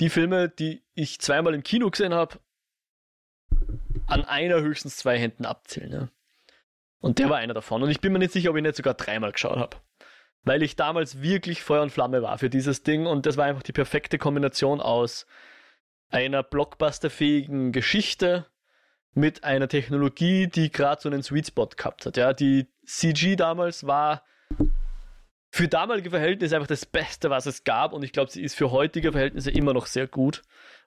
die 0.00 0.10
Filme, 0.10 0.48
die 0.48 0.84
ich 0.94 1.20
zweimal 1.20 1.54
im 1.54 1.62
Kino 1.62 1.90
gesehen 1.90 2.14
habe, 2.14 2.38
an 4.06 4.24
einer 4.24 4.60
höchstens 4.60 4.96
zwei 4.96 5.18
Händen 5.18 5.46
abzählen. 5.46 5.92
Ja. 5.92 6.08
Und 7.00 7.18
der 7.18 7.30
war 7.30 7.38
einer 7.38 7.54
davon. 7.54 7.82
Und 7.82 7.90
ich 7.90 8.00
bin 8.00 8.12
mir 8.12 8.18
nicht 8.18 8.32
sicher, 8.32 8.50
ob 8.50 8.56
ich 8.56 8.62
nicht 8.62 8.76
sogar 8.76 8.94
dreimal 8.94 9.32
geschaut 9.32 9.58
habe. 9.58 9.76
Weil 10.44 10.62
ich 10.62 10.76
damals 10.76 11.20
wirklich 11.20 11.62
Feuer 11.62 11.82
und 11.82 11.90
Flamme 11.90 12.22
war 12.22 12.38
für 12.38 12.50
dieses 12.50 12.82
Ding 12.82 13.06
und 13.06 13.26
das 13.26 13.36
war 13.36 13.44
einfach 13.44 13.62
die 13.62 13.72
perfekte 13.72 14.18
Kombination 14.18 14.80
aus 14.80 15.26
einer 16.10 16.42
blockbusterfähigen 16.42 17.72
Geschichte 17.72 18.46
mit 19.14 19.44
einer 19.44 19.68
Technologie, 19.68 20.46
die 20.46 20.70
gerade 20.70 21.02
so 21.02 21.08
einen 21.08 21.22
Sweet 21.22 21.48
Spot 21.48 21.66
gehabt 21.66 22.06
hat. 22.06 22.16
Ja, 22.16 22.32
die 22.32 22.68
CG 22.86 23.36
damals 23.36 23.86
war 23.86 24.22
für 25.50 25.68
damalige 25.68 26.10
Verhältnisse 26.10 26.56
einfach 26.56 26.68
das 26.68 26.86
Beste, 26.86 27.30
was 27.30 27.46
es 27.46 27.64
gab. 27.64 27.92
Und 27.92 28.04
ich 28.04 28.12
glaube, 28.12 28.30
sie 28.30 28.42
ist 28.42 28.54
für 28.54 28.70
heutige 28.70 29.12
Verhältnisse 29.12 29.50
immer 29.50 29.74
noch 29.74 29.86
sehr 29.86 30.06
gut. 30.06 30.42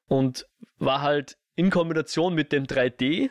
Und 0.07 0.47
war 0.77 1.01
halt 1.01 1.37
in 1.55 1.69
Kombination 1.69 2.33
mit 2.33 2.51
dem 2.51 2.65
3D, 2.65 3.29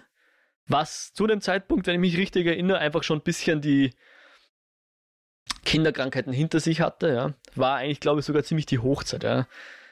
was 0.66 1.12
zu 1.12 1.26
dem 1.26 1.40
Zeitpunkt, 1.40 1.86
wenn 1.86 1.94
ich 1.94 2.00
mich 2.00 2.16
richtig 2.16 2.46
erinnere, 2.46 2.78
einfach 2.78 3.02
schon 3.02 3.18
ein 3.18 3.24
bisschen 3.24 3.60
die 3.60 3.94
Kinderkrankheiten 5.70 6.32
hinter 6.32 6.58
sich 6.58 6.80
hatte. 6.80 7.14
Ja. 7.14 7.34
War 7.54 7.76
eigentlich, 7.76 8.00
glaube 8.00 8.20
ich, 8.20 8.26
sogar 8.26 8.42
ziemlich 8.42 8.66
die 8.66 8.80
Hochzeit. 8.80 9.22
Ja. 9.22 9.46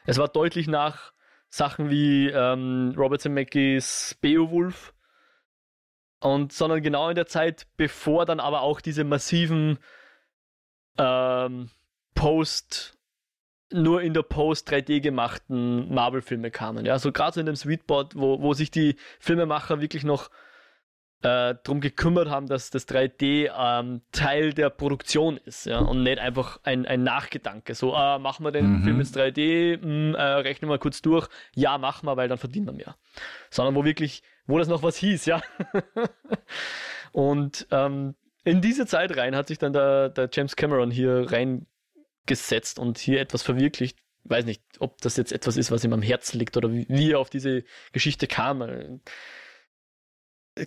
Es 0.07 0.19
war 0.19 0.27
deutlich 0.29 0.67
nach 0.67 1.13
Sachen 1.49 1.89
wie 1.89 2.29
ähm, 2.29 2.95
Robert 2.97 3.21
Zemeckis 3.21 4.17
Beowulf. 4.21 4.93
Und 6.21 6.53
sondern 6.53 6.83
genau 6.83 7.09
in 7.11 7.15
der 7.15 7.27
Zeit, 7.27 7.69
bevor 7.77 8.27
dann 8.27 8.41
aber 8.41 8.63
auch 8.63 8.81
diese 8.81 9.05
massiven 9.05 9.79
ähm, 10.99 11.71
Post, 12.17 12.99
nur 13.71 14.03
in 14.03 14.15
der 14.15 14.23
Post 14.23 14.69
3D 14.69 15.01
gemachten 15.01 15.95
Marvel-Filme 15.95 16.51
kamen. 16.51 16.87
Ja, 16.87 16.99
so 16.99 17.13
gerade 17.13 17.35
so 17.35 17.41
in 17.41 17.47
dem 17.47 17.55
Sweetbot, 17.55 18.17
wo, 18.17 18.41
wo 18.43 18.53
sich 18.53 18.73
die 18.73 18.97
Filmemacher 19.21 19.81
wirklich 19.81 20.03
noch 20.03 20.29
äh, 21.23 21.57
darum 21.65 21.81
gekümmert 21.81 22.29
haben, 22.29 22.47
dass 22.47 22.71
das 22.71 22.87
3D 22.89 23.51
ähm, 23.57 24.03
Teil 24.13 24.53
der 24.53 24.71
Produktion 24.71 25.37
ist 25.37 25.67
ja, 25.67 25.81
und 25.81 26.05
nicht 26.05 26.21
einfach 26.21 26.61
ein, 26.63 26.87
ein 26.87 27.03
Nachgedanke. 27.03 27.75
So, 27.75 27.93
äh, 27.95 28.19
machen 28.19 28.45
wir 28.45 28.53
den 28.53 28.81
mhm. 28.81 28.85
Film 28.85 28.99
jetzt 29.01 29.17
3D, 29.17 29.79
mh, 29.79 30.17
äh, 30.17 30.35
rechnen 30.41 30.71
wir 30.71 30.79
kurz 30.79 31.03
durch, 31.03 31.29
ja, 31.57 31.77
machen 31.79 32.07
wir, 32.07 32.17
weil 32.17 32.29
dann 32.29 32.39
verdienen 32.39 32.67
wir 32.67 32.73
mehr. 32.73 32.97
Sondern 33.51 33.75
wo 33.75 33.85
wirklich, 33.85 34.23
wo 34.47 34.59
das 34.59 34.69
noch 34.69 34.85
was 34.85 34.97
hieß, 34.97 35.27
ja. 35.27 35.43
und 37.13 37.67
ähm, 37.73 38.15
in 38.45 38.61
diese 38.61 38.87
Zeit 38.87 39.17
rein 39.17 39.35
hat 39.35 39.49
sich 39.49 39.59
dann 39.59 39.73
der, 39.73 40.11
der 40.11 40.31
James 40.33 40.55
Cameron 40.55 40.91
hier 40.91 41.27
reingesetzt 41.31 42.79
und 42.79 42.99
hier 42.99 43.21
etwas 43.21 43.43
verwirklicht. 43.43 43.99
Ich 44.25 44.31
weiß 44.31 44.45
nicht, 44.45 44.63
ob 44.79 45.01
das 45.01 45.17
jetzt 45.17 45.33
etwas 45.33 45.57
ist, 45.57 45.71
was 45.73 45.85
ihm 45.85 45.93
am 45.93 46.03
Herzen 46.03 46.39
liegt 46.39 46.57
oder 46.57 46.73
wie, 46.73 46.87
wie 46.89 47.13
er 47.13 47.19
auf 47.19 47.31
diese 47.31 47.65
Geschichte 47.93 48.27
kam. 48.27 49.01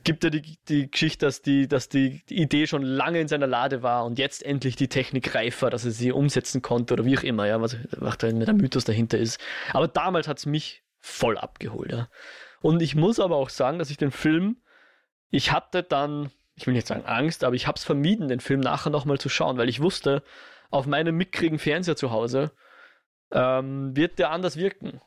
Gibt 0.03 0.23
ja 0.23 0.29
die, 0.29 0.57
die 0.67 0.89
Geschichte, 0.89 1.25
dass, 1.25 1.41
die, 1.41 1.67
dass 1.67 1.89
die, 1.89 2.23
die, 2.29 2.41
Idee 2.41 2.67
schon 2.67 2.83
lange 2.83 3.19
in 3.19 3.27
seiner 3.27 3.47
Lade 3.47 3.83
war 3.83 4.05
und 4.05 4.19
jetzt 4.19 4.43
endlich 4.43 4.75
die 4.75 4.87
Technik 4.87 5.35
reifer, 5.35 5.69
dass 5.69 5.85
er 5.85 5.91
sie 5.91 6.11
umsetzen 6.11 6.61
konnte 6.61 6.93
oder 6.93 7.05
wie 7.05 7.17
auch 7.17 7.23
immer, 7.23 7.47
ja, 7.47 7.61
was, 7.61 7.77
was 7.91 8.17
da 8.17 8.31
der 8.31 8.53
Mythos 8.53 8.85
dahinter 8.85 9.17
ist. 9.17 9.39
Aber 9.73 9.87
damals 9.87 10.27
hat 10.27 10.37
es 10.37 10.45
mich 10.45 10.83
voll 10.99 11.37
abgeholt, 11.37 11.91
ja. 11.91 12.09
Und 12.61 12.81
ich 12.81 12.95
muss 12.95 13.19
aber 13.19 13.37
auch 13.37 13.49
sagen, 13.49 13.79
dass 13.79 13.89
ich 13.89 13.97
den 13.97 14.11
Film, 14.11 14.57
ich 15.29 15.51
hatte 15.51 15.81
dann 15.83 16.29
ich 16.55 16.67
will 16.67 16.73
nicht 16.73 16.87
sagen 16.87 17.05
Angst, 17.05 17.43
aber 17.43 17.55
ich 17.55 17.67
habe 17.67 17.77
es 17.77 17.83
vermieden, 17.83 18.27
den 18.27 18.39
Film 18.39 18.59
nachher 18.59 18.91
nochmal 18.91 19.17
zu 19.17 19.29
schauen, 19.29 19.57
weil 19.57 19.69
ich 19.69 19.81
wusste, 19.81 20.23
auf 20.69 20.85
meinem 20.85 21.15
mickrigen 21.15 21.59
Fernseher 21.59 21.95
zu 21.95 22.11
Hause 22.11 22.51
ähm, 23.31 23.95
wird 23.95 24.19
der 24.19 24.31
anders 24.31 24.57
wirken. 24.57 25.01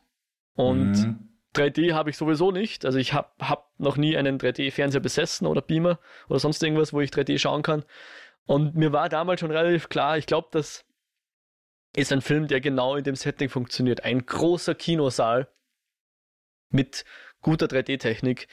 Und 0.54 0.92
mhm. 0.92 1.28
3D 1.54 1.94
habe 1.94 2.10
ich 2.10 2.16
sowieso 2.16 2.50
nicht. 2.50 2.84
Also 2.84 2.98
ich 2.98 3.12
habe 3.12 3.28
hab 3.40 3.70
noch 3.78 3.96
nie 3.96 4.16
einen 4.16 4.38
3D-Fernseher 4.38 5.00
besessen 5.00 5.46
oder 5.46 5.62
Beamer 5.62 5.98
oder 6.28 6.38
sonst 6.38 6.62
irgendwas, 6.62 6.92
wo 6.92 7.00
ich 7.00 7.10
3D 7.10 7.38
schauen 7.38 7.62
kann. 7.62 7.84
Und 8.46 8.74
mir 8.74 8.92
war 8.92 9.08
damals 9.08 9.40
schon 9.40 9.50
relativ 9.50 9.88
klar, 9.88 10.18
ich 10.18 10.26
glaube, 10.26 10.48
das 10.50 10.84
ist 11.96 12.12
ein 12.12 12.20
Film, 12.20 12.48
der 12.48 12.60
genau 12.60 12.96
in 12.96 13.04
dem 13.04 13.14
Setting 13.14 13.48
funktioniert. 13.48 14.04
Ein 14.04 14.26
großer 14.26 14.74
Kinosaal 14.74 15.48
mit 16.70 17.04
guter 17.40 17.66
3D-Technik. 17.66 18.48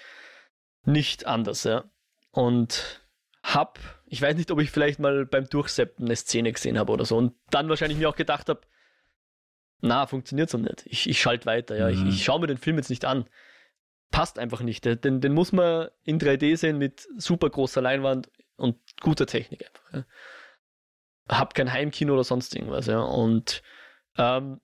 Nicht 0.84 1.26
anders, 1.26 1.64
ja 1.64 1.92
und 2.32 3.02
hab, 3.44 3.80
ich 4.06 4.22
weiß 4.22 4.36
nicht, 4.36 4.52
ob 4.52 4.60
ich 4.60 4.72
vielleicht 4.72 5.00
mal 5.00 5.26
beim 5.26 5.48
Durchseppen 5.48 6.06
eine 6.06 6.16
Szene 6.16 6.52
gesehen 6.52 6.80
habe 6.80 6.92
oder 6.92 7.06
so 7.06 7.18
und 7.18 7.34
dann 7.50 7.70
wahrscheinlich 7.70 7.98
mir 7.98 8.10
auch 8.10 8.16
gedacht 8.16 8.50
habe, 8.50 8.62
na, 9.82 10.06
funktioniert 10.06 10.50
so 10.50 10.58
nicht. 10.58 10.84
Ich, 10.86 11.10
ich 11.10 11.20
schalte 11.20 11.46
weiter, 11.46 11.76
ja. 11.76 11.88
Mhm. 11.88 12.10
Ich, 12.10 12.16
ich 12.16 12.24
schaue 12.24 12.40
mir 12.40 12.48
den 12.48 12.58
Film 12.58 12.78
jetzt 12.78 12.90
nicht 12.90 13.06
an. 13.06 13.26
Passt 14.12 14.40
einfach 14.40 14.62
nicht. 14.62 14.86
Den, 14.86 15.22
den 15.22 15.34
muss 15.34 15.52
man 15.52 15.90
in 16.04 16.20
3D 16.20 16.58
sehen 16.58 16.78
mit 16.78 17.08
super 17.18 17.50
großer 17.50 17.82
Leinwand 17.82 18.30
und 18.58 18.78
guter 19.02 19.26
Technik 19.26 19.66
einfach. 19.66 19.94
Ja. 19.94 21.38
Hab 21.40 21.54
kein 21.54 21.72
Heimkino 21.72 22.14
oder 22.14 22.24
sonst 22.24 22.56
irgendwas, 22.56 22.88
ja. 22.88 23.00
Und 23.00 23.64
ähm, 24.18 24.60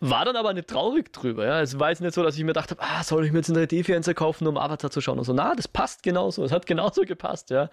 war 0.00 0.24
dann 0.24 0.36
aber 0.36 0.54
nicht 0.54 0.68
traurig 0.68 1.12
drüber. 1.12 1.44
Ja. 1.44 1.60
Es 1.60 1.78
war 1.78 1.90
jetzt 1.90 2.00
nicht 2.00 2.14
so, 2.14 2.22
dass 2.22 2.36
ich 2.36 2.40
mir 2.40 2.48
gedacht 2.48 2.70
habe, 2.70 2.82
ah, 2.82 3.02
soll 3.02 3.24
ich 3.24 3.32
mir 3.32 3.38
jetzt 3.38 3.50
einen 3.50 3.64
3D-Fernseher 3.64 4.14
kaufen, 4.14 4.46
um 4.46 4.56
Avatar 4.56 4.90
zu 4.90 5.00
schauen 5.00 5.18
und 5.18 5.24
so. 5.24 5.32
Na, 5.32 5.54
das 5.54 5.68
passt 5.68 6.02
genauso. 6.02 6.44
Es 6.44 6.52
hat 6.52 6.66
genauso 6.66 7.02
gepasst. 7.02 7.50
Ja. 7.50 7.68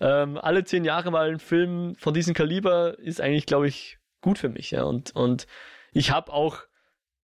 Ähm, 0.00 0.38
alle 0.38 0.64
zehn 0.64 0.84
Jahre 0.84 1.10
mal 1.10 1.30
ein 1.30 1.38
Film 1.38 1.94
von 1.96 2.14
diesem 2.14 2.34
Kaliber 2.34 2.98
ist 2.98 3.20
eigentlich, 3.20 3.46
glaube 3.46 3.66
ich, 3.66 3.98
gut 4.20 4.38
für 4.38 4.50
mich. 4.50 4.70
Ja. 4.72 4.84
Und, 4.84 5.16
und 5.16 5.46
ich 5.94 6.10
habe 6.10 6.32
auch, 6.32 6.58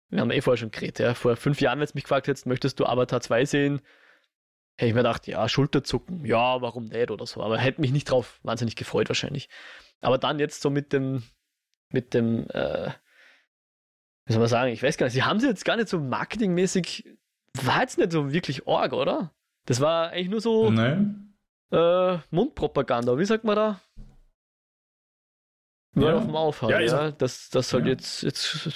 wir 0.08 0.20
haben 0.20 0.30
eh 0.30 0.40
vorher 0.40 0.58
schon 0.58 0.70
geredet, 0.70 0.98
ja, 0.98 1.14
vor 1.14 1.36
fünf 1.36 1.60
Jahren, 1.60 1.78
wenn 1.78 1.86
du 1.86 1.92
mich 1.94 2.04
gefragt 2.04 2.26
hättest, 2.26 2.46
möchtest 2.46 2.80
du 2.80 2.86
Avatar 2.86 3.20
2 3.20 3.44
sehen, 3.44 3.80
hätte 4.76 4.88
ich 4.88 4.94
mir 4.94 5.00
gedacht, 5.00 5.26
ja, 5.26 5.48
Schulterzucken, 5.48 6.24
ja, 6.24 6.60
warum 6.60 6.86
nicht 6.86 7.10
oder 7.10 7.26
so. 7.26 7.42
Aber 7.42 7.58
hätte 7.58 7.80
mich 7.80 7.92
nicht 7.92 8.10
drauf 8.10 8.40
wahnsinnig 8.42 8.74
gefreut 8.74 9.08
wahrscheinlich. 9.08 9.48
Aber 10.00 10.18
dann 10.18 10.38
jetzt 10.38 10.62
so 10.62 10.70
mit 10.70 10.92
dem, 10.92 11.22
mit 11.90 12.14
dem, 12.14 12.48
äh, 12.50 12.90
wie 14.26 14.32
soll 14.32 14.40
man 14.40 14.48
sagen, 14.48 14.72
ich 14.72 14.82
weiß 14.82 14.96
gar 14.96 15.06
nicht, 15.06 15.14
sie 15.14 15.22
haben 15.22 15.38
sie 15.38 15.46
jetzt 15.46 15.64
gar 15.64 15.76
nicht 15.76 15.88
so 15.88 16.00
marketingmäßig, 16.00 17.06
war 17.62 17.82
jetzt 17.82 17.98
nicht 17.98 18.10
so 18.12 18.32
wirklich 18.32 18.66
Org, 18.66 18.92
oder? 18.94 19.32
Das 19.66 19.80
war 19.80 20.10
eigentlich 20.10 20.30
nur 20.30 20.40
so 20.40 20.70
äh, 21.70 22.18
Mundpropaganda, 22.30 23.16
wie 23.18 23.24
sagt 23.24 23.44
man 23.44 23.56
da? 23.56 23.80
Nur 25.95 26.11
ja. 26.11 26.16
auf 26.16 26.24
dem 26.24 26.36
Aufhang, 26.36 26.70
ja, 26.70 26.80
ja. 26.80 27.11
Das, 27.12 27.51
das 27.51 27.72
halt 27.72 27.84
ja. 27.84 27.92
jetzt, 27.92 28.22
jetzt, 28.22 28.68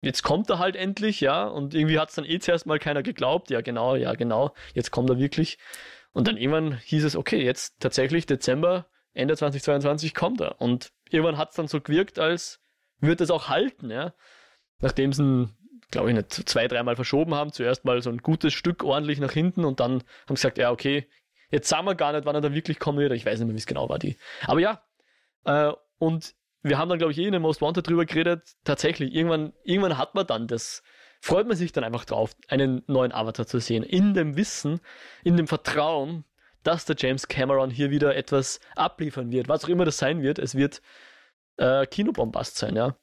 jetzt 0.00 0.22
kommt 0.22 0.48
er 0.50 0.58
halt 0.58 0.76
endlich, 0.76 1.20
ja, 1.20 1.44
und 1.46 1.74
irgendwie 1.74 1.98
hat 1.98 2.08
es 2.08 2.14
dann 2.14 2.24
eh 2.24 2.38
zuerst 2.38 2.66
mal 2.66 2.78
keiner 2.78 3.02
geglaubt, 3.02 3.50
ja 3.50 3.60
genau, 3.60 3.96
ja 3.96 4.14
genau, 4.14 4.54
jetzt 4.74 4.90
kommt 4.90 5.10
er 5.10 5.18
wirklich. 5.18 5.58
Und 6.12 6.26
dann 6.28 6.36
irgendwann 6.38 6.78
hieß 6.78 7.04
es, 7.04 7.16
okay, 7.16 7.44
jetzt 7.44 7.80
tatsächlich 7.80 8.24
Dezember, 8.24 8.86
Ende 9.12 9.36
2022 9.36 10.14
kommt 10.14 10.40
er. 10.40 10.60
Und 10.60 10.92
irgendwann 11.10 11.36
hat 11.36 11.50
es 11.50 11.56
dann 11.56 11.68
so 11.68 11.80
gewirkt, 11.80 12.18
als 12.18 12.60
wird 13.00 13.20
es 13.20 13.30
auch 13.30 13.48
halten, 13.48 13.90
ja. 13.90 14.14
Nachdem 14.78 15.12
sie 15.12 15.50
glaube 15.90 16.10
ich, 16.10 16.16
nicht 16.16 16.32
zwei, 16.32 16.68
dreimal 16.68 16.96
verschoben 16.96 17.34
haben. 17.34 17.52
Zuerst 17.52 17.84
mal 17.84 18.00
so 18.02 18.10
ein 18.10 18.18
gutes 18.18 18.52
Stück 18.52 18.84
ordentlich 18.84 19.20
nach 19.20 19.32
hinten 19.32 19.64
und 19.64 19.80
dann 19.80 20.02
haben 20.26 20.28
sie 20.28 20.34
gesagt, 20.34 20.58
ja, 20.58 20.70
okay, 20.70 21.06
jetzt 21.50 21.68
sagen 21.68 21.86
wir 21.86 21.94
gar 21.94 22.12
nicht, 22.12 22.24
wann 22.26 22.34
er 22.34 22.40
dann 22.40 22.54
wirklich 22.54 22.78
kommen 22.78 22.98
wird. 22.98 23.12
Ich 23.12 23.26
weiß 23.26 23.38
nicht 23.38 23.46
mehr, 23.46 23.54
wie 23.54 23.60
es 23.60 23.66
genau 23.66 23.88
war, 23.88 23.98
die. 23.98 24.16
Aber 24.46 24.60
ja, 24.60 24.82
äh, 25.44 25.72
und 25.98 26.34
wir 26.62 26.78
haben 26.78 26.88
dann, 26.88 26.98
glaube 26.98 27.12
ich, 27.12 27.18
eh 27.18 27.26
in 27.26 27.32
dem 27.32 27.42
Most 27.42 27.62
Wanted 27.62 27.88
drüber 27.88 28.04
geredet. 28.04 28.56
Tatsächlich, 28.64 29.14
irgendwann, 29.14 29.52
irgendwann 29.64 29.98
hat 29.98 30.14
man 30.14 30.26
dann 30.26 30.48
das 30.48 30.82
freut 31.20 31.46
man 31.46 31.56
sich 31.56 31.72
dann 31.72 31.84
einfach 31.84 32.04
drauf, 32.04 32.36
einen 32.48 32.82
neuen 32.86 33.12
Avatar 33.12 33.46
zu 33.46 33.58
sehen. 33.58 33.82
In 33.82 34.14
dem 34.14 34.36
Wissen, 34.36 34.80
in 35.24 35.36
dem 35.36 35.46
Vertrauen, 35.46 36.24
dass 36.62 36.84
der 36.84 36.96
James 36.98 37.28
Cameron 37.28 37.70
hier 37.70 37.90
wieder 37.90 38.16
etwas 38.16 38.60
abliefern 38.74 39.30
wird. 39.30 39.48
Was 39.48 39.64
auch 39.64 39.68
immer 39.68 39.84
das 39.84 39.98
sein 39.98 40.22
wird, 40.22 40.38
es 40.38 40.54
wird 40.54 40.82
äh, 41.56 41.86
Kinobombast 41.86 42.56
sein, 42.56 42.76
ja. 42.76 42.96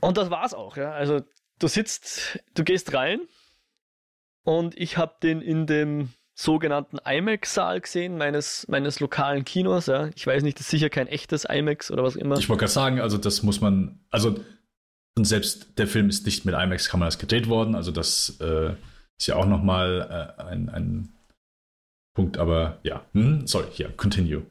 Und 0.00 0.16
das 0.16 0.30
war's 0.30 0.54
auch, 0.54 0.76
ja. 0.76 0.92
Also 0.92 1.20
du 1.58 1.68
sitzt, 1.68 2.38
du 2.54 2.64
gehst 2.64 2.94
rein 2.94 3.20
und 4.48 4.78
ich 4.78 4.96
habe 4.96 5.14
den 5.22 5.42
in 5.42 5.66
dem 5.66 6.08
sogenannten 6.34 6.96
IMAX-Saal 7.04 7.82
gesehen, 7.82 8.16
meines, 8.16 8.66
meines 8.66 8.98
lokalen 8.98 9.44
Kinos. 9.44 9.88
Ja. 9.88 10.08
Ich 10.16 10.26
weiß 10.26 10.42
nicht, 10.42 10.58
das 10.58 10.64
ist 10.64 10.70
sicher 10.70 10.88
kein 10.88 11.06
echtes 11.06 11.44
IMAX 11.44 11.90
oder 11.90 12.02
was 12.02 12.16
immer. 12.16 12.38
Ich 12.38 12.48
wollte 12.48 12.60
gerade 12.60 12.72
sagen, 12.72 12.98
also 12.98 13.18
das 13.18 13.42
muss 13.42 13.60
man, 13.60 14.00
also 14.08 14.42
und 15.18 15.26
selbst 15.26 15.78
der 15.78 15.86
Film 15.86 16.08
ist 16.08 16.24
nicht 16.24 16.46
mit 16.46 16.54
IMAX-Kameras 16.54 17.18
gedreht 17.18 17.50
worden, 17.50 17.74
also 17.74 17.92
das 17.92 18.38
äh, 18.40 18.70
ist 19.18 19.26
ja 19.26 19.36
auch 19.36 19.44
nochmal 19.44 20.34
äh, 20.38 20.42
ein, 20.44 20.70
ein 20.70 21.08
Punkt, 22.14 22.38
aber 22.38 22.78
ja, 22.84 23.04
hm, 23.12 23.46
sorry, 23.46 23.66
ja, 23.74 23.90
continue. 23.98 24.46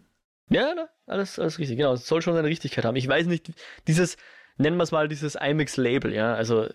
Ja, 0.52 0.76
ne, 0.76 0.90
alles, 1.08 1.40
alles 1.40 1.58
richtig, 1.58 1.76
genau, 1.76 1.94
es 1.94 2.06
soll 2.06 2.22
schon 2.22 2.36
seine 2.36 2.48
Richtigkeit 2.48 2.86
haben. 2.86 2.98
Ich 2.98 3.08
weiß 3.08 3.26
nicht, 3.26 3.52
dieses, 3.88 4.16
nennen 4.58 4.78
wir 4.78 4.84
es 4.84 4.92
mal 4.92 5.08
dieses 5.08 5.34
IMAX-Label, 5.34 6.14
ja, 6.14 6.36
also 6.36 6.68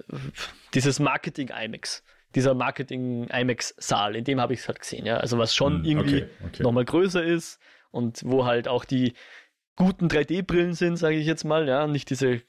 dieses 0.75 0.99
Marketing-IMAX 0.99 2.03
dieser 2.35 2.55
Marketing-IMAX-Saal, 2.55 4.17
in 4.17 4.25
dem 4.25 4.41
habe 4.41 4.55
ich 4.55 4.61
es 4.61 4.69
halt 4.69 4.81
gesehen, 4.81 5.07
ja. 5.07 5.17
Also 5.19 5.39
was 5.39 5.55
schon 5.55 5.83
mm, 5.83 5.85
irgendwie 5.85 6.23
okay, 6.23 6.31
okay. 6.47 6.63
nochmal 6.63 6.85
größer 6.85 7.23
ist 7.23 7.61
und 7.91 8.23
wo 8.25 8.45
halt 8.45 8.69
auch 8.69 8.85
die 8.85 9.15
guten 9.77 10.09
3D-Brillen 10.09 10.75
sind, 10.75 10.97
sage 10.97 11.17
ich 11.17 11.27
jetzt 11.27 11.45
mal, 11.45 11.69
ja. 11.69 11.87
Nicht 11.87 12.11
diese 12.11 12.43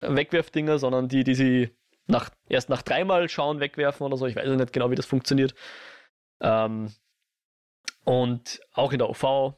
Wegwerfdinger, 0.00 0.78
sondern 0.78 1.08
die, 1.08 1.24
die 1.24 1.34
sie 1.34 1.70
nach, 2.06 2.30
erst 2.48 2.68
nach 2.68 2.82
dreimal 2.82 3.28
schauen, 3.28 3.60
wegwerfen 3.60 4.04
oder 4.04 4.16
so. 4.16 4.26
Ich 4.26 4.36
weiß 4.36 4.48
nicht 4.48 4.72
genau, 4.72 4.90
wie 4.90 4.96
das 4.96 5.06
funktioniert. 5.06 5.54
Ähm, 6.40 6.92
und 8.04 8.60
auch 8.72 8.92
in 8.92 8.98
der 8.98 9.08
OV 9.08 9.54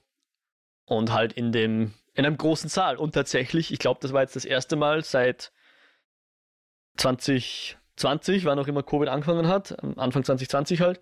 und 0.86 1.12
halt 1.12 1.32
in 1.32 1.52
dem, 1.52 1.94
in 2.14 2.26
einem 2.26 2.36
großen 2.36 2.68
Saal. 2.68 2.96
Und 2.96 3.12
tatsächlich, 3.12 3.72
ich 3.72 3.78
glaube, 3.78 4.00
das 4.00 4.12
war 4.12 4.22
jetzt 4.22 4.36
das 4.36 4.44
erste 4.44 4.76
Mal 4.76 5.02
seit 5.02 5.52
20, 6.96 7.78
20, 7.96 8.44
wann 8.44 8.58
auch 8.58 8.66
immer 8.66 8.82
Covid 8.82 9.08
angefangen 9.08 9.48
hat, 9.48 9.72
Anfang 9.82 10.24
2020 10.24 10.80
halt, 10.80 11.00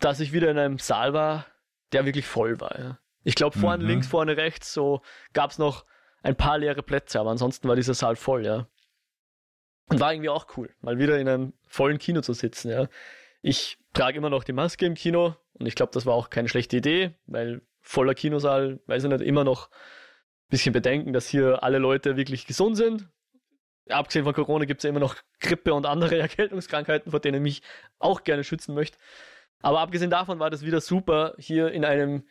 dass 0.00 0.20
ich 0.20 0.32
wieder 0.32 0.50
in 0.50 0.58
einem 0.58 0.78
Saal 0.78 1.12
war, 1.12 1.46
der 1.92 2.04
wirklich 2.04 2.26
voll 2.26 2.60
war. 2.60 2.78
Ja. 2.78 2.98
Ich 3.22 3.34
glaube, 3.34 3.58
vorne 3.58 3.82
mhm. 3.82 3.90
links, 3.90 4.06
vorne 4.06 4.36
rechts, 4.36 4.72
so 4.72 5.00
gab 5.32 5.50
es 5.50 5.58
noch 5.58 5.84
ein 6.22 6.36
paar 6.36 6.58
leere 6.58 6.82
Plätze, 6.82 7.20
aber 7.20 7.30
ansonsten 7.30 7.68
war 7.68 7.76
dieser 7.76 7.94
Saal 7.94 8.16
voll, 8.16 8.44
ja. 8.44 8.66
Und 9.90 10.00
war 10.00 10.12
irgendwie 10.12 10.30
auch 10.30 10.46
cool, 10.56 10.74
mal 10.80 10.98
wieder 10.98 11.18
in 11.18 11.28
einem 11.28 11.52
vollen 11.66 11.98
Kino 11.98 12.20
zu 12.20 12.32
sitzen, 12.32 12.70
ja. 12.70 12.88
Ich 13.42 13.78
trage 13.92 14.18
immer 14.18 14.30
noch 14.30 14.44
die 14.44 14.52
Maske 14.52 14.86
im 14.86 14.94
Kino 14.94 15.36
und 15.54 15.66
ich 15.66 15.74
glaube, 15.74 15.92
das 15.92 16.06
war 16.06 16.14
auch 16.14 16.30
keine 16.30 16.48
schlechte 16.48 16.76
Idee, 16.76 17.14
weil 17.26 17.62
voller 17.80 18.14
Kinosaal, 18.14 18.80
weiß 18.86 19.04
ich 19.04 19.10
nicht, 19.10 19.20
immer 19.20 19.44
noch 19.44 19.70
ein 19.70 20.50
bisschen 20.50 20.72
bedenken, 20.72 21.12
dass 21.12 21.28
hier 21.28 21.62
alle 21.62 21.78
Leute 21.78 22.16
wirklich 22.16 22.46
gesund 22.46 22.76
sind 22.76 23.08
abgesehen 23.88 24.24
von 24.24 24.34
Corona 24.34 24.64
gibt 24.64 24.80
es 24.80 24.84
ja 24.84 24.90
immer 24.90 25.00
noch 25.00 25.16
Grippe 25.40 25.74
und 25.74 25.86
andere 25.86 26.18
Erkältungskrankheiten, 26.20 27.10
vor 27.10 27.20
denen 27.20 27.36
ich 27.36 27.42
mich 27.42 27.62
auch 27.98 28.24
gerne 28.24 28.44
schützen 28.44 28.74
möchte. 28.74 28.98
Aber 29.60 29.80
abgesehen 29.80 30.10
davon 30.10 30.38
war 30.38 30.50
das 30.50 30.62
wieder 30.62 30.80
super, 30.80 31.34
hier 31.38 31.70
in 31.72 31.84
einem 31.84 32.24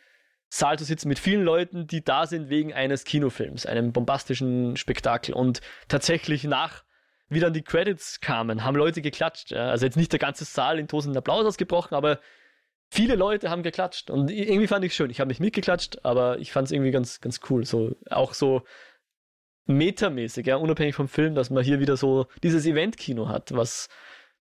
Saal 0.48 0.78
zu 0.78 0.84
sitzen 0.84 1.08
mit 1.08 1.18
vielen 1.18 1.42
Leuten, 1.42 1.88
die 1.88 2.04
da 2.04 2.26
sind 2.26 2.48
wegen 2.48 2.72
eines 2.72 3.02
Kinofilms, 3.02 3.66
einem 3.66 3.92
bombastischen 3.92 4.76
Spektakel. 4.76 5.34
Und 5.34 5.60
tatsächlich 5.88 6.44
nach, 6.44 6.84
wie 7.28 7.40
dann 7.40 7.52
die 7.52 7.62
Credits 7.62 8.20
kamen, 8.20 8.62
haben 8.62 8.76
Leute 8.76 9.02
geklatscht. 9.02 9.52
Also 9.52 9.84
jetzt 9.84 9.96
nicht 9.96 10.12
der 10.12 10.20
ganze 10.20 10.44
Saal 10.44 10.78
in 10.78 10.86
tosenden 10.86 11.18
Applaus 11.18 11.44
ausgebrochen, 11.44 11.96
aber 11.96 12.20
viele 12.88 13.16
Leute 13.16 13.50
haben 13.50 13.64
geklatscht. 13.64 14.10
Und 14.10 14.30
irgendwie 14.30 14.68
fand 14.68 14.84
ich 14.84 14.92
es 14.92 14.96
schön. 14.96 15.10
Ich 15.10 15.18
habe 15.18 15.28
nicht 15.28 15.40
mitgeklatscht, 15.40 16.04
aber 16.04 16.38
ich 16.38 16.52
fand 16.52 16.66
es 16.66 16.72
irgendwie 16.72 16.92
ganz, 16.92 17.20
ganz 17.20 17.40
cool. 17.50 17.66
So, 17.66 17.96
auch 18.08 18.32
so 18.32 18.62
metamäßig, 19.66 20.46
ja, 20.46 20.56
unabhängig 20.56 20.94
vom 20.94 21.08
Film, 21.08 21.34
dass 21.34 21.50
man 21.50 21.64
hier 21.64 21.80
wieder 21.80 21.96
so 21.96 22.26
dieses 22.42 22.66
Event-Kino 22.66 23.28
hat, 23.28 23.54
was 23.54 23.88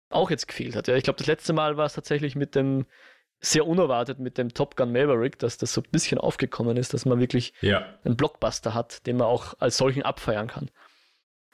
auch 0.10 0.30
jetzt 0.30 0.48
gefehlt 0.48 0.76
hat. 0.76 0.88
Ja, 0.88 0.96
ich 0.96 1.04
glaube, 1.04 1.18
das 1.18 1.28
letzte 1.28 1.54
Mal 1.54 1.78
war 1.78 1.86
es 1.86 1.94
tatsächlich 1.94 2.36
mit 2.36 2.56
dem 2.56 2.86
sehr 3.40 3.68
unerwartet 3.68 4.20
mit 4.20 4.38
dem 4.38 4.54
Top 4.54 4.76
Gun 4.76 4.92
Maverick, 4.92 5.38
dass 5.40 5.58
das 5.58 5.74
so 5.74 5.82
ein 5.82 5.92
bisschen 5.92 6.18
aufgekommen 6.18 6.76
ist, 6.78 6.94
dass 6.94 7.06
man 7.06 7.20
wirklich 7.20 7.54
ja. 7.62 7.86
einen 8.04 8.18
Blockbuster 8.18 8.74
hat, 8.74 9.06
den 9.06 9.18
man 9.18 9.28
auch 9.28 9.54
als 9.60 9.78
solchen 9.78 10.02
abfeiern 10.04 10.48
kann. 10.48 10.72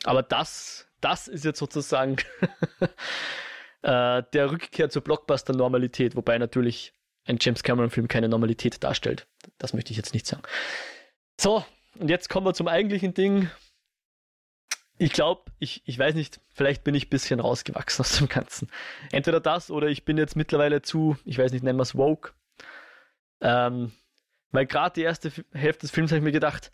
Aber 0.05 0.23
das, 0.23 0.87
das 1.01 1.27
ist 1.27 1.43
jetzt 1.43 1.59
sozusagen 1.59 2.17
äh, 3.81 4.23
der 4.33 4.51
Rückkehr 4.51 4.89
zur 4.89 5.01
Blockbuster-Normalität, 5.01 6.15
wobei 6.15 6.37
natürlich 6.37 6.93
ein 7.25 7.37
James 7.39 7.63
Cameron-Film 7.63 8.07
keine 8.07 8.29
Normalität 8.29 8.83
darstellt. 8.83 9.27
Das 9.57 9.73
möchte 9.73 9.91
ich 9.91 9.97
jetzt 9.97 10.13
nicht 10.13 10.25
sagen. 10.25 10.43
So, 11.39 11.65
und 11.99 12.09
jetzt 12.09 12.29
kommen 12.29 12.45
wir 12.45 12.53
zum 12.53 12.67
eigentlichen 12.67 13.13
Ding. 13.13 13.49
Ich 14.97 15.11
glaube, 15.11 15.51
ich, 15.59 15.81
ich 15.85 15.97
weiß 15.97 16.15
nicht, 16.15 16.39
vielleicht 16.53 16.83
bin 16.83 16.95
ich 16.95 17.07
ein 17.07 17.09
bisschen 17.09 17.39
rausgewachsen 17.39 18.01
aus 18.01 18.17
dem 18.17 18.29
Ganzen. 18.29 18.69
Entweder 19.11 19.39
das 19.39 19.71
oder 19.71 19.87
ich 19.87 20.05
bin 20.05 20.17
jetzt 20.17 20.35
mittlerweile 20.35 20.81
zu, 20.81 21.17
ich 21.25 21.37
weiß 21.37 21.51
nicht, 21.51 21.63
nennen 21.63 21.79
wir 21.79 21.83
es 21.83 21.95
woke. 21.95 22.33
Ähm, 23.41 23.91
weil 24.51 24.65
gerade 24.67 24.93
die 24.93 25.01
erste 25.01 25.31
Hälfte 25.51 25.81
des 25.81 25.91
Films 25.91 26.11
habe 26.11 26.19
ich 26.19 26.23
mir 26.23 26.31
gedacht, 26.31 26.71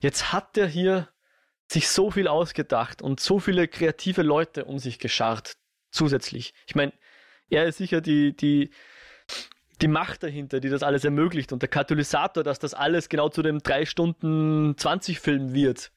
jetzt 0.00 0.32
hat 0.32 0.56
der 0.56 0.66
hier 0.66 1.08
sich 1.66 1.88
so 1.88 2.10
viel 2.10 2.28
ausgedacht 2.28 3.00
und 3.00 3.20
so 3.20 3.40
viele 3.40 3.66
kreative 3.68 4.22
Leute 4.22 4.66
um 4.66 4.78
sich 4.78 4.98
geschart 4.98 5.56
zusätzlich. 5.90 6.54
Ich 6.66 6.74
meine, 6.74 6.92
er 7.48 7.64
ist 7.66 7.78
sicher 7.78 8.00
die, 8.00 8.36
die, 8.36 8.70
die 9.82 9.88
Macht 9.88 10.22
dahinter, 10.22 10.60
die 10.60 10.70
das 10.70 10.82
alles 10.82 11.04
ermöglicht 11.04 11.52
und 11.52 11.60
der 11.60 11.68
Katalysator, 11.68 12.44
dass 12.44 12.58
das 12.58 12.72
alles 12.72 13.08
genau 13.08 13.28
zu 13.28 13.42
dem 13.42 13.58
3 13.58 13.84
Stunden 13.84 14.74
20 14.76 15.20
Film 15.20 15.52
wird, 15.52 15.92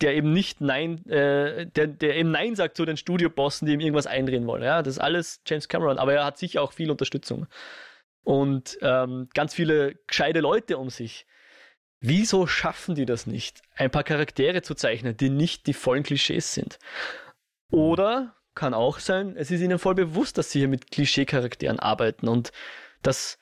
der 0.00 0.14
eben 0.14 0.32
nicht 0.32 0.60
Nein, 0.60 1.04
äh, 1.06 1.66
der, 1.66 1.88
der 1.88 2.16
eben 2.16 2.30
Nein 2.30 2.54
sagt 2.54 2.76
zu 2.76 2.84
den 2.84 2.96
Studiobossen, 2.96 3.66
die 3.66 3.72
ihm 3.72 3.80
irgendwas 3.80 4.06
eindrehen 4.06 4.46
wollen. 4.46 4.62
Ja, 4.62 4.82
das 4.82 4.94
ist 4.94 5.00
alles 5.00 5.40
James 5.46 5.68
Cameron, 5.68 5.98
aber 5.98 6.14
er 6.14 6.24
hat 6.24 6.38
sicher 6.38 6.62
auch 6.62 6.72
viel 6.72 6.90
Unterstützung 6.90 7.46
und 8.22 8.78
ähm, 8.82 9.28
ganz 9.34 9.54
viele 9.54 9.96
gescheite 10.06 10.40
Leute 10.40 10.78
um 10.78 10.90
sich. 10.90 11.26
Wieso 12.00 12.46
schaffen 12.46 12.94
die 12.94 13.06
das 13.06 13.26
nicht, 13.26 13.62
ein 13.74 13.90
paar 13.90 14.04
Charaktere 14.04 14.62
zu 14.62 14.74
zeichnen, 14.74 15.16
die 15.16 15.30
nicht 15.30 15.66
die 15.66 15.74
vollen 15.74 16.04
Klischees 16.04 16.54
sind? 16.54 16.78
Oder 17.72 18.36
kann 18.54 18.74
auch 18.74 19.00
sein, 19.00 19.34
es 19.36 19.50
ist 19.50 19.60
ihnen 19.60 19.78
voll 19.78 19.94
bewusst, 19.94 20.38
dass 20.38 20.52
sie 20.52 20.60
hier 20.60 20.68
mit 20.68 20.90
Klischee-Charakteren 20.90 21.78
arbeiten 21.80 22.28
und 22.28 22.52
das 23.02 23.38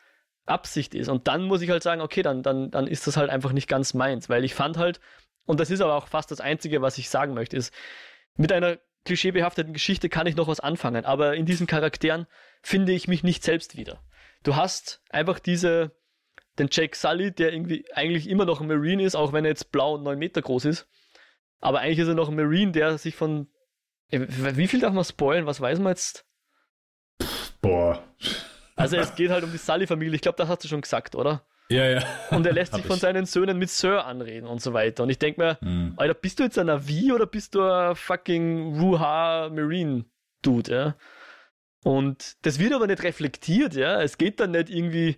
Absicht 0.47 0.95
ist. 0.95 1.09
Und 1.09 1.29
dann 1.29 1.45
muss 1.45 1.63
ich 1.63 1.71
halt 1.71 1.83
sagen, 1.83 2.01
okay, 2.01 2.23
dann, 2.23 2.43
dann, 2.43 2.71
dann 2.71 2.87
ist 2.87 3.07
das 3.07 3.17
halt 3.17 3.31
einfach 3.31 3.53
nicht 3.53 3.69
ganz 3.69 3.95
meins, 3.95 4.29
weil 4.29 4.45
ich 4.45 4.55
fand 4.55 4.79
halt, 4.79 5.01
und 5.45 5.61
das 5.61 5.71
ist 5.71 5.81
aber 5.81 5.95
auch 5.95 6.09
fast 6.09 6.31
das 6.31 6.41
Einzige, 6.41 6.83
was 6.83 6.99
ich 6.99 7.09
sagen 7.09 7.35
möchte, 7.35 7.57
ist, 7.57 7.73
mit 8.37 8.53
einer 8.53 8.79
klischeebehafteten 9.05 9.73
Geschichte 9.73 10.09
kann 10.09 10.27
ich 10.27 10.37
noch 10.37 10.49
was 10.49 10.61
anfangen, 10.61 11.05
aber 11.05 11.35
in 11.37 11.47
diesen 11.47 11.67
Charakteren 11.67 12.27
finde 12.63 12.93
ich 12.93 13.09
mich 13.09 13.23
nicht 13.23 13.45
selbst 13.45 13.77
wieder. 13.77 14.03
Du 14.43 14.57
hast 14.57 15.03
einfach 15.11 15.39
diese, 15.39 15.93
den 16.59 16.69
Jake 16.71 16.97
Sully, 16.97 17.33
der 17.33 17.53
irgendwie 17.53 17.85
eigentlich 17.93 18.29
immer 18.29 18.45
noch 18.45 18.61
ein 18.61 18.67
Marine 18.67 19.03
ist, 19.03 19.15
auch 19.15 19.33
wenn 19.33 19.45
er 19.45 19.51
jetzt 19.51 19.73
blau 19.73 19.95
und 19.95 20.03
neun 20.03 20.19
Meter 20.19 20.43
groß 20.43 20.65
ist. 20.67 20.89
Aber 21.61 21.81
eigentlich 21.81 22.01
ist 22.01 22.09
er 22.09 22.15
noch 22.15 22.29
ein 22.29 22.37
Marine, 22.37 22.73
der 22.73 22.99
sich 22.99 23.15
von. 23.15 23.49
Wie 24.11 24.69
viel 24.69 24.81
darf 24.81 24.93
man 24.93 25.05
spoilen? 25.05 25.47
Was 25.47 25.61
weiß 25.61 25.79
man 25.79 25.93
jetzt? 25.93 26.27
Boah. 27.61 28.05
Also 28.77 28.97
es 28.97 29.15
geht 29.15 29.31
halt 29.31 29.43
um 29.43 29.51
die 29.51 29.59
Sully-Familie. 29.59 30.15
Ich 30.15 30.21
glaube, 30.21 30.37
das 30.37 30.49
hast 30.49 30.65
du 30.65 30.69
schon 30.69 30.83
gesagt, 30.83 31.15
oder? 31.17 31.45
Ja, 31.69 31.85
ja. 31.89 32.05
Und 32.31 32.47
er 32.47 32.53
lässt 32.53 32.75
sich 32.75 32.85
von 32.85 32.99
seinen 32.99 33.27
Söhnen 33.27 33.59
mit 33.59 33.71
Sir 33.71 34.05
anreden 34.05 34.47
und 34.47 34.61
so 34.61 34.73
weiter. 34.73 35.03
Und 35.03 35.11
ich 35.11 35.19
denke 35.19 35.41
mir, 35.41 35.59
mhm. 35.61 35.95
Alter, 35.97 36.15
bist 36.15 36.39
du 36.39 36.45
jetzt 36.45 36.59
ein 36.59 36.67
Navi 36.67 37.13
oder 37.13 37.27
bist 37.27 37.55
du 37.55 37.63
ein 37.63 37.97
fucking 37.97 38.79
Wuha 38.79 39.49
Marine 39.49 40.05
Dude, 40.43 40.73
ja? 40.73 40.97
Und 41.83 42.37
das 42.43 42.59
wird 42.59 42.73
aber 42.73 42.87
nicht 42.87 43.03
reflektiert, 43.03 43.75
ja. 43.75 44.01
Es 44.01 44.19
geht 44.19 44.39
dann 44.39 44.53
nicht 44.53 44.71
irgendwie 44.71 45.17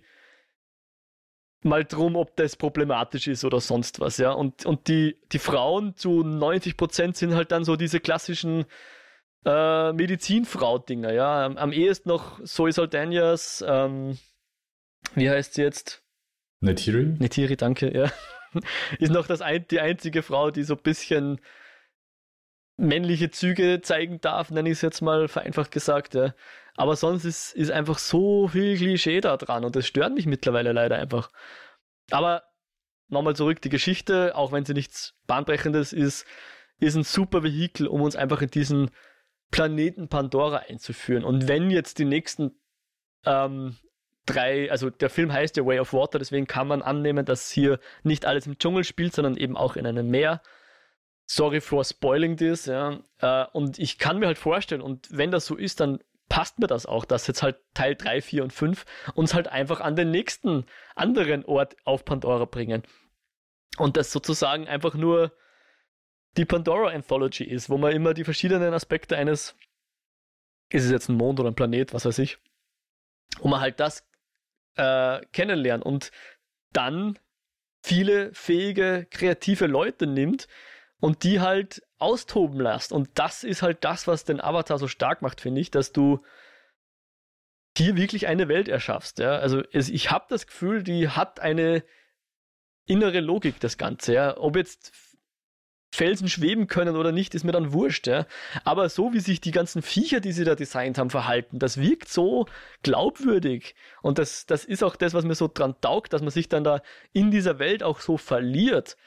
mal 1.61 1.83
drum, 1.83 2.15
ob 2.15 2.35
das 2.35 2.55
problematisch 2.55 3.27
ist 3.27 3.43
oder 3.43 3.59
sonst 3.59 3.99
was, 3.99 4.17
ja. 4.17 4.31
Und, 4.31 4.65
und 4.65 4.87
die, 4.87 5.17
die 5.31 5.39
Frauen 5.39 5.95
zu 5.95 6.23
90 6.23 6.77
Prozent 6.77 7.17
sind 7.17 7.35
halt 7.35 7.51
dann 7.51 7.63
so 7.63 7.75
diese 7.75 7.99
klassischen 7.99 8.65
äh, 9.45 9.93
Medizinfrau-Dinger, 9.93 11.13
ja. 11.13 11.45
Am, 11.45 11.57
am 11.57 11.71
ehesten 11.71 12.09
noch 12.09 12.43
Zoe 12.43 12.71
Saldanias, 12.71 13.63
ähm, 13.67 14.17
wie 15.15 15.29
heißt 15.29 15.53
sie 15.53 15.61
jetzt? 15.61 16.03
Netiri? 16.59 17.05
Netiri, 17.19 17.55
danke, 17.55 17.95
ja. 17.95 18.11
Ist 18.99 19.11
noch 19.11 19.27
das 19.27 19.41
ein, 19.41 19.65
die 19.69 19.79
einzige 19.79 20.23
Frau, 20.23 20.51
die 20.51 20.63
so 20.63 20.75
ein 20.75 20.81
bisschen 20.81 21.39
männliche 22.77 23.29
Züge 23.29 23.81
zeigen 23.81 24.21
darf, 24.21 24.51
nenne 24.51 24.69
ich 24.69 24.73
es 24.73 24.81
jetzt 24.81 25.01
mal 25.01 25.27
vereinfacht 25.27 25.71
gesagt, 25.71 26.15
ja. 26.15 26.33
Aber 26.75 26.95
sonst 26.95 27.25
ist, 27.25 27.53
ist 27.53 27.71
einfach 27.71 27.97
so 27.97 28.47
viel 28.47 28.77
Klischee 28.77 29.19
da 29.19 29.35
dran 29.35 29.65
und 29.65 29.75
das 29.75 29.85
stört 29.85 30.13
mich 30.13 30.25
mittlerweile 30.25 30.71
leider 30.71 30.97
einfach. 30.97 31.29
Aber 32.09 32.43
nochmal 33.09 33.35
zurück, 33.35 33.61
die 33.61 33.69
Geschichte, 33.69 34.35
auch 34.35 34.51
wenn 34.51 34.63
sie 34.63 34.73
nichts 34.73 35.15
Bahnbrechendes 35.27 35.91
ist, 35.91 36.25
ist 36.79 36.95
ein 36.95 37.03
super 37.03 37.43
Vehikel, 37.43 37.87
um 37.87 38.01
uns 38.01 38.15
einfach 38.15 38.41
in 38.41 38.49
diesen 38.49 38.91
Planeten 39.51 40.09
Pandora 40.09 40.57
einzuführen. 40.67 41.23
Und 41.23 41.47
wenn 41.47 41.71
jetzt 41.71 41.99
die 41.99 42.05
nächsten 42.05 42.51
ähm, 43.25 43.77
drei, 44.25 44.69
also 44.71 44.89
der 44.89 45.09
Film 45.09 45.33
heißt 45.33 45.57
ja 45.57 45.65
Way 45.65 45.79
of 45.79 45.93
Water, 45.93 46.19
deswegen 46.19 46.47
kann 46.47 46.67
man 46.67 46.81
annehmen, 46.81 47.25
dass 47.25 47.49
hier 47.51 47.79
nicht 48.03 48.25
alles 48.25 48.47
im 48.47 48.57
Dschungel 48.57 48.83
spielt, 48.83 49.13
sondern 49.13 49.37
eben 49.37 49.57
auch 49.57 49.75
in 49.75 49.85
einem 49.85 50.09
Meer. 50.09 50.41
Sorry 51.25 51.61
for 51.61 51.83
spoiling 51.83 52.37
this, 52.37 52.65
ja. 52.65 52.99
Äh, 53.19 53.45
und 53.53 53.77
ich 53.79 53.97
kann 53.97 54.19
mir 54.19 54.27
halt 54.27 54.37
vorstellen, 54.37 54.81
und 54.81 55.07
wenn 55.11 55.31
das 55.31 55.45
so 55.45 55.55
ist, 55.55 55.79
dann 55.79 55.99
passt 56.27 56.59
mir 56.59 56.67
das 56.67 56.85
auch, 56.85 57.05
dass 57.05 57.27
jetzt 57.27 57.43
halt 57.43 57.57
Teil 57.73 57.95
3, 57.95 58.21
4 58.21 58.43
und 58.43 58.53
5 58.53 58.85
uns 59.15 59.33
halt 59.33 59.47
einfach 59.47 59.81
an 59.81 59.95
den 59.95 60.11
nächsten 60.11 60.65
anderen 60.95 61.43
Ort 61.45 61.75
auf 61.85 62.05
Pandora 62.05 62.45
bringen. 62.45 62.83
Und 63.77 63.97
das 63.97 64.11
sozusagen 64.11 64.67
einfach 64.67 64.93
nur 64.93 65.31
die 66.39 66.45
Pandora 66.45 66.91
Anthology 66.91 67.43
ist, 67.43 67.69
wo 67.69 67.77
man 67.77 67.91
immer 67.91 68.13
die 68.13 68.23
verschiedenen 68.23 68.73
Aspekte 68.73 69.17
eines, 69.17 69.57
ist 70.69 70.85
es 70.85 70.91
jetzt 70.91 71.09
ein 71.09 71.17
Mond 71.17 71.37
oder 71.41 71.49
ein 71.49 71.55
Planet, 71.55 71.93
was 71.93 72.05
weiß 72.05 72.17
ich, 72.19 72.37
wo 73.39 73.49
man 73.49 73.59
halt 73.59 73.81
das 73.81 74.07
äh, 74.77 75.19
kennenlernt 75.33 75.85
und 75.85 76.11
dann 76.71 77.19
viele 77.83 78.33
fähige, 78.33 79.05
kreative 79.11 79.67
Leute 79.67 80.07
nimmt 80.07 80.47
und 81.01 81.23
die 81.23 81.41
halt 81.41 81.81
austoben 81.97 82.61
lässt. 82.61 82.93
Und 82.93 83.09
das 83.15 83.43
ist 83.43 83.61
halt 83.61 83.83
das, 83.83 84.07
was 84.07 84.23
den 84.23 84.39
Avatar 84.39 84.79
so 84.79 84.87
stark 84.87 85.21
macht, 85.21 85.41
finde 85.41 85.59
ich, 85.59 85.71
dass 85.71 85.91
du 85.91 86.23
hier 87.77 87.97
wirklich 87.97 88.27
eine 88.27 88.47
Welt 88.47 88.69
erschaffst. 88.69 89.19
Ja? 89.19 89.39
Also 89.39 89.61
es, 89.73 89.89
ich 89.89 90.09
habe 90.09 90.27
das 90.29 90.47
Gefühl, 90.47 90.83
die 90.83 91.09
hat 91.09 91.41
eine 91.41 91.83
innere 92.85 93.19
Logik, 93.19 93.59
das 93.59 93.77
Ganze. 93.77 94.13
Ja? 94.13 94.37
Ob 94.37 94.55
jetzt 94.55 95.08
Felsen 95.91 96.29
schweben 96.29 96.67
können 96.67 96.95
oder 96.95 97.11
nicht, 97.11 97.33
ist 97.35 97.43
mir 97.43 97.51
dann 97.51 97.73
wurscht. 97.73 98.07
Ja? 98.07 98.25
Aber 98.63 98.89
so 98.89 99.13
wie 99.13 99.19
sich 99.19 99.41
die 99.41 99.51
ganzen 99.51 99.81
Viecher, 99.81 100.19
die 100.19 100.31
sie 100.31 100.43
da 100.43 100.55
designt 100.55 100.97
haben, 100.97 101.09
verhalten, 101.09 101.59
das 101.59 101.79
wirkt 101.79 102.09
so 102.09 102.45
glaubwürdig. 102.83 103.75
Und 104.01 104.19
das, 104.19 104.45
das 104.45 104.65
ist 104.65 104.83
auch 104.83 104.95
das, 104.95 105.13
was 105.13 105.25
mir 105.25 105.35
so 105.35 105.49
dran 105.51 105.75
taugt, 105.81 106.13
dass 106.13 106.21
man 106.21 106.31
sich 106.31 106.47
dann 106.47 106.63
da 106.63 106.81
in 107.11 107.31
dieser 107.31 107.59
Welt 107.59 107.83
auch 107.83 107.99
so 107.99 108.17
verliert 108.17 108.97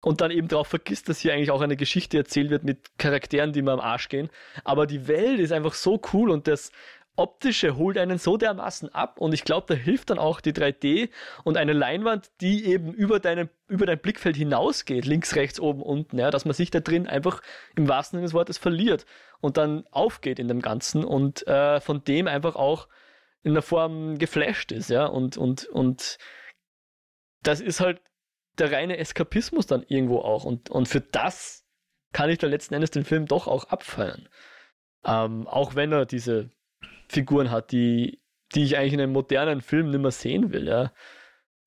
und 0.00 0.20
dann 0.20 0.30
eben 0.30 0.48
darauf 0.48 0.68
vergisst, 0.68 1.08
dass 1.08 1.18
hier 1.18 1.32
eigentlich 1.32 1.50
auch 1.50 1.60
eine 1.60 1.76
Geschichte 1.76 2.18
erzählt 2.18 2.50
wird 2.50 2.62
mit 2.62 2.98
Charakteren, 2.98 3.52
die 3.52 3.62
mir 3.62 3.72
am 3.72 3.80
Arsch 3.80 4.08
gehen. 4.08 4.30
Aber 4.64 4.86
die 4.86 5.08
Welt 5.08 5.40
ist 5.40 5.52
einfach 5.52 5.74
so 5.74 6.00
cool 6.12 6.30
und 6.30 6.46
das 6.46 6.70
Optische 7.18 7.76
holt 7.76 7.98
einen 7.98 8.18
so 8.18 8.36
dermaßen 8.36 8.94
ab 8.94 9.18
und 9.18 9.32
ich 9.32 9.44
glaube, 9.44 9.66
da 9.74 9.74
hilft 9.74 10.10
dann 10.10 10.18
auch 10.18 10.40
die 10.40 10.52
3D 10.52 11.10
und 11.44 11.56
eine 11.56 11.72
Leinwand, 11.72 12.30
die 12.40 12.64
eben 12.66 12.92
über, 12.92 13.20
deinen, 13.20 13.50
über 13.66 13.86
dein 13.86 13.98
Blickfeld 13.98 14.36
hinausgeht, 14.36 15.04
links, 15.04 15.34
rechts, 15.34 15.58
oben, 15.58 15.82
unten, 15.82 16.18
ja, 16.18 16.30
dass 16.30 16.44
man 16.44 16.54
sich 16.54 16.70
da 16.70 16.80
drin 16.80 17.06
einfach 17.06 17.42
im 17.76 17.88
wahrsten 17.88 18.18
Sinne 18.18 18.26
des 18.26 18.34
Wortes 18.34 18.58
verliert 18.58 19.04
und 19.40 19.56
dann 19.56 19.86
aufgeht 19.90 20.38
in 20.38 20.48
dem 20.48 20.62
Ganzen 20.62 21.04
und 21.04 21.46
äh, 21.46 21.80
von 21.80 22.04
dem 22.04 22.28
einfach 22.28 22.56
auch 22.56 22.88
in 23.42 23.54
der 23.54 23.62
Form 23.62 24.18
geflasht 24.18 24.72
ist, 24.72 24.90
ja, 24.90 25.06
und, 25.06 25.36
und, 25.36 25.66
und 25.66 26.18
das 27.42 27.60
ist 27.60 27.80
halt 27.80 28.00
der 28.58 28.72
reine 28.72 28.96
Eskapismus 28.98 29.66
dann 29.66 29.84
irgendwo 29.86 30.18
auch. 30.18 30.44
Und, 30.44 30.70
und 30.70 30.88
für 30.88 31.00
das 31.00 31.64
kann 32.12 32.30
ich 32.30 32.38
da 32.38 32.46
letzten 32.46 32.74
Endes 32.74 32.90
den 32.90 33.04
Film 33.04 33.26
doch 33.26 33.46
auch 33.46 33.64
abfeiern. 33.64 34.28
Ähm, 35.04 35.46
auch 35.46 35.74
wenn 35.74 35.92
er 35.92 36.06
diese 36.06 36.50
Figuren 37.08 37.50
hat, 37.50 37.72
die, 37.72 38.20
die 38.54 38.64
ich 38.64 38.76
eigentlich 38.76 38.94
in 38.94 39.00
einem 39.00 39.12
modernen 39.12 39.60
Film 39.60 39.90
nicht 39.90 40.00
mehr 40.00 40.10
sehen 40.10 40.52
will. 40.52 40.68
Ja. 40.68 40.92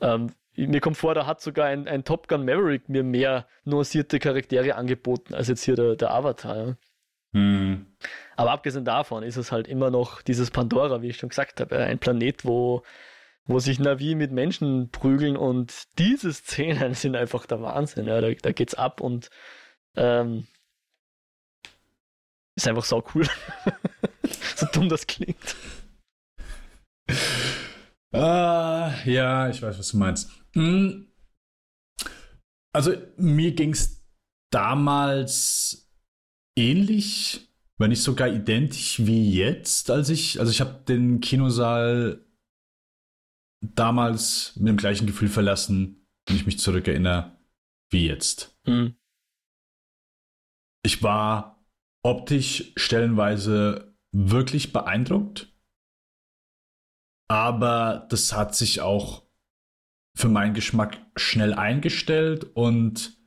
Ähm, 0.01 0.33
mir 0.55 0.81
kommt 0.81 0.97
vor, 0.97 1.15
da 1.15 1.25
hat 1.25 1.41
sogar 1.41 1.67
ein, 1.67 1.87
ein 1.87 2.03
Top 2.03 2.27
Gun 2.27 2.45
Maverick 2.45 2.89
mir 2.89 3.03
mehr 3.03 3.47
nuancierte 3.63 4.19
Charaktere 4.19 4.75
angeboten 4.75 5.33
als 5.33 5.47
jetzt 5.47 5.63
hier 5.63 5.75
der, 5.75 5.95
der 5.95 6.11
Avatar. 6.11 6.57
Ja. 6.57 6.75
Hm. 7.33 7.85
Aber 8.35 8.51
abgesehen 8.51 8.83
davon 8.83 9.23
ist 9.23 9.37
es 9.37 9.51
halt 9.51 9.67
immer 9.67 9.89
noch 9.89 10.21
dieses 10.21 10.51
Pandora, 10.51 11.01
wie 11.01 11.07
ich 11.09 11.17
schon 11.17 11.29
gesagt 11.29 11.61
habe, 11.61 11.77
ein 11.77 11.99
Planet, 11.99 12.43
wo 12.45 12.83
wo 13.45 13.59
sich 13.59 13.79
Navi 13.79 14.15
mit 14.15 14.31
Menschen 14.31 14.89
prügeln 14.91 15.35
und 15.35 15.97
diese 15.99 16.31
Szenen 16.33 16.93
sind 16.95 17.15
einfach 17.15 17.45
der 17.45 17.61
Wahnsinn. 17.61 18.07
Ja, 18.07 18.21
da, 18.21 18.31
da 18.31 18.51
geht's 18.51 18.75
ab 18.75 19.01
und 19.01 19.29
ähm, 19.95 20.47
ist 22.55 22.67
einfach 22.67 22.85
so 22.85 23.03
cool. 23.13 23.27
so 24.55 24.65
dumm 24.67 24.89
das 24.89 25.07
klingt. 25.07 25.55
Ah, 28.13 28.93
ja, 29.05 29.49
ich 29.49 29.61
weiß, 29.61 29.79
was 29.79 29.89
du 29.89 29.97
meinst. 29.97 30.29
Hm. 30.53 31.07
Also, 32.73 32.95
mir 33.17 33.53
ging's 33.53 34.05
damals 34.51 35.89
ähnlich, 36.57 37.49
wenn 37.77 37.89
nicht 37.89 38.03
sogar 38.03 38.27
identisch 38.27 39.05
wie 39.05 39.33
jetzt, 39.33 39.89
als 39.89 40.09
ich, 40.09 40.39
also 40.39 40.51
ich 40.51 40.61
habe 40.61 40.83
den 40.87 41.19
Kinosaal 41.21 42.25
damals 43.61 44.55
mit 44.57 44.67
dem 44.67 44.77
gleichen 44.77 45.07
Gefühl 45.07 45.29
verlassen, 45.29 46.07
wenn 46.27 46.35
ich 46.35 46.45
mich 46.45 46.59
zurückerinnere, 46.59 47.37
wie 47.89 48.07
jetzt. 48.07 48.57
Mhm. 48.65 48.95
Ich 50.83 51.03
war 51.03 51.60
optisch 52.03 52.73
stellenweise 52.75 53.95
wirklich 54.11 54.73
beeindruckt, 54.73 55.53
aber 57.29 58.07
das 58.09 58.33
hat 58.33 58.55
sich 58.55 58.81
auch 58.81 59.23
für 60.17 60.27
meinen 60.27 60.53
Geschmack 60.53 60.99
schnell 61.15 61.53
eingestellt 61.53 62.43
und 62.55 63.17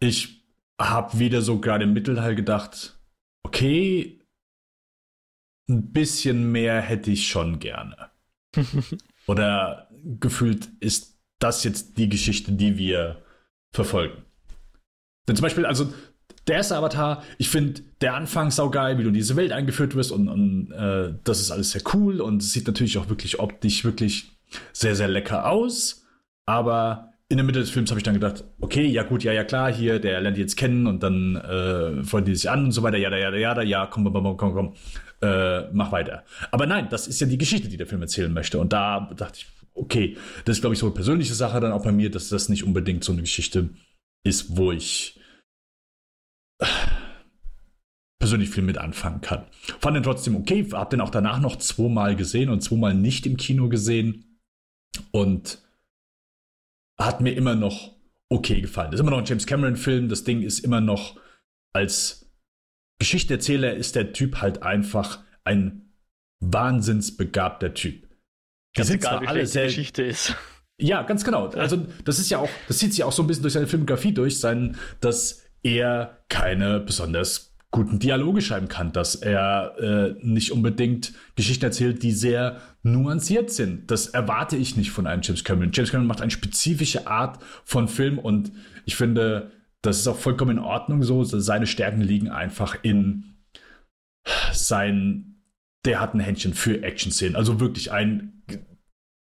ich 0.00 0.44
habe 0.80 1.18
wieder 1.18 1.42
so 1.42 1.60
gerade 1.60 1.84
im 1.84 1.92
Mittelteil 1.92 2.34
gedacht, 2.34 2.98
okay, 3.44 4.20
ein 5.68 5.92
bisschen 5.92 6.50
mehr 6.50 6.80
hätte 6.80 7.10
ich 7.10 7.28
schon 7.28 7.58
gerne. 7.58 8.10
Oder 9.26 9.88
gefühlt 10.04 10.68
ist 10.80 11.20
das 11.38 11.64
jetzt 11.64 11.98
die 11.98 12.08
Geschichte, 12.08 12.52
die 12.52 12.78
wir 12.78 13.22
verfolgen. 13.72 14.24
Denn 15.28 15.36
zum 15.36 15.42
Beispiel, 15.42 15.66
also 15.66 15.92
der 16.46 16.56
erste 16.56 16.76
Avatar, 16.76 17.22
ich 17.36 17.50
finde 17.50 17.82
der 18.00 18.14
Anfang 18.14 18.50
saugeil, 18.50 18.98
wie 18.98 19.02
du 19.02 19.08
in 19.08 19.14
diese 19.14 19.36
Welt 19.36 19.52
eingeführt 19.52 19.94
wirst 19.94 20.10
und, 20.10 20.28
und 20.28 20.72
äh, 20.72 21.14
das 21.24 21.40
ist 21.40 21.50
alles 21.50 21.70
sehr 21.70 21.82
cool 21.94 22.20
und 22.20 22.42
sieht 22.42 22.66
natürlich 22.66 22.98
auch 22.98 23.08
wirklich 23.08 23.38
optisch 23.38 23.84
wirklich 23.84 24.32
sehr, 24.72 24.96
sehr 24.96 25.08
lecker 25.08 25.50
aus. 25.50 26.06
Aber 26.46 27.12
in 27.28 27.36
der 27.36 27.44
Mitte 27.44 27.60
des 27.60 27.68
Films 27.68 27.90
habe 27.90 28.00
ich 28.00 28.04
dann 28.04 28.14
gedacht, 28.14 28.44
okay, 28.60 28.86
ja 28.86 29.02
gut, 29.02 29.22
ja, 29.22 29.32
ja 29.32 29.44
klar, 29.44 29.70
hier, 29.70 29.98
der 29.98 30.20
lernt 30.22 30.38
die 30.38 30.40
jetzt 30.40 30.56
kennen 30.56 30.86
und 30.86 31.02
dann 31.02 31.36
äh, 31.36 32.02
freuen 32.02 32.24
die 32.24 32.34
sich 32.34 32.48
an 32.48 32.64
und 32.64 32.72
so 32.72 32.82
weiter, 32.82 32.96
ja, 32.96 33.10
ja, 33.10 33.30
ja, 33.30 33.36
ja, 33.36 33.62
ja, 33.62 33.86
komm, 33.86 34.10
komm, 34.10 34.36
komm, 34.38 34.54
komm, 34.54 34.74
äh, 35.20 35.70
mach 35.72 35.92
weiter. 35.92 36.24
Aber 36.50 36.66
nein, 36.66 36.88
das 36.90 37.06
ist 37.06 37.20
ja 37.20 37.26
die 37.26 37.36
Geschichte, 37.36 37.68
die 37.68 37.76
der 37.76 37.86
Film 37.86 38.00
erzählen 38.00 38.32
möchte. 38.32 38.58
Und 38.58 38.72
da 38.72 39.10
dachte 39.14 39.40
ich, 39.40 39.46
okay, 39.74 40.16
das 40.46 40.56
ist, 40.56 40.60
glaube 40.62 40.72
ich, 40.72 40.80
so 40.80 40.86
eine 40.86 40.94
persönliche 40.94 41.34
Sache 41.34 41.60
dann 41.60 41.72
auch 41.72 41.84
bei 41.84 41.92
mir, 41.92 42.10
dass 42.10 42.30
das 42.30 42.48
nicht 42.48 42.64
unbedingt 42.64 43.04
so 43.04 43.12
eine 43.12 43.20
Geschichte 43.20 43.68
ist, 44.24 44.56
wo 44.56 44.72
ich 44.72 45.17
persönlich 48.18 48.50
viel 48.50 48.62
mit 48.62 48.78
anfangen 48.78 49.20
kann. 49.20 49.46
Fand 49.80 49.96
den 49.96 50.02
trotzdem 50.02 50.36
okay, 50.36 50.66
hab 50.72 50.90
den 50.90 51.00
auch 51.00 51.10
danach 51.10 51.40
noch 51.40 51.56
zweimal 51.56 52.16
gesehen 52.16 52.50
und 52.50 52.62
zweimal 52.62 52.94
nicht 52.94 53.26
im 53.26 53.36
Kino 53.36 53.68
gesehen. 53.68 54.24
Und 55.12 55.62
hat 56.98 57.20
mir 57.20 57.32
immer 57.32 57.54
noch 57.54 57.94
okay 58.28 58.60
gefallen. 58.60 58.90
Das 58.90 58.98
ist 58.98 59.02
immer 59.02 59.12
noch 59.12 59.18
ein 59.18 59.24
James 59.24 59.46
Cameron-Film. 59.46 60.08
Das 60.08 60.24
Ding 60.24 60.42
ist 60.42 60.60
immer 60.60 60.80
noch 60.80 61.18
als 61.72 62.28
Geschichteerzähler 62.98 63.74
ist 63.74 63.94
der 63.94 64.12
Typ 64.12 64.40
halt 64.40 64.62
einfach 64.62 65.22
ein 65.44 65.92
wahnsinnsbegabter 66.40 67.74
Typ. 67.74 68.02
Die 68.02 68.78
Ganz 68.78 68.88
sind 68.88 68.96
egal, 68.96 69.26
alle 69.26 69.46
sehr 69.46 69.66
Geschichte 69.66 70.02
ist. 70.02 70.34
Ja, 70.80 71.02
ganz 71.02 71.24
genau. 71.24 71.48
Also 71.48 71.86
das 72.04 72.18
ist 72.18 72.30
ja 72.30 72.38
auch, 72.38 72.50
das 72.66 72.78
zieht 72.78 72.92
sich 72.92 73.02
auch 73.04 73.12
so 73.12 73.22
ein 73.22 73.26
bisschen 73.26 73.42
durch 73.42 73.54
seine 73.54 73.66
Filmografie 73.66 74.12
durch, 74.12 74.38
sein, 74.38 74.76
dass 75.00 75.44
er 75.62 76.18
keine 76.28 76.80
besonders 76.80 77.54
guten 77.70 77.98
Dialoge 77.98 78.40
schreiben 78.40 78.68
kann, 78.68 78.92
dass 78.92 79.14
er 79.14 79.74
äh, 79.78 80.14
nicht 80.22 80.52
unbedingt 80.52 81.12
Geschichten 81.36 81.66
erzählt, 81.66 82.02
die 82.02 82.12
sehr 82.12 82.60
nuanciert 82.82 83.50
sind. 83.50 83.90
Das 83.90 84.06
erwarte 84.06 84.56
ich 84.56 84.76
nicht 84.76 84.90
von 84.90 85.06
einem 85.06 85.22
James 85.22 85.44
Cameron. 85.44 85.70
James 85.72 85.90
Cameron 85.90 86.06
macht 86.06 86.22
eine 86.22 86.30
spezifische 86.30 87.06
Art 87.06 87.42
von 87.64 87.88
Film 87.88 88.18
und 88.18 88.52
ich 88.86 88.96
finde, 88.96 89.52
das 89.82 89.98
ist 89.98 90.08
auch 90.08 90.16
vollkommen 90.16 90.58
in 90.58 90.64
Ordnung 90.64 91.02
so. 91.02 91.24
Seine 91.24 91.66
Stärken 91.66 92.00
liegen 92.00 92.30
einfach 92.30 92.76
in 92.82 93.36
sein, 94.52 95.42
der 95.84 96.00
hat 96.00 96.14
ein 96.14 96.20
Händchen 96.20 96.54
für 96.54 96.82
Action-Szenen. 96.82 97.36
Also 97.36 97.60
wirklich 97.60 97.92
ein 97.92 98.42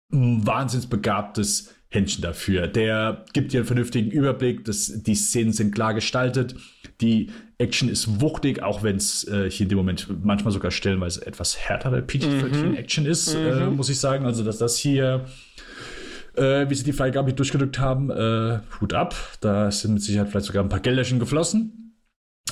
wahnsinnsbegabtes 0.10 1.75
Händchen 1.90 2.22
dafür. 2.22 2.68
Der 2.68 3.26
gibt 3.34 3.53
dir 3.53 3.60
einen 3.60 3.68
vernünftigen 3.68 4.12
Überblick. 4.12 4.66
Das, 4.66 5.03
die 5.03 5.16
Szenen 5.16 5.53
sind 5.53 5.74
klar 5.74 5.94
gestaltet. 5.94 6.56
Die 7.02 7.30
Action 7.57 7.90
ist 7.90 8.22
wuchtig, 8.22 8.64
auch 8.64 8.84
wenn 8.84 8.98
es 8.98 9.28
äh, 9.28 9.49
hier 9.49 9.66
in 9.66 9.70
dem 9.70 9.78
Moment 9.78 10.07
manchmal 10.24 10.52
sogar 10.52 10.72
stellenweise 10.72 11.26
etwas 11.26 11.57
härtere 11.57 12.02
PG-13-Action 12.02 13.06
mhm. 13.06 13.10
ist, 13.10 13.34
äh, 13.34 13.38
mhm. 13.38 13.62
äh, 13.62 13.66
muss 13.68 13.90
ich 13.90 13.99
sagen. 13.99 14.26
Also, 14.26 14.44
dass 14.44 14.57
das 14.57 14.78
hier 14.78 15.26
äh, 16.38 16.70
wie 16.70 16.76
sie 16.76 16.84
die 16.84 16.94
Freigabe 16.94 17.34
durchgedrückt 17.34 17.80
haben. 17.80 18.10
Äh, 18.10 18.60
Hut 18.80 18.94
ab. 18.94 19.16
Da 19.41 19.72
sind 19.72 19.94
mit 19.94 20.03
Sicherheit 20.03 20.30
vielleicht 20.30 20.48
sogar 20.48 20.64
ein 20.64 20.70
paar 20.70 20.80
Gelder 20.80 21.03
schon 21.03 21.20
geflossen. 21.20 21.86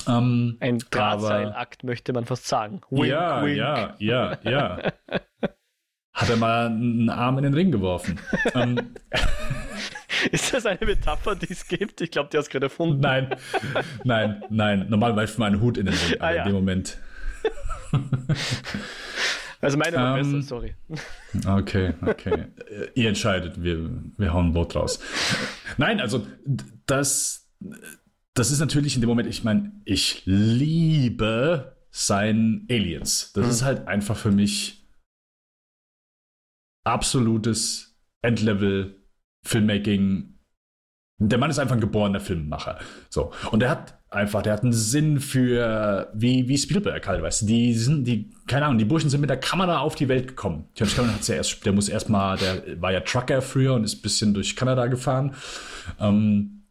Ähm, 0.06 0.56
ein 0.60 0.78
Drahtseilakt 0.90 1.84
möchte 1.84 2.12
man 2.12 2.24
fast 2.24 2.46
sagen. 2.46 2.80
Wink, 2.90 3.06
ja, 3.06 3.44
wink. 3.44 3.56
ja, 3.56 3.94
ja, 3.98 4.38
ja. 4.42 4.78
Hat 6.14 6.30
er 6.30 6.36
mal 6.36 6.66
einen 6.66 7.10
Arm 7.10 7.38
in 7.38 7.44
den 7.44 7.54
Ring 7.54 7.72
geworfen. 7.72 8.20
ähm, 8.54 8.94
Ist 10.30 10.54
das 10.54 10.64
eine 10.64 10.78
Metapher, 10.86 11.34
die 11.34 11.50
es 11.50 11.66
gibt? 11.66 12.00
Ich 12.00 12.12
glaube, 12.12 12.30
die 12.32 12.38
hast 12.38 12.46
du 12.46 12.52
gerade 12.52 12.66
erfunden. 12.66 13.00
Nein, 13.00 13.36
nein, 14.04 14.42
nein. 14.48 14.86
Normalerweise 14.88 15.38
meinen 15.40 15.60
Hut 15.60 15.76
in 15.76 15.86
den 15.86 15.94
Ring, 15.94 16.20
ah, 16.20 16.30
ja. 16.32 16.42
in 16.44 16.50
dem 16.50 16.54
Moment. 16.54 16.98
Also 19.60 19.78
meine 19.78 19.96
war 19.96 20.12
um, 20.12 20.18
besser, 20.18 20.34
ähm, 20.34 20.42
sorry. 20.42 20.74
Okay, 21.46 21.94
okay. 22.02 22.48
Ihr 22.94 23.08
entscheidet, 23.08 23.62
wir, 23.62 23.90
wir 24.18 24.34
hauen 24.34 24.48
ein 24.48 24.54
Wort 24.54 24.76
raus. 24.76 25.00
Nein, 25.78 26.00
also 26.00 26.26
das, 26.84 27.48
das 28.34 28.50
ist 28.50 28.60
natürlich 28.60 28.94
in 28.94 29.00
dem 29.00 29.08
Moment, 29.08 29.26
ich 29.26 29.42
meine, 29.42 29.72
ich 29.86 30.20
liebe 30.26 31.78
sein 31.90 32.66
Aliens. 32.70 33.32
Das 33.32 33.44
hm. 33.44 33.50
ist 33.50 33.62
halt 33.64 33.88
einfach 33.88 34.18
für 34.18 34.32
mich 34.32 34.83
absolutes 36.84 37.98
Endlevel 38.22 39.02
Filmmaking. 39.44 40.38
Der 41.18 41.38
Mann 41.38 41.50
ist 41.50 41.58
einfach 41.58 41.74
ein 41.74 41.80
geborener 41.80 42.20
Filmemacher. 42.20 42.78
So. 43.08 43.32
Und 43.50 43.62
er 43.62 43.70
hat 43.70 43.98
einfach, 44.10 44.42
der 44.42 44.52
hat 44.52 44.62
einen 44.62 44.72
Sinn 44.72 45.20
für, 45.20 46.10
wie, 46.14 46.48
wie 46.48 46.58
Spielberg 46.58 47.06
halt, 47.06 47.22
weißt 47.22 47.42
du, 47.42 47.46
die 47.46 47.74
sind, 47.74 48.04
die, 48.04 48.30
keine 48.46 48.66
Ahnung, 48.66 48.78
die 48.78 48.84
Burschen 48.84 49.10
sind 49.10 49.20
mit 49.20 49.30
der 49.30 49.38
Kamera 49.40 49.78
auf 49.78 49.94
die 49.94 50.08
Welt 50.08 50.28
gekommen. 50.28 50.68
James 50.74 50.94
Cameron 50.94 51.14
hat's 51.14 51.28
ja 51.28 51.36
erst, 51.36 51.64
der 51.64 51.72
muss 51.72 51.88
erstmal, 51.88 52.38
der 52.38 52.80
war 52.80 52.92
ja 52.92 53.00
Trucker 53.00 53.42
früher 53.42 53.74
und 53.74 53.84
ist 53.84 53.98
ein 53.98 54.02
bisschen 54.02 54.34
durch 54.34 54.56
Kanada 54.56 54.86
gefahren. 54.86 55.34
Ähm, 56.00 56.63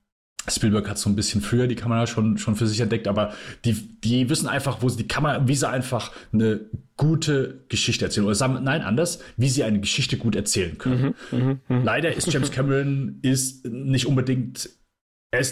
Spielberg 0.47 0.89
hat 0.89 0.97
so 0.97 1.09
ein 1.09 1.15
bisschen 1.15 1.41
früher 1.41 1.67
die 1.67 1.75
Kamera 1.75 2.05
schon, 2.07 2.37
schon 2.37 2.55
für 2.55 2.67
sich 2.67 2.79
entdeckt, 2.79 3.07
aber 3.07 3.33
die, 3.63 3.73
die 3.73 4.29
wissen 4.29 4.47
einfach, 4.47 4.81
wo 4.81 4.89
sie 4.89 4.97
die 4.97 5.07
Kamera, 5.07 5.47
wie 5.47 5.55
sie 5.55 5.69
einfach 5.69 6.11
eine 6.33 6.61
gute 6.97 7.61
Geschichte 7.69 8.05
erzählen. 8.05 8.25
Oder 8.25 8.35
sagen, 8.35 8.59
nein, 8.63 8.81
anders, 8.81 9.19
wie 9.37 9.49
sie 9.49 9.63
eine 9.63 9.79
Geschichte 9.79 10.17
gut 10.17 10.35
erzählen 10.35 10.77
können. 10.77 11.15
Mhm, 11.31 11.39
mh, 11.39 11.59
mh. 11.67 11.83
Leider 11.83 12.13
ist 12.13 12.31
James 12.31 12.51
Cameron 12.51 13.19
ist 13.21 13.65
nicht 13.65 14.05
unbedingt 14.05 14.69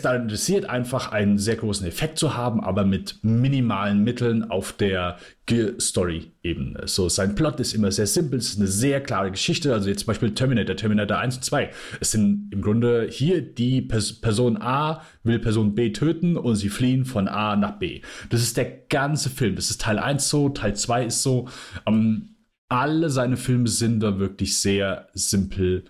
da 0.06 0.16
interessiert, 0.16 0.70
einfach 0.70 1.12
einen 1.12 1.40
sehr 1.40 1.56
großen 1.56 1.88
Effekt 1.88 2.20
zu 2.20 2.38
haben, 2.38 2.62
aber 2.62 2.86
mit 2.86 3.18
minimalen 3.24 4.04
Mitteln 4.04 4.52
auf 4.52 4.74
der 4.74 5.18
Story-Ebene. 5.50 6.84
So, 6.86 7.10
sein 7.10 7.34
Plot 7.34 7.60
ist 7.60 7.74
immer 7.74 7.92
sehr 7.92 8.06
simpel, 8.06 8.38
es 8.38 8.50
ist 8.50 8.60
eine 8.60 8.68
sehr 8.68 9.02
klare 9.02 9.32
Geschichte. 9.32 9.74
Also 9.74 9.90
jetzt 9.90 10.02
zum 10.02 10.08
Beispiel 10.08 10.36
Terminator, 10.36 10.76
Terminator 10.76 11.18
1 11.18 11.38
und 11.38 11.44
2. 11.44 11.72
Es 12.00 12.12
sind 12.12 12.50
im 12.52 12.62
Grunde 12.62 13.08
hier 13.10 13.42
die 13.42 13.82
Pers 13.82 14.14
Person 14.14 14.62
A 14.62 15.02
will 15.24 15.40
Person 15.40 15.74
B 15.74 15.92
töten 15.92 16.38
und 16.38 16.58
sie 16.58 16.70
fliehen 16.70 17.04
von 17.04 17.28
A 17.28 17.56
nach 17.56 17.80
B. 17.80 18.02
Das 18.30 18.44
ist 18.44 18.58
der 18.58 18.66
ganze 18.66 19.32
Film. 19.32 19.56
Das 19.56 19.72
ist 19.72 19.82
Teil 19.82 19.98
1 19.98 20.30
so, 20.30 20.50
Teil 20.50 20.76
2 20.76 21.06
ist 21.06 21.24
so. 21.24 21.48
Ähm, 21.88 22.36
alle 22.70 23.10
seine 23.10 23.36
Filme 23.36 23.68
sind 23.68 24.00
da 24.02 24.20
wirklich 24.20 24.60
sehr 24.60 25.10
simpel 25.14 25.86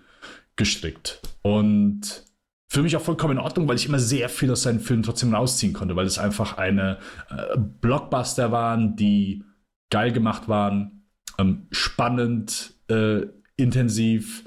gestrickt. 0.56 1.20
Und 1.42 2.24
für 2.72 2.82
mich 2.82 2.96
auch 2.96 3.02
vollkommen 3.02 3.36
in 3.36 3.44
Ordnung, 3.44 3.68
weil 3.68 3.76
ich 3.76 3.86
immer 3.86 3.98
sehr 3.98 4.30
viel 4.30 4.50
aus 4.50 4.62
seinen 4.62 4.80
Filmen 4.80 5.02
trotzdem 5.02 5.34
rausziehen 5.34 5.74
konnte, 5.74 5.94
weil 5.94 6.06
es 6.06 6.18
einfach 6.18 6.56
eine 6.56 6.96
äh, 7.28 7.58
Blockbuster 7.58 8.50
waren, 8.50 8.96
die 8.96 9.44
geil 9.90 10.10
gemacht 10.10 10.48
waren, 10.48 11.04
ähm, 11.38 11.66
spannend, 11.70 12.72
äh, 12.88 13.26
intensiv. 13.56 14.44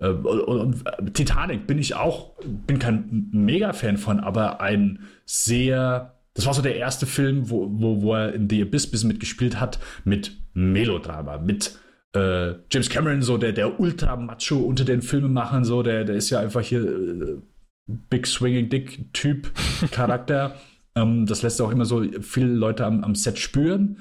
Äh, 0.00 0.08
und, 0.08 0.82
und, 0.82 1.14
Titanic 1.14 1.68
bin 1.68 1.78
ich 1.78 1.94
auch, 1.94 2.34
bin 2.66 2.80
kein 2.80 3.28
Mega-Fan 3.30 3.96
von, 3.96 4.18
aber 4.18 4.60
ein 4.60 5.04
sehr, 5.24 6.18
das 6.34 6.46
war 6.46 6.54
so 6.54 6.62
der 6.62 6.74
erste 6.74 7.06
Film, 7.06 7.48
wo, 7.48 7.68
wo, 7.70 8.02
wo 8.02 8.14
er 8.16 8.34
in 8.34 8.50
The 8.50 8.62
Abyss 8.62 8.90
bisschen 8.90 9.06
mitgespielt 9.06 9.60
hat, 9.60 9.78
mit 10.02 10.36
Melodrama, 10.52 11.38
mit 11.38 11.78
äh, 12.12 12.54
James 12.72 12.88
Cameron, 12.88 13.22
so 13.22 13.38
der, 13.38 13.52
der 13.52 13.78
Ultra-Macho 13.78 14.56
unter 14.56 14.84
den 14.84 15.00
Filmemachern, 15.00 15.64
so, 15.64 15.84
der, 15.84 16.02
der 16.02 16.16
ist 16.16 16.30
ja 16.30 16.40
einfach 16.40 16.62
hier 16.62 16.82
äh, 16.82 17.42
Big 17.88 18.26
Swinging 18.26 18.68
Dick 18.68 19.12
Typ 19.12 19.50
Charakter. 19.90 20.56
ähm, 20.94 21.26
das 21.26 21.42
lässt 21.42 21.60
auch 21.60 21.70
immer 21.70 21.84
so 21.84 22.04
viele 22.20 22.52
Leute 22.52 22.86
am, 22.86 23.02
am 23.02 23.14
Set 23.14 23.38
spüren. 23.38 23.98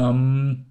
Ähm, 0.00 0.66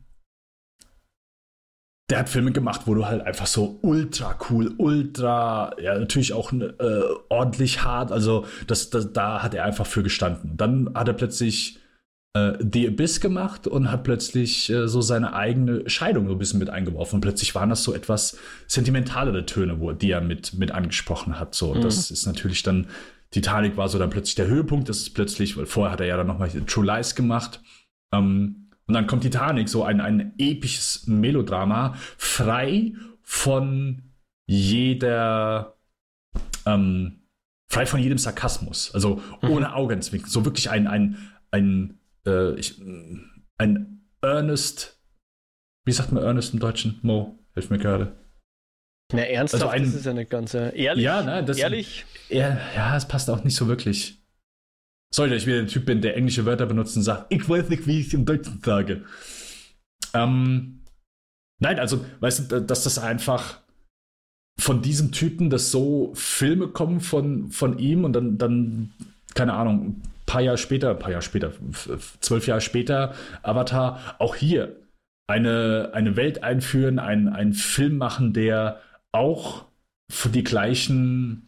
der 2.09 2.19
hat 2.19 2.29
Filme 2.29 2.51
gemacht, 2.51 2.81
wo 2.85 2.93
du 2.93 3.05
halt 3.05 3.23
einfach 3.23 3.47
so 3.47 3.79
ultra 3.81 4.37
cool, 4.49 4.75
ultra, 4.77 5.73
ja, 5.81 5.97
natürlich 5.97 6.33
auch 6.33 6.53
äh, 6.53 7.01
ordentlich 7.29 7.83
hart, 7.83 8.11
also 8.11 8.45
das, 8.67 8.91
das, 8.91 9.11
da 9.11 9.41
hat 9.41 9.55
er 9.55 9.63
einfach 9.63 9.87
für 9.87 10.03
gestanden. 10.03 10.55
Dann 10.55 10.91
hat 10.93 11.07
er 11.07 11.15
plötzlich 11.15 11.79
äh, 12.35 12.57
The 12.59 12.89
Abyss 12.89 13.21
gemacht 13.21 13.65
und 13.65 13.89
hat 13.89 14.03
plötzlich 14.03 14.69
äh, 14.69 14.87
so 14.89 14.99
seine 15.01 15.33
eigene 15.33 15.89
Scheidung 15.89 16.27
so 16.27 16.33
ein 16.33 16.37
bisschen 16.37 16.59
mit 16.59 16.69
eingeworfen. 16.69 17.15
Und 17.15 17.21
plötzlich 17.21 17.55
waren 17.55 17.69
das 17.69 17.83
so 17.83 17.93
etwas 17.93 18.37
sentimentalere 18.67 19.45
Töne, 19.45 19.79
wo, 19.79 19.93
die 19.93 20.11
er 20.11 20.19
mit, 20.21 20.53
mit 20.53 20.71
angesprochen 20.71 21.39
hat. 21.39 21.55
So, 21.55 21.73
mhm. 21.73 21.81
das 21.81 22.11
ist 22.11 22.25
natürlich 22.25 22.61
dann, 22.61 22.87
Titanic 23.31 23.77
war 23.77 23.87
so 23.87 23.97
dann 23.97 24.09
plötzlich 24.09 24.35
der 24.35 24.47
Höhepunkt. 24.47 24.89
Das 24.89 24.97
ist 24.97 25.11
plötzlich, 25.13 25.55
weil 25.55 25.65
vorher 25.65 25.93
hat 25.93 26.01
er 26.01 26.07
ja 26.07 26.17
dann 26.17 26.27
nochmal 26.27 26.49
True 26.67 26.85
Lies 26.85 27.15
gemacht. 27.15 27.61
Ähm, 28.13 28.69
und 28.87 28.93
dann 28.93 29.07
kommt 29.07 29.23
Titanic, 29.23 29.69
so 29.69 29.83
ein, 29.83 30.01
ein 30.01 30.33
episches 30.37 31.07
Melodrama, 31.07 31.95
frei 32.17 32.93
von 33.23 34.11
jeder, 34.45 35.77
ähm, 36.67 37.21
frei 37.67 37.85
von 37.85 37.99
jedem 37.99 38.19
Sarkasmus, 38.19 38.93
also 38.93 39.21
mhm. 39.41 39.49
ohne 39.49 39.73
Augenzwinkern, 39.73 40.29
so 40.29 40.45
wirklich 40.45 40.69
ein, 40.69 40.85
ein, 40.85 41.17
ein 41.49 41.97
äh, 42.25 42.55
ich, 42.55 42.79
ein 43.57 44.07
Ernest, 44.21 44.99
wie 45.85 45.91
sagt 45.91 46.11
man 46.11 46.23
Ernest 46.23 46.53
im 46.53 46.59
Deutschen? 46.59 46.99
Mo, 47.01 47.39
hilf 47.53 47.69
mir 47.69 47.77
gerade. 47.77 48.15
Na, 49.13 49.21
ernsthaft, 49.21 49.63
also 49.63 49.73
ein, 49.73 49.83
das 49.83 49.93
ist 49.93 50.05
ja 50.05 50.11
eine 50.11 50.25
ganze. 50.25 50.69
Ehrlich? 50.69 51.03
Ja, 51.03 51.21
ne, 51.21 51.43
das, 51.43 51.57
ehrlich? 51.57 52.05
Ja, 52.29 52.59
ja, 52.75 52.97
es 52.97 53.07
passt 53.07 53.29
auch 53.29 53.43
nicht 53.43 53.55
so 53.55 53.67
wirklich. 53.67 54.21
Sorry, 55.13 55.29
dass 55.29 55.43
ich 55.43 55.47
wieder 55.47 55.59
der 55.59 55.67
Typ 55.67 55.85
bin, 55.85 56.01
der 56.01 56.17
englische 56.17 56.45
Wörter 56.45 56.65
benutzt 56.65 56.97
und 56.97 57.03
sagt, 57.03 57.31
ich 57.31 57.47
weiß 57.47 57.69
nicht, 57.69 57.85
wie 57.87 58.01
ich 58.01 58.07
es 58.07 58.13
im 58.13 58.25
Deutschen 58.25 58.61
sage. 58.63 59.05
Ähm, 60.13 60.81
nein, 61.59 61.79
also, 61.79 62.03
weißt 62.19 62.51
du, 62.51 62.61
dass 62.61 62.83
das 62.83 62.97
einfach 62.97 63.61
von 64.59 64.81
diesem 64.81 65.11
Typen, 65.11 65.49
dass 65.49 65.71
so 65.71 66.11
Filme 66.15 66.69
kommen 66.69 66.99
von, 66.99 67.51
von 67.51 67.77
ihm 67.77 68.03
und 68.03 68.13
dann, 68.13 68.37
dann, 68.37 68.93
keine 69.35 69.53
Ahnung, 69.53 70.01
paar 70.35 70.41
Jahre 70.41 70.57
später, 70.57 70.93
paar 70.95 71.11
Jahre 71.11 71.21
später, 71.21 71.53
zwölf 72.19 72.45
Jahre 72.45 72.59
später, 72.59 73.15
Avatar, 73.41 74.17
auch 74.19 74.35
hier 74.35 74.75
eine, 75.27 75.91
eine 75.93 76.17
Welt 76.17 76.43
einführen, 76.43 76.99
einen 76.99 77.53
Film 77.53 77.97
machen, 77.97 78.33
der 78.33 78.81
auch 79.13 79.63
für 80.11 80.27
die 80.27 80.43
gleichen 80.43 81.47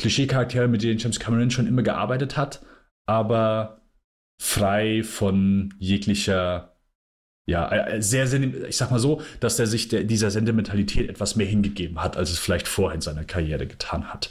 Klischee-Charaktere, 0.00 0.68
mit 0.68 0.84
denen 0.84 1.00
James 1.00 1.18
Cameron 1.18 1.50
schon 1.50 1.66
immer 1.66 1.82
gearbeitet 1.82 2.36
hat, 2.36 2.64
aber 3.06 3.80
frei 4.40 5.02
von 5.02 5.74
jeglicher, 5.80 6.76
ja, 7.48 7.68
äh, 7.72 8.00
sehr, 8.00 8.28
sehr, 8.28 8.40
ich 8.68 8.76
sag 8.76 8.92
mal 8.92 9.00
so, 9.00 9.20
dass 9.40 9.58
er 9.58 9.66
sich 9.66 9.88
der, 9.88 10.04
dieser 10.04 10.30
Sentimentalität 10.30 11.10
etwas 11.10 11.34
mehr 11.34 11.48
hingegeben 11.48 12.00
hat, 12.00 12.16
als 12.16 12.30
es 12.30 12.38
vielleicht 12.38 12.68
vorher 12.68 12.94
in 12.94 13.00
seiner 13.00 13.24
Karriere 13.24 13.66
getan 13.66 14.12
hat. 14.12 14.30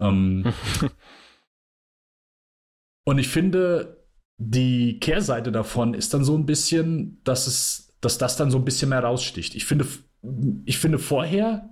Ähm, 0.00 0.52
Und 3.04 3.18
ich 3.18 3.28
finde, 3.28 4.06
die 4.38 4.98
Kehrseite 5.00 5.52
davon 5.52 5.94
ist 5.94 6.14
dann 6.14 6.24
so 6.24 6.36
ein 6.36 6.46
bisschen, 6.46 7.20
dass 7.24 7.46
es, 7.46 7.96
dass 8.00 8.18
das 8.18 8.36
dann 8.36 8.50
so 8.50 8.58
ein 8.58 8.64
bisschen 8.64 8.88
mehr 8.88 9.02
raussticht. 9.02 9.54
Ich 9.54 9.64
finde, 9.64 9.86
ich 10.64 10.78
finde 10.78 10.98
vorher 10.98 11.70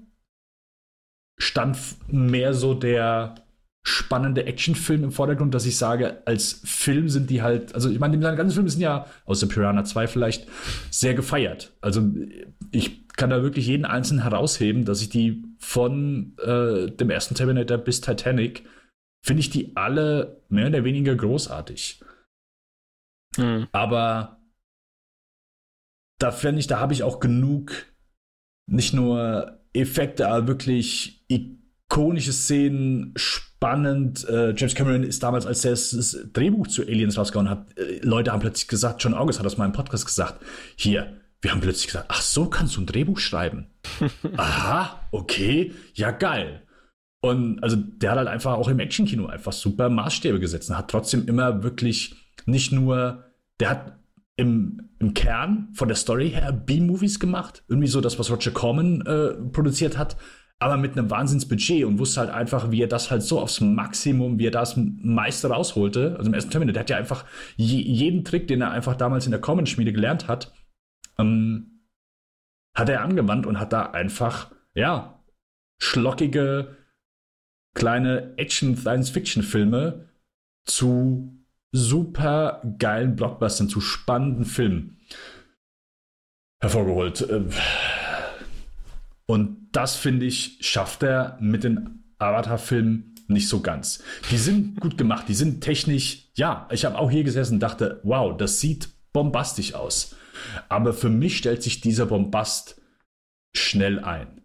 stand 1.38 1.78
mehr 2.08 2.52
so 2.52 2.74
der 2.74 3.34
spannende 3.82 4.44
Actionfilm 4.44 5.04
im 5.04 5.12
Vordergrund, 5.12 5.54
dass 5.54 5.64
ich 5.64 5.76
sage, 5.76 6.22
als 6.26 6.60
Film 6.64 7.08
sind 7.08 7.30
die 7.30 7.40
halt, 7.40 7.74
also 7.74 7.88
ich 7.88 7.98
meine, 7.98 8.16
die 8.16 8.22
ganzen 8.22 8.54
Filme 8.54 8.68
sind 8.68 8.82
ja, 8.82 9.06
außer 9.24 9.48
Piranha 9.48 9.84
2 9.84 10.06
vielleicht, 10.06 10.48
sehr 10.90 11.14
gefeiert. 11.14 11.72
Also 11.80 12.02
ich 12.70 13.08
kann 13.16 13.30
da 13.30 13.42
wirklich 13.42 13.66
jeden 13.66 13.86
einzelnen 13.86 14.22
herausheben, 14.22 14.84
dass 14.84 15.00
ich 15.00 15.08
die 15.08 15.44
von 15.58 16.36
äh, 16.38 16.90
dem 16.90 17.10
ersten 17.10 17.34
Terminator 17.34 17.78
bis 17.78 18.02
Titanic 18.02 18.64
finde 19.22 19.40
ich 19.40 19.50
die 19.50 19.76
alle 19.76 20.42
mehr 20.48 20.68
oder 20.68 20.84
weniger 20.84 21.14
großartig. 21.14 22.02
Mhm. 23.36 23.68
Aber 23.72 24.40
da 26.18 26.30
finde 26.30 26.60
ich, 26.60 26.66
da 26.66 26.78
habe 26.80 26.92
ich 26.92 27.02
auch 27.02 27.20
genug, 27.20 27.86
nicht 28.66 28.92
nur 28.92 29.60
Effekte, 29.72 30.28
aber 30.28 30.46
wirklich 30.46 31.24
ikonische 31.28 32.32
Szenen, 32.32 33.12
spannend. 33.16 34.28
Äh, 34.28 34.54
James 34.56 34.74
Cameron 34.74 35.02
ist 35.02 35.22
damals, 35.22 35.46
als 35.46 35.64
er 35.64 35.72
das 35.72 36.18
Drehbuch 36.32 36.66
zu 36.66 36.82
Aliens 36.82 37.16
rausgehauen 37.16 37.50
hat, 37.50 37.76
äh, 37.78 38.00
Leute 38.02 38.32
haben 38.32 38.40
plötzlich 38.40 38.68
gesagt, 38.68 39.02
John 39.02 39.14
August 39.14 39.38
hat 39.38 39.46
das 39.46 39.58
mal 39.58 39.66
im 39.66 39.72
Podcast 39.72 40.06
gesagt, 40.06 40.44
hier, 40.76 41.20
wir 41.40 41.52
haben 41.52 41.60
plötzlich 41.60 41.86
gesagt, 41.86 42.06
ach 42.08 42.22
so 42.22 42.46
kannst 42.46 42.76
du 42.76 42.82
ein 42.82 42.86
Drehbuch 42.86 43.18
schreiben. 43.18 43.66
Aha, 44.36 45.08
okay, 45.10 45.72
ja 45.94 46.10
geil. 46.10 46.62
Und 47.22 47.62
also 47.62 47.76
der 47.76 48.12
hat 48.12 48.18
halt 48.18 48.28
einfach 48.28 48.54
auch 48.54 48.68
im 48.68 48.78
Actionkino 48.78 49.26
einfach 49.26 49.52
super 49.52 49.90
Maßstäbe 49.90 50.40
gesetzt 50.40 50.70
und 50.70 50.78
hat 50.78 50.90
trotzdem 50.90 51.26
immer 51.26 51.62
wirklich 51.62 52.16
nicht 52.46 52.72
nur, 52.72 53.24
der 53.60 53.70
hat 53.70 53.98
im, 54.36 54.90
im 54.98 55.12
Kern 55.12 55.68
von 55.74 55.88
der 55.88 55.96
Story 55.96 56.30
her 56.30 56.52
B-Movies 56.52 57.20
gemacht, 57.20 57.62
irgendwie 57.68 57.88
so 57.88 58.00
das, 58.00 58.18
was 58.18 58.30
Roger 58.30 58.52
Corman 58.52 59.02
äh, 59.02 59.32
produziert 59.52 59.98
hat, 59.98 60.16
aber 60.58 60.78
mit 60.78 60.92
einem 60.92 61.10
Wahnsinnsbudget 61.10 61.84
und 61.84 61.98
wusste 61.98 62.20
halt 62.20 62.30
einfach, 62.30 62.70
wie 62.70 62.82
er 62.82 62.86
das 62.86 63.10
halt 63.10 63.22
so 63.22 63.38
aufs 63.40 63.60
Maximum, 63.60 64.38
wie 64.38 64.46
er 64.46 64.50
das 64.50 64.76
meiste 64.76 65.48
rausholte. 65.48 66.16
Also 66.16 66.28
im 66.28 66.34
ersten 66.34 66.50
Terminal, 66.50 66.72
der 66.72 66.80
hat 66.80 66.90
ja 66.90 66.96
einfach 66.96 67.24
je, 67.56 67.80
jeden 67.80 68.24
Trick, 68.24 68.46
den 68.46 68.62
er 68.62 68.70
einfach 68.70 68.94
damals 68.96 69.26
in 69.26 69.30
der 69.30 69.40
Common-Schmiede 69.40 69.92
gelernt 69.92 70.28
hat, 70.28 70.52
ähm, 71.18 71.86
hat 72.74 72.88
er 72.88 73.02
angewandt 73.02 73.46
und 73.46 73.58
hat 73.58 73.72
da 73.72 73.82
einfach, 73.90 74.52
ja, 74.74 75.22
schlockige, 75.78 76.76
kleine 77.74 78.34
Action-Science-Fiction-Filme 78.36 80.08
zu 80.66 81.36
super 81.72 82.62
geilen 82.78 83.16
Blockbustern, 83.16 83.68
zu 83.68 83.80
spannenden 83.80 84.44
Filmen 84.44 84.98
hervorgeholt. 86.60 87.22
Äh, 87.22 87.44
und 89.26 89.68
das, 89.72 89.96
finde 89.96 90.26
ich, 90.26 90.58
schafft 90.60 91.02
er 91.02 91.38
mit 91.40 91.64
den 91.64 92.04
Avatar-Filmen 92.18 93.14
nicht 93.28 93.48
so 93.48 93.60
ganz. 93.60 94.02
Die 94.30 94.36
sind 94.36 94.80
gut 94.80 94.98
gemacht, 94.98 95.28
die 95.28 95.34
sind 95.34 95.60
technisch, 95.62 96.30
ja, 96.34 96.68
ich 96.72 96.84
habe 96.84 96.98
auch 96.98 97.10
hier 97.10 97.22
gesessen 97.22 97.54
und 97.54 97.60
dachte, 97.60 98.00
wow, 98.02 98.36
das 98.36 98.60
sieht 98.60 98.88
bombastisch 99.12 99.74
aus. 99.74 100.16
Aber 100.68 100.92
für 100.92 101.08
mich 101.08 101.36
stellt 101.38 101.62
sich 101.62 101.80
dieser 101.80 102.06
Bombast 102.06 102.80
schnell 103.54 104.00
ein. 104.00 104.42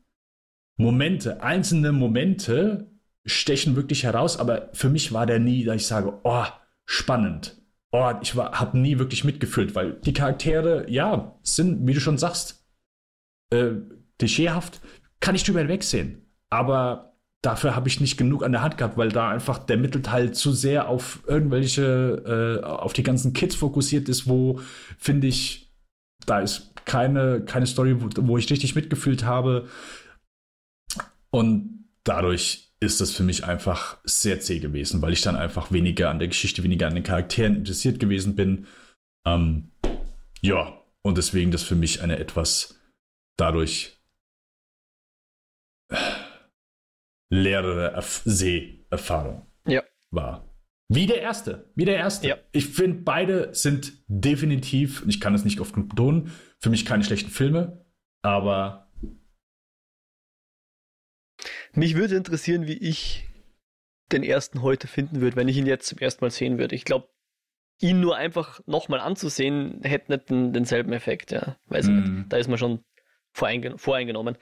Momente, 0.77 1.41
einzelne 1.41 1.91
Momente 1.91 2.91
stechen 3.25 3.75
wirklich 3.75 4.03
heraus, 4.03 4.37
aber 4.37 4.69
für 4.73 4.89
mich 4.89 5.11
war 5.11 5.25
der 5.25 5.39
nie, 5.39 5.63
dass 5.63 5.77
ich 5.77 5.87
sage, 5.87 6.19
oh, 6.23 6.45
spannend. 6.85 7.61
Oh, 7.91 8.11
ich 8.21 8.35
habe 8.35 8.77
nie 8.77 8.99
wirklich 8.99 9.23
mitgefühlt, 9.23 9.73
weil 9.73 9.93
die 10.01 10.13
Charaktere, 10.13 10.89
ja, 10.89 11.37
sind, 11.43 11.87
wie 11.87 11.93
du 11.93 11.99
schon 11.99 12.17
sagst, 12.17 12.65
äh, 13.51 13.71
klischeehaft, 14.19 14.81
kann 15.19 15.35
ich 15.35 15.43
drüber 15.43 15.59
hinwegsehen. 15.59 16.25
Aber 16.49 17.17
dafür 17.41 17.75
habe 17.75 17.87
ich 17.87 18.01
nicht 18.01 18.17
genug 18.17 18.43
an 18.43 18.51
der 18.51 18.61
Hand 18.61 18.77
gehabt, 18.77 18.97
weil 18.97 19.09
da 19.09 19.29
einfach 19.29 19.59
der 19.59 19.77
Mittelteil 19.77 20.33
zu 20.33 20.51
sehr 20.51 20.89
auf 20.89 21.23
irgendwelche, 21.27 22.61
äh, 22.61 22.65
auf 22.65 22.93
die 22.93 23.03
ganzen 23.03 23.33
Kids 23.33 23.55
fokussiert 23.55 24.09
ist, 24.09 24.27
wo, 24.27 24.59
finde 24.97 25.27
ich, 25.27 25.73
da 26.25 26.39
ist 26.39 26.73
keine, 26.85 27.43
keine 27.45 27.67
Story, 27.67 28.01
wo, 28.01 28.09
wo 28.27 28.37
ich 28.37 28.49
richtig 28.49 28.75
mitgefühlt 28.75 29.23
habe. 29.23 29.67
Und 31.29 31.85
dadurch 32.03 32.64
ist 32.79 33.01
das 33.01 33.11
für 33.11 33.23
mich 33.23 33.45
einfach 33.45 33.97
sehr 34.03 34.39
zäh 34.39 34.59
gewesen, 34.59 35.01
weil 35.01 35.13
ich 35.13 35.21
dann 35.21 35.35
einfach 35.35 35.71
weniger 35.71 36.09
an 36.09 36.19
der 36.19 36.27
Geschichte, 36.27 36.63
weniger 36.63 36.87
an 36.87 36.95
den 36.95 37.03
Charakteren 37.03 37.55
interessiert 37.55 37.99
gewesen 37.99 38.35
bin. 38.35 38.67
Ähm, 39.25 39.71
ja, 40.41 40.81
und 41.01 41.17
deswegen 41.17 41.51
das 41.51 41.63
für 41.63 41.75
mich 41.75 42.01
eine 42.01 42.19
etwas 42.19 42.79
dadurch 43.37 43.97
leerere 47.29 48.01
Seherfahrung 48.25 49.45
ja. 49.67 49.83
war. 50.11 50.49
Wie 50.87 51.07
der 51.07 51.21
erste, 51.21 51.71
wie 51.75 51.85
der 51.85 51.97
erste. 51.97 52.27
Ja. 52.27 52.37
Ich 52.51 52.67
finde, 52.67 53.01
beide 53.01 53.53
sind 53.55 53.93
definitiv, 54.07 55.03
ich 55.07 55.19
kann 55.19 55.33
es 55.33 55.43
nicht 55.43 55.59
oft 55.59 55.73
betonen, 55.75 56.31
für 56.59 56.69
mich 56.69 56.85
keine 56.85 57.03
schlechten 57.03 57.31
Filme, 57.31 57.85
aber 58.21 58.84
mich 61.75 61.95
würde 61.95 62.15
interessieren, 62.15 62.67
wie 62.67 62.77
ich 62.77 63.27
den 64.11 64.23
ersten 64.23 64.61
heute 64.61 64.87
finden 64.87 65.21
würde, 65.21 65.35
wenn 65.35 65.47
ich 65.47 65.57
ihn 65.57 65.65
jetzt 65.65 65.87
zum 65.87 65.99
ersten 65.99 66.23
Mal 66.23 66.31
sehen 66.31 66.57
würde. 66.57 66.75
Ich 66.75 66.85
glaube, 66.85 67.09
ihn 67.79 67.99
nur 67.99 68.15
einfach 68.15 68.61
nochmal 68.65 68.99
anzusehen, 68.99 69.81
hätte 69.83 70.11
nicht 70.11 70.29
den, 70.29 70.53
denselben 70.53 70.93
Effekt, 70.93 71.31
ja. 71.31 71.57
Weiß 71.65 71.87
mm. 71.87 71.95
nicht. 71.95 72.07
Mhm. 72.07 72.25
Da 72.29 72.37
ist 72.37 72.47
man 72.47 72.57
schon 72.57 72.85
voreingen 73.31 73.77
voreingenommen. 73.77 74.37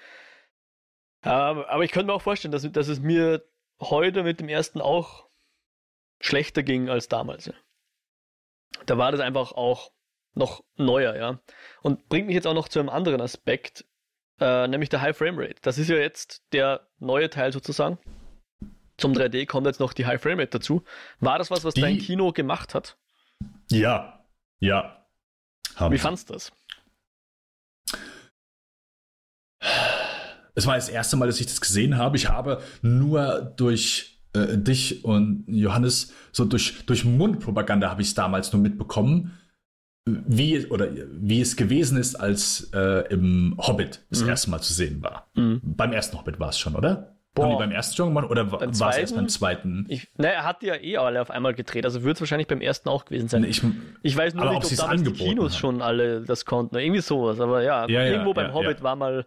Aber, 1.22 1.70
aber 1.70 1.84
ich 1.84 1.92
könnte 1.92 2.08
mir 2.08 2.14
auch 2.14 2.22
vorstellen, 2.22 2.52
dass, 2.52 2.70
dass 2.72 2.88
es 2.88 3.00
mir 3.00 3.44
heute 3.80 4.24
mit 4.24 4.40
dem 4.40 4.50
ersten 4.50 4.82
auch 4.82 5.30
schlechter 6.20 6.64
ging 6.64 6.90
als 6.90 7.08
damals. 7.08 7.46
Ja. 7.46 7.54
Da 8.86 8.98
war 8.98 9.12
das 9.12 9.22
einfach 9.22 9.54
auch 9.54 9.92
noch 10.36 10.64
neuer, 10.76 11.16
ja. 11.16 11.40
Und 11.82 12.08
bringt 12.10 12.28
mich 12.28 12.36
jetzt 12.36 12.48
auch 12.48 12.54
noch 12.54 12.68
zu 12.68 12.80
einem 12.80 12.90
anderen 12.90 13.22
Aspekt, 13.22 13.86
äh, 14.40 14.68
nämlich 14.68 14.90
der 14.90 15.02
High 15.02 15.16
Frame 15.16 15.40
Rate. 15.40 15.56
Das 15.62 15.78
ist 15.78 15.90
ja 15.90 15.98
jetzt 15.98 16.44
der 16.52 16.88
neue 17.00 17.30
Teil 17.30 17.54
sozusagen. 17.54 17.98
Zum 18.98 19.14
3D 19.14 19.46
kommt 19.48 19.68
jetzt 19.68 19.80
noch 19.80 19.94
die 19.94 20.06
High 20.06 20.22
Frame 20.22 20.40
Rate 20.40 20.52
dazu. 20.52 20.84
War 21.20 21.38
das 21.38 21.50
was, 21.52 21.64
was 21.64 21.74
die... 21.74 21.82
dein 21.82 21.98
Kino 21.98 22.32
gemacht 22.32 22.76
hat? 22.76 22.98
Ja, 23.72 24.26
ja. 24.60 25.06
Haben 25.76 25.94
Wie 25.94 25.98
fandest 25.98 26.30
du 26.30 26.34
das? 26.34 26.52
Es 30.56 30.68
war 30.68 30.76
das 30.76 30.90
erste 30.90 31.18
Mal, 31.18 31.26
dass 31.26 31.40
ich 31.40 31.48
das 31.48 31.62
gesehen 31.62 31.98
habe. 31.98 32.16
Ich 32.16 32.30
habe 32.30 32.62
nur 32.82 33.42
durch 33.58 34.22
äh, 34.34 34.58
dich 34.58 35.04
und 35.04 35.46
Johannes, 35.48 36.14
so 36.32 36.46
durch, 36.46 36.86
durch 36.86 37.06
Mundpropaganda 37.06 37.90
habe 37.90 38.02
ich 38.02 38.10
es 38.10 38.14
damals 38.14 38.54
nur 38.54 38.62
mitbekommen 38.62 39.40
wie 40.06 40.66
oder 40.68 40.90
wie 41.12 41.42
es 41.42 41.56
gewesen 41.56 41.98
ist, 41.98 42.16
als 42.16 42.70
äh, 42.74 43.08
im 43.12 43.56
Hobbit 43.58 44.06
das 44.10 44.24
mhm. 44.24 44.30
erste 44.30 44.50
Mal 44.50 44.62
zu 44.62 44.74
sehen 44.74 45.02
war. 45.02 45.30
Mhm. 45.36 45.62
Beim 45.64 45.94
ersten 45.94 46.18
Hobbit 46.18 46.40
war 46.40 46.50
es 46.50 46.60
schon, 46.60 46.76
oder? 46.76 47.16
Boah. 47.34 47.46
Haben 47.46 47.52
die 47.52 47.58
beim 47.58 47.72
ersten 47.72 47.96
schon 47.96 48.10
gemacht 48.10 48.30
oder 48.30 48.52
war 48.52 48.62
es 48.62 48.80
erst 48.80 49.16
beim 49.16 49.28
zweiten? 49.28 49.86
Ich, 49.90 50.08
ne, 50.18 50.32
er 50.32 50.44
hat 50.44 50.62
die 50.62 50.68
ja 50.68 50.76
eh 50.76 50.98
alle 50.98 51.20
auf 51.20 51.32
einmal 51.32 51.56
gedreht, 51.56 51.84
also 51.84 52.04
wird 52.04 52.18
es 52.18 52.22
wahrscheinlich 52.22 52.48
beim 52.48 52.62
ersten 52.62 52.90
auch 52.90 53.06
gewesen 53.06 53.28
sein. 53.28 53.44
Ich, 53.44 53.64
ich 54.04 54.16
weiß 54.16 54.36
nur 54.36 54.46
nicht, 54.46 54.72
ob 54.72 54.78
damals 54.78 55.02
die 55.02 55.14
Kinos 55.14 55.54
hat. 55.54 55.60
schon 55.60 55.82
alle 55.82 56.22
das 56.22 56.46
konnten, 56.46 56.76
irgendwie 56.76 57.02
sowas, 57.02 57.40
aber 57.40 57.64
ja, 57.64 57.88
ja 57.88 58.04
irgendwo 58.06 58.30
ja, 58.30 58.34
beim 58.34 58.48
ja, 58.48 58.54
Hobbit 58.54 58.84
war 58.84 58.96
mal 58.96 59.26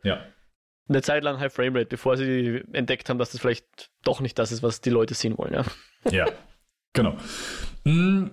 eine 0.89 1.03
Zeit 1.03 1.25
lang 1.25 1.41
High 1.41 1.53
Framerate, 1.53 1.87
bevor 1.87 2.17
sie 2.17 2.63
entdeckt 2.73 3.09
haben, 3.11 3.19
dass 3.19 3.33
das 3.33 3.41
vielleicht 3.41 3.91
doch 4.05 4.21
nicht 4.21 4.39
das 4.39 4.53
ist, 4.53 4.63
was 4.63 4.81
die 4.81 4.91
Leute 4.91 5.15
sehen 5.15 5.37
wollen, 5.37 5.55
ja. 5.55 5.65
Ja, 6.13 6.27
genau. 6.93 7.17
Hm. 7.85 8.31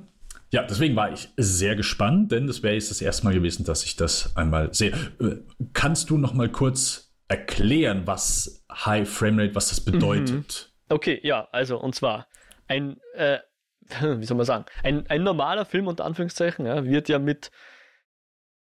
Ja, 0.54 0.62
deswegen 0.62 0.96
war 0.96 1.12
ich 1.12 1.30
sehr 1.36 1.76
gespannt, 1.76 2.32
denn 2.32 2.46
das 2.46 2.62
wäre 2.62 2.76
jetzt 2.76 2.92
das 2.92 3.02
erste 3.02 3.26
Mal 3.26 3.34
gewesen, 3.34 3.66
dass 3.66 3.84
ich 3.86 3.96
das 3.96 4.38
einmal 4.38 4.72
sehe. 4.72 4.92
Äh, 5.20 5.38
kannst 5.74 6.12
du 6.12 6.18
noch 6.20 6.36
mal 6.36 6.48
kurz 6.48 7.12
erklären, 7.28 8.04
was 8.06 8.64
High 8.72 9.10
Framerate, 9.10 9.56
was 9.56 9.70
das 9.70 9.82
bedeutet? 9.82 10.30
Mhm. 10.30 10.94
Okay, 10.94 11.20
ja, 11.24 11.48
also 11.52 11.80
und 11.80 11.96
zwar 11.96 12.28
ein, 12.68 12.98
äh, 13.16 13.40
wie 14.00 14.26
soll 14.26 14.38
man 14.38 14.46
sagen, 14.46 14.66
ein, 14.84 15.08
ein 15.08 15.24
normaler 15.24 15.66
Film 15.66 15.88
unter 15.88 16.06
Anführungszeichen 16.06 16.68
ja, 16.68 16.86
wird 16.86 17.10
ja 17.10 17.18
mit 17.18 17.50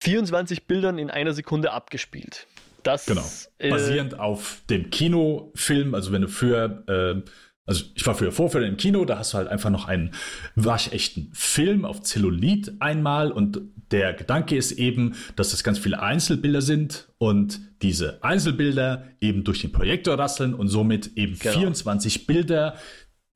24 0.02 0.66
Bildern 0.66 0.98
in 0.98 1.08
einer 1.08 1.34
Sekunde 1.34 1.70
abgespielt. 1.70 2.48
Das, 2.82 3.06
genau. 3.06 3.24
Basierend 3.60 4.14
äh, 4.14 4.16
auf 4.16 4.60
dem 4.68 4.90
Kinofilm, 4.90 5.94
also 5.94 6.10
wenn 6.10 6.22
du 6.22 6.28
für 6.28 6.84
äh, 6.88 7.30
also 7.66 7.84
ich 7.94 8.06
war 8.06 8.14
früher 8.14 8.32
Vorführer 8.32 8.66
im 8.66 8.76
Kino, 8.76 9.04
da 9.04 9.18
hast 9.18 9.32
du 9.32 9.38
halt 9.38 9.48
einfach 9.48 9.70
noch 9.70 9.88
einen 9.88 10.12
waschechten 10.54 11.30
Film 11.34 11.84
auf 11.84 12.02
Zellulit 12.02 12.74
einmal 12.78 13.32
und 13.32 13.60
der 13.90 14.14
Gedanke 14.14 14.56
ist 14.56 14.72
eben, 14.72 15.14
dass 15.36 15.50
das 15.50 15.62
ganz 15.62 15.78
viele 15.78 16.00
Einzelbilder 16.00 16.62
sind 16.62 17.08
und 17.18 17.60
diese 17.82 18.22
Einzelbilder 18.22 19.04
eben 19.20 19.44
durch 19.44 19.60
den 19.60 19.72
Projektor 19.72 20.18
rasseln 20.18 20.54
und 20.54 20.68
somit 20.68 21.16
eben 21.16 21.38
genau. 21.38 21.58
24 21.58 22.26
Bilder 22.26 22.76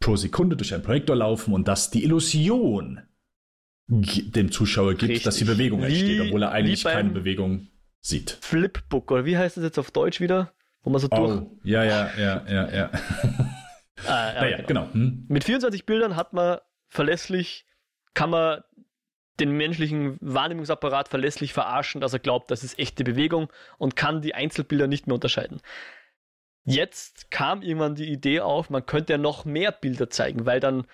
pro 0.01 0.17
Sekunde 0.17 0.57
durch 0.57 0.73
einen 0.75 0.83
Projektor 0.83 1.15
laufen 1.15 1.53
und 1.53 1.69
dass 1.69 1.91
die 1.91 2.05
Illusion 2.05 3.01
dem 3.89 4.53
Zuschauer 4.53 4.95
gibt, 4.95 5.11
Richtig. 5.11 5.25
dass 5.25 5.37
die 5.37 5.45
Bewegung 5.45 5.83
entsteht, 5.83 6.21
obwohl 6.21 6.43
er 6.43 6.53
eigentlich 6.53 6.85
keine 6.85 7.11
Bewegung 7.11 7.67
sieht. 8.01 8.39
Flipbook, 8.41 9.11
oder 9.11 9.25
wie 9.25 9.37
heißt 9.37 9.57
das 9.57 9.65
jetzt 9.65 9.79
auf 9.79 9.91
Deutsch 9.91 10.21
wieder? 10.21 10.53
Wo 10.83 10.91
man 10.91 11.01
so 11.01 11.09
oh, 11.11 11.17
durch. 11.17 11.43
Ja, 11.65 11.85
ja, 11.85 12.11
ja, 12.17 12.45
ja, 12.49 12.73
ja. 12.73 12.91
Ah, 14.07 14.35
ja, 14.35 14.41
naja, 14.41 14.57
genau. 14.59 14.87
genau. 14.87 14.93
Hm. 14.93 15.27
Mit 15.29 15.45
24 15.45 15.87
Bildern 15.87 16.17
hat 16.17 16.33
man 16.33 16.59
verlässlich, 16.89 17.67
kann 18.15 18.31
man 18.31 18.63
den 19.39 19.53
menschlichen 19.53 20.19
Wahrnehmungsapparat 20.21 21.09
verlässlich 21.09 21.53
verarschen, 21.53 22.01
dass 22.01 22.13
er 22.13 22.19
glaubt, 22.19 22.51
das 22.51 22.63
ist 22.63 22.79
echte 22.79 23.05
Bewegung 23.05 23.51
und 23.79 23.97
kann 23.97 24.21
die 24.21 24.35
Einzelbilder 24.35 24.87
nicht 24.87 25.07
mehr 25.07 25.15
unterscheiden. 25.15 25.61
Jetzt 26.65 27.31
kam 27.31 27.63
irgendwann 27.63 27.95
die 27.95 28.11
Idee 28.11 28.41
auf, 28.41 28.69
man 28.69 28.85
könnte 28.85 29.15
ja 29.15 29.19
noch 29.19 29.45
mehr 29.45 29.73
Bilder 29.73 30.11
zeigen, 30.11 30.45
weil 30.45 30.61
dann 30.61 30.87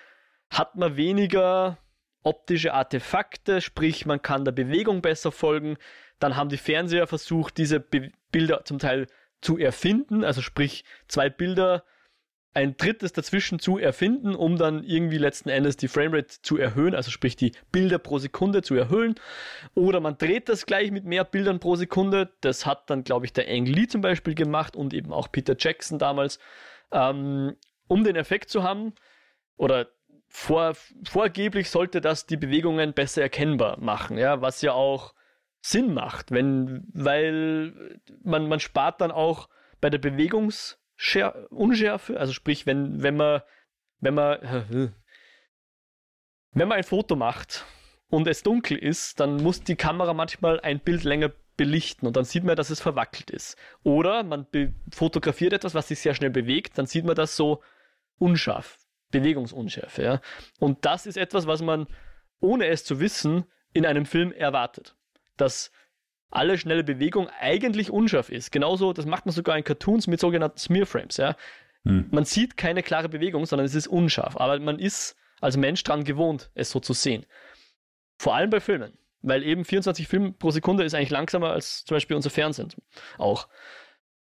hat 0.49 0.77
man 0.77 0.97
weniger 0.97 1.79
optische 2.23 2.73
Artefakte, 2.73 3.61
sprich 3.61 4.07
man 4.07 4.23
kann 4.23 4.45
der 4.45 4.53
Bewegung 4.53 5.03
besser 5.03 5.33
folgen. 5.33 5.77
Dann 6.19 6.37
haben 6.37 6.49
die 6.49 6.57
Fernseher 6.57 7.07
versucht, 7.07 7.59
diese 7.59 7.81
Be 7.81 8.11
Bilder 8.33 8.65
zum 8.65 8.79
Teil 8.79 9.07
zu 9.41 9.57
erfinden, 9.57 10.25
also 10.25 10.43
sprich 10.43 10.85
zwei 11.09 11.31
Bilder 11.31 11.85
ein 12.57 12.79
drittes 12.79 13.13
dazwischen 13.13 13.59
zu 13.59 13.77
erfinden, 13.77 14.35
um 14.35 14.57
dann 14.57 14.83
irgendwie 14.83 15.19
letzten 15.19 15.51
Endes 15.51 15.77
die 15.77 15.89
Framerate 15.89 16.41
zu 16.41 16.57
erhöhen, 16.57 16.95
also 16.95 17.11
sprich 17.11 17.37
die 17.37 17.53
Bilder 17.71 17.99
pro 17.99 18.19
Sekunde 18.19 18.63
zu 18.63 18.75
erhöhen. 18.75 19.15
Oder 19.75 20.01
man 20.01 20.17
dreht 20.17 20.49
das 20.49 20.65
gleich 20.65 20.91
mit 20.91 21.05
mehr 21.05 21.25
Bildern 21.25 21.61
pro 21.61 21.77
Sekunde. 21.77 22.33
Das 22.41 22.65
hat 22.65 22.89
dann, 22.89 23.05
glaube 23.05 23.27
ich, 23.27 23.35
der 23.35 23.47
Ang 23.47 23.67
Lee 23.67 23.89
zum 23.89 24.01
Beispiel 24.01 24.35
gemacht 24.35 24.75
und 24.75 24.95
eben 24.95 25.13
auch 25.13 25.31
Peter 25.31 25.55
Jackson 25.59 25.99
damals, 25.99 26.39
ähm, 26.93 27.57
um 27.89 28.05
den 28.05 28.17
Effekt 28.17 28.49
zu 28.49 28.63
haben. 28.63 28.95
Oder 29.59 29.89
vor, 30.27 30.73
vorgeblich 31.05 31.69
sollte 31.69 32.01
das 32.01 32.25
die 32.25 32.39
Bewegungen 32.39 32.95
besser 32.95 33.21
erkennbar 33.21 33.79
machen, 33.79 34.17
ja, 34.17 34.41
was 34.41 34.63
ja 34.63 34.73
auch 34.73 35.13
Sinn 35.61 35.93
macht, 35.93 36.31
wenn, 36.31 36.89
weil 36.95 38.01
man, 38.23 38.49
man 38.49 38.61
spart 38.61 39.03
dann 39.03 39.11
auch 39.11 39.51
bei 39.83 39.91
der 39.91 40.01
Bewegungs- 40.01 40.79
Unschärfe, 41.51 42.19
also 42.19 42.33
sprich, 42.33 42.67
wenn, 42.67 43.03
wenn 43.03 43.17
man, 43.17 43.43
wenn 44.01 44.15
man, 44.15 44.39
wenn 46.53 46.69
man 46.69 46.79
ein 46.79 46.85
Foto 46.85 47.17
macht 47.17 47.65
und 48.09 48.27
es 48.27 48.43
dunkel 48.43 48.79
ist, 48.79 49.21
dann 49.21 49.43
muss 49.43 49.63
die 49.63 49.77
Kamera 49.77 50.15
manchmal 50.15 50.61
ein 50.61 50.81
Bild 50.81 51.05
länger 51.05 51.33
belichten 51.57 52.07
und 52.07 52.17
dann 52.17 52.25
sieht 52.25 52.45
man, 52.45 52.57
dass 52.57 52.71
es 52.71 52.81
verwackelt 52.81 53.31
ist. 53.31 53.57
Oder 53.83 54.23
man 54.23 54.47
fotografiert 54.93 55.53
etwas, 55.53 55.75
was 55.75 55.89
sich 55.89 55.99
sehr 56.01 56.15
schnell 56.15 56.31
bewegt, 56.31 56.79
dann 56.79 56.87
sieht 56.87 57.05
man 57.05 57.15
das 57.15 57.37
so 57.37 57.63
unscharf, 58.19 58.79
Bewegungsunschärfe. 59.11 60.03
Ja? 60.03 60.21
Und 60.59 60.85
das 60.85 61.07
ist 61.07 61.17
etwas, 61.17 61.47
was 61.47 61.63
man, 61.63 61.87
ohne 62.41 62.67
es 62.67 62.85
zu 62.85 63.01
wissen, 63.01 63.45
in 63.73 63.87
einem 63.87 64.07
Film 64.07 64.33
erwartet. 64.33 64.97
Dass 65.37 65.71
alle 66.31 66.59
schnelle 66.59 66.85
Bewegung 66.85 67.29
eigentlich 67.41 67.91
unscharf 67.91 68.31
ist. 68.31 68.53
Genauso, 68.53 68.93
das 68.93 69.07
macht 69.07 69.27
man 69.27 69.33
sogar 69.33 69.57
in 69.57 69.65
Cartoons 69.65 70.07
mit 70.07 70.21
sogenannten 70.21 70.59
Smearframes. 70.59 71.17
Ja? 71.17 71.37
Hm. 71.85 72.09
Man 72.11 72.25
sieht 72.25 72.57
keine 72.57 72.83
klare 72.83 73.09
Bewegung, 73.09 73.47
sondern 73.47 73.67
es 73.67 73.75
ist 73.75 73.87
unscharf. 73.87 74.37
Aber 74.37 74.59
man 74.59 74.79
ist 74.79 75.17
als 75.41 75.57
Mensch 75.57 75.83
daran 75.85 76.05
gewohnt, 76.05 76.51
es 76.55 76.71
so 76.71 76.81
zu 76.81 76.93
sehen. 76.93 77.27
Vor 78.19 78.35
allem 78.35 78.51
bei 78.51 78.61
Filmen. 78.61 78.93
Weil 79.23 79.43
eben 79.43 79.65
24 79.65 80.07
Filme 80.07 80.33
pro 80.33 80.51
Sekunde 80.51 80.85
ist 80.85 80.95
eigentlich 80.95 81.11
langsamer 81.11 81.51
als 81.51 81.85
zum 81.85 81.97
Beispiel 81.97 82.17
unser 82.17 82.31
Fernsehen 82.31 82.73
auch. 83.19 83.49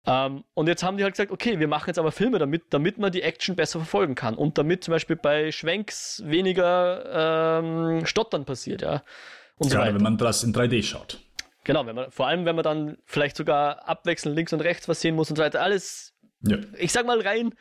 Ähm, 0.05 0.43
und 0.53 0.67
jetzt 0.67 0.83
haben 0.83 0.97
die 0.97 1.03
halt 1.03 1.13
gesagt, 1.13 1.31
okay, 1.31 1.59
wir 1.59 1.67
machen 1.67 1.87
jetzt 1.87 1.97
aber 1.97 2.11
Filme 2.11 2.37
damit, 2.37 2.65
damit 2.71 2.97
man 2.97 3.11
die 3.11 3.21
Action 3.21 3.55
besser 3.55 3.79
verfolgen 3.79 4.15
kann 4.15 4.35
und 4.35 4.57
damit 4.57 4.83
zum 4.83 4.91
Beispiel 4.91 5.15
bei 5.15 5.51
Schwenks 5.51 6.21
weniger 6.25 7.61
ähm, 7.61 8.05
Stottern 8.05 8.45
passiert, 8.45 8.81
ja. 8.81 9.03
Und 9.57 9.71
Gerade 9.71 9.91
so 9.91 9.95
wenn 9.95 10.03
man 10.03 10.17
das 10.17 10.43
in 10.43 10.53
3D 10.53 10.83
schaut. 10.83 11.19
Genau, 11.63 11.85
wenn 11.85 11.95
man, 11.95 12.11
vor 12.11 12.27
allem, 12.27 12.45
wenn 12.45 12.55
man 12.55 12.63
dann 12.63 12.97
vielleicht 13.05 13.37
sogar 13.37 13.87
abwechselnd 13.87 14.35
links 14.35 14.53
und 14.53 14.61
rechts 14.61 14.87
was 14.87 15.01
sehen 15.01 15.15
muss 15.15 15.29
und 15.29 15.37
so 15.37 15.43
weiter. 15.43 15.61
Alles, 15.61 16.13
ja. 16.41 16.57
ich 16.77 16.91
sag 16.91 17.05
mal 17.05 17.21
rein, 17.21 17.53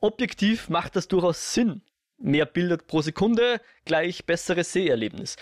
objektiv 0.00 0.68
macht 0.68 0.96
das 0.96 1.08
durchaus 1.08 1.54
Sinn. 1.54 1.82
Mehr 2.18 2.46
Bilder 2.46 2.76
pro 2.78 3.00
Sekunde, 3.00 3.60
gleich 3.84 4.26
besseres 4.26 4.72
Seherlebnis. 4.72 5.36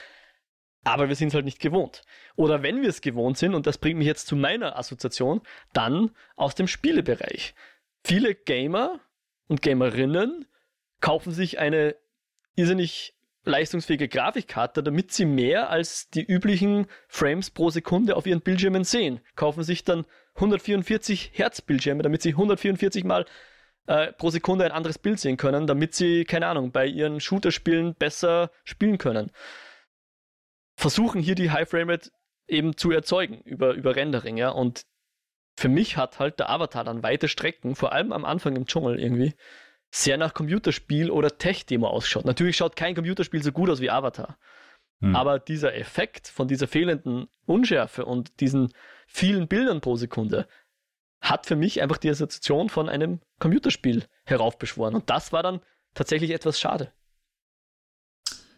Aber 0.84 1.08
wir 1.08 1.16
sind 1.16 1.28
es 1.28 1.34
halt 1.34 1.44
nicht 1.44 1.58
gewohnt. 1.58 2.02
Oder 2.36 2.62
wenn 2.62 2.80
wir 2.80 2.88
es 2.88 3.00
gewohnt 3.00 3.38
sind, 3.38 3.54
und 3.54 3.66
das 3.66 3.78
bringt 3.78 3.98
mich 3.98 4.06
jetzt 4.06 4.28
zu 4.28 4.36
meiner 4.36 4.78
Assoziation, 4.78 5.40
dann 5.72 6.12
aus 6.36 6.54
dem 6.54 6.68
Spielebereich. 6.68 7.54
Viele 8.04 8.34
Gamer 8.34 9.00
und 9.48 9.62
Gamerinnen 9.62 10.46
kaufen 11.00 11.32
sich 11.32 11.58
eine 11.58 11.96
irrsinnig 12.54 13.15
leistungsfähige 13.46 14.08
Grafikkarte, 14.08 14.82
damit 14.82 15.12
sie 15.12 15.24
mehr 15.24 15.70
als 15.70 16.10
die 16.10 16.24
üblichen 16.24 16.86
Frames 17.08 17.50
pro 17.50 17.70
Sekunde 17.70 18.16
auf 18.16 18.26
ihren 18.26 18.42
Bildschirmen 18.42 18.84
sehen. 18.84 19.20
Kaufen 19.36 19.62
sich 19.62 19.84
dann 19.84 20.04
144 20.34 21.30
Hertz 21.32 21.62
Bildschirme, 21.62 22.02
damit 22.02 22.22
sie 22.22 22.30
144 22.30 23.04
mal 23.04 23.24
äh, 23.86 24.12
pro 24.12 24.30
Sekunde 24.30 24.64
ein 24.64 24.72
anderes 24.72 24.98
Bild 24.98 25.20
sehen 25.20 25.36
können, 25.36 25.66
damit 25.66 25.94
sie, 25.94 26.24
keine 26.24 26.48
Ahnung, 26.48 26.72
bei 26.72 26.86
ihren 26.86 27.20
Shooter-Spielen 27.20 27.94
besser 27.94 28.50
spielen 28.64 28.98
können. 28.98 29.30
Versuchen 30.76 31.20
hier 31.22 31.36
die 31.36 31.50
High 31.50 31.68
Frame 31.68 31.90
Rate 31.90 32.10
eben 32.48 32.76
zu 32.76 32.90
erzeugen 32.90 33.40
über, 33.44 33.74
über 33.74 33.96
Rendering, 33.96 34.36
ja. 34.36 34.50
Und 34.50 34.84
für 35.56 35.68
mich 35.68 35.96
hat 35.96 36.18
halt 36.18 36.38
der 36.38 36.50
Avatar 36.50 36.84
dann 36.84 37.02
weite 37.02 37.28
Strecken, 37.28 37.74
vor 37.74 37.92
allem 37.92 38.12
am 38.12 38.24
Anfang 38.24 38.56
im 38.56 38.66
Dschungel 38.66 39.00
irgendwie, 39.00 39.34
sehr 39.90 40.18
nach 40.18 40.34
Computerspiel 40.34 41.10
oder 41.10 41.38
Tech-Demo 41.38 41.86
ausschaut. 41.86 42.24
Natürlich 42.24 42.56
schaut 42.56 42.76
kein 42.76 42.94
Computerspiel 42.94 43.42
so 43.42 43.52
gut 43.52 43.70
aus 43.70 43.80
wie 43.80 43.90
Avatar. 43.90 44.36
Hm. 45.00 45.14
Aber 45.14 45.38
dieser 45.38 45.74
Effekt 45.74 46.28
von 46.28 46.48
dieser 46.48 46.68
fehlenden 46.68 47.28
Unschärfe 47.46 48.04
und 48.04 48.40
diesen 48.40 48.72
vielen 49.06 49.48
Bildern 49.48 49.80
pro 49.80 49.96
Sekunde 49.96 50.46
hat 51.20 51.46
für 51.46 51.56
mich 51.56 51.82
einfach 51.82 51.98
die 51.98 52.10
Assoziation 52.10 52.68
von 52.68 52.88
einem 52.88 53.20
Computerspiel 53.38 54.04
heraufbeschworen. 54.24 54.94
Und 54.94 55.10
das 55.10 55.32
war 55.32 55.42
dann 55.42 55.60
tatsächlich 55.94 56.30
etwas 56.30 56.60
schade. 56.60 56.92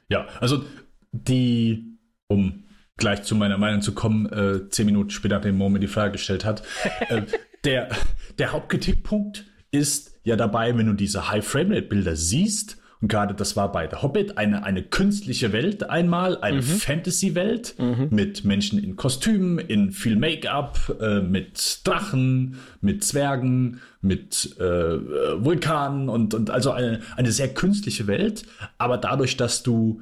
Ja, 0.09 0.27
also 0.41 0.65
die, 1.13 1.99
um 2.27 2.65
gleich 2.97 3.23
zu 3.23 3.37
meiner 3.37 3.59
Meinung 3.59 3.81
zu 3.81 3.95
kommen, 3.95 4.27
äh, 4.27 4.69
zehn 4.71 4.87
Minuten 4.87 5.11
später, 5.11 5.37
nachdem 5.37 5.57
Mo 5.57 5.69
mir 5.69 5.79
die 5.79 5.87
Frage 5.87 6.13
gestellt 6.13 6.45
hat, 6.45 6.63
äh, 7.09 7.23
der, 7.65 7.91
der 8.39 8.53
Hauptkritikpunkt 8.53 9.45
ist 9.71 10.18
ja 10.29 10.37
dabei, 10.37 10.77
wenn 10.77 10.87
du 10.87 10.93
diese 10.93 11.31
High-Frame-Rate-Bilder 11.31 12.17
siehst, 12.17 12.79
und 13.01 13.09
gerade 13.09 13.35
das 13.35 13.57
war 13.57 13.71
bei 13.71 13.89
The 13.89 14.03
Hobbit 14.03 14.39
eine, 14.39 14.65
eine 14.65 14.83
künstliche 14.83 15.53
Welt 15.53 15.89
einmal, 15.89 16.39
eine 16.39 16.59
mhm. 16.59 16.63
Fantasy-Welt 16.63 17.77
mhm. 17.79 18.09
mit 18.11 18.45
Menschen 18.45 18.83
in 18.83 18.97
Kostümen, 18.97 19.59
in 19.61 19.93
viel 19.93 20.17
Make-up, 20.17 20.97
äh, 21.01 21.21
mit 21.21 21.81
Drachen, 21.85 22.57
mit 22.81 23.05
Zwergen, 23.05 23.81
mit 24.01 24.57
äh, 24.59 24.65
Vulkanen 24.65 26.09
und, 26.09 26.35
und 26.35 26.51
also 26.51 26.73
eine, 26.73 27.01
eine 27.17 27.31
sehr 27.31 27.55
künstliche 27.55 28.09
Welt. 28.09 28.45
Aber 28.79 28.99
dadurch, 28.99 29.37
dass 29.37 29.63
du 29.63 30.01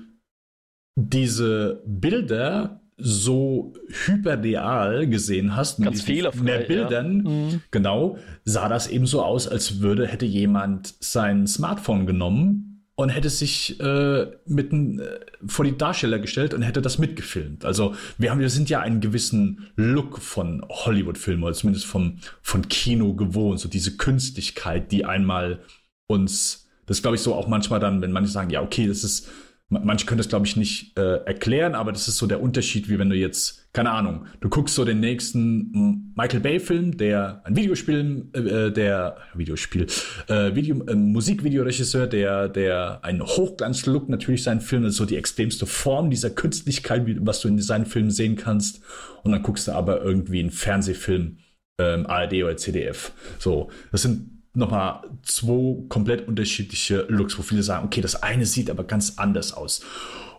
diese 0.94 1.82
Bilder 1.85 2.81
so 2.98 3.74
hyperreal 4.06 5.06
gesehen 5.06 5.55
hast, 5.55 5.82
Ganz 5.82 5.98
mit 5.98 6.06
fehlerfrei, 6.06 6.43
mehr 6.43 6.60
Bildern, 6.60 7.24
ja. 7.24 7.31
mhm. 7.31 7.60
genau, 7.70 8.18
sah 8.44 8.68
das 8.68 8.89
eben 8.89 9.06
so 9.06 9.23
aus, 9.23 9.47
als 9.47 9.81
würde, 9.81 10.06
hätte 10.06 10.27
jemand 10.27 10.94
sein 11.01 11.47
Smartphone 11.47 12.06
genommen 12.06 12.66
und 12.94 13.10
hätte 13.10 13.28
sich 13.28 13.78
äh, 13.78 14.27
mitten 14.47 15.01
äh, 15.01 15.18
vor 15.47 15.66
die 15.66 15.77
Darsteller 15.77 16.18
gestellt 16.18 16.55
und 16.55 16.62
hätte 16.62 16.81
das 16.81 16.97
mitgefilmt. 16.97 17.66
Also 17.66 17.94
wir 18.16 18.31
haben, 18.31 18.40
wir 18.40 18.48
sind 18.48 18.70
ja 18.70 18.81
einen 18.81 19.02
gewissen 19.02 19.68
Look 19.77 20.18
von 20.18 20.64
Hollywood-Filmen 20.70 21.44
oder 21.44 21.52
zumindest 21.52 21.85
vom, 21.85 22.18
von 22.40 22.66
Kino 22.68 23.12
gewohnt, 23.12 23.60
so 23.60 23.68
diese 23.68 23.98
Künstlichkeit, 23.98 24.90
die 24.90 25.05
einmal 25.05 25.60
uns, 26.06 26.68
das 26.86 27.02
glaube 27.02 27.16
ich 27.16 27.20
so 27.20 27.35
auch 27.35 27.48
manchmal 27.48 27.81
dann, 27.81 28.01
wenn 28.01 28.12
manche 28.12 28.31
sagen, 28.31 28.48
ja, 28.48 28.62
okay, 28.62 28.89
das 28.89 29.05
ist 29.05 29.28
manche 29.68 30.06
können 30.06 30.18
das, 30.18 30.28
glaube 30.28 30.47
ich, 30.47 30.56
nicht 30.56 30.97
äh, 30.97 31.24
erklären, 31.24 31.74
aber 31.74 31.90
das 31.90 32.06
ist 32.06 32.18
so 32.18 32.26
der 32.26 32.40
Unterschied, 32.40 32.88
wie 32.88 32.98
wenn 32.98 33.10
du 33.10 33.16
jetzt, 33.16 33.68
keine 33.72 33.90
Ahnung, 33.90 34.26
du 34.40 34.48
guckst 34.48 34.76
so 34.76 34.84
den 34.84 35.01
nächsten 35.01 36.12
Michael 36.16 36.40
Bay-Film, 36.40 36.97
der 36.97 37.43
ein 37.44 37.56
Videospiel, 37.56 38.28
äh, 38.32 38.70
der 38.70 39.16
Videospiel, 39.34 39.86
äh, 40.28 40.55
Video, 40.55 40.84
äh, 40.86 40.94
Musikvideoregisseur, 40.94 42.06
der, 42.06 42.48
der 42.48 43.01
einen 43.02 43.22
Hochglanzlook 43.22 44.09
natürlich 44.09 44.44
seinen 44.44 44.60
Film, 44.60 44.84
das 44.84 44.93
ist 44.93 44.98
so 44.98 45.06
die 45.06 45.16
extremste 45.16 45.66
Form 45.66 46.10
dieser 46.10 46.30
Künstlichkeit, 46.30 47.05
was 47.20 47.40
du 47.40 47.48
in 47.48 47.59
seinen 47.59 47.86
Filmen 47.86 48.10
sehen 48.10 48.36
kannst. 48.36 48.80
Und 49.24 49.32
dann 49.32 49.43
guckst 49.43 49.66
du 49.66 49.72
aber 49.72 50.01
irgendwie 50.02 50.38
einen 50.38 50.52
Fernsehfilm, 50.52 51.38
ähm, 51.80 52.06
ARD 52.06 52.44
oder 52.44 52.56
CDF. 52.56 53.12
So, 53.38 53.70
das 53.90 54.02
sind 54.02 54.35
nochmal 54.57 55.03
zwei 55.23 55.87
komplett 55.89 56.27
unterschiedliche 56.27 57.07
Looks, 57.09 57.39
wo 57.39 57.43
viele 57.43 57.62
sagen, 57.62 57.87
okay, 57.87 58.01
das 58.01 58.23
eine 58.23 58.47
sieht 58.47 58.70
aber 58.70 58.85
ganz 58.85 59.15
anders 59.19 59.53
aus. 59.53 59.83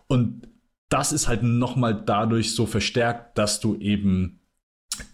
Und 0.08 0.48
das 0.90 1.12
ist 1.12 1.28
halt 1.28 1.44
nochmal 1.44 2.04
dadurch 2.06 2.54
so 2.54 2.66
verstärkt, 2.66 3.38
dass 3.38 3.60
du 3.60 3.76
eben 3.76 4.40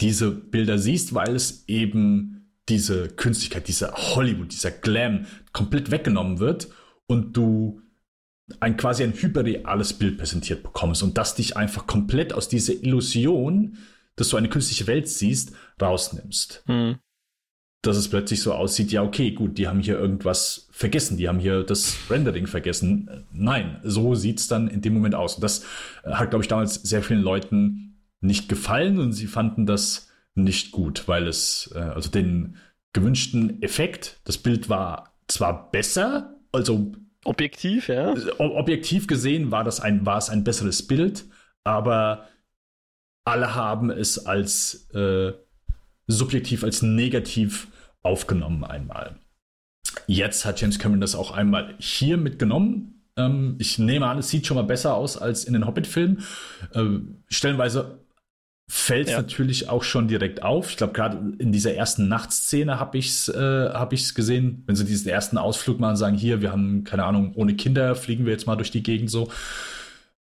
diese 0.01 0.31
Bilder 0.31 0.77
siehst, 0.77 1.13
weil 1.13 1.35
es 1.35 1.67
eben 1.67 2.51
diese 2.69 3.09
Künstlichkeit, 3.09 3.67
dieser 3.67 3.91
Hollywood, 3.93 4.51
dieser 4.51 4.71
Glam 4.71 5.25
komplett 5.51 5.91
weggenommen 5.91 6.39
wird 6.39 6.69
und 7.07 7.35
du 7.35 7.81
ein 8.59 8.77
quasi 8.77 9.03
ein 9.03 9.13
hyperreales 9.13 9.93
Bild 9.93 10.17
präsentiert 10.17 10.63
bekommst 10.63 11.03
und 11.03 11.17
das 11.17 11.35
dich 11.35 11.57
einfach 11.57 11.87
komplett 11.87 12.33
aus 12.33 12.49
dieser 12.49 12.73
Illusion, 12.73 13.77
dass 14.15 14.29
du 14.29 14.37
eine 14.37 14.49
künstliche 14.49 14.87
Welt 14.87 15.09
siehst, 15.09 15.53
rausnimmst. 15.81 16.63
Mhm 16.67 16.99
dass 17.83 17.97
es 17.97 18.09
plötzlich 18.09 18.41
so 18.41 18.53
aussieht, 18.53 18.91
ja, 18.91 19.03
okay, 19.03 19.31
gut, 19.31 19.57
die 19.57 19.67
haben 19.67 19.81
hier 19.81 19.99
irgendwas 19.99 20.67
vergessen, 20.71 21.17
die 21.17 21.27
haben 21.27 21.39
hier 21.39 21.63
das 21.63 21.97
Rendering 22.09 22.47
vergessen. 22.47 23.25
Nein, 23.33 23.79
so 23.83 24.15
sieht 24.15 24.39
es 24.39 24.47
dann 24.47 24.69
in 24.69 24.81
dem 24.81 24.93
Moment 24.93 25.15
aus. 25.15 25.35
Und 25.35 25.43
das 25.43 25.65
äh, 26.03 26.13
hat, 26.13 26.29
glaube 26.29 26.43
ich, 26.43 26.47
damals 26.47 26.75
sehr 26.75 27.03
vielen 27.03 27.21
Leuten 27.21 27.99
nicht 28.21 28.47
gefallen 28.47 28.99
und 28.99 29.11
sie 29.11 29.27
fanden 29.27 29.65
das 29.65 30.09
nicht 30.33 30.71
gut, 30.71 31.09
weil 31.09 31.27
es, 31.27 31.71
äh, 31.75 31.79
also 31.79 32.09
den 32.09 32.55
gewünschten 32.93 33.61
Effekt, 33.61 34.21
das 34.23 34.37
Bild 34.37 34.69
war 34.69 35.13
zwar 35.27 35.69
besser, 35.69 36.39
also 36.53 36.93
objektiv, 37.25 37.89
ja. 37.89 38.13
Objektiv 38.37 39.07
gesehen 39.07 39.51
war 39.51 39.65
das 39.65 39.81
ein, 39.81 40.05
war 40.05 40.17
es 40.17 40.29
ein 40.29 40.45
besseres 40.45 40.87
Bild, 40.87 41.25
aber 41.65 42.29
alle 43.25 43.55
haben 43.55 43.89
es 43.89 44.25
als 44.25 44.89
äh, 44.91 45.33
subjektiv 46.07 46.63
als 46.63 46.81
negativ 46.81 47.67
aufgenommen 48.03 48.63
einmal. 48.63 49.15
jetzt 50.07 50.45
hat 50.45 50.59
James 50.61 50.79
Cameron 50.79 51.01
das 51.01 51.15
auch 51.15 51.31
einmal 51.31 51.75
hier 51.79 52.17
mitgenommen. 52.17 53.05
Ähm, 53.15 53.55
ich 53.59 53.79
nehme 53.79 54.07
an, 54.07 54.19
es 54.19 54.29
sieht 54.29 54.45
schon 54.45 54.55
mal 54.55 54.63
besser 54.63 54.95
aus 54.95 55.17
als 55.17 55.45
in 55.45 55.53
den 55.53 55.65
Hobbit-Filmen. 55.65 56.23
Ähm, 56.73 57.23
stellenweise 57.29 57.99
fällt 58.69 59.07
es 59.07 59.13
ja. 59.13 59.21
natürlich 59.21 59.69
auch 59.69 59.83
schon 59.83 60.07
direkt 60.07 60.41
auf. 60.41 60.69
Ich 60.71 60.77
glaube, 60.77 60.93
gerade 60.93 61.35
in 61.37 61.51
dieser 61.51 61.73
ersten 61.73 62.07
Nachtszene 62.07 62.79
habe 62.79 62.97
ich 62.97 63.09
es 63.09 63.29
äh, 63.29 63.69
hab 63.69 63.91
gesehen, 63.91 64.63
wenn 64.65 64.75
sie 64.75 64.85
diesen 64.85 65.09
ersten 65.09 65.37
Ausflug 65.37 65.79
machen 65.79 65.91
und 65.91 65.97
sagen, 65.97 66.17
hier, 66.17 66.41
wir 66.41 66.51
haben, 66.51 66.83
keine 66.83 67.03
Ahnung, 67.03 67.33
ohne 67.35 67.55
Kinder 67.55 67.95
fliegen 67.95 68.25
wir 68.25 68.31
jetzt 68.31 68.47
mal 68.47 68.55
durch 68.55 68.71
die 68.71 68.83
Gegend 68.83 69.11
so. 69.11 69.29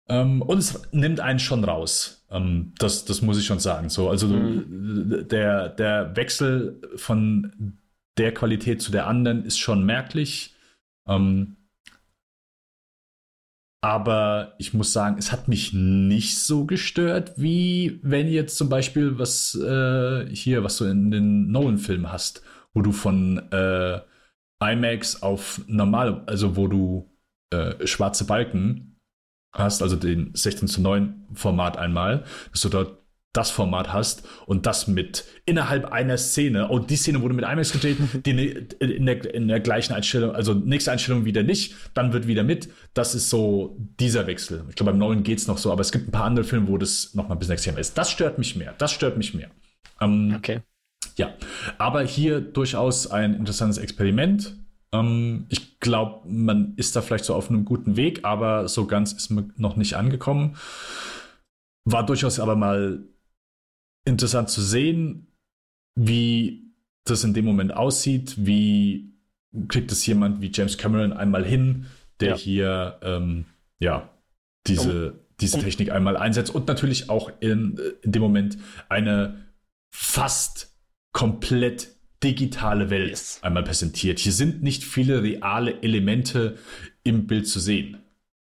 Ähm, 0.09 0.43
und 0.43 0.59
es 0.59 0.83
nimmt 0.93 1.21
einen 1.21 1.39
schon 1.39 1.63
raus. 1.65 2.22
Ähm, 2.33 2.73
das, 2.79 3.05
das 3.05 3.23
muss 3.23 3.39
ich 3.39 3.47
schon 3.47 3.61
sagen. 3.61 3.91
So, 3.91 4.09
also 4.09 4.27
mhm. 4.27 5.29
der, 5.29 5.69
der 5.69 6.17
Wechsel 6.17 6.81
von 6.97 7.79
der 8.19 8.35
Qualität 8.35 8.83
zu 8.83 8.91
der 8.91 9.07
anderen 9.07 9.45
ist 9.45 9.59
schon 9.59 9.85
merklich. 9.85 10.55
Ähm, 11.07 11.57
aber 13.85 14.55
ich 14.59 14.75
muss 14.75 14.93
sagen, 14.93 15.17
es 15.19 15.33
hat 15.33 15.49
mich 15.49 15.73
nicht 15.73 16.39
so 16.39 16.67
gestört, 16.67 17.33
wie 17.37 17.99
wenn 18.03 18.29
jetzt 18.29 18.57
zum 18.57 18.69
Beispiel 18.69 19.19
was 19.19 19.57
äh, 19.57 20.27
hier, 20.33 20.63
was 20.63 20.77
du 20.79 20.85
in 20.85 21.11
den 21.11 21.51
Nolan-Filmen 21.51 22.13
hast, 22.13 22.43
wo 22.75 22.83
du 22.83 22.93
von 22.93 23.39
äh, 23.51 24.01
IMAX 24.63 25.23
auf 25.23 25.63
normal, 25.67 26.23
also 26.27 26.57
wo 26.57 26.69
du 26.69 27.11
äh, 27.51 27.85
schwarze 27.87 28.25
Balken 28.25 28.92
hast, 29.53 29.83
also 29.83 29.97
den 29.97 30.31
16 30.35 30.69
zu 30.69 30.81
9 30.81 31.27
Format 31.35 31.77
einmal, 31.77 32.25
dass 32.51 32.63
du 32.63 32.69
dort 32.69 33.03
das 33.33 33.51
Format 33.51 33.93
hast 33.93 34.29
und 34.47 34.67
das 34.67 34.87
mit 34.87 35.25
innerhalb 35.47 35.87
einer 35.87 36.19
Szene, 36.19 36.69
und 36.69 36.91
die 36.91 36.97
Szene 36.97 37.23
wurde 37.23 37.35
mit 37.35 37.45
IMAX 37.45 37.73
gedreht, 37.73 37.97
die 38.27 38.31
in 38.79 39.07
der, 39.07 39.35
in 39.35 39.49
der 39.49 39.61
gleichen 39.61 39.95
Einstellung, 39.95 40.35
also 40.35 40.53
nächste 40.53 40.93
Einstellung 40.93 41.25
wieder 41.25 41.43
nicht, 41.43 41.75
dann 41.95 42.13
wird 42.13 42.27
wieder 42.27 42.45
mit. 42.45 42.69
Das 42.95 43.15
ist 43.15 43.31
so 43.31 43.77
dieser 43.99 44.27
Wechsel. 44.27 44.65
Ich 44.69 44.75
glaube, 44.75 44.93
beim 44.93 44.99
neuen 44.99 45.23
geht 45.23 45.39
es 45.39 45.47
noch 45.47 45.59
so, 45.59 45.73
aber 45.73 45.81
es 45.81 45.93
gibt 45.93 46.09
ein 46.09 46.13
paar 46.13 46.25
andere 46.25 46.45
Filme, 46.45 46.69
wo 46.69 46.77
das 46.77 47.15
noch 47.15 47.29
mal 47.29 47.37
ein 47.37 47.39
bisschen 47.39 47.55
extrem 47.55 47.79
ist. 47.79 47.97
Das 47.97 48.11
stört 48.11 48.39
mich 48.39 48.55
mehr. 48.55 48.75
Das 48.77 48.93
stört 48.93 49.17
mich 49.17 49.33
mehr. 49.33 49.51
Ähm, 50.01 50.35
okay. 50.37 50.61
Ja, 51.17 51.35
aber 51.79 52.03
hier 52.03 52.41
durchaus 52.41 53.07
ein 53.07 53.35
interessantes 53.35 53.79
Experiment. 53.79 54.57
Ähm, 54.93 55.47
ich 55.49 55.81
glaube, 55.81 56.29
man 56.29 56.75
ist 56.77 56.95
da 56.97 57.03
vielleicht 57.03 57.25
so 57.25 57.35
auf 57.35 57.49
einem 57.49 57.65
guten 57.65 57.97
Weg, 57.97 58.25
aber 58.25 58.69
so 58.69 58.87
ganz 58.87 59.13
ist 59.13 59.31
man 59.31 59.53
noch 59.57 59.77
nicht 59.77 59.95
angekommen. 59.95 60.57
War 61.85 62.07
durchaus 62.07 62.39
aber 62.39 62.57
mal 62.57 63.03
interessant 64.05 64.51
zu 64.51 64.61
sehen, 64.61 65.27
wie 65.95 66.73
das 67.05 67.25
in 67.25 67.35
dem 67.35 67.45
Moment 67.45 67.75
aussieht, 67.75 68.35
wie 68.39 69.13
kriegt 69.69 69.93
es 69.93 70.07
jemand 70.07 70.41
wie 70.41 70.51
James 70.53 70.79
Cameron 70.79 71.13
einmal 71.13 71.45
hin, 71.45 71.87
der 72.21 72.31
ja. 72.31 72.37
hier 72.37 72.99
ähm, 73.03 73.45
ja 73.81 74.09
diese, 74.67 75.19
diese 75.41 75.59
Technik 75.59 75.91
einmal 75.91 76.17
einsetzt 76.17 76.55
und 76.55 76.69
natürlich 76.69 77.11
auch 77.11 77.31
in, 77.41 77.79
in 78.03 78.13
dem 78.13 78.23
Moment 78.23 78.59
eine 78.89 79.45
fast 79.93 80.75
komplett 81.13 81.89
digitale 82.23 82.91
Welt 82.91 83.11
yes. 83.11 83.39
einmal 83.43 83.65
präsentiert. 83.65 84.19
Hier 84.19 84.33
sind 84.33 84.63
nicht 84.63 84.85
viele 84.85 85.23
reale 85.23 85.83
Elemente 85.83 86.59
im 87.05 87.27
Bild 87.27 87.49
zu 87.49 87.61
sehen. 87.61 87.99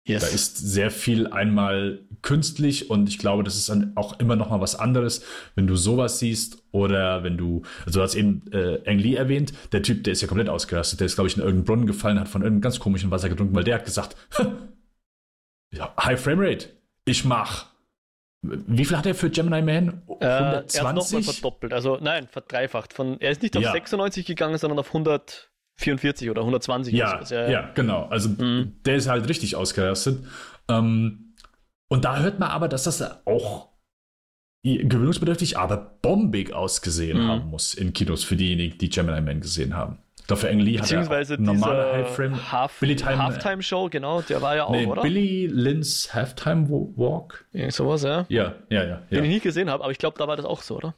Yes. 0.07 0.23
Da 0.23 0.29
ist 0.29 0.57
sehr 0.59 0.93
viel 0.93 1.27
einmal 1.27 2.07
künstlich 2.23 2.91
und 2.91 3.09
ich 3.09 3.19
glaube, 3.19 3.43
das 3.43 3.57
ist 3.57 3.69
dann 3.69 3.93
auch 3.97 4.21
immer 4.21 4.37
noch 4.37 4.51
mal 4.51 4.61
was 4.61 4.77
anderes, 4.77 5.23
wenn 5.57 5.67
du 5.67 5.75
sowas 5.75 6.21
siehst 6.21 6.63
oder 6.71 7.25
wenn 7.25 7.37
du, 7.37 7.63
also 7.85 7.99
du 7.99 8.05
hast 8.05 8.15
eben 8.15 8.43
äh, 8.53 8.81
Ang 8.89 8.99
Lee 8.99 9.17
erwähnt, 9.17 9.53
der 9.73 9.83
Typ, 9.83 10.05
der 10.05 10.13
ist 10.13 10.23
ja 10.23 10.29
komplett 10.29 10.49
ausgerastet, 10.49 11.01
der 11.01 11.07
ist, 11.07 11.17
glaube 11.17 11.29
ich, 11.29 11.37
in 11.37 11.43
irgendeinen 11.43 11.65
Brunnen 11.65 11.87
gefallen, 11.87 12.21
hat 12.21 12.29
von 12.29 12.43
irgendeinem 12.43 12.63
ganz 12.63 12.79
komischen 12.79 13.11
Wasser 13.11 13.29
getrunken, 13.29 13.55
weil 13.57 13.65
der 13.65 13.77
hat 13.77 13.85
gesagt, 13.85 14.17
ja, 15.73 15.93
High 16.01 16.21
Frame 16.21 16.41
Rate, 16.41 16.69
ich 17.05 17.25
mach. 17.25 17.67
Wie 18.67 18.85
viel 18.85 18.97
hat 18.97 19.07
er 19.07 19.15
für 19.15 19.31
Gemini 19.31 19.63
Man? 19.63 20.03
120? 20.09 20.21
Äh, 20.21 20.83
er 20.83 20.89
hat 20.89 20.97
nochmal 20.97 21.23
verdoppelt, 21.23 21.73
also 21.73 21.99
nein, 22.01 22.29
verdreifacht. 22.31 22.93
Von, 22.93 23.21
er 23.21 23.31
ist 23.31 23.43
nicht 23.43 23.57
auf 23.57 23.63
ja. 23.63 23.73
96 23.73 24.27
gegangen, 24.27 24.59
sondern 24.59 24.79
auf 24.79 24.89
100. 24.89 25.51
44 25.79 26.31
oder 26.31 26.41
120 26.41 26.95
ja, 26.95 27.21
oder 27.21 27.31
ja, 27.31 27.51
ja, 27.51 27.71
genau. 27.75 28.07
Also 28.07 28.31
mhm. 28.31 28.77
der 28.87 28.97
ist 28.97 29.09
halt 29.09 29.29
richtig 29.29 29.57
ausgerastet. 29.57 30.25
Ähm, 30.69 31.35
und 31.89 32.05
da 32.05 32.19
hört 32.19 32.41
man 32.41 32.49
aber, 32.49 32.69
dass 32.69 32.85
das 32.85 33.03
auch 33.27 33.69
gewöhnungsbedürftig, 34.65 35.59
aber 35.59 35.77
bombig 35.77 36.53
ausgesehen 36.53 37.23
mhm. 37.23 37.29
haben 37.29 37.51
muss 37.51 37.75
in 37.75 37.93
Kinos 37.93 38.25
für 38.25 38.37
diejenigen, 38.37 38.79
die 38.79 38.89
Gemini 38.89 39.21
Man 39.21 39.41
gesehen 39.41 39.77
haben. 39.77 39.99
Dafür 40.27 40.51
Ang 40.51 40.59
Lee 40.59 40.75
hat 40.75 40.83
Beziehungsweise 40.83 41.41
normale 41.41 41.93
Half-Frame. 41.93 42.53
Half, 42.53 42.81
Halftime 42.81 43.63
Show, 43.63 43.89
genau, 43.89 44.23
der 44.23 44.43
war 44.43 44.57
ja 44.57 44.65
auch, 44.65 44.73
nee, 44.73 44.87
oder? 44.87 45.03
Billy 45.03 45.47
Lynn's 45.47 46.13
Halftime 46.13 46.69
Walk. 46.69 47.47
Ja, 47.53 47.71
sowas, 47.71 48.03
ja. 48.03 48.27
Ja, 48.29 48.55
ja, 48.69 48.85
ja. 48.85 48.97
Den 49.11 49.25
ich 49.25 49.31
nie 49.31 49.41
gesehen 49.41 49.71
habe, 49.71 49.85
aber 49.85 49.93
ich 49.93 49.99
glaube, 49.99 50.19
da 50.19 50.27
war 50.27 50.37
das 50.37 50.45
auch 50.45 50.63
so, 50.63 50.77
oder? 50.77 50.95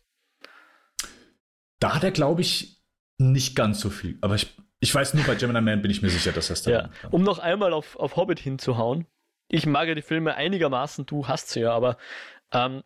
Da 1.79 1.95
hat 1.95 2.05
er, 2.05 2.11
glaube 2.11 2.41
ich, 2.41 2.83
nicht 3.19 3.55
ganz 3.55 3.81
so 3.81 3.91
viel. 3.91 4.17
Aber 4.23 4.35
ich 4.35 4.57
ich 4.81 4.95
weiß 4.95 5.15
nur, 5.15 5.25
bei 5.25 5.35
Gemini 5.35 5.61
Man 5.61 5.83
bin 5.83 5.91
ich 5.91 6.03
mir 6.03 6.11
sicher, 6.11 6.33
dass 6.33 6.49
das 6.49 6.63
da 6.63 6.71
ja. 6.71 6.91
Um 7.11 7.23
noch 7.23 7.39
einmal 7.39 7.73
auf, 7.73 7.97
auf 7.97 8.17
Hobbit 8.17 8.39
hinzuhauen. 8.39 9.07
Ich 9.49 9.67
mag 9.67 9.89
ja 9.89 9.95
die 9.95 10.03
Filme 10.03 10.35
einigermaßen, 10.35 11.07
du 11.07 11.27
hast 11.27 11.51
sie 11.51 11.61
ja, 11.61 11.73
aber 11.73 11.97
ähm, 12.53 12.83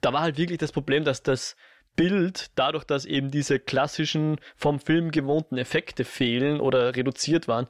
da 0.00 0.12
war 0.12 0.22
halt 0.22 0.38
wirklich 0.38 0.58
das 0.58 0.72
Problem, 0.72 1.04
dass 1.04 1.22
das 1.22 1.56
Bild, 1.96 2.50
dadurch, 2.56 2.84
dass 2.84 3.04
eben 3.04 3.30
diese 3.30 3.58
klassischen 3.58 4.40
vom 4.56 4.80
Film 4.80 5.10
gewohnten 5.10 5.58
Effekte 5.58 6.04
fehlen 6.04 6.60
oder 6.60 6.96
reduziert 6.96 7.48
waren, 7.48 7.66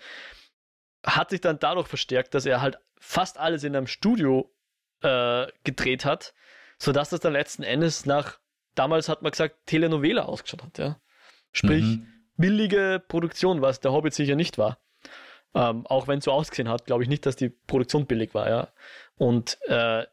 hat 1.05 1.31
sich 1.31 1.41
dann 1.41 1.59
dadurch 1.59 1.89
verstärkt, 1.89 2.35
dass 2.35 2.47
er 2.47 2.61
halt 2.61 2.79
fast 2.99 3.39
alles 3.39 3.65
in 3.65 3.77
einem 3.77 3.87
Studio 3.87 4.51
äh, 5.03 5.47
gedreht 5.65 6.05
hat, 6.05 6.35
sodass 6.79 7.11
das 7.11 7.21
dann 7.21 7.35
letzten 7.35 7.63
Endes 7.63 8.07
nach, 8.07 8.39
damals 8.75 9.09
hat 9.09 9.23
man 9.23 9.33
gesagt, 9.33 9.67
Telenovela 9.67 10.23
ausgeschaut 10.23 10.63
hat. 10.63 10.79
Ja? 10.79 11.01
Sprich, 11.53 11.85
mhm 11.85 12.15
billige 12.37 13.03
Produktion, 13.07 13.63
was 13.63 13.81
der 13.81 13.93
Hobbit 13.93 14.15
sicher 14.15 14.37
nicht 14.37 14.59
war. 14.59 14.79
Ähm, 15.55 15.87
auch 15.87 16.09
wenn 16.09 16.19
es 16.19 16.25
so 16.25 16.33
ausgesehen 16.33 16.69
hat, 16.69 16.87
glaube 16.87 17.03
ich 17.03 17.09
nicht, 17.09 17.27
dass 17.27 17.37
die 17.37 17.49
Produktion 17.49 18.07
billig 18.07 18.35
war, 18.35 18.49
ja. 18.49 18.69
Und 19.17 19.59
äh, 19.69 20.05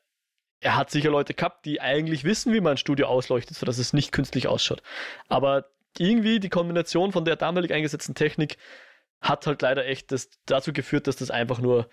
er 0.62 0.78
hat 0.78 0.90
sicher 0.90 1.10
Leute 1.10 1.34
gehabt, 1.34 1.66
die 1.66 1.82
eigentlich 1.82 2.24
wissen, 2.24 2.54
wie 2.54 2.62
man 2.62 2.72
ein 2.72 2.78
Studio 2.78 3.08
ausleuchtet, 3.08 3.58
sodass 3.58 3.78
es 3.78 3.94
nicht 3.94 4.12
künstlich 4.12 4.48
ausschaut. 4.48 4.82
Aber 5.28 5.66
irgendwie 5.98 6.40
die 6.40 6.50
Kombination 6.50 7.12
von 7.12 7.26
der 7.26 7.36
damalig 7.36 7.74
eingesetzten 7.74 8.16
Technik 8.16 8.58
hat 9.20 9.46
halt 9.46 9.62
leider 9.62 9.86
echt 9.86 10.12
das, 10.12 10.30
dazu 10.46 10.72
geführt, 10.72 11.08
dass 11.08 11.18
das 11.18 11.32
einfach 11.32 11.60
nur, 11.60 11.90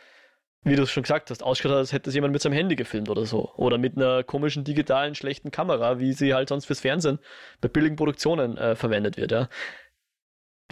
wie 0.62 0.76
du 0.76 0.82
es 0.82 0.90
schon 0.90 1.02
gesagt 1.02 1.30
hast, 1.30 1.42
ausschaut, 1.42 1.72
als 1.72 1.92
hätte 1.92 2.10
es 2.10 2.14
jemand 2.14 2.32
mit 2.32 2.42
seinem 2.42 2.52
Handy 2.52 2.76
gefilmt 2.76 3.08
oder 3.08 3.26
so. 3.26 3.52
Oder 3.56 3.78
mit 3.78 3.96
einer 3.96 4.22
komischen 4.22 4.64
digitalen 4.64 5.14
schlechten 5.14 5.50
Kamera, 5.50 5.98
wie 5.98 6.12
sie 6.12 6.34
halt 6.34 6.48
sonst 6.48 6.66
fürs 6.66 6.80
Fernsehen 6.80 7.18
bei 7.60 7.68
billigen 7.68 7.96
Produktionen 7.96 8.56
äh, 8.56 8.76
verwendet 8.76 9.16
wird, 9.16 9.32
ja 9.32 9.48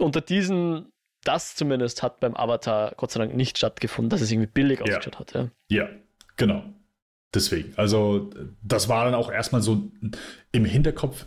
unter 0.01 0.21
diesen, 0.21 0.93
das 1.25 1.55
zumindest 1.55 2.03
hat 2.03 2.21
beim 2.21 2.37
Avatar 2.37 2.95
Gott 2.97 3.11
sei 3.11 3.21
Dank 3.21 3.35
nicht 3.35 3.59
stattgefunden, 3.59 4.11
dass 4.11 4.21
es 4.21 4.31
irgendwie 4.31 4.51
billig 4.51 4.81
ja. 4.81 4.85
ausgeschaut 4.85 5.19
hat. 5.19 5.35
Ja. 5.35 5.51
ja, 5.69 5.89
genau. 6.37 6.63
Deswegen. 7.35 7.73
Also, 7.77 8.31
das 8.63 8.89
war 8.89 9.05
dann 9.05 9.15
auch 9.15 9.31
erstmal 9.31 9.63
so 9.63 9.91
im 10.53 10.65
Hinterkopf 10.65 11.27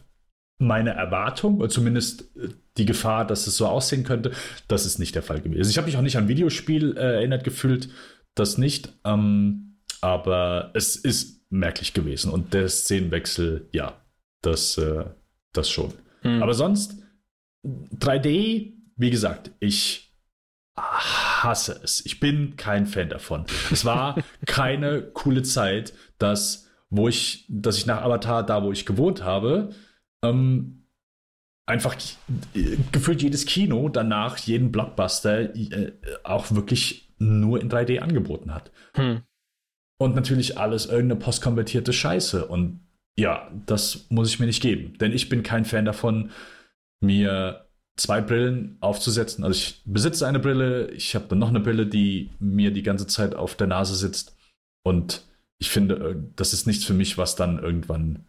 meine 0.59 0.91
Erwartung, 0.91 1.57
oder 1.59 1.69
zumindest 1.69 2.35
äh, 2.35 2.49
die 2.77 2.85
Gefahr, 2.85 3.25
dass 3.25 3.47
es 3.47 3.57
so 3.57 3.67
aussehen 3.67 4.03
könnte. 4.03 4.31
Das 4.67 4.85
ist 4.85 4.99
nicht 4.99 5.15
der 5.15 5.23
Fall 5.23 5.41
gewesen. 5.41 5.69
Ich 5.69 5.77
habe 5.77 5.87
mich 5.87 5.97
auch 5.97 6.01
nicht 6.01 6.17
an 6.17 6.27
Videospiel 6.27 6.97
äh, 6.97 7.15
erinnert 7.15 7.43
gefühlt, 7.43 7.89
das 8.35 8.57
nicht. 8.57 8.93
Ähm, 9.05 9.77
aber 10.01 10.71
es 10.73 10.95
ist 10.95 11.49
merklich 11.49 11.93
gewesen. 11.93 12.31
Und 12.31 12.53
der 12.53 12.69
Szenenwechsel, 12.69 13.67
ja, 13.71 14.01
das, 14.41 14.77
äh, 14.77 15.05
das 15.53 15.69
schon. 15.69 15.93
Hm. 16.21 16.43
Aber 16.43 16.53
sonst 16.53 17.01
3D, 17.65 18.73
wie 18.95 19.09
gesagt, 19.09 19.51
ich 19.59 20.13
hasse 21.43 21.79
es. 21.83 22.05
Ich 22.05 22.19
bin 22.19 22.55
kein 22.55 22.85
Fan 22.85 23.09
davon. 23.09 23.45
Es 23.71 23.85
war 23.85 24.15
keine 24.45 25.01
coole 25.01 25.43
Zeit, 25.43 25.93
dass, 26.17 26.69
wo 26.89 27.07
ich, 27.07 27.45
dass 27.49 27.77
ich 27.77 27.85
nach 27.85 28.01
Avatar, 28.01 28.45
da 28.45 28.63
wo 28.63 28.71
ich 28.71 28.85
gewohnt 28.85 29.23
habe, 29.23 29.71
ähm, 30.23 30.87
einfach 31.65 31.95
gefühlt 32.91 33.21
jedes 33.21 33.45
Kino 33.45 33.89
danach 33.89 34.37
jeden 34.39 34.71
Blockbuster 34.71 35.55
äh, 35.55 35.93
auch 36.23 36.51
wirklich 36.51 37.13
nur 37.19 37.61
in 37.61 37.69
3D 37.69 37.99
angeboten 37.99 38.53
hat. 38.53 38.71
Hm. 38.95 39.21
Und 39.99 40.15
natürlich 40.15 40.57
alles 40.57 40.85
irgendeine 40.85 41.19
postkonvertierte 41.19 41.93
Scheiße. 41.93 42.47
Und 42.47 42.87
ja, 43.17 43.51
das 43.65 44.07
muss 44.09 44.29
ich 44.29 44.39
mir 44.39 44.45
nicht 44.45 44.61
geben. 44.61 44.97
Denn 44.97 45.11
ich 45.11 45.29
bin 45.29 45.43
kein 45.43 45.65
Fan 45.65 45.85
davon, 45.85 46.31
mir 47.01 47.68
zwei 47.99 48.21
Brillen 48.21 48.77
aufzusetzen. 48.79 49.43
Also 49.43 49.57
ich 49.57 49.81
besitze 49.85 50.25
eine 50.27 50.39
Brille, 50.39 50.89
ich 50.91 51.15
habe 51.15 51.25
dann 51.27 51.39
noch 51.39 51.49
eine 51.49 51.59
Brille, 51.59 51.85
die 51.85 52.29
mir 52.39 52.71
die 52.71 52.83
ganze 52.83 53.07
Zeit 53.07 53.35
auf 53.35 53.55
der 53.55 53.67
Nase 53.67 53.95
sitzt. 53.95 54.35
Und 54.83 55.23
ich 55.59 55.69
finde, 55.69 55.95
äh, 55.95 56.15
das 56.35 56.53
ist 56.53 56.65
nichts 56.67 56.85
für 56.85 56.93
mich, 56.93 57.17
was 57.17 57.35
dann 57.35 57.59
irgendwann 57.59 58.25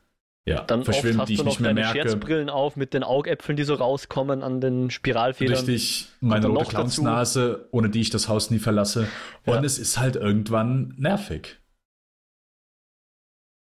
Ja, 0.46 0.62
Dann 0.62 0.86
hast 0.86 1.04
die 1.28 1.34
ich 1.34 1.44
nicht 1.44 1.60
mehr 1.60 1.74
merke. 1.74 1.98
Scherzbrillen 2.00 2.48
auf 2.50 2.74
mit 2.74 2.94
den 2.94 3.04
Augäpfeln, 3.04 3.56
die 3.56 3.62
so 3.64 3.74
rauskommen 3.74 4.42
an 4.42 4.60
den 4.60 4.90
Spiralfedern. 4.90 5.54
Richtig, 5.54 6.08
meine 6.20 6.46
rote 6.48 6.70
Clownsnase, 6.70 7.68
ohne 7.70 7.90
die 7.90 8.00
ich 8.00 8.10
das 8.10 8.26
Haus 8.28 8.50
nie 8.50 8.58
verlasse. 8.58 9.06
Und 9.44 9.54
Ja. 9.54 9.62
es 9.62 9.78
ist 9.78 9.98
halt 9.98 10.16
irgendwann 10.16 10.94
nervig. 10.96 11.58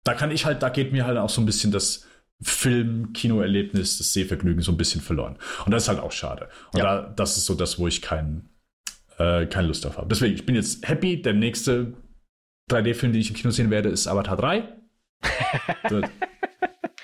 Da 0.05 0.13
kann 0.13 0.31
ich 0.31 0.45
halt, 0.45 0.63
da 0.63 0.69
geht 0.69 0.93
mir 0.93 1.05
halt 1.05 1.17
auch 1.17 1.29
so 1.29 1.41
ein 1.41 1.45
bisschen 1.45 1.71
das 1.71 2.06
Film-Kino-Erlebnis, 2.41 3.97
das 3.97 4.13
Sehvergnügen 4.13 4.61
so 4.61 4.71
ein 4.71 4.77
bisschen 4.77 5.01
verloren. 5.01 5.37
Und 5.65 5.71
das 5.71 5.83
ist 5.83 5.89
halt 5.89 5.99
auch 5.99 6.11
schade. 6.11 6.49
Und 6.73 6.79
Ja. 6.79 7.01
da, 7.01 7.09
das 7.09 7.37
ist 7.37 7.45
so 7.45 7.55
das, 7.55 7.79
wo 7.79 7.87
ich 7.87 8.01
kein, 8.01 8.49
äh, 9.17 9.45
keine 9.47 9.67
Lust 9.67 9.85
drauf 9.85 9.97
habe. 9.97 10.07
Deswegen, 10.07 10.35
ich 10.35 10.45
bin 10.45 10.55
jetzt 10.55 10.87
happy. 10.87 11.21
Der 11.21 11.33
nächste 11.33 11.93
3D-Film, 12.69 13.11
den 13.13 13.21
ich 13.21 13.29
im 13.29 13.35
Kino 13.35 13.51
sehen 13.51 13.69
werde, 13.71 13.89
ist 13.89 14.07
Avatar 14.07 14.37
3. 14.37 14.67
das, 15.89 16.09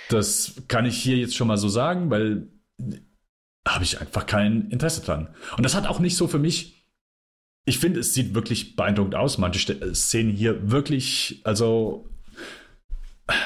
das 0.10 0.54
kann 0.68 0.86
ich 0.86 0.98
hier 1.02 1.18
jetzt 1.18 1.36
schon 1.36 1.48
mal 1.48 1.58
so 1.58 1.70
sagen, 1.70 2.10
weil 2.12 2.48
habe 3.68 3.84
ich 3.86 4.00
einfach 4.02 4.26
kein 4.26 4.70
Interesse 4.70 5.02
dran. 5.02 5.34
Und 5.58 5.64
das 5.64 5.74
hat 5.74 5.88
auch 5.88 6.00
nicht 6.00 6.18
so 6.18 6.28
für 6.28 6.40
mich. 6.40 6.82
Ich 7.66 7.80
finde, 7.80 8.02
es 8.02 8.14
sieht 8.14 8.34
wirklich 8.36 8.76
beeindruckend 8.76 9.16
aus. 9.16 9.38
Manche 9.38 9.60
Ste- 9.60 9.96
Szenen 9.96 10.32
hier 10.32 10.70
wirklich, 10.70 11.42
also. 11.46 12.10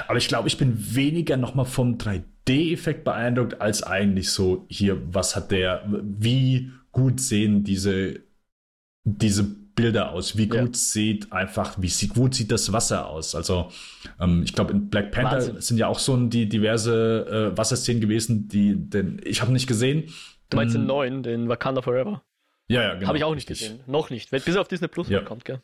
Aber 0.08 0.18
ich 0.18 0.28
glaube, 0.28 0.48
ich 0.48 0.58
bin 0.58 0.96
weniger 0.96 1.38
nochmal 1.38 1.66
vom 1.66 1.98
3D-Effekt 1.98 3.04
beeindruckt, 3.04 3.62
als 3.62 3.84
eigentlich 3.84 4.32
so 4.32 4.66
hier, 4.70 5.02
was 5.14 5.36
hat 5.36 5.52
der, 5.52 5.84
wie 5.88 6.72
gut 6.92 7.20
sehen 7.20 7.64
diese, 7.64 8.22
diese 9.04 9.44
Bilder 9.44 10.12
aus, 10.12 10.36
wie 10.38 10.50
Ja. 10.50 10.62
gut 10.64 10.76
sieht 10.76 11.32
einfach, 11.32 11.80
wie 11.80 11.90
sieht, 11.90 12.16
gut 12.16 12.34
sieht 12.34 12.50
das 12.52 12.74
Wasser 12.74 13.08
aus. 13.08 13.36
Also, 13.36 13.70
ähm, 14.20 14.42
ich 14.44 14.54
glaube, 14.54 14.74
in 14.74 14.90
Black 14.90 15.12
Panther 15.12 15.34
Wahnsinn. 15.36 15.62
sind 15.62 15.78
ja 15.78 15.88
auch 15.88 16.00
so 16.00 16.18
die 16.26 16.50
diverse 16.50 17.52
äh, 17.54 17.58
Wasserszenen 17.58 18.02
gewesen, 18.02 18.48
die, 18.48 18.76
den, 18.76 19.22
ich 19.24 19.42
habe 19.42 19.52
nicht 19.54 19.68
gesehen. 19.68 20.06
Du 20.50 20.58
meinst 20.58 20.74
den 20.74 20.86
Mm, 20.86 20.88
neuen, 20.88 21.22
den 21.24 21.48
Wakanda 21.50 21.84
Forever? 21.84 22.24
Ja, 22.70 22.82
ja, 22.82 22.94
genau. 22.96 23.08
Habe 23.10 23.18
ich 23.20 23.24
auch 23.24 23.36
nicht 23.36 23.48
richtig. 23.52 23.70
gesehen. 23.70 23.84
Noch 23.86 24.10
nicht. 24.10 24.32
Wenn- 24.32 24.42
Bis 24.42 24.56
er 24.56 24.62
auf 24.62 24.68
Disney 24.68 24.88
Plus 24.88 25.10
Ja. 25.10 25.22
kommt, 25.22 25.46
gell? 25.46 25.62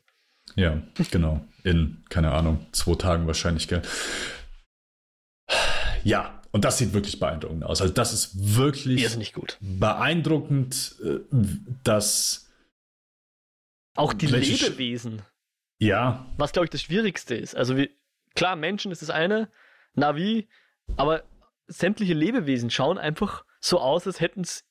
Ja, 0.55 0.81
genau. 1.11 1.45
In, 1.63 2.03
keine 2.09 2.31
Ahnung, 2.31 2.65
zwei 2.71 2.95
Tagen 2.95 3.27
wahrscheinlich, 3.27 3.67
gell? 3.67 3.81
Ja, 6.03 6.41
und 6.51 6.65
das 6.65 6.77
sieht 6.77 6.93
wirklich 6.93 7.19
beeindruckend 7.19 7.63
aus. 7.63 7.81
Also, 7.81 7.93
das 7.93 8.13
ist 8.13 8.55
wirklich 8.55 9.33
gut. 9.33 9.57
beeindruckend, 9.61 10.95
äh, 11.03 11.19
dass, 11.83 12.51
Auch 13.95 14.13
die 14.13 14.27
Lebewesen, 14.27 15.21
ja, 15.79 16.25
was 16.37 16.51
glaube 16.51 16.65
ich 16.65 16.69
das 16.69 16.81
Schwierigste 16.81 17.35
ist. 17.35 17.55
Also 17.55 17.75
wie, 17.77 17.89
klar, 18.35 18.55
Menschen 18.55 18.91
ist 18.91 19.01
das 19.01 19.09
eine, 19.09 19.49
Navi, 19.95 20.47
aber 20.97 21.23
sämtliche 21.67 22.13
Lebewesen 22.13 22.69
schauen 22.69 22.97
einfach 22.97 23.45
so 23.59 23.79
aus, 23.79 24.05
als 24.05 24.19
hätten 24.19 24.41
es 24.41 24.65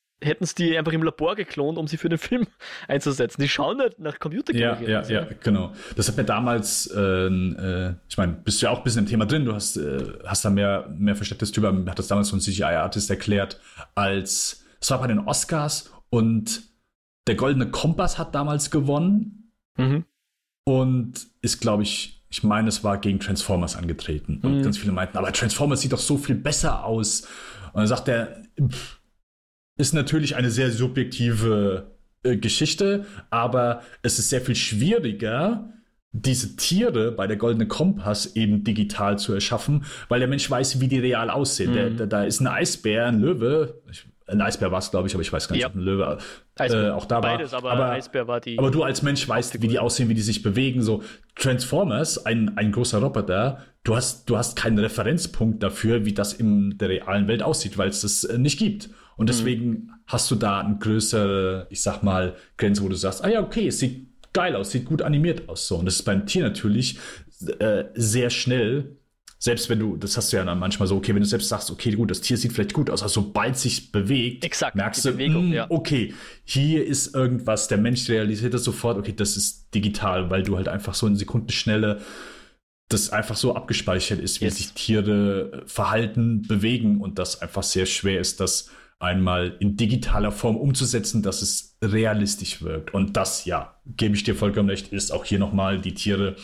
die 0.59 0.77
einfach 0.79 0.93
im 0.93 1.03
Labor 1.03 1.35
geklont, 1.37 1.79
um 1.79 1.87
sie 1.87 1.97
für 1.97 2.09
den 2.09 2.19
Film 2.19 2.47
einzusetzen. 2.89 3.41
Die 3.41 3.49
schauen 3.49 3.79
nicht 3.79 3.99
nach 3.99 4.19
Computer 4.19 4.55
ja, 4.55 4.81
ja, 4.81 5.03
ja, 5.03 5.27
genau. 5.43 5.73
Das 5.97 6.09
hat 6.09 6.17
mir 6.17 6.25
damals, 6.25 6.87
äh, 6.87 7.01
äh, 7.01 7.95
ich 8.09 8.17
meine, 8.17 8.33
bist 8.35 8.61
du 8.63 8.67
ja 8.67 8.73
auch 8.73 8.79
ein 8.79 8.85
bisschen 8.85 9.01
im 9.05 9.07
Thema 9.09 9.27
drin, 9.27 9.45
du 9.45 9.53
hast, 9.55 9.77
äh, 9.77 10.05
hast 10.27 10.45
da 10.45 10.51
mehr, 10.51 10.89
mehr 10.97 11.17
Verständnis 11.17 11.53
drüber, 11.53 11.75
hat 11.87 11.99
das 11.99 12.09
damals 12.09 12.29
so 12.29 12.37
ein 12.37 12.41
CGI-Artist 12.41 13.11
erklärt, 13.11 13.61
als, 13.95 14.65
es 14.81 14.91
war 14.91 14.99
bei 15.01 15.07
den 15.07 15.21
Oscars 15.21 15.91
und 16.11 16.63
der 17.29 17.37
Goldene 17.37 17.71
Kompass 17.71 18.19
hat 18.19 18.35
damals 18.35 18.71
gewonnen 18.71 19.51
Mhm. 19.79 20.05
und 20.65 21.27
ist, 21.41 21.61
glaube 21.61 21.83
ich, 21.83 22.23
ich 22.29 22.43
meine, 22.43 22.69
es 22.69 22.83
war 22.83 22.99
gegen 22.99 23.21
Transformers 23.21 23.77
angetreten. 23.77 24.41
Und 24.43 24.59
Mhm. 24.59 24.63
ganz 24.63 24.79
viele 24.79 24.93
meinten, 24.93 25.19
aber 25.19 25.33
Transformers 25.33 25.81
sieht 25.83 25.93
doch 25.93 25.99
so 25.99 26.17
viel 26.17 26.35
besser 26.35 26.85
aus. 26.85 27.23
Und 27.73 27.81
dann 27.81 27.87
sagt 27.87 28.09
er, 28.09 28.43
pff, 28.61 28.99
ist 29.77 29.95
natürlich 29.95 30.37
eine 30.37 30.51
sehr 30.51 30.71
subjektive 30.71 31.91
äh, 32.23 32.37
Geschichte, 32.37 33.07
aber 33.31 33.83
es 34.03 34.19
ist 34.19 34.31
sehr 34.31 34.41
viel 34.41 34.55
schwieriger, 34.55 35.69
diese 36.15 36.57
Tiere 36.57 37.11
bei 37.13 37.27
der 37.27 37.37
Goldene 37.39 37.67
Kompass 37.67 38.37
eben 38.37 38.65
digital 38.65 39.19
zu 39.19 39.33
erschaffen, 39.33 39.85
weil 40.09 40.19
der 40.21 40.29
Mensch 40.29 40.49
weiß, 40.51 40.79
wie 40.81 40.89
die 40.89 40.99
real 40.99 41.31
aussehen. 41.31 41.73
Der, 41.73 41.91
Mhm. 41.91 41.97
der, 41.97 42.07
da 42.07 42.25
ist 42.25 42.41
ein 42.41 42.47
Eisbär, 42.47 43.07
ein 43.07 43.19
Löwe. 43.21 43.81
Ich, 43.91 44.05
ein 44.27 44.41
Eisbär 44.43 44.71
war 44.71 44.79
es, 44.79 44.91
glaube 44.91 45.09
ich, 45.09 45.15
aber 45.15 45.23
ich 45.23 45.33
weiß 45.33 45.49
gar 45.49 45.55
nicht, 45.55 45.63
Ja. 45.63 45.69
ob 45.69 45.75
ein 45.75 45.81
Löwe 45.81 46.19
äh, 46.59 46.91
auch 46.91 47.07
da 47.07 47.17
war. 47.17 47.23
Beides, 47.23 47.55
aber, 47.55 47.91
Eisbär 47.91 48.29
war 48.29 48.41
die. 48.41 48.59
Aber 48.59 48.71
du 48.71 48.83
als 48.83 49.03
Mensch 49.03 49.27
weißt, 49.27 49.61
wie 49.63 49.69
die 49.69 49.79
aussehen, 49.79 50.09
wie 50.11 50.15
die 50.15 50.21
sich 50.23 50.43
bewegen. 50.43 50.83
So 50.83 51.03
Transformers, 51.35 52.25
ein, 52.25 52.57
ein 52.57 52.73
großer 52.73 52.99
Roboter, 52.99 53.63
du 53.85 53.97
hast, 53.97 54.29
du 54.31 54.37
hast 54.37 54.55
keinen 54.55 54.79
Referenzpunkt 54.79 55.63
dafür, 55.63 56.05
wie 56.05 56.13
das 56.13 56.35
in 56.35 56.77
der 56.79 56.89
realen 56.91 57.27
Welt 57.27 57.43
aussieht, 57.43 57.79
weil 57.79 57.89
es 57.89 58.03
das 58.03 58.25
äh, 58.25 58.39
nicht 58.39 58.59
gibt. 58.59 58.91
Und 59.17 59.29
deswegen 59.29 59.91
hast 60.07 60.31
du 60.31 60.35
da 60.35 60.61
eine 60.61 60.79
größere, 60.79 61.67
ich 61.71 61.83
sag 61.83 62.03
mal, 62.03 62.37
Grenze, 62.57 62.83
wo 62.83 62.89
du 62.89 62.95
sagst, 62.97 63.25
ah 63.25 63.29
ja, 63.29 63.41
okay, 63.41 63.69
es 63.69 63.79
sieht 63.79 64.07
geil 64.33 64.57
aus, 64.57 64.71
sieht 64.71 64.85
gut 64.87 65.03
animiert 65.03 65.49
aus. 65.49 65.69
So. 65.69 65.77
Und 65.77 65.87
das 65.87 65.97
ist 65.97 66.03
beim 66.05 66.27
Tier 66.27 66.43
natürlich 66.43 66.99
äh, 67.59 67.85
sehr 67.95 68.31
schnell. 68.31 68.97
Selbst 69.39 69.69
wenn 69.69 69.81
du, 69.81 69.97
das 69.97 70.17
hast 70.17 70.33
du 70.33 70.37
ja 70.37 70.45
dann 70.45 70.61
manchmal 70.61 70.87
so, 70.87 70.97
okay, 70.97 71.15
wenn 71.15 71.23
du 71.23 71.29
selbst 71.29 71.49
sagst, 71.49 71.71
okay, 71.71 71.91
gut, 71.93 72.11
das 72.13 72.21
Tier 72.21 72.37
sieht 72.37 72.53
vielleicht 72.53 72.75
gut 72.75 72.89
aus, 72.89 73.03
aber 73.03 73.09
sobald 73.09 73.59
sich 73.59 73.91
bewegt, 73.91 74.45
Exakt, 74.45 74.77
merkst 74.77 75.05
du, 75.05 75.13
Bewegung, 75.13 75.51
mm, 75.51 75.53
ja. 75.53 75.67
okay, 75.69 76.15
hier 76.45 76.87
ist 76.87 77.15
irgendwas, 77.15 77.67
der 77.67 77.79
Mensch 77.79 78.09
realisiert 78.09 78.55
das 78.55 78.63
sofort, 78.63 78.99
okay, 78.99 79.13
das 79.13 79.37
ist 79.37 79.75
digital, 79.75 80.31
weil 80.31 80.45
du 80.45 80.57
halt 80.57 80.69
einfach 80.69 80.95
so 80.95 81.09
in 81.09 81.17
Sekundenschnelle 81.17 82.01
das 82.89 83.11
einfach 83.11 83.37
so 83.37 83.57
abgespeichert 83.57 84.21
ist, 84.21 84.41
wie 84.41 84.45
Yes. 84.45 84.59
sich 84.59 84.73
Tiere 84.73 85.63
verhalten, 85.67 86.43
bewegen 86.43 87.01
und 87.01 87.19
das 87.19 87.41
einfach 87.41 87.63
sehr 87.63 87.87
schwer 87.87 88.21
ist, 88.21 88.39
das 88.41 88.71
einmal 89.03 89.57
in 89.59 89.77
digitaler 89.77 90.31
Form 90.33 90.57
umzusetzen, 90.57 91.23
dass 91.23 91.43
es 91.43 91.77
realistisch 91.83 92.63
wirkt. 92.63 92.95
Und 92.95 93.17
das, 93.17 93.45
ja, 93.45 93.81
gebe 93.85 94.15
ich 94.15 94.23
dir 94.23 94.35
vollkommen 94.35 94.71
recht, 94.71 94.93
ist 94.93 95.11
auch 95.11 95.25
hier 95.25 95.39
nochmal 95.39 95.81
die 95.81 95.95
Tiere 95.95 96.37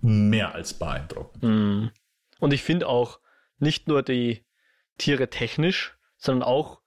mehr 0.00 0.54
als 0.54 0.74
beeindruckend. 0.74 1.42
Mhm. 1.42 1.90
Und 2.38 2.52
ich 2.52 2.62
finde 2.62 2.88
auch 2.88 3.18
nicht 3.58 3.88
nur 3.88 4.02
die 4.02 4.44
Tiere 4.98 5.30
technisch, 5.30 5.96
sondern 6.16 6.44
auch, 6.46 6.80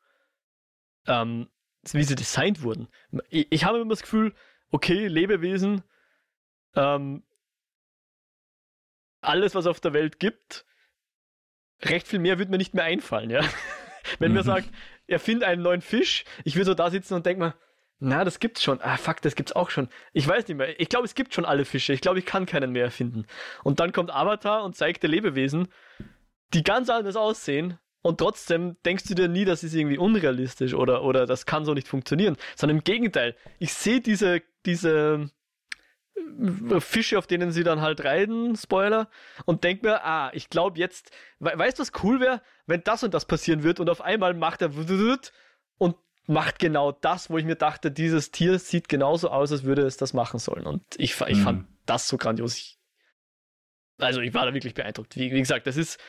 ähm, 1.08 1.50
wie 1.92 2.04
sie 2.04 2.16
designt 2.16 2.62
wurden. 2.62 2.88
Ich, 3.30 3.48
ich 3.50 3.66
habe 3.66 3.80
immer 3.80 3.90
das 3.90 4.02
Gefühl, 4.02 4.34
okay, 4.72 5.08
Lebewesen, 5.08 5.84
ähm, 6.76 7.24
alles, 9.22 9.56
was 9.56 9.68
auf 9.68 9.80
der 9.80 9.94
Welt 9.94 10.20
gibt, 10.20 10.66
recht 11.82 12.08
viel 12.08 12.20
mehr 12.20 12.40
wird 12.40 12.50
mir 12.50 12.58
nicht 12.58 12.74
mehr 12.74 12.86
einfallen, 12.86 13.30
ja. 13.30 13.42
Wenn 14.20 14.34
mir 14.34 14.42
Mhm. 14.42 14.46
sagt, 14.46 14.70
erfinde 15.08 15.48
einen 15.48 15.62
neuen 15.62 15.82
Fisch, 15.82 16.26
ich 16.44 16.56
würde 16.56 16.66
so 16.66 16.74
da 16.74 16.90
sitzen 16.90 17.14
und 17.14 17.26
denke 17.26 17.44
mir, 17.44 17.54
na, 18.00 18.26
das 18.26 18.40
gibt's 18.40 18.62
schon. 18.62 18.82
Ah, 18.82 18.98
fuck, 18.98 19.22
das 19.22 19.36
gibt's 19.36 19.54
auch 19.54 19.70
schon. 19.70 19.88
Ich 20.12 20.28
weiß 20.28 20.48
nicht 20.48 20.58
mehr. 20.58 20.80
Ich 20.80 20.90
glaube, 20.90 21.06
es 21.06 21.16
gibt 21.16 21.34
schon 21.34 21.46
alle 21.46 21.64
Fische. 21.64 21.94
Ich 21.94 22.02
glaube, 22.02 22.20
ich 22.20 22.26
kann 22.26 22.46
keinen 22.46 22.72
mehr 22.74 22.84
erfinden. 22.84 23.26
Und 23.64 23.80
dann 23.80 23.94
kommt 23.94 24.12
Avatar 24.14 24.64
und 24.66 24.76
zeigt 24.76 25.02
dir 25.04 25.08
Lebewesen, 25.08 25.70
die 26.54 26.64
ganz 26.64 26.90
anders 26.90 27.16
aussehen. 27.16 27.80
Und 28.02 28.20
trotzdem 28.20 28.76
denkst 28.86 29.06
du 29.06 29.16
dir 29.16 29.28
nie, 29.30 29.46
das 29.46 29.64
ist 29.64 29.74
irgendwie 29.74 29.98
unrealistisch 29.98 30.74
oder, 30.74 31.04
oder 31.04 31.26
das 31.26 31.46
kann 31.46 31.66
so 31.66 31.74
nicht 31.74 31.88
funktionieren. 31.88 32.36
Sondern 32.56 32.78
im 32.78 32.84
Gegenteil. 32.84 33.36
Ich 33.60 33.74
sehe 33.74 34.02
diese, 34.02 34.42
diese 34.66 35.30
Fische, 36.80 37.18
auf 37.18 37.28
denen 37.28 37.52
sie 37.52 37.64
dann 37.64 37.82
halt 37.82 38.04
reiten, 38.04 38.56
Spoiler, 38.56 39.10
und 39.46 39.64
denk 39.64 39.84
mir, 39.84 40.04
ah, 40.06 40.32
ich 40.34 40.50
glaube 40.50 40.80
jetzt, 40.80 41.12
we 41.40 41.52
weißt 41.56 41.78
du, 41.78 41.82
was 41.82 41.92
cool 42.04 42.20
wäre, 42.20 42.42
wenn 42.68 42.84
das 42.84 43.04
und 43.04 43.14
das 43.14 43.26
passieren 43.26 43.64
wird 43.64 43.80
und 43.80 43.90
auf 43.90 44.02
einmal 44.02 44.34
macht 44.34 44.62
er 44.62 44.72
und 45.78 45.96
macht 46.28 46.60
genau 46.60 46.92
das, 46.92 47.30
wo 47.30 47.38
ich 47.38 47.46
mir 47.46 47.56
dachte, 47.56 47.92
dieses 47.92 48.32
Tier 48.32 48.60
sieht 48.60 48.90
genauso 48.90 49.30
aus, 49.30 49.52
als 49.52 49.64
würde 49.64 49.84
es 49.84 49.98
das 49.98 50.14
machen 50.14 50.40
sollen. 50.40 50.66
Und 50.66 50.84
ich, 50.98 51.20
ich 51.22 51.38
Mhm. 51.38 51.44
fand 51.44 51.68
das 51.86 52.08
so 52.08 52.18
grandios. 52.18 52.56
Ich, 52.56 52.80
also 54.00 54.22
ich 54.22 54.34
war 54.34 54.46
da 54.46 54.54
wirklich 54.54 54.74
beeindruckt. 54.74 55.16
Wie, 55.16 55.32
wie 55.32 55.40
gesagt, 55.40 55.68
das 55.68 55.78
ist 55.78 56.00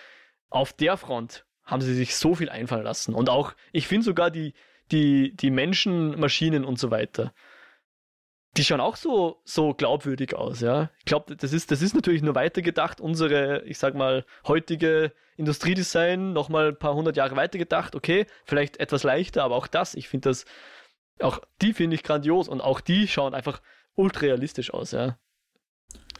auf 0.48 0.72
der 0.72 0.96
Front 0.96 1.44
haben 1.64 1.82
sie 1.82 1.94
sich 1.94 2.14
so 2.14 2.34
viel 2.36 2.48
einfallen 2.48 2.84
lassen. 2.84 3.12
Und 3.14 3.28
auch, 3.28 3.52
ich 3.72 3.88
finde 3.88 4.04
sogar 4.04 4.30
die, 4.30 4.54
die, 4.92 5.34
die 5.36 5.50
Menschen, 5.50 6.18
Maschinen 6.18 6.64
und 6.64 6.78
so 6.78 6.90
weiter, 6.92 7.34
die 8.56 8.64
schauen 8.64 8.80
auch 8.80 8.96
so, 8.96 9.40
so 9.44 9.74
glaubwürdig 9.74 10.34
aus, 10.34 10.60
ja. 10.60 10.90
Ich 10.98 11.04
glaube, 11.04 11.36
das 11.36 11.52
ist, 11.52 11.70
das 11.70 11.82
ist 11.82 11.94
natürlich 11.94 12.22
nur 12.22 12.34
weitergedacht, 12.34 13.00
unsere, 13.00 13.62
ich 13.64 13.78
sag 13.78 13.94
mal, 13.94 14.24
heutige 14.46 15.12
Industriedesign 15.36 16.32
nochmal 16.32 16.68
ein 16.68 16.78
paar 16.78 16.94
hundert 16.94 17.16
Jahre 17.16 17.36
weitergedacht, 17.36 17.94
okay, 17.94 18.26
vielleicht 18.44 18.78
etwas 18.78 19.02
leichter, 19.02 19.44
aber 19.44 19.56
auch 19.56 19.66
das, 19.66 19.94
ich 19.94 20.08
finde 20.08 20.30
das, 20.30 20.44
auch 21.20 21.40
die 21.62 21.72
finde 21.72 21.96
ich 21.96 22.02
grandios 22.02 22.48
und 22.48 22.60
auch 22.60 22.80
die 22.80 23.08
schauen 23.08 23.34
einfach 23.34 23.60
ultra 23.94 24.26
realistisch 24.26 24.72
aus, 24.72 24.92
ja. 24.92 25.18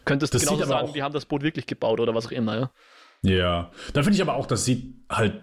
Könntest 0.05 0.35
du 0.35 0.49
aber 0.49 0.67
sagen, 0.67 0.93
die 0.93 1.03
haben 1.03 1.15
das 1.15 1.27
Boot 1.27 1.43
wirklich 1.43 1.67
gebaut 1.67 2.01
oder 2.01 2.15
was 2.15 2.27
auch 2.27 2.33
immer, 2.33 2.57
ja. 2.57 2.71
Ja, 3.23 3.71
da 3.93 4.03
finde 4.03 4.17
ich 4.17 4.23
aber 4.23 4.37
auch, 4.37 4.47
das 4.47 4.65
sieht 4.65 4.95
halt 5.09 5.43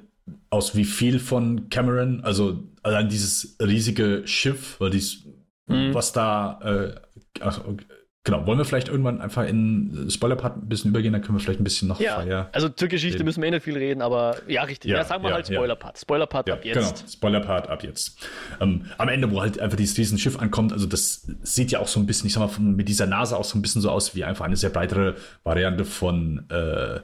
aus 0.49 0.75
wie 0.75 0.85
viel 0.85 1.19
von 1.19 1.69
Cameron, 1.69 2.21
also 2.23 2.63
allein 2.81 3.09
dieses 3.09 3.57
riesige 3.61 4.25
Schiff, 4.25 4.79
weil 4.79 4.91
dies, 4.91 5.27
Mhm. 5.67 5.93
was 5.93 6.11
da, 6.11 6.59
äh, 6.63 7.41
also, 7.41 7.77
genau, 8.23 8.45
wollen 8.45 8.57
wir 8.57 8.65
vielleicht 8.65 8.87
irgendwann 8.89 9.21
einfach 9.21 9.45
in 9.47 10.07
Spoiler-Part 10.09 10.57
ein 10.57 10.69
bisschen 10.69 10.91
übergehen, 10.91 11.13
dann 11.13 11.21
können 11.21 11.37
wir 11.37 11.41
vielleicht 11.41 11.59
ein 11.59 11.63
bisschen 11.63 11.87
noch 11.87 11.99
ja, 11.99 12.15
feier. 12.15 12.49
Also 12.51 12.69
zur 12.69 12.87
Geschichte 12.87 13.19
reden. 13.19 13.25
müssen 13.25 13.41
wir 13.41 13.47
eh 13.47 13.51
nicht 13.51 13.63
viel 13.63 13.77
reden, 13.77 14.01
aber 14.01 14.37
ja, 14.47 14.63
richtig. 14.63 14.91
Ja, 14.91 14.97
ja 14.97 15.03
sagen 15.05 15.23
wir 15.23 15.29
ja, 15.29 15.35
halt 15.35 15.47
Spoiler-Part. 15.47 15.97
Spoiler-Part 15.99 16.49
ab 16.49 16.65
jetzt. 16.65 16.75
Genau, 16.75 16.93
Spoiler-Part 17.11 17.69
ab 17.69 17.83
jetzt. 17.83 18.27
Ähm, 18.59 18.85
am 18.97 19.09
Ende, 19.09 19.31
wo 19.31 19.41
halt 19.41 19.59
einfach 19.59 19.77
dieses 19.77 19.97
Riesenschiff 19.97 20.39
ankommt, 20.39 20.73
also 20.73 20.85
das 20.85 21.27
sieht 21.43 21.71
ja 21.71 21.79
auch 21.79 21.87
so 21.87 21.99
ein 21.99 22.05
bisschen, 22.05 22.27
ich 22.27 22.33
sag 22.33 22.41
mal, 22.41 22.59
mit 22.59 22.87
dieser 22.87 23.05
Nase 23.05 23.37
auch 23.37 23.45
so 23.45 23.57
ein 23.57 23.61
bisschen 23.61 23.81
so 23.81 23.89
aus 23.89 24.15
wie 24.15 24.23
einfach 24.23 24.45
eine 24.45 24.57
sehr 24.57 24.69
breitere 24.69 25.15
Variante 25.43 25.85
von 25.85 26.45
äh, 26.49 26.99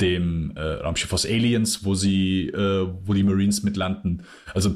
dem 0.00 0.52
äh, 0.56 0.60
Raumschiff 0.60 1.12
aus 1.12 1.26
Aliens, 1.26 1.84
wo 1.84 1.94
sie, 1.94 2.48
äh, 2.48 2.86
wo 3.04 3.14
die 3.14 3.22
Marines 3.22 3.62
mit 3.62 3.76
landen. 3.76 4.24
Also 4.54 4.74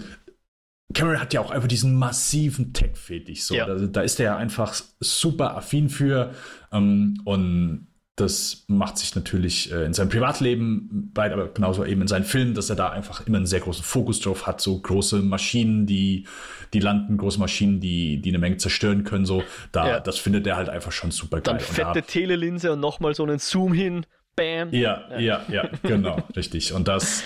Cameron 0.92 1.20
hat 1.20 1.32
ja 1.32 1.40
auch 1.40 1.50
einfach 1.50 1.68
diesen 1.68 1.94
massiven 1.94 2.72
Tech-Fetisch. 2.72 3.44
So. 3.44 3.54
Ja. 3.54 3.66
Da, 3.66 3.74
da, 3.74 4.00
ist 4.02 4.20
er 4.20 4.26
ja 4.26 4.36
einfach 4.36 4.74
super 5.00 5.56
affin 5.56 5.88
für. 5.88 6.34
Ähm, 6.72 7.20
und 7.24 7.86
das 8.16 8.64
macht 8.68 8.98
sich 8.98 9.14
natürlich 9.14 9.72
äh, 9.72 9.84
in 9.84 9.94
seinem 9.94 10.10
Privatleben 10.10 11.10
breit, 11.14 11.32
aber 11.32 11.48
genauso 11.48 11.84
eben 11.84 12.02
in 12.02 12.08
seinen 12.08 12.24
Filmen, 12.24 12.54
dass 12.54 12.68
er 12.68 12.76
da 12.76 12.90
einfach 12.90 13.26
immer 13.26 13.38
einen 13.38 13.46
sehr 13.46 13.60
großen 13.60 13.82
Fokus 13.82 14.20
drauf 14.20 14.46
hat. 14.46 14.60
So 14.60 14.78
große 14.78 15.22
Maschinen, 15.22 15.86
die, 15.86 16.26
die 16.74 16.80
landen, 16.80 17.16
große 17.16 17.38
Maschinen, 17.38 17.80
die, 17.80 18.20
die 18.20 18.28
eine 18.28 18.38
Menge 18.38 18.58
zerstören 18.58 19.04
können. 19.04 19.24
So, 19.24 19.42
da, 19.72 19.88
ja. 19.88 20.00
das 20.00 20.18
findet 20.18 20.46
er 20.46 20.56
halt 20.56 20.68
einfach 20.68 20.92
schon 20.92 21.10
super 21.10 21.40
geil. 21.40 21.54
Dann 21.54 21.60
fette 21.60 21.92
da, 21.94 22.00
Telelinse 22.02 22.72
und 22.72 22.80
nochmal 22.80 23.14
so 23.14 23.22
einen 23.22 23.38
Zoom 23.38 23.72
hin. 23.72 24.04
Bam. 24.34 24.72
Ja, 24.72 25.04
ja, 25.10 25.18
ja, 25.18 25.42
ja 25.50 25.70
genau, 25.82 26.16
richtig. 26.36 26.72
Und 26.72 26.88
das, 26.88 27.22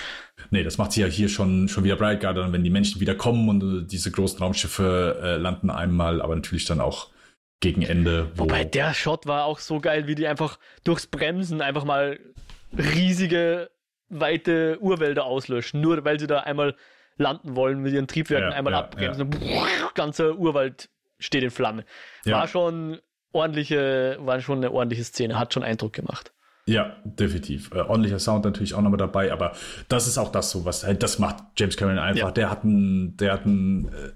nee, 0.51 0.62
das 0.62 0.78
macht 0.78 0.93
sich 0.93 1.02
ja 1.02 1.09
hier 1.09 1.28
schon, 1.28 1.68
schon 1.68 1.85
wieder 1.85 1.97
breit, 1.97 2.20
gerade 2.20 2.52
wenn 2.52 2.64
die 2.64 2.70
Menschen 2.70 3.01
wieder 3.01 3.14
kommen 3.14 3.48
und 3.48 3.62
äh, 3.62 3.86
diese 3.86 4.10
großen 4.10 4.39
Raumschiffe 4.39 5.20
äh, 5.23 5.36
landen 5.36 5.70
einmal, 5.70 6.23
aber 6.23 6.35
natürlich 6.35 6.64
dann 6.64 6.81
auch 6.81 7.09
gegen 7.60 7.82
Ende. 7.82 8.31
Wobei 8.36 8.64
der 8.64 8.94
Shot 8.94 9.27
war 9.27 9.44
auch 9.44 9.59
so 9.59 9.81
geil, 9.81 10.06
wie 10.06 10.14
die 10.14 10.27
einfach 10.27 10.59
durchs 10.85 11.06
Bremsen 11.06 11.62
einfach 11.62 11.85
mal 11.85 12.18
riesige, 12.77 13.70
weite 14.09 14.78
Urwälder 14.81 15.24
auslöschen, 15.24 15.81
nur 15.81 16.05
weil 16.05 16.20
sie 16.20 16.27
da 16.27 16.40
einmal 16.40 16.77
landen 17.16 17.56
wollen 17.56 17.81
mit 17.81 17.93
ihren 17.93 18.06
Triebwerken, 18.06 18.51
ja, 18.51 18.56
einmal 18.56 18.74
ja, 18.74 18.81
abbremsen 18.81 19.31
ja. 19.40 19.89
ganzer 19.94 20.36
Urwald 20.36 20.90
steht 21.18 21.43
in 21.43 21.51
Flammen. 21.51 21.85
War 22.24 22.47
schon 22.47 23.01
ordentliche, 23.32 24.18
war 24.20 24.40
schon 24.40 24.59
eine 24.59 24.70
ordentliche 24.70 25.05
Szene, 25.05 25.39
hat 25.39 25.55
schon 25.55 25.62
Eindruck 25.62 25.93
gemacht. 25.93 26.32
Ja, 26.68 26.97
definitiv. 27.05 27.70
Äh, 27.72 27.78
ordentlicher 27.78 28.18
Sound 28.18 28.44
natürlich 28.44 28.74
auch 28.74 28.82
nochmal 28.82 28.98
dabei, 28.98 29.32
aber 29.32 29.52
das 29.88 30.09
ist 30.09 30.18
auch 30.18 30.32
das 30.32 30.51
so, 30.51 30.64
was 30.64 30.84
halt, 30.84 31.02
das 31.02 31.20
macht 31.20 31.36
James 31.56 31.76
Cameron 31.76 32.01
einfach. 32.01 32.28
Ja. 32.28 32.32
Der 32.32 32.51
hat 32.51 32.64
einen, 32.64 33.16
der 33.16 33.32
hat 33.32 33.44
einen, 33.44 33.86
äh, 33.86 34.12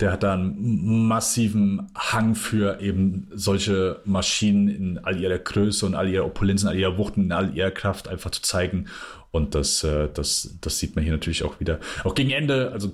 der 0.00 0.12
hat 0.12 0.22
da 0.22 0.32
einen 0.32 1.06
massiven 1.06 1.92
Hang 1.94 2.34
für 2.34 2.80
eben 2.80 3.28
solche 3.34 4.00
Maschinen 4.06 4.68
in 4.68 4.98
all 4.98 5.20
ihrer 5.20 5.38
Größe 5.38 5.84
und 5.84 5.94
all 5.94 6.08
ihrer 6.08 6.24
Opulenz, 6.24 6.62
in 6.62 6.68
all 6.68 6.76
ihrer 6.76 6.96
Wucht, 6.96 7.18
in 7.18 7.32
all 7.32 7.54
ihrer 7.54 7.70
Kraft 7.70 8.08
einfach 8.08 8.30
zu 8.30 8.40
zeigen. 8.40 8.86
Und 9.30 9.54
das, 9.54 9.84
äh, 9.84 10.08
das, 10.12 10.56
das 10.62 10.78
sieht 10.78 10.96
man 10.96 11.04
hier 11.04 11.12
natürlich 11.12 11.42
auch 11.42 11.60
wieder. 11.60 11.80
Auch 12.04 12.14
gegen 12.14 12.30
Ende, 12.30 12.72
also 12.72 12.92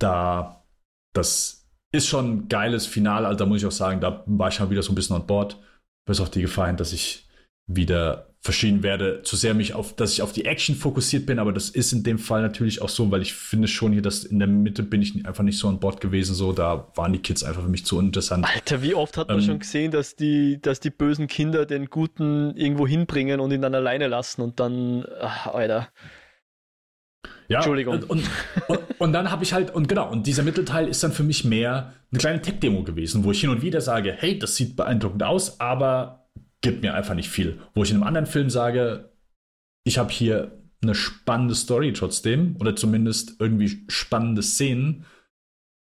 da, 0.00 0.64
das 1.12 1.68
ist 1.92 2.08
schon 2.08 2.30
ein 2.30 2.48
geiles 2.48 2.84
Finale, 2.86 3.28
also 3.28 3.38
da 3.38 3.46
muss 3.46 3.58
ich 3.58 3.66
auch 3.66 3.72
sagen, 3.72 4.00
da 4.00 4.24
war 4.26 4.48
ich 4.48 4.58
mal 4.58 4.70
wieder 4.70 4.82
so 4.82 4.90
ein 4.90 4.96
bisschen 4.96 5.14
on 5.14 5.26
board. 5.26 5.56
Bis 6.04 6.20
auf 6.20 6.30
die 6.30 6.42
Gefahr 6.42 6.66
hin, 6.66 6.76
dass 6.76 6.92
ich 6.92 7.27
wieder 7.68 8.28
verschieden 8.40 8.82
werde, 8.82 9.22
zu 9.22 9.36
sehr 9.36 9.52
mich 9.52 9.74
auf, 9.74 9.94
dass 9.94 10.12
ich 10.12 10.22
auf 10.22 10.32
die 10.32 10.44
Action 10.44 10.74
fokussiert 10.74 11.26
bin, 11.26 11.38
aber 11.38 11.52
das 11.52 11.70
ist 11.70 11.92
in 11.92 12.02
dem 12.02 12.18
Fall 12.18 12.40
natürlich 12.40 12.80
auch 12.80 12.88
so, 12.88 13.10
weil 13.10 13.20
ich 13.20 13.34
finde 13.34 13.68
schon 13.68 13.92
hier, 13.92 14.00
dass 14.00 14.24
in 14.24 14.38
der 14.38 14.48
Mitte 14.48 14.82
bin 14.82 15.02
ich 15.02 15.26
einfach 15.26 15.42
nicht 15.42 15.58
so 15.58 15.68
an 15.68 15.80
Bord 15.80 16.00
gewesen, 16.00 16.34
so, 16.34 16.52
da 16.52 16.88
waren 16.94 17.12
die 17.12 17.18
Kids 17.18 17.42
einfach 17.42 17.62
für 17.62 17.68
mich 17.68 17.84
zu 17.84 17.98
uninteressant. 17.98 18.46
Alter, 18.46 18.80
wie 18.80 18.94
oft 18.94 19.16
hat 19.16 19.28
man 19.28 19.38
ähm, 19.38 19.44
schon 19.44 19.58
gesehen, 19.58 19.90
dass 19.90 20.16
die, 20.16 20.60
dass 20.62 20.80
die 20.80 20.90
bösen 20.90 21.26
Kinder 21.26 21.66
den 21.66 21.86
Guten 21.86 22.56
irgendwo 22.56 22.86
hinbringen 22.86 23.40
und 23.40 23.50
ihn 23.50 23.60
dann 23.60 23.74
alleine 23.74 24.06
lassen 24.06 24.40
und 24.40 24.60
dann, 24.60 25.04
ach, 25.20 25.48
Alter. 25.48 25.88
Ja, 27.48 27.58
Entschuldigung. 27.58 27.94
Und, 27.94 28.10
und, 28.10 28.30
und, 28.68 28.80
und 28.98 29.12
dann 29.12 29.30
habe 29.30 29.42
ich 29.42 29.52
halt, 29.52 29.74
und 29.74 29.88
genau, 29.88 30.10
und 30.10 30.26
dieser 30.26 30.42
Mittelteil 30.42 30.86
ist 30.86 31.02
dann 31.02 31.12
für 31.12 31.24
mich 31.24 31.44
mehr 31.44 31.94
eine 32.12 32.18
kleine 32.18 32.40
Tech-Demo 32.40 32.84
gewesen, 32.84 33.24
wo 33.24 33.32
ich 33.32 33.40
hin 33.40 33.50
und 33.50 33.62
wieder 33.62 33.80
sage, 33.80 34.14
hey, 34.16 34.38
das 34.38 34.54
sieht 34.54 34.76
beeindruckend 34.76 35.22
aus, 35.22 35.58
aber 35.60 36.17
gibt 36.60 36.82
mir 36.82 36.94
einfach 36.94 37.14
nicht 37.14 37.28
viel. 37.28 37.60
Wo 37.74 37.82
ich 37.82 37.90
in 37.90 37.96
einem 37.96 38.04
anderen 38.04 38.26
Film 38.26 38.50
sage, 38.50 39.12
ich 39.84 39.98
habe 39.98 40.10
hier 40.10 40.58
eine 40.82 40.94
spannende 40.94 41.54
Story 41.54 41.92
trotzdem 41.92 42.56
oder 42.60 42.76
zumindest 42.76 43.40
irgendwie 43.40 43.84
spannende 43.88 44.42
Szenen, 44.42 45.04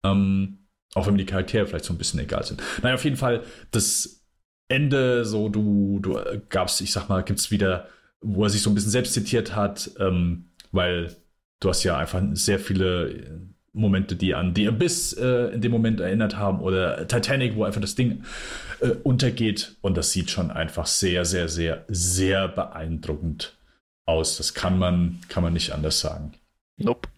ähm, 0.05 0.67
auch 0.95 1.07
wenn 1.07 1.15
mir 1.15 1.21
die 1.21 1.27
Charaktere 1.27 1.67
vielleicht 1.67 1.87
so 1.87 1.95
ein 1.95 1.99
bisschen 1.99 2.21
egal 2.21 2.45
sind. 2.45 2.63
Naja, 2.83 2.95
auf 2.95 3.05
jeden 3.05 3.17
Fall, 3.17 3.45
das 3.71 4.23
Ende, 4.69 5.25
so 5.25 5.49
du, 5.49 5.99
du 6.01 6.19
gab's, 6.49 6.81
ich 6.81 6.93
sag 6.93 7.09
mal, 7.09 7.23
gibt's 7.23 7.51
wieder, 7.51 7.89
wo 8.21 8.45
er 8.45 8.51
sich 8.51 8.63
so 8.63 8.71
ein 8.71 8.75
bisschen 8.75 8.91
selbst 8.91 9.15
zitiert 9.15 9.57
hat, 9.57 9.91
ähm, 9.99 10.51
weil 10.71 11.17
du 11.61 11.69
hast 11.69 11.85
ja 11.85 11.97
einfach 11.97 12.23
sehr 12.33 12.59
viele 12.59 13.52
Momente, 13.73 14.17
die 14.17 14.35
an 14.35 14.55
The 14.55 14.69
Abyss 14.69 15.15
äh, 15.15 15.55
in 15.55 15.61
dem 15.61 15.73
Moment 15.73 16.01
erinnert 16.01 16.37
haben 16.37 16.61
oder 16.61 17.09
Titanic, 17.09 17.57
wo 17.57 17.65
einfach 17.65 17.81
das 17.81 17.95
Ding 17.95 18.25
äh, 18.81 18.91
untergeht 19.03 19.77
und 19.81 19.97
das 19.97 20.13
sieht 20.13 20.31
schon 20.31 20.51
einfach 20.51 20.87
sehr, 20.87 21.25
sehr, 21.25 21.49
sehr, 21.49 21.85
sehr 21.89 22.49
beeindruckend 22.49 23.57
aus. 24.05 24.37
Das 24.37 24.55
kann 24.55 24.79
man, 24.79 25.21
kann 25.29 25.43
man 25.43 25.55
nicht 25.55 25.73
anders 25.73 26.01
sagen. 26.01 26.35
Nope. 26.77 27.09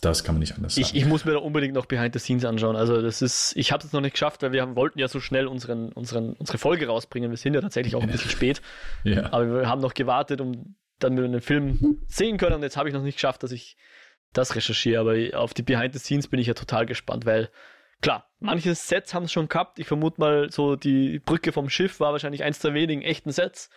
Das 0.00 0.22
kann 0.22 0.36
man 0.36 0.40
nicht 0.40 0.54
anders 0.54 0.76
sagen. 0.76 0.86
Ich, 0.86 0.94
ich 0.94 1.06
muss 1.06 1.24
mir 1.24 1.32
da 1.32 1.38
unbedingt 1.38 1.74
noch 1.74 1.86
Behind 1.86 2.14
the 2.14 2.20
Scenes 2.20 2.44
anschauen. 2.44 2.76
Also 2.76 3.02
das 3.02 3.20
ist, 3.20 3.54
ich 3.56 3.72
habe 3.72 3.84
es 3.84 3.92
noch 3.92 4.00
nicht 4.00 4.12
geschafft, 4.12 4.42
weil 4.42 4.52
wir 4.52 4.62
haben, 4.62 4.76
wollten 4.76 4.98
ja 4.98 5.08
so 5.08 5.20
schnell 5.20 5.46
unseren, 5.46 5.92
unseren, 5.92 6.34
unsere 6.34 6.56
Folge 6.56 6.86
rausbringen. 6.86 7.30
Wir 7.30 7.36
sind 7.36 7.54
ja 7.54 7.60
tatsächlich 7.60 7.96
auch 7.96 8.02
ein 8.02 8.10
bisschen 8.10 8.30
spät. 8.30 8.62
Ja. 9.02 9.32
Aber 9.32 9.52
wir 9.52 9.68
haben 9.68 9.80
noch 9.80 9.94
gewartet, 9.94 10.40
um 10.40 10.76
dann 11.00 11.16
wir 11.16 11.26
den 11.26 11.40
Film 11.40 11.98
sehen 12.06 12.38
können. 12.38 12.56
Und 12.56 12.62
jetzt 12.62 12.76
habe 12.76 12.88
ich 12.88 12.94
noch 12.94 13.02
nicht 13.02 13.16
geschafft, 13.16 13.42
dass 13.42 13.50
ich 13.50 13.76
das 14.32 14.54
recherchiere. 14.54 15.00
Aber 15.00 15.40
auf 15.40 15.54
die 15.54 15.62
Behind 15.62 15.92
the 15.92 15.98
Scenes 15.98 16.28
bin 16.28 16.40
ich 16.40 16.46
ja 16.46 16.54
total 16.54 16.86
gespannt, 16.86 17.26
weil 17.26 17.50
klar, 18.00 18.30
manche 18.38 18.74
Sets 18.74 19.14
haben 19.14 19.24
es 19.24 19.32
schon 19.32 19.48
gehabt. 19.48 19.78
Ich 19.78 19.86
vermute 19.86 20.20
mal, 20.20 20.50
so 20.50 20.76
die 20.76 21.18
Brücke 21.18 21.52
vom 21.52 21.68
Schiff 21.68 22.00
war 22.00 22.12
wahrscheinlich 22.12 22.44
eins 22.44 22.58
der 22.60 22.74
wenigen 22.74 23.02
echten 23.02 23.30
Sets. 23.30 23.70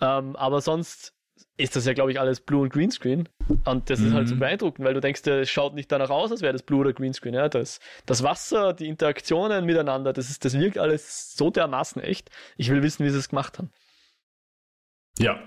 Ähm, 0.00 0.36
aber 0.36 0.60
sonst 0.60 1.14
ist 1.56 1.76
das 1.76 1.86
ja, 1.86 1.92
glaube 1.92 2.10
ich, 2.10 2.20
alles 2.20 2.40
Blue 2.40 2.62
und 2.62 2.72
Greenscreen. 2.72 3.28
Und 3.64 3.90
das 3.90 4.00
mhm. 4.00 4.06
ist 4.06 4.14
halt 4.14 4.28
so 4.28 4.34
mhm. 4.34 4.40
beeindruckend, 4.40 4.86
weil 4.86 4.94
du 4.94 5.00
denkst, 5.00 5.26
es 5.26 5.50
schaut 5.50 5.74
nicht 5.74 5.90
danach 5.92 6.10
aus, 6.10 6.30
als 6.30 6.42
wäre 6.42 6.52
das 6.52 6.62
Blue 6.62 6.80
oder 6.80 6.92
Greenscreen. 6.92 7.34
Ja? 7.34 7.48
Das, 7.48 7.80
das 8.06 8.22
Wasser, 8.22 8.72
die 8.72 8.88
Interaktionen 8.88 9.64
miteinander, 9.64 10.12
das, 10.12 10.30
ist, 10.30 10.44
das 10.44 10.58
wirkt 10.58 10.78
alles 10.78 11.34
so 11.34 11.50
dermaßen 11.50 12.02
echt. 12.02 12.30
Ich 12.56 12.70
will 12.70 12.82
wissen, 12.82 13.04
wie 13.04 13.10
sie 13.10 13.18
es 13.18 13.28
gemacht 13.28 13.58
haben. 13.58 13.70
Ja, 15.18 15.38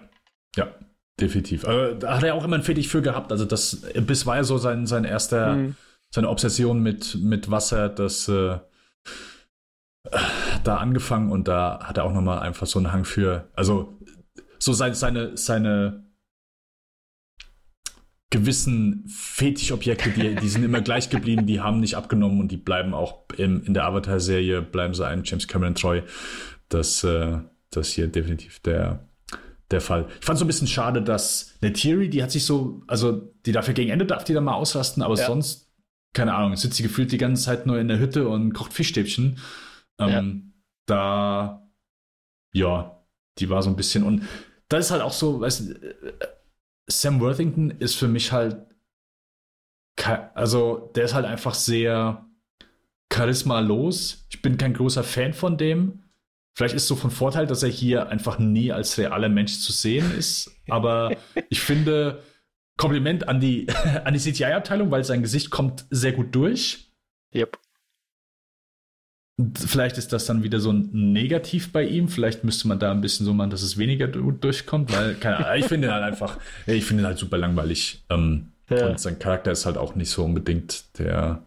ja. 0.55 0.73
Definitiv. 1.19 1.65
Also, 1.65 1.95
da 1.95 2.15
hat 2.15 2.23
er 2.23 2.35
auch 2.35 2.43
immer 2.43 2.55
ein 2.55 2.63
Fetisch 2.63 2.87
für 2.87 3.01
gehabt. 3.01 3.31
Also 3.31 3.45
das 3.45 3.81
bis 3.95 4.25
war 4.25 4.37
ja 4.37 4.43
so 4.43 4.57
sein, 4.57 4.87
sein 4.87 5.05
erster, 5.05 5.55
mhm. 5.55 5.75
seine 6.09 6.29
Obsession 6.29 6.81
mit, 6.81 7.15
mit 7.15 7.51
Wasser, 7.51 7.89
das 7.89 8.27
äh, 8.27 8.57
da 10.63 10.77
angefangen 10.77 11.31
und 11.31 11.47
da 11.47 11.79
hat 11.83 11.97
er 11.97 12.03
auch 12.03 12.13
nochmal 12.13 12.39
einfach 12.39 12.67
so 12.67 12.79
einen 12.79 12.91
Hang 12.91 13.05
für, 13.05 13.49
also 13.55 13.99
so 14.59 14.73
seine, 14.73 14.95
seine, 14.95 15.37
seine 15.37 16.03
gewissen 18.29 19.05
Fetischobjekte, 19.07 20.09
die, 20.09 20.35
die 20.35 20.49
sind 20.49 20.63
immer 20.63 20.81
gleich 20.81 21.09
geblieben, 21.09 21.45
die 21.45 21.61
haben 21.61 21.79
nicht 21.79 21.95
abgenommen 21.95 22.39
und 22.39 22.51
die 22.51 22.57
bleiben 22.57 22.93
auch 22.95 23.25
im, 23.37 23.63
in 23.63 23.75
der 23.75 23.85
Avatar-Serie, 23.85 24.63
bleiben 24.63 24.95
sie 24.95 25.05
einem 25.05 25.23
James 25.23 25.47
Cameron 25.47 25.75
treu. 25.75 26.01
Das, 26.67 27.03
äh, 27.03 27.37
das 27.69 27.89
hier 27.89 28.07
definitiv 28.07 28.59
der, 28.61 29.07
der 29.73 29.81
Fall. 29.81 30.07
Ich 30.19 30.25
fand 30.25 30.35
es 30.35 30.39
so 30.39 30.45
ein 30.45 30.47
bisschen 30.47 30.67
schade, 30.67 31.01
dass 31.01 31.57
Netiri, 31.61 32.09
die 32.09 32.23
hat 32.23 32.31
sich 32.31 32.45
so, 32.45 32.81
also 32.87 33.33
die 33.45 33.51
dafür 33.51 33.73
gegen 33.73 33.91
Ende 33.91 34.05
darf 34.05 34.23
die 34.23 34.33
dann 34.33 34.45
mal 34.45 34.53
ausrasten, 34.53 35.03
aber 35.03 35.15
ja. 35.15 35.25
sonst, 35.25 35.73
keine 36.13 36.33
Ahnung, 36.33 36.55
sitzt 36.55 36.77
sie 36.77 36.83
gefühlt 36.83 37.11
die 37.11 37.17
ganze 37.17 37.43
Zeit 37.43 37.65
nur 37.65 37.79
in 37.79 37.87
der 37.87 37.99
Hütte 37.99 38.27
und 38.27 38.53
kocht 38.53 38.73
Fischstäbchen. 38.73 39.39
Ähm, 39.99 40.09
ja. 40.09 40.53
Da, 40.85 41.69
ja, 42.53 43.03
die 43.39 43.49
war 43.49 43.61
so 43.61 43.69
ein 43.69 43.75
bisschen 43.75 44.03
und 44.03 44.23
da 44.69 44.77
ist 44.77 44.91
halt 44.91 45.01
auch 45.01 45.13
so, 45.13 45.41
weißt 45.41 45.61
du, 45.61 45.95
Sam 46.87 47.19
Worthington 47.19 47.71
ist 47.71 47.95
für 47.95 48.07
mich 48.07 48.31
halt, 48.31 48.57
also 50.33 50.91
der 50.95 51.05
ist 51.05 51.13
halt 51.13 51.25
einfach 51.25 51.53
sehr 51.53 52.25
charismalos. 53.09 54.25
Ich 54.29 54.41
bin 54.41 54.57
kein 54.57 54.73
großer 54.73 55.03
Fan 55.03 55.33
von 55.33 55.57
dem. 55.57 56.02
Vielleicht 56.55 56.75
ist 56.75 56.83
es 56.83 56.87
so 56.87 56.95
von 56.95 57.11
Vorteil, 57.11 57.47
dass 57.47 57.63
er 57.63 57.69
hier 57.69 58.09
einfach 58.09 58.37
nie 58.37 58.71
als 58.71 58.97
realer 58.97 59.29
Mensch 59.29 59.59
zu 59.59 59.71
sehen 59.71 60.15
ist. 60.17 60.51
Aber 60.69 61.15
ich 61.49 61.61
finde, 61.61 62.23
Kompliment 62.77 63.27
an 63.27 63.39
die, 63.39 63.67
an 64.03 64.13
die 64.13 64.19
CGI-Abteilung, 64.19 64.91
weil 64.91 65.03
sein 65.03 65.21
Gesicht 65.21 65.49
kommt 65.49 65.85
sehr 65.89 66.11
gut 66.11 66.33
durch. 66.35 66.91
Yep. 67.33 67.57
Vielleicht 69.55 69.97
ist 69.97 70.13
das 70.13 70.25
dann 70.25 70.43
wieder 70.43 70.59
so 70.59 70.71
ein 70.71 70.89
Negativ 70.91 71.71
bei 71.71 71.83
ihm. 71.83 72.07
Vielleicht 72.07 72.43
müsste 72.43 72.67
man 72.67 72.77
da 72.77 72.91
ein 72.91 73.01
bisschen 73.01 73.25
so 73.25 73.33
machen, 73.33 73.49
dass 73.49 73.63
es 73.63 73.79
weniger 73.79 74.07
durchkommt, 74.07 74.95
weil, 74.95 75.15
keine 75.15 75.37
Ahnung, 75.37 75.59
ich 75.59 75.65
finde 75.65 75.87
ihn 75.87 75.93
halt 75.93 76.03
einfach, 76.03 76.37
ich 76.67 76.85
finde 76.85 77.01
ihn 77.03 77.07
halt 77.07 77.17
super 77.17 77.39
langweilig. 77.39 78.03
Ähm, 78.11 78.51
ja. 78.69 78.89
Und 78.89 78.99
sein 78.99 79.17
Charakter 79.17 79.51
ist 79.51 79.65
halt 79.65 79.77
auch 79.77 79.95
nicht 79.95 80.11
so 80.11 80.23
unbedingt 80.23 80.99
der, 80.99 81.43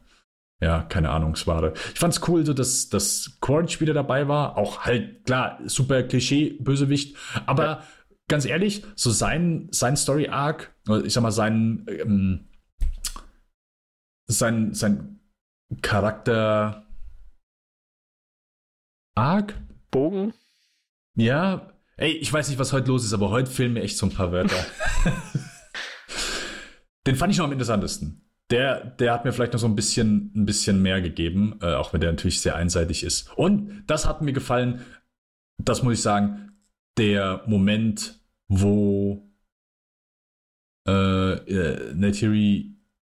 ja, 0.60 0.82
keine 0.82 1.10
Ahnung, 1.10 1.32
es 1.32 1.46
war. 1.46 1.74
Ich 1.92 1.98
fand's 1.98 2.26
cool, 2.28 2.46
so 2.46 2.54
dass, 2.54 2.88
dass 2.88 3.38
Quaritch 3.40 3.80
wieder 3.80 3.92
dabei 3.92 4.26
war. 4.26 4.56
Auch 4.56 4.80
halt, 4.80 5.26
klar, 5.26 5.58
super 5.66 6.02
Klischee-Bösewicht. 6.02 7.16
Aber 7.44 7.64
ja. 7.64 7.82
ganz 8.28 8.46
ehrlich, 8.46 8.84
so 8.94 9.10
sein, 9.10 9.68
sein 9.70 9.96
Story-Arc, 9.96 10.74
ich 11.04 11.12
sag 11.12 11.22
mal, 11.22 11.30
sein, 11.30 11.84
ähm, 11.88 12.48
sein, 14.26 14.72
sein 14.72 15.20
Charakter 15.82 16.86
Arc? 19.14 19.54
Bogen? 19.90 20.32
Ja, 21.16 21.72
ey, 21.96 22.12
ich 22.12 22.32
weiß 22.32 22.48
nicht, 22.48 22.58
was 22.58 22.72
heute 22.72 22.88
los 22.88 23.04
ist, 23.04 23.12
aber 23.12 23.30
heute 23.30 23.50
fehlen 23.50 23.74
mir 23.74 23.82
echt 23.82 23.98
so 23.98 24.06
ein 24.06 24.12
paar 24.12 24.32
Wörter. 24.32 24.64
Den 27.06 27.16
fand 27.16 27.32
ich 27.32 27.38
noch 27.38 27.46
am 27.46 27.52
interessantesten. 27.52 28.25
Der, 28.50 28.84
der 28.84 29.12
hat 29.12 29.24
mir 29.24 29.32
vielleicht 29.32 29.54
noch 29.54 29.60
so 29.60 29.66
ein 29.66 29.74
bisschen, 29.74 30.30
ein 30.36 30.46
bisschen 30.46 30.80
mehr 30.80 31.00
gegeben, 31.00 31.58
äh, 31.62 31.74
auch 31.74 31.92
wenn 31.92 32.00
der 32.00 32.12
natürlich 32.12 32.40
sehr 32.40 32.54
einseitig 32.54 33.02
ist. 33.02 33.36
Und 33.36 33.84
das 33.88 34.06
hat 34.06 34.22
mir 34.22 34.32
gefallen, 34.32 34.84
das 35.58 35.82
muss 35.82 35.94
ich 35.94 36.02
sagen, 36.02 36.52
der 36.96 37.42
Moment, 37.46 38.20
wo 38.48 39.28
äh, 40.86 41.32
äh, 41.32 41.94
Neytiri 41.94 42.76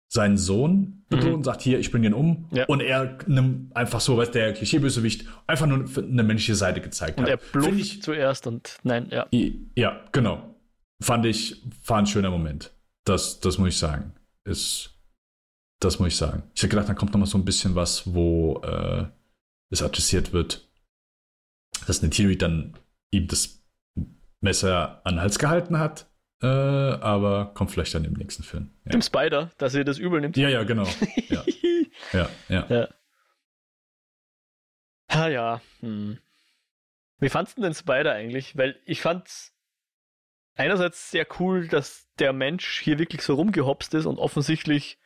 seinen 0.07 0.37
Sohn 0.37 1.03
bedroht 1.09 1.29
mhm. 1.29 1.35
und 1.35 1.43
sagt, 1.43 1.61
hier, 1.61 1.79
ich 1.79 1.91
bringe 1.91 2.07
ihn 2.07 2.13
um. 2.13 2.47
Ja. 2.51 2.65
Und 2.65 2.81
er 2.81 3.17
nimmt 3.27 3.75
einfach 3.75 3.99
so, 3.99 4.17
was 4.17 4.31
der 4.31 4.53
Klischeebösewicht 4.53 5.27
einfach 5.45 5.67
nur 5.67 5.85
eine 5.97 6.23
menschliche 6.23 6.55
Seite 6.55 6.81
gezeigt 6.81 7.17
und 7.19 7.29
hat. 7.29 7.33
Und 7.33 7.39
er 7.39 7.51
blufft 7.51 8.03
zuerst 8.03 8.47
und 8.47 8.77
nein, 8.83 9.09
ja. 9.11 9.27
Ja, 9.75 10.05
genau. 10.11 10.55
Fand 11.01 11.25
ich, 11.25 11.63
war 11.85 11.97
ein 11.97 12.07
schöner 12.07 12.31
Moment. 12.31 12.71
Das, 13.05 13.39
das 13.39 13.57
muss 13.57 13.69
ich 13.69 13.77
sagen. 13.77 14.13
Ist, 14.45 14.96
das 15.79 15.99
muss 15.99 16.09
ich 16.09 16.17
sagen. 16.17 16.43
Ich 16.55 16.63
habe 16.63 16.69
gedacht, 16.69 16.89
da 16.89 16.93
kommt 16.93 17.13
noch 17.13 17.19
mal 17.19 17.25
so 17.25 17.37
ein 17.37 17.45
bisschen 17.45 17.75
was, 17.75 18.13
wo 18.13 18.61
äh, 18.61 19.05
es 19.69 19.81
adressiert 19.81 20.33
wird, 20.33 20.67
dass 21.85 22.01
Neytiri 22.01 22.37
dann 22.37 22.77
ihm 23.11 23.27
das 23.27 23.63
Messer 24.41 25.01
an 25.05 25.15
den 25.15 25.21
Hals 25.21 25.39
gehalten 25.39 25.79
hat 25.79 26.07
äh, 26.41 26.45
aber 26.45 27.51
kommt 27.55 27.71
vielleicht 27.71 27.95
dann 27.95 28.05
im 28.05 28.13
nächsten 28.13 28.43
Film. 28.43 28.69
Ja. 28.85 28.93
Im 28.93 29.01
Spider, 29.01 29.51
dass 29.57 29.73
ihr 29.73 29.83
das 29.83 29.97
übel 29.97 30.21
nimmt. 30.21 30.37
Ja, 30.37 30.49
ja, 30.49 30.63
genau. 30.63 30.87
Ja, 31.29 31.43
ja. 32.13 32.29
ja. 32.47 32.65
ja. 32.69 32.87
Ja, 35.09 35.27
ja. 35.27 35.61
Hm. 35.79 36.19
Wie 37.19 37.29
fandst 37.29 37.57
du 37.57 37.61
denn 37.63 37.73
Spider 37.73 38.13
eigentlich? 38.13 38.55
Weil 38.55 38.79
ich 38.85 39.01
fand's 39.01 39.55
einerseits 40.55 41.09
sehr 41.09 41.25
cool, 41.39 41.67
dass 41.67 42.07
der 42.19 42.33
Mensch 42.33 42.81
hier 42.81 42.99
wirklich 42.99 43.23
so 43.23 43.33
rumgehopst 43.33 43.93
ist 43.95 44.05
und 44.05 44.19
offensichtlich, 44.19 44.99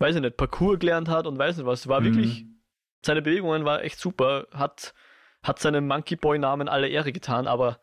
weiß 0.00 0.16
ich 0.16 0.22
nicht, 0.22 0.36
Parcours 0.36 0.78
gelernt 0.78 1.08
hat 1.08 1.26
und 1.26 1.38
weiß 1.38 1.58
nicht 1.58 1.66
was. 1.66 1.86
War 1.86 2.00
mhm. 2.00 2.04
wirklich, 2.06 2.46
seine 3.04 3.22
Bewegungen 3.22 3.64
war 3.64 3.84
echt 3.84 3.98
super, 3.98 4.48
hat, 4.52 4.94
hat 5.42 5.58
seinem 5.58 5.86
Monkey 5.86 6.16
Boy 6.16 6.38
Namen 6.38 6.68
alle 6.68 6.88
Ehre 6.88 7.12
getan, 7.12 7.46
aber 7.46 7.80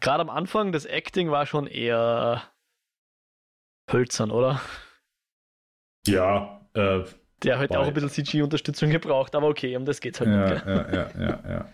gerade 0.00 0.22
am 0.22 0.30
Anfang, 0.30 0.72
das 0.72 0.86
Acting 0.86 1.30
war 1.30 1.46
schon 1.46 1.66
eher 1.66 2.42
hölzern, 3.90 4.30
oder? 4.30 4.60
Ja, 6.06 6.68
äh, 6.74 7.04
Der 7.42 7.58
hat 7.58 7.76
auch 7.76 7.86
ein 7.86 7.94
bisschen 7.94 8.10
CG-Unterstützung 8.10 8.90
gebraucht, 8.90 9.34
aber 9.34 9.48
okay, 9.48 9.76
um 9.76 9.84
das 9.84 10.00
geht's 10.00 10.20
halt 10.20 10.30
ja, 10.30 10.50
nicht. 10.50 10.66
Ja, 10.66 10.92
ja, 10.92 11.10
ja, 11.18 11.50
ja. 11.50 11.68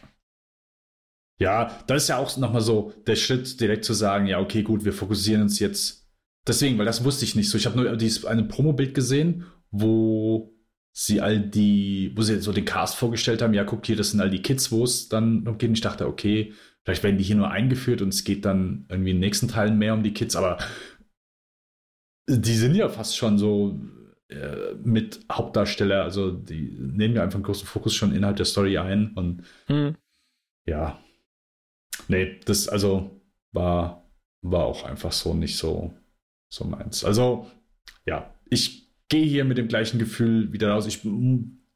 Ja, 1.38 1.82
da 1.86 1.94
ist 1.96 2.08
ja 2.08 2.18
auch 2.18 2.36
nochmal 2.36 2.60
so 2.60 2.92
der 3.06 3.16
Schritt, 3.16 3.60
direkt 3.60 3.84
zu 3.84 3.94
sagen, 3.94 4.26
ja, 4.26 4.38
okay, 4.38 4.62
gut, 4.62 4.84
wir 4.84 4.92
fokussieren 4.92 5.42
uns 5.42 5.58
jetzt. 5.58 6.01
Deswegen, 6.46 6.78
weil 6.78 6.86
das 6.86 7.04
wusste 7.04 7.24
ich 7.24 7.36
nicht 7.36 7.48
so. 7.48 7.58
Ich 7.58 7.66
habe 7.66 7.76
nur 7.76 7.96
dieses 7.96 8.24
eine 8.24 8.44
Promo-Bild 8.44 8.94
gesehen, 8.94 9.44
wo 9.70 10.54
sie 10.92 11.20
all 11.20 11.40
die, 11.40 12.12
wo 12.16 12.22
sie 12.22 12.40
so 12.40 12.52
den 12.52 12.64
Cast 12.64 12.96
vorgestellt 12.96 13.42
haben, 13.42 13.54
ja, 13.54 13.64
guck 13.64 13.86
hier, 13.86 13.96
das 13.96 14.10
sind 14.10 14.20
all 14.20 14.30
die 14.30 14.42
Kids, 14.42 14.70
wo 14.72 14.84
es 14.84 15.08
dann. 15.08 15.46
Und 15.46 15.62
ich 15.62 15.80
dachte, 15.80 16.06
okay, 16.06 16.52
Vielleicht 16.84 17.04
werden 17.04 17.18
die 17.18 17.24
hier 17.24 17.36
nur 17.36 17.50
eingeführt 17.50 18.02
und 18.02 18.08
es 18.08 18.24
geht 18.24 18.44
dann 18.44 18.86
irgendwie 18.88 19.10
in 19.10 19.16
den 19.16 19.20
nächsten 19.20 19.48
Teilen 19.48 19.78
mehr 19.78 19.94
um 19.94 20.02
die 20.02 20.14
Kids, 20.14 20.34
aber 20.34 20.58
die 22.28 22.54
sind 22.54 22.74
ja 22.74 22.88
fast 22.88 23.16
schon 23.16 23.38
so 23.38 23.78
äh, 24.28 24.74
mit 24.82 25.24
Hauptdarsteller, 25.30 26.02
also 26.02 26.32
die 26.32 26.76
nehmen 26.78 27.14
ja 27.14 27.22
einfach 27.22 27.36
einen 27.36 27.44
großen 27.44 27.68
Fokus 27.68 27.94
schon 27.94 28.12
innerhalb 28.12 28.36
der 28.36 28.46
Story 28.46 28.78
ein 28.78 29.12
und 29.14 29.44
hm. 29.66 29.96
ja. 30.66 30.98
Nee, 32.08 32.40
das 32.44 32.68
also 32.68 33.22
war, 33.52 34.10
war 34.40 34.64
auch 34.64 34.84
einfach 34.84 35.12
so 35.12 35.34
nicht 35.34 35.56
so, 35.56 35.94
so 36.52 36.64
meins. 36.64 37.02
Also, 37.04 37.50
ja, 38.04 38.34
ich 38.50 38.92
gehe 39.08 39.24
hier 39.24 39.44
mit 39.44 39.58
dem 39.58 39.68
gleichen 39.68 39.98
Gefühl 39.98 40.52
wieder 40.52 40.70
raus. 40.72 40.86
Ich 40.86 41.00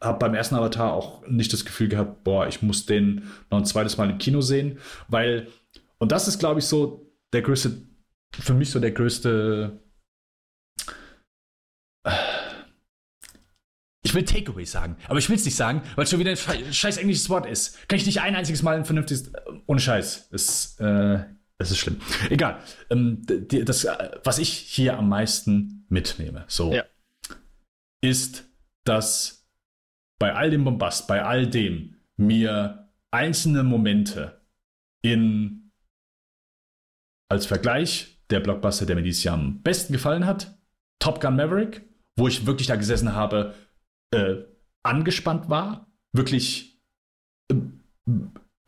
habe 0.00 0.18
beim 0.18 0.34
ersten 0.34 0.54
Avatar 0.54 0.92
auch 0.92 1.26
nicht 1.26 1.52
das 1.52 1.64
Gefühl 1.64 1.88
gehabt, 1.88 2.24
boah, 2.24 2.46
ich 2.46 2.60
muss 2.60 2.84
den 2.84 3.22
noch 3.50 3.58
ein 3.58 3.64
zweites 3.64 3.96
Mal 3.96 4.10
im 4.10 4.18
Kino 4.18 4.42
sehen, 4.42 4.78
weil, 5.08 5.48
und 5.98 6.12
das 6.12 6.28
ist, 6.28 6.38
glaube 6.38 6.60
ich, 6.60 6.66
so 6.66 7.10
der 7.32 7.40
größte, 7.42 7.82
für 8.32 8.54
mich 8.54 8.70
so 8.70 8.78
der 8.78 8.92
größte, 8.92 9.80
ich 14.04 14.14
will 14.14 14.24
Takeaway 14.24 14.66
sagen, 14.66 14.96
aber 15.08 15.18
ich 15.18 15.28
will 15.28 15.36
es 15.36 15.44
nicht 15.44 15.56
sagen, 15.56 15.82
weil 15.94 16.04
es 16.04 16.10
schon 16.10 16.20
wieder 16.20 16.30
ein 16.30 16.72
scheiß 16.72 16.98
englisches 16.98 17.30
Wort 17.30 17.46
ist. 17.46 17.88
Kann 17.88 17.98
ich 17.98 18.06
nicht 18.06 18.20
ein 18.20 18.36
einziges 18.36 18.62
Mal 18.62 18.76
ein 18.76 18.84
vernünftiges, 18.84 19.32
ohne 19.66 19.80
Scheiß, 19.80 20.28
ist, 20.30 20.78
äh, 20.80 21.24
das 21.58 21.70
ist 21.70 21.78
schlimm. 21.78 22.00
Egal. 22.30 22.60
Ähm, 22.90 23.22
das, 23.26 23.86
was 24.24 24.38
ich 24.38 24.50
hier 24.50 24.98
am 24.98 25.08
meisten 25.08 25.86
mitnehme, 25.88 26.44
so, 26.48 26.72
ja. 26.72 26.84
ist, 28.02 28.44
dass 28.84 29.48
bei 30.18 30.34
all 30.34 30.50
dem 30.50 30.64
Bombast, 30.64 31.08
bei 31.08 31.22
all 31.22 31.46
dem 31.46 31.96
mir 32.16 32.90
einzelne 33.10 33.62
Momente 33.62 34.40
in 35.02 35.72
als 37.28 37.46
Vergleich 37.46 38.22
der 38.30 38.40
Blockbuster, 38.40 38.86
der 38.86 38.96
mir 38.96 39.02
dieses 39.02 39.24
Jahr 39.24 39.34
am 39.34 39.62
besten 39.62 39.92
gefallen 39.92 40.26
hat, 40.26 40.58
Top 40.98 41.20
Gun 41.20 41.36
Maverick, 41.36 41.88
wo 42.16 42.28
ich 42.28 42.46
wirklich 42.46 42.68
da 42.68 42.76
gesessen 42.76 43.14
habe, 43.14 43.54
äh, 44.12 44.36
angespannt 44.82 45.48
war, 45.48 45.92
wirklich 46.12 46.80
äh, 47.50 47.56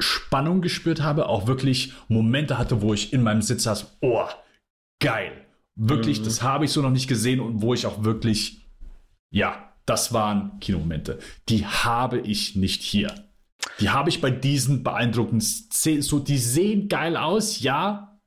Spannung 0.01 0.61
gespürt 0.63 1.03
habe, 1.03 1.29
auch 1.29 1.47
wirklich 1.47 1.93
Momente 2.09 2.59
hatte, 2.59 2.83
wo 2.83 2.95
ich 2.95 3.13
in 3.13 3.23
meinem 3.23 3.43
Sitz 3.43 3.65
saß, 3.65 3.99
oh, 4.01 4.27
geil. 5.01 5.33
Wirklich, 5.75 6.21
mhm. 6.21 6.25
das 6.25 6.43
habe 6.43 6.65
ich 6.65 6.73
so 6.73 6.83
noch 6.83 6.91
nicht 6.91 7.09
gesehen 7.09 7.41
und 7.41 7.63
wo 7.63 7.75
ich 7.75 7.87
auch 7.87 8.05
wirklich, 8.05 8.67
ja, 9.31 9.73
das 9.87 10.13
waren 10.13 10.59
Kinomomente. 10.61 11.19
Die 11.49 11.67
habe 11.67 12.21
ich 12.21 12.57
nicht 12.57 12.83
hier. 12.83 13.15
Die 13.81 13.91
habe 13.91 14.11
ich 14.11 14.21
bei 14.21 14.31
diesen 14.31 14.83
beeindruckenden 14.83 15.41
Szenen. 15.41 16.03
So, 16.03 16.19
die 16.19 16.39
sehen 16.39 16.89
geil 16.89 17.17
aus, 17.17 17.61
ja, 17.61 18.21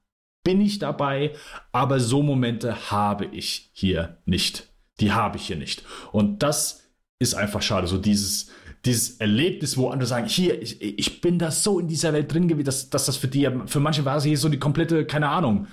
bin 0.43 0.61
ich 0.61 0.79
dabei, 0.79 1.33
aber 1.71 1.99
so 1.99 2.23
Momente 2.23 2.89
habe 2.89 3.25
ich 3.25 3.69
hier 3.73 4.17
nicht. 4.25 4.67
Die 4.99 5.11
habe 5.11 5.37
ich 5.37 5.47
hier 5.47 5.55
nicht. 5.55 5.83
Und 6.11 6.43
das 6.43 6.89
ist 7.19 7.35
einfach 7.35 7.61
schade. 7.61 7.87
So 7.87 7.97
dieses, 7.97 8.49
dieses 8.85 9.17
Erlebnis, 9.17 9.77
wo 9.77 9.89
andere 9.89 10.07
sagen, 10.07 10.27
hier, 10.27 10.61
ich, 10.61 10.81
ich 10.81 11.21
bin 11.21 11.37
da 11.37 11.51
so 11.51 11.79
in 11.79 11.87
dieser 11.87 12.13
Welt 12.13 12.33
drin 12.33 12.47
gewesen, 12.47 12.65
dass, 12.65 12.89
dass 12.89 13.05
das 13.05 13.17
für 13.17 13.27
die, 13.27 13.49
für 13.67 13.79
manche 13.79 14.05
war 14.05 14.17
es 14.17 14.23
hier 14.23 14.37
so 14.37 14.49
die 14.49 14.59
komplette, 14.59 15.05
keine 15.05 15.29
Ahnung, 15.29 15.67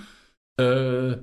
äh, 0.58 1.16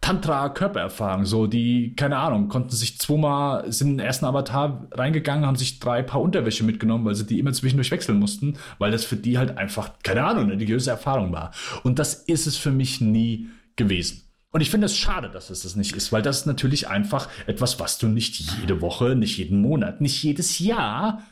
Tantra-Körpererfahrung. 0.00 1.24
So, 1.24 1.46
die, 1.46 1.94
keine 1.96 2.18
Ahnung, 2.18 2.48
konnten 2.48 2.70
sich 2.70 2.98
zweimal, 2.98 3.70
sind 3.72 3.88
in 3.88 3.98
den 3.98 4.06
ersten 4.06 4.24
Avatar 4.24 4.86
reingegangen, 4.92 5.44
haben 5.44 5.56
sich 5.56 5.80
drei 5.80 6.02
Paar 6.02 6.20
Unterwäsche 6.20 6.64
mitgenommen, 6.64 7.04
weil 7.04 7.16
sie 7.16 7.26
die 7.26 7.40
immer 7.40 7.52
zwischendurch 7.52 7.90
wechseln 7.90 8.18
mussten, 8.18 8.56
weil 8.78 8.92
das 8.92 9.04
für 9.04 9.16
die 9.16 9.36
halt 9.36 9.58
einfach, 9.58 9.90
keine 10.04 10.24
Ahnung, 10.24 10.44
eine 10.44 10.52
religiöse 10.52 10.90
Erfahrung 10.90 11.32
war. 11.32 11.50
Und 11.82 11.98
das 11.98 12.14
ist 12.14 12.46
es 12.46 12.56
für 12.56 12.70
mich 12.70 13.00
nie 13.00 13.48
gewesen. 13.74 14.25
Und 14.56 14.62
ich 14.62 14.70
finde 14.70 14.86
es 14.86 14.96
schade, 14.96 15.28
dass 15.28 15.50
es 15.50 15.64
das 15.64 15.76
nicht 15.76 15.94
ist, 15.96 16.12
weil 16.12 16.22
das 16.22 16.38
ist 16.38 16.46
natürlich 16.46 16.88
einfach 16.88 17.28
etwas, 17.46 17.78
was 17.78 17.98
du 17.98 18.08
nicht 18.08 18.40
jede 18.58 18.80
Woche, 18.80 19.14
nicht 19.14 19.36
jeden 19.36 19.60
Monat, 19.60 20.00
nicht 20.00 20.22
jedes 20.22 20.60
Jahr 20.60 21.22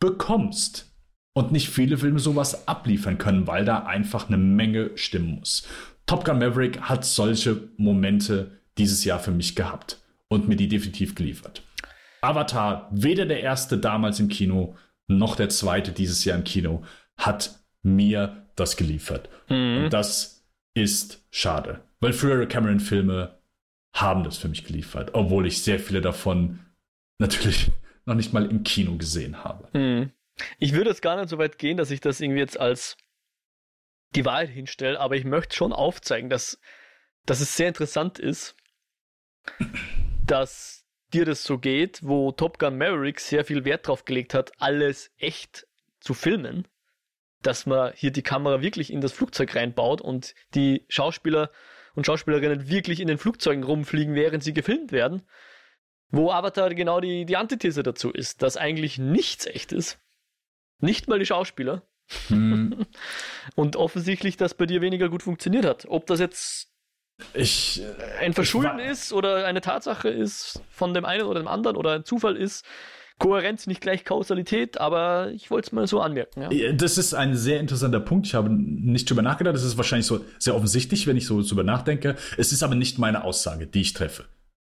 bekommst. 0.00 0.92
Und 1.32 1.52
nicht 1.52 1.68
viele 1.68 1.96
Filme 1.96 2.18
sowas 2.18 2.66
abliefern 2.66 3.18
können, 3.18 3.46
weil 3.46 3.64
da 3.64 3.84
einfach 3.84 4.26
eine 4.26 4.36
Menge 4.36 4.90
stimmen 4.96 5.36
muss. 5.36 5.64
Top 6.06 6.24
Gun 6.24 6.40
Maverick 6.40 6.80
hat 6.80 7.04
solche 7.04 7.68
Momente 7.76 8.58
dieses 8.78 9.04
Jahr 9.04 9.20
für 9.20 9.30
mich 9.30 9.54
gehabt 9.54 10.00
und 10.26 10.48
mir 10.48 10.56
die 10.56 10.66
definitiv 10.66 11.14
geliefert. 11.14 11.62
Avatar, 12.20 12.88
weder 12.90 13.26
der 13.26 13.42
erste 13.42 13.78
damals 13.78 14.18
im 14.18 14.26
Kino 14.26 14.74
noch 15.06 15.36
der 15.36 15.50
zweite 15.50 15.92
dieses 15.92 16.24
Jahr 16.24 16.36
im 16.36 16.42
Kino, 16.42 16.82
hat 17.16 17.60
mir 17.84 18.48
das 18.56 18.76
geliefert. 18.76 19.28
Mhm. 19.48 19.84
Und 19.84 19.90
das 19.92 20.44
ist 20.74 21.24
schade, 21.30 21.85
weil 22.00 22.12
frühere 22.12 22.46
Cameron-Filme 22.46 23.38
haben 23.94 24.24
das 24.24 24.38
für 24.38 24.48
mich 24.48 24.64
geliefert, 24.64 25.10
obwohl 25.14 25.46
ich 25.46 25.62
sehr 25.62 25.78
viele 25.78 26.00
davon 26.00 26.60
natürlich 27.18 27.70
noch 28.04 28.14
nicht 28.14 28.32
mal 28.32 28.46
im 28.46 28.62
Kino 28.62 28.96
gesehen 28.96 29.42
habe. 29.42 29.68
Mhm. 29.76 30.12
Ich 30.58 30.74
würde 30.74 30.90
es 30.90 31.00
gar 31.00 31.16
nicht 31.16 31.30
so 31.30 31.38
weit 31.38 31.58
gehen, 31.58 31.76
dass 31.76 31.90
ich 31.90 32.00
das 32.00 32.20
irgendwie 32.20 32.40
jetzt 32.40 32.60
als 32.60 32.96
die 34.14 34.24
Wahrheit 34.24 34.50
hinstelle, 34.50 35.00
aber 35.00 35.16
ich 35.16 35.24
möchte 35.24 35.56
schon 35.56 35.72
aufzeigen, 35.72 36.30
dass, 36.30 36.60
dass 37.24 37.40
es 37.40 37.56
sehr 37.56 37.68
interessant 37.68 38.18
ist, 38.18 38.54
dass 40.26 40.84
dir 41.12 41.24
das 41.24 41.44
so 41.44 41.58
geht, 41.58 42.00
wo 42.02 42.32
Top 42.32 42.58
Gun 42.58 42.76
Maverick 42.78 43.20
sehr 43.20 43.44
viel 43.44 43.64
Wert 43.64 43.86
drauf 43.88 44.04
gelegt 44.04 44.34
hat, 44.34 44.52
alles 44.58 45.10
echt 45.16 45.66
zu 46.00 46.14
filmen, 46.14 46.68
dass 47.42 47.66
man 47.66 47.92
hier 47.94 48.10
die 48.10 48.22
Kamera 48.22 48.60
wirklich 48.60 48.92
in 48.92 49.00
das 49.00 49.12
Flugzeug 49.12 49.54
reinbaut 49.54 50.00
und 50.00 50.34
die 50.54 50.84
Schauspieler 50.88 51.50
und 51.96 52.06
Schauspielerinnen 52.06 52.68
wirklich 52.68 53.00
in 53.00 53.08
den 53.08 53.18
Flugzeugen 53.18 53.64
rumfliegen, 53.64 54.14
während 54.14 54.44
sie 54.44 54.52
gefilmt 54.52 54.92
werden. 54.92 55.22
Wo 56.10 56.30
Avatar 56.30 56.72
genau 56.74 57.00
die, 57.00 57.24
die 57.24 57.36
Antithese 57.36 57.82
dazu 57.82 58.12
ist, 58.12 58.42
dass 58.42 58.56
eigentlich 58.56 58.98
nichts 58.98 59.46
echt 59.46 59.72
ist. 59.72 59.98
Nicht 60.78 61.08
mal 61.08 61.18
die 61.18 61.26
Schauspieler. 61.26 61.82
Hm. 62.28 62.86
und 63.56 63.74
offensichtlich 63.74 64.36
das 64.36 64.54
bei 64.54 64.66
dir 64.66 64.80
weniger 64.80 65.08
gut 65.08 65.24
funktioniert 65.24 65.64
hat. 65.64 65.86
Ob 65.88 66.06
das 66.06 66.20
jetzt 66.20 66.70
ich, 67.32 67.82
ein 68.20 68.34
Verschulden 68.34 68.78
ist 68.78 69.12
oder 69.12 69.46
eine 69.46 69.62
Tatsache 69.62 70.10
ist 70.10 70.60
von 70.70 70.94
dem 70.94 71.04
einen 71.04 71.24
oder 71.24 71.40
dem 71.40 71.48
anderen 71.48 71.76
oder 71.76 71.94
ein 71.94 72.04
Zufall 72.04 72.36
ist, 72.36 72.64
Kohärenz 73.18 73.66
nicht 73.66 73.80
gleich 73.80 74.04
Kausalität, 74.04 74.78
aber 74.78 75.30
ich 75.32 75.50
wollte 75.50 75.68
es 75.68 75.72
mal 75.72 75.86
so 75.86 76.00
anmerken. 76.00 76.50
Ja. 76.50 76.72
Das 76.72 76.98
ist 76.98 77.14
ein 77.14 77.34
sehr 77.34 77.60
interessanter 77.60 78.00
Punkt. 78.00 78.26
Ich 78.26 78.34
habe 78.34 78.50
nicht 78.50 79.08
drüber 79.08 79.22
nachgedacht. 79.22 79.54
Das 79.54 79.64
ist 79.64 79.76
wahrscheinlich 79.76 80.06
so 80.06 80.20
sehr 80.38 80.54
offensichtlich, 80.54 81.06
wenn 81.06 81.16
ich 81.16 81.26
so 81.26 81.40
drüber 81.42 81.62
nachdenke. 81.62 82.16
Es 82.36 82.52
ist 82.52 82.62
aber 82.62 82.74
nicht 82.74 82.98
meine 82.98 83.24
Aussage, 83.24 83.66
die 83.66 83.80
ich 83.80 83.94
treffe. 83.94 84.24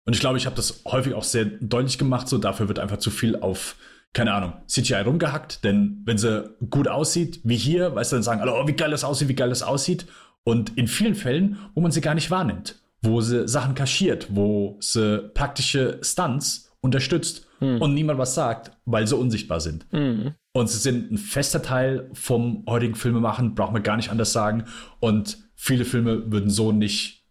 Und 0.06 0.14
ich 0.14 0.20
glaube, 0.20 0.38
ich 0.38 0.46
habe 0.46 0.56
das 0.56 0.84
häufig 0.86 1.16
auch 1.16 1.24
sehr 1.24 1.46
deutlich 1.46 1.98
gemacht. 1.98 2.28
So 2.28 2.38
dafür 2.38 2.68
wird 2.68 2.78
einfach 2.78 2.98
zu 2.98 3.10
viel 3.10 3.36
auf 3.36 3.76
keine 4.16 4.34
Ahnung, 4.34 4.54
CGI 4.68 5.02
rumgehackt, 5.02 5.66
denn 5.66 6.02
wenn 6.06 6.18
sie 6.18 6.50
gut 6.70 6.88
aussieht, 6.88 7.42
wie 7.44 7.58
hier, 7.58 7.94
weißt 7.94 8.14
du, 8.14 8.16
dann 8.16 8.24
sagen 8.24 8.40
alle, 8.40 8.54
oh, 8.54 8.66
wie 8.66 8.72
geil 8.72 8.92
das 8.92 9.04
aussieht, 9.04 9.28
wie 9.28 9.36
geil 9.36 9.50
das 9.50 9.62
aussieht. 9.62 10.08
Und 10.46 10.78
in 10.78 10.88
vielen 10.88 11.16
Fällen, 11.16 11.58
wo 11.74 11.82
man 11.82 11.92
sie 11.92 12.00
gar 12.00 12.16
nicht 12.16 12.32
wahrnimmt, 12.32 12.76
wo 13.02 13.20
sie 13.20 13.46
Sachen 13.48 13.76
kaschiert, 13.76 14.28
wo 14.30 14.78
sie 14.80 15.30
praktische 15.34 16.00
Stunts 16.02 16.72
unterstützt 16.80 17.45
hm. 17.60 17.82
und 17.82 17.94
niemand 17.94 18.20
was 18.20 18.36
sagt, 18.36 18.72
weil 18.86 19.08
sie 19.08 19.16
unsichtbar 19.16 19.60
sind. 19.60 19.86
Hm. 19.92 20.34
Und 20.54 20.70
sie 20.70 20.78
sind 20.78 21.12
ein 21.12 21.18
fester 21.18 21.62
Teil 21.62 22.10
vom 22.14 22.64
heutigen 22.68 22.96
Filmemachen, 22.96 23.56
braucht 23.56 23.74
man 23.74 23.84
gar 23.84 23.98
nicht 23.98 24.10
anders 24.10 24.32
sagen. 24.32 24.66
Und 25.00 25.38
viele 25.56 25.86
Filme 25.86 26.32
würden 26.32 26.50
so 26.50 26.72
nicht 26.72 27.26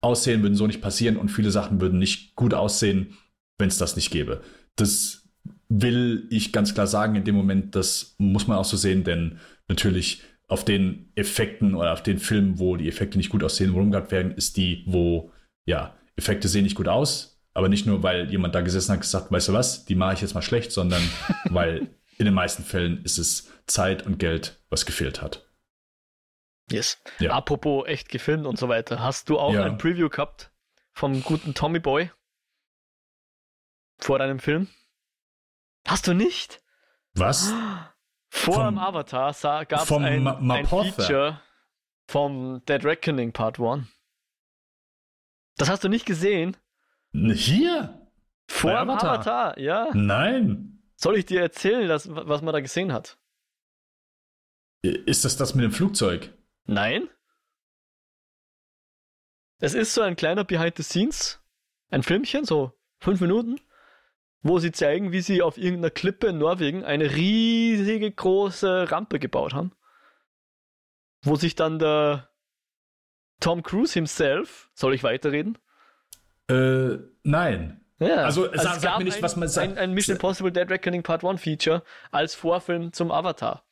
aussehen, 0.00 0.42
würden 0.42 0.54
so 0.54 0.66
nicht 0.66 0.80
passieren 0.80 1.16
und 1.16 1.28
viele 1.28 1.50
Sachen 1.50 1.80
würden 1.80 1.98
nicht 1.98 2.36
gut 2.36 2.54
aussehen, 2.54 3.16
wenn 3.58 3.68
es 3.68 3.78
das 3.78 3.96
nicht 3.96 4.10
gäbe. 4.10 4.42
Das 4.76 5.28
will 5.68 6.26
ich 6.30 6.52
ganz 6.52 6.74
klar 6.74 6.86
sagen 6.86 7.14
in 7.14 7.24
dem 7.24 7.34
Moment, 7.34 7.74
das 7.74 8.14
muss 8.18 8.46
man 8.46 8.58
auch 8.58 8.64
so 8.64 8.76
sehen, 8.76 9.04
denn 9.04 9.38
natürlich 9.68 10.22
auf 10.48 10.64
den 10.64 11.12
Effekten 11.14 11.74
oder 11.74 11.92
auf 11.92 12.02
den 12.02 12.18
Filmen, 12.18 12.58
wo 12.58 12.76
die 12.76 12.88
Effekte 12.88 13.18
nicht 13.18 13.30
gut 13.30 13.44
aussehen, 13.44 13.70
rumgehabt 13.70 14.10
werden, 14.10 14.32
ist 14.32 14.56
die, 14.56 14.82
wo, 14.86 15.30
ja, 15.66 15.94
Effekte 16.16 16.48
sehen 16.48 16.64
nicht 16.64 16.74
gut 16.74 16.88
aus, 16.88 17.37
aber 17.54 17.68
nicht 17.68 17.86
nur, 17.86 18.02
weil 18.02 18.30
jemand 18.30 18.54
da 18.54 18.60
gesessen 18.60 18.92
hat 18.92 18.98
und 18.98 19.02
gesagt, 19.02 19.32
weißt 19.32 19.48
du 19.48 19.52
was, 19.52 19.84
die 19.84 19.94
mache 19.94 20.14
ich 20.14 20.20
jetzt 20.20 20.34
mal 20.34 20.42
schlecht, 20.42 20.72
sondern 20.72 21.02
weil 21.44 21.88
in 22.18 22.24
den 22.24 22.34
meisten 22.34 22.64
Fällen 22.64 23.04
ist 23.04 23.18
es 23.18 23.50
Zeit 23.66 24.06
und 24.06 24.18
Geld, 24.18 24.60
was 24.70 24.86
gefehlt 24.86 25.22
hat. 25.22 25.48
Yes. 26.70 27.02
Ja. 27.18 27.32
Apropos 27.32 27.86
echt 27.86 28.08
gefilmt 28.08 28.46
und 28.46 28.58
so 28.58 28.68
weiter, 28.68 29.00
hast 29.00 29.28
du 29.28 29.38
auch 29.38 29.54
ja. 29.54 29.64
ein 29.64 29.78
Preview 29.78 30.08
gehabt 30.08 30.52
vom 30.92 31.22
guten 31.22 31.54
Tommy 31.54 31.78
Boy 31.78 32.10
vor 33.98 34.18
deinem 34.18 34.38
Film? 34.38 34.68
Hast 35.86 36.06
du 36.06 36.12
nicht? 36.12 36.62
Was? 37.14 37.52
Vor 38.30 38.54
vom, 38.54 38.64
dem 38.66 38.78
Avatar 38.78 39.64
gab 39.64 39.82
es 39.82 39.92
ein, 39.92 40.26
ein 40.26 40.66
Feature 40.66 41.40
vom 42.06 42.62
Dead 42.66 42.84
Reckoning 42.84 43.32
Part 43.32 43.58
1. 43.58 43.86
Das 45.56 45.68
hast 45.68 45.84
du 45.84 45.88
nicht 45.88 46.06
gesehen? 46.06 46.56
Hier? 47.34 48.08
Vor 48.46 48.70
dem 48.70 48.90
Avatar. 48.90 49.14
Avatar, 49.14 49.58
ja. 49.58 49.88
Nein. 49.94 50.82
Soll 50.96 51.16
ich 51.16 51.26
dir 51.26 51.40
erzählen, 51.40 51.88
dass, 51.88 52.08
was 52.08 52.42
man 52.42 52.52
da 52.52 52.60
gesehen 52.60 52.92
hat? 52.92 53.18
Ist 54.82 55.24
das 55.24 55.36
das 55.36 55.54
mit 55.54 55.64
dem 55.64 55.72
Flugzeug? 55.72 56.32
Nein. 56.64 57.08
Es 59.60 59.74
ist 59.74 59.94
so 59.94 60.02
ein 60.02 60.16
kleiner 60.16 60.44
Behind 60.44 60.76
the 60.76 60.82
Scenes, 60.82 61.40
ein 61.90 62.02
Filmchen, 62.02 62.44
so 62.44 62.72
fünf 63.00 63.20
Minuten 63.20 63.60
wo 64.42 64.58
sie 64.58 64.72
zeigen, 64.72 65.12
wie 65.12 65.20
sie 65.20 65.42
auf 65.42 65.58
irgendeiner 65.58 65.90
Klippe 65.90 66.28
in 66.28 66.38
Norwegen 66.38 66.84
eine 66.84 67.14
riesige 67.14 68.10
große 68.10 68.90
Rampe 68.90 69.18
gebaut 69.18 69.54
haben. 69.54 69.72
Wo 71.22 71.36
sich 71.36 71.54
dann 71.56 71.78
der 71.78 72.30
Tom 73.40 73.62
Cruise 73.62 73.94
himself, 73.94 74.70
soll 74.74 74.94
ich 74.94 75.02
weiterreden? 75.02 75.58
Äh, 76.48 76.98
nein. 77.22 77.84
Ja, 78.00 78.24
also, 78.24 78.48
also 78.48 78.62
sag, 78.62 78.80
sag 78.80 78.98
mir 78.98 79.04
nicht, 79.04 79.16
ein, 79.16 79.22
was 79.22 79.36
man 79.36 79.48
sagt. 79.48 79.72
Ein, 79.72 79.78
ein 79.78 79.92
Mission 79.92 80.16
Impossible 80.16 80.52
Dead 80.52 80.68
Reckoning 80.70 81.02
Part 81.02 81.24
1 81.24 81.40
Feature 81.40 81.82
als 82.10 82.34
Vorfilm 82.34 82.92
zum 82.92 83.10
Avatar 83.10 83.64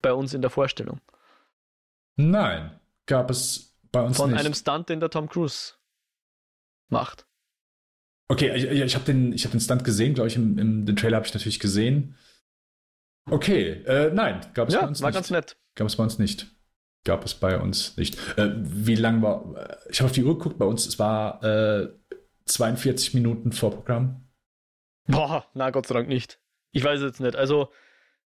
bei 0.00 0.12
uns 0.12 0.32
in 0.32 0.40
der 0.40 0.50
Vorstellung. 0.50 1.00
Nein, 2.16 2.78
gab 3.06 3.30
es 3.30 3.76
bei 3.92 4.00
uns 4.00 4.16
Von 4.16 4.30
nicht. 4.30 4.40
einem 4.40 4.54
Stunt, 4.54 4.88
den 4.88 5.00
der 5.00 5.10
Tom 5.10 5.28
Cruise 5.28 5.74
macht. 6.88 7.26
Okay, 8.28 8.54
ich, 8.54 8.64
ich 8.64 8.94
habe 8.94 9.04
den, 9.04 9.32
hab 9.36 9.50
den 9.50 9.60
Stunt 9.60 9.84
gesehen, 9.84 10.14
glaube 10.14 10.28
ich, 10.28 10.36
im, 10.36 10.58
im, 10.58 10.86
den 10.86 10.96
Trailer 10.96 11.16
habe 11.16 11.26
ich 11.26 11.34
natürlich 11.34 11.60
gesehen. 11.60 12.16
Okay, 13.30 13.82
äh, 13.84 14.10
nein, 14.12 14.40
gab 14.54 14.68
es 14.68 14.74
ja, 14.74 14.82
bei 14.82 14.88
uns 14.88 15.02
war 15.02 15.10
nicht. 15.10 15.16
ganz 15.16 15.30
nett. 15.30 15.56
Gab 15.74 15.86
es 15.86 15.96
bei 15.96 16.02
uns 16.04 16.18
nicht. 16.18 16.46
Gab 17.04 17.24
es 17.24 17.34
bei 17.34 17.60
uns 17.60 17.96
nicht. 17.96 18.16
Äh, 18.38 18.52
wie 18.56 18.94
lang 18.94 19.20
war, 19.22 19.54
äh, 19.56 19.76
ich 19.90 20.00
habe 20.00 20.06
auf 20.06 20.12
die 20.12 20.24
Uhr 20.24 20.38
geguckt, 20.38 20.58
bei 20.58 20.64
uns, 20.64 20.86
es 20.86 20.98
war 20.98 21.42
äh, 21.44 21.88
42 22.46 23.14
Minuten 23.14 23.52
Vorprogramm. 23.52 24.28
Boah, 25.06 25.46
na 25.54 25.70
Gott 25.70 25.86
sei 25.86 25.94
Dank 25.94 26.08
nicht. 26.08 26.38
Ich 26.72 26.82
weiß 26.84 27.00
es 27.00 27.06
jetzt 27.06 27.20
nicht. 27.20 27.36
Also, 27.36 27.70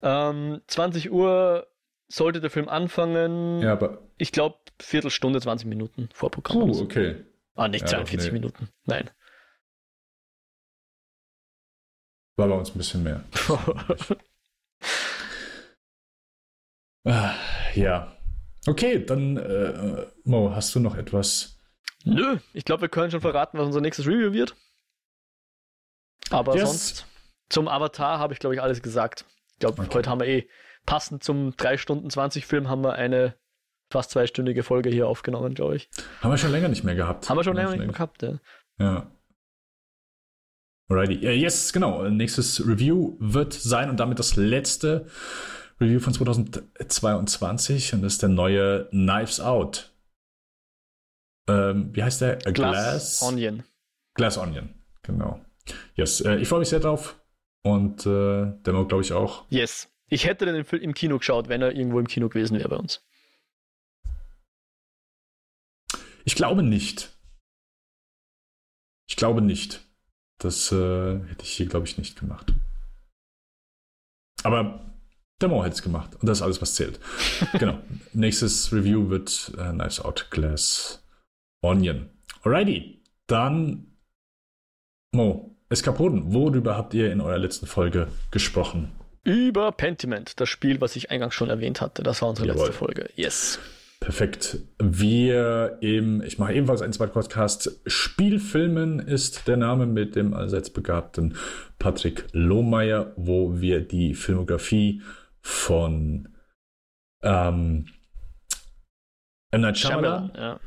ähm, 0.02 0.60
20 0.66 1.10
Uhr 1.10 1.66
sollte 2.08 2.40
der 2.40 2.50
Film 2.50 2.68
anfangen. 2.68 3.60
Ja, 3.60 3.72
aber. 3.72 4.02
Ich 4.18 4.32
glaube, 4.32 4.58
Viertelstunde, 4.80 5.40
20 5.40 5.66
Minuten 5.68 6.08
Vorprogramm. 6.12 6.70
Oh, 6.70 6.80
okay. 6.80 7.24
Ah, 7.54 7.68
nicht 7.68 7.82
ja, 7.82 7.88
42 7.88 8.28
nee. 8.28 8.38
Minuten. 8.38 8.68
Nein. 8.84 9.10
War 12.36 12.48
bei 12.48 12.54
uns 12.54 12.70
ein 12.70 12.78
bisschen 12.78 13.02
mehr. 13.02 13.24
ah, 17.04 17.34
ja. 17.74 18.16
Okay, 18.66 19.04
dann, 19.04 19.38
äh, 19.38 20.06
Mo, 20.24 20.54
hast 20.54 20.74
du 20.74 20.80
noch 20.80 20.96
etwas? 20.96 21.55
Nö, 22.06 22.38
ich 22.52 22.64
glaube, 22.64 22.82
wir 22.82 22.88
können 22.88 23.10
schon 23.10 23.20
verraten, 23.20 23.58
was 23.58 23.66
unser 23.66 23.80
nächstes 23.80 24.06
Review 24.06 24.32
wird. 24.32 24.54
Aber 26.30 26.54
yes. 26.54 26.68
sonst, 26.68 27.06
zum 27.48 27.66
Avatar 27.66 28.20
habe 28.20 28.32
ich, 28.32 28.38
glaube 28.38 28.54
ich, 28.54 28.62
alles 28.62 28.80
gesagt. 28.80 29.24
Ich 29.54 29.58
glaube, 29.58 29.82
okay. 29.82 29.94
heute 29.94 30.10
haben 30.10 30.20
wir 30.20 30.28
eh 30.28 30.48
passend 30.86 31.24
zum 31.24 31.56
3 31.56 31.78
Stunden 31.78 32.08
20 32.08 32.46
Film 32.46 32.68
haben 32.68 32.82
wir 32.82 32.94
eine 32.94 33.34
fast 33.90 34.12
zweistündige 34.12 34.62
Folge 34.62 34.88
hier 34.88 35.08
aufgenommen, 35.08 35.54
glaube 35.54 35.76
ich. 35.76 35.90
Haben 36.20 36.30
wir 36.30 36.38
schon 36.38 36.52
länger 36.52 36.68
nicht 36.68 36.84
mehr 36.84 36.94
gehabt. 36.94 37.28
Haben 37.28 37.38
wir 37.38 37.44
schon 37.44 37.56
länger 37.56 37.70
nicht 37.70 37.78
mehr 37.78 37.88
gehabt, 37.88 38.22
ja. 38.22 38.38
Ja. 38.78 39.10
Alrighty. 40.88 41.26
Uh, 41.26 41.30
yes, 41.30 41.72
genau. 41.72 42.08
Nächstes 42.08 42.64
Review 42.64 43.16
wird 43.18 43.52
sein 43.52 43.90
und 43.90 43.98
damit 43.98 44.20
das 44.20 44.36
letzte 44.36 45.06
Review 45.80 45.98
von 45.98 46.14
2022 46.14 47.94
und 47.94 48.02
das 48.02 48.14
ist 48.14 48.22
der 48.22 48.28
neue 48.28 48.86
Knives 48.90 49.40
Out. 49.40 49.95
Ähm, 51.48 51.94
wie 51.94 52.02
heißt 52.02 52.20
der? 52.20 52.38
A 52.46 52.50
Glass, 52.50 53.20
Glass 53.20 53.22
Onion. 53.22 53.62
Glass 54.14 54.38
Onion, 54.38 54.74
genau. 55.02 55.40
Yes, 55.94 56.20
äh, 56.20 56.36
ich 56.36 56.48
freue 56.48 56.60
mich 56.60 56.68
sehr 56.68 56.80
drauf 56.80 57.20
und 57.62 58.06
äh, 58.06 58.52
Demo 58.62 58.86
glaube 58.86 59.02
ich 59.02 59.12
auch. 59.12 59.44
Yes. 59.50 59.88
Ich 60.08 60.24
hätte 60.24 60.46
den 60.46 60.54
im 60.54 60.94
Kino 60.94 61.18
geschaut, 61.18 61.48
wenn 61.48 61.62
er 61.62 61.74
irgendwo 61.74 61.98
im 61.98 62.06
Kino 62.06 62.28
gewesen 62.28 62.58
wäre 62.58 62.68
bei 62.68 62.76
uns. 62.76 63.04
Ich 66.24 66.36
glaube 66.36 66.62
nicht. 66.62 67.16
Ich 69.08 69.16
glaube 69.16 69.40
nicht. 69.40 69.80
Das 70.38 70.70
äh, 70.70 71.18
hätte 71.18 71.42
ich 71.42 71.52
hier, 71.52 71.66
glaube 71.66 71.86
ich, 71.86 71.98
nicht 71.98 72.18
gemacht. 72.18 72.52
Aber 74.42 74.94
der 75.40 75.48
Mo 75.48 75.64
hätte 75.64 75.74
es 75.74 75.82
gemacht. 75.82 76.14
Und 76.16 76.26
das 76.26 76.38
ist 76.38 76.42
alles, 76.42 76.62
was 76.62 76.74
zählt. 76.74 77.00
genau. 77.58 77.80
Nächstes 78.12 78.72
Review 78.72 79.08
wird 79.08 79.52
äh, 79.58 79.72
Nice 79.72 80.00
Out 80.00 80.28
Glass 80.30 81.02
Onion. 81.66 82.08
Alrighty. 82.42 83.02
Dann 83.26 83.86
Mo, 85.12 85.56
Eskapoden. 85.68 86.32
Worüber 86.32 86.76
habt 86.76 86.94
ihr 86.94 87.12
in 87.12 87.20
eurer 87.20 87.38
letzten 87.38 87.66
Folge 87.66 88.08
gesprochen? 88.30 88.92
Über 89.24 89.72
Pentiment, 89.72 90.38
das 90.40 90.48
Spiel, 90.48 90.80
was 90.80 90.94
ich 90.94 91.10
eingangs 91.10 91.34
schon 91.34 91.50
erwähnt 91.50 91.80
hatte. 91.80 92.02
Das 92.02 92.22
war 92.22 92.28
unsere 92.28 92.46
Jawohl. 92.46 92.66
letzte 92.66 92.78
Folge. 92.78 93.10
Yes. 93.16 93.58
Perfekt. 93.98 94.58
Wir 94.78 95.78
im, 95.80 96.22
ich 96.22 96.38
mache 96.38 96.52
ebenfalls 96.52 96.82
einen 96.82 96.92
zweiten 96.92 97.12
Podcast. 97.12 97.80
Spielfilmen 97.86 99.00
ist 99.00 99.48
der 99.48 99.56
Name 99.56 99.86
mit 99.86 100.14
dem 100.14 100.34
allseits 100.34 100.70
begabten 100.70 101.36
Patrick 101.78 102.26
Lohmeier, 102.32 103.12
wo 103.16 103.60
wir 103.60 103.80
die 103.80 104.14
Filmografie 104.14 105.02
von 105.40 106.28
ähm, 107.22 107.88
M. 109.50 109.60
Night 109.60 109.78
Shyamalan, 109.78 110.30
ja. 110.36 110.60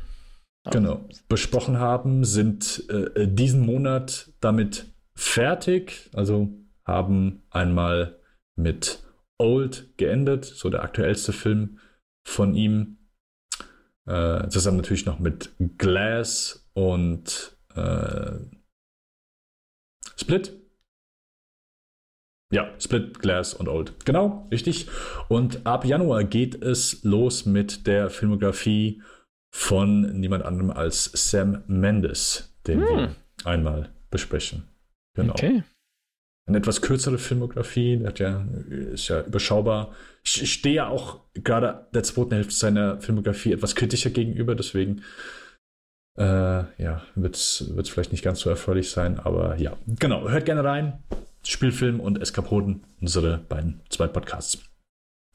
Genau, 0.71 1.07
besprochen 1.27 1.79
haben, 1.79 2.23
sind 2.25 2.85
äh, 2.89 3.27
diesen 3.27 3.65
Monat 3.65 4.31
damit 4.39 4.93
fertig. 5.15 6.09
Also 6.13 6.49
haben 6.85 7.43
einmal 7.49 8.19
mit 8.55 9.03
Old 9.37 9.97
geendet, 9.97 10.45
so 10.45 10.69
der 10.69 10.83
aktuellste 10.83 11.33
Film 11.33 11.79
von 12.27 12.53
ihm. 12.53 12.97
Äh, 14.05 14.47
zusammen 14.49 14.77
natürlich 14.77 15.05
noch 15.05 15.19
mit 15.19 15.51
Glass 15.77 16.67
und 16.73 17.57
äh, 17.75 18.39
Split. 20.17 20.53
Ja, 22.51 22.73
Split, 22.79 23.19
Glass 23.19 23.53
und 23.53 23.67
Old. 23.67 23.93
Genau, 24.05 24.47
richtig. 24.51 24.87
Und 25.27 25.67
ab 25.67 25.85
Januar 25.85 26.23
geht 26.23 26.61
es 26.61 27.03
los 27.03 27.45
mit 27.45 27.85
der 27.85 28.09
Filmografie 28.09 29.03
von 29.51 30.19
niemand 30.19 30.43
anderem 30.43 30.71
als 30.71 31.11
Sam 31.13 31.63
Mendes, 31.67 32.53
den 32.67 32.81
hm. 32.81 32.88
wir 32.88 33.15
einmal 33.45 33.89
besprechen. 34.11 34.63
Genau. 35.15 35.34
Okay. 35.34 35.63
Eine 36.47 36.57
etwas 36.57 36.81
kürzere 36.81 37.19
Filmografie, 37.19 37.97
der 37.97 38.07
hat 38.07 38.19
ja, 38.19 38.45
ist 38.69 39.07
ja 39.07 39.21
überschaubar. 39.21 39.93
Ich, 40.23 40.51
stehe 40.51 40.76
ja 40.76 40.88
auch 40.88 41.21
gerade 41.35 41.88
der 41.93 42.03
zweiten 42.03 42.34
Hälfte 42.34 42.55
seiner 42.55 42.99
Filmografie 42.99 43.53
etwas 43.53 43.76
kritischer 43.76 44.09
gegenüber, 44.09 44.55
deswegen 44.55 45.03
äh, 46.17 46.23
ja, 46.81 47.03
wird 47.15 47.35
es 47.35 47.63
vielleicht 47.85 48.11
nicht 48.11 48.23
ganz 48.23 48.39
so 48.39 48.49
erfreulich 48.49 48.89
sein, 48.89 49.19
aber 49.19 49.57
ja, 49.57 49.77
genau, 49.99 50.27
hört 50.27 50.45
gerne 50.45 50.63
rein. 50.63 51.03
Spielfilm 51.43 51.99
und 51.99 52.21
Eskapoden, 52.21 52.84
unsere 52.99 53.38
beiden 53.38 53.81
zwei 53.89 54.07
Podcasts. 54.07 54.59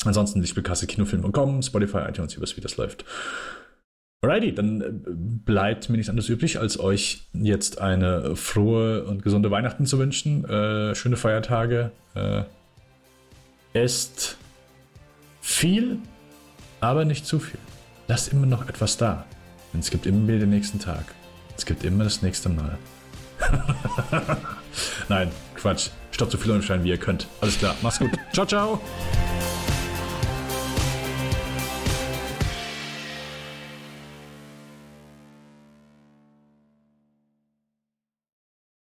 Ansonsten 0.05 0.41
Lichtspielkasse, 0.41 0.87
Kinofilm.com, 0.87 1.63
Spotify, 1.63 1.99
iTunes, 2.09 2.35
übers 2.35 2.57
wie 2.57 2.61
das 2.61 2.77
läuft. 2.77 3.05
Alrighty, 4.25 4.55
dann 4.55 4.81
äh, 4.81 4.85
bleibt 5.45 5.89
mir 5.89 5.97
nichts 5.97 6.09
anderes 6.09 6.29
übrig, 6.29 6.59
als 6.59 6.81
euch 6.81 7.27
jetzt 7.35 7.81
eine 7.81 8.37
frohe 8.37 9.05
und 9.05 9.23
gesunde 9.23 9.51
Weihnachten 9.51 9.87
zu 9.87 9.99
wünschen. 9.99 10.45
Äh, 10.45 10.95
schöne 10.95 11.17
Feiertage. 11.17 11.91
Äh, 12.15 12.43
esst 13.75 14.39
viel, 15.41 15.99
aber 16.81 17.05
nicht 17.05 17.27
zu 17.27 17.39
viel. 17.39 17.61
Lasst 18.09 18.33
immer 18.33 18.47
noch 18.47 18.69
etwas 18.69 18.97
da. 18.97 19.27
Denn 19.73 19.81
es 19.81 19.91
gibt 19.91 20.07
immer 20.07 20.27
wieder 20.27 20.41
den 20.41 20.51
nächsten 20.51 20.79
Tag. 20.79 21.05
Es 21.57 21.67
gibt 21.67 21.85
immer 21.85 22.05
das 22.05 22.23
nächste 22.23 22.49
Mal. 22.49 22.79
Nein, 25.09 25.31
Quatsch. 25.55 25.91
Stoppt 26.13 26.33
so 26.33 26.39
viel 26.39 26.53
Unschein, 26.53 26.83
wie 26.85 26.91
ihr 26.91 26.99
könnt. 26.99 27.27
Alles 27.41 27.59
klar. 27.59 27.75
Mach's 27.83 27.99
gut. 27.99 28.11
ciao, 28.33 28.47
ciao. 28.47 28.81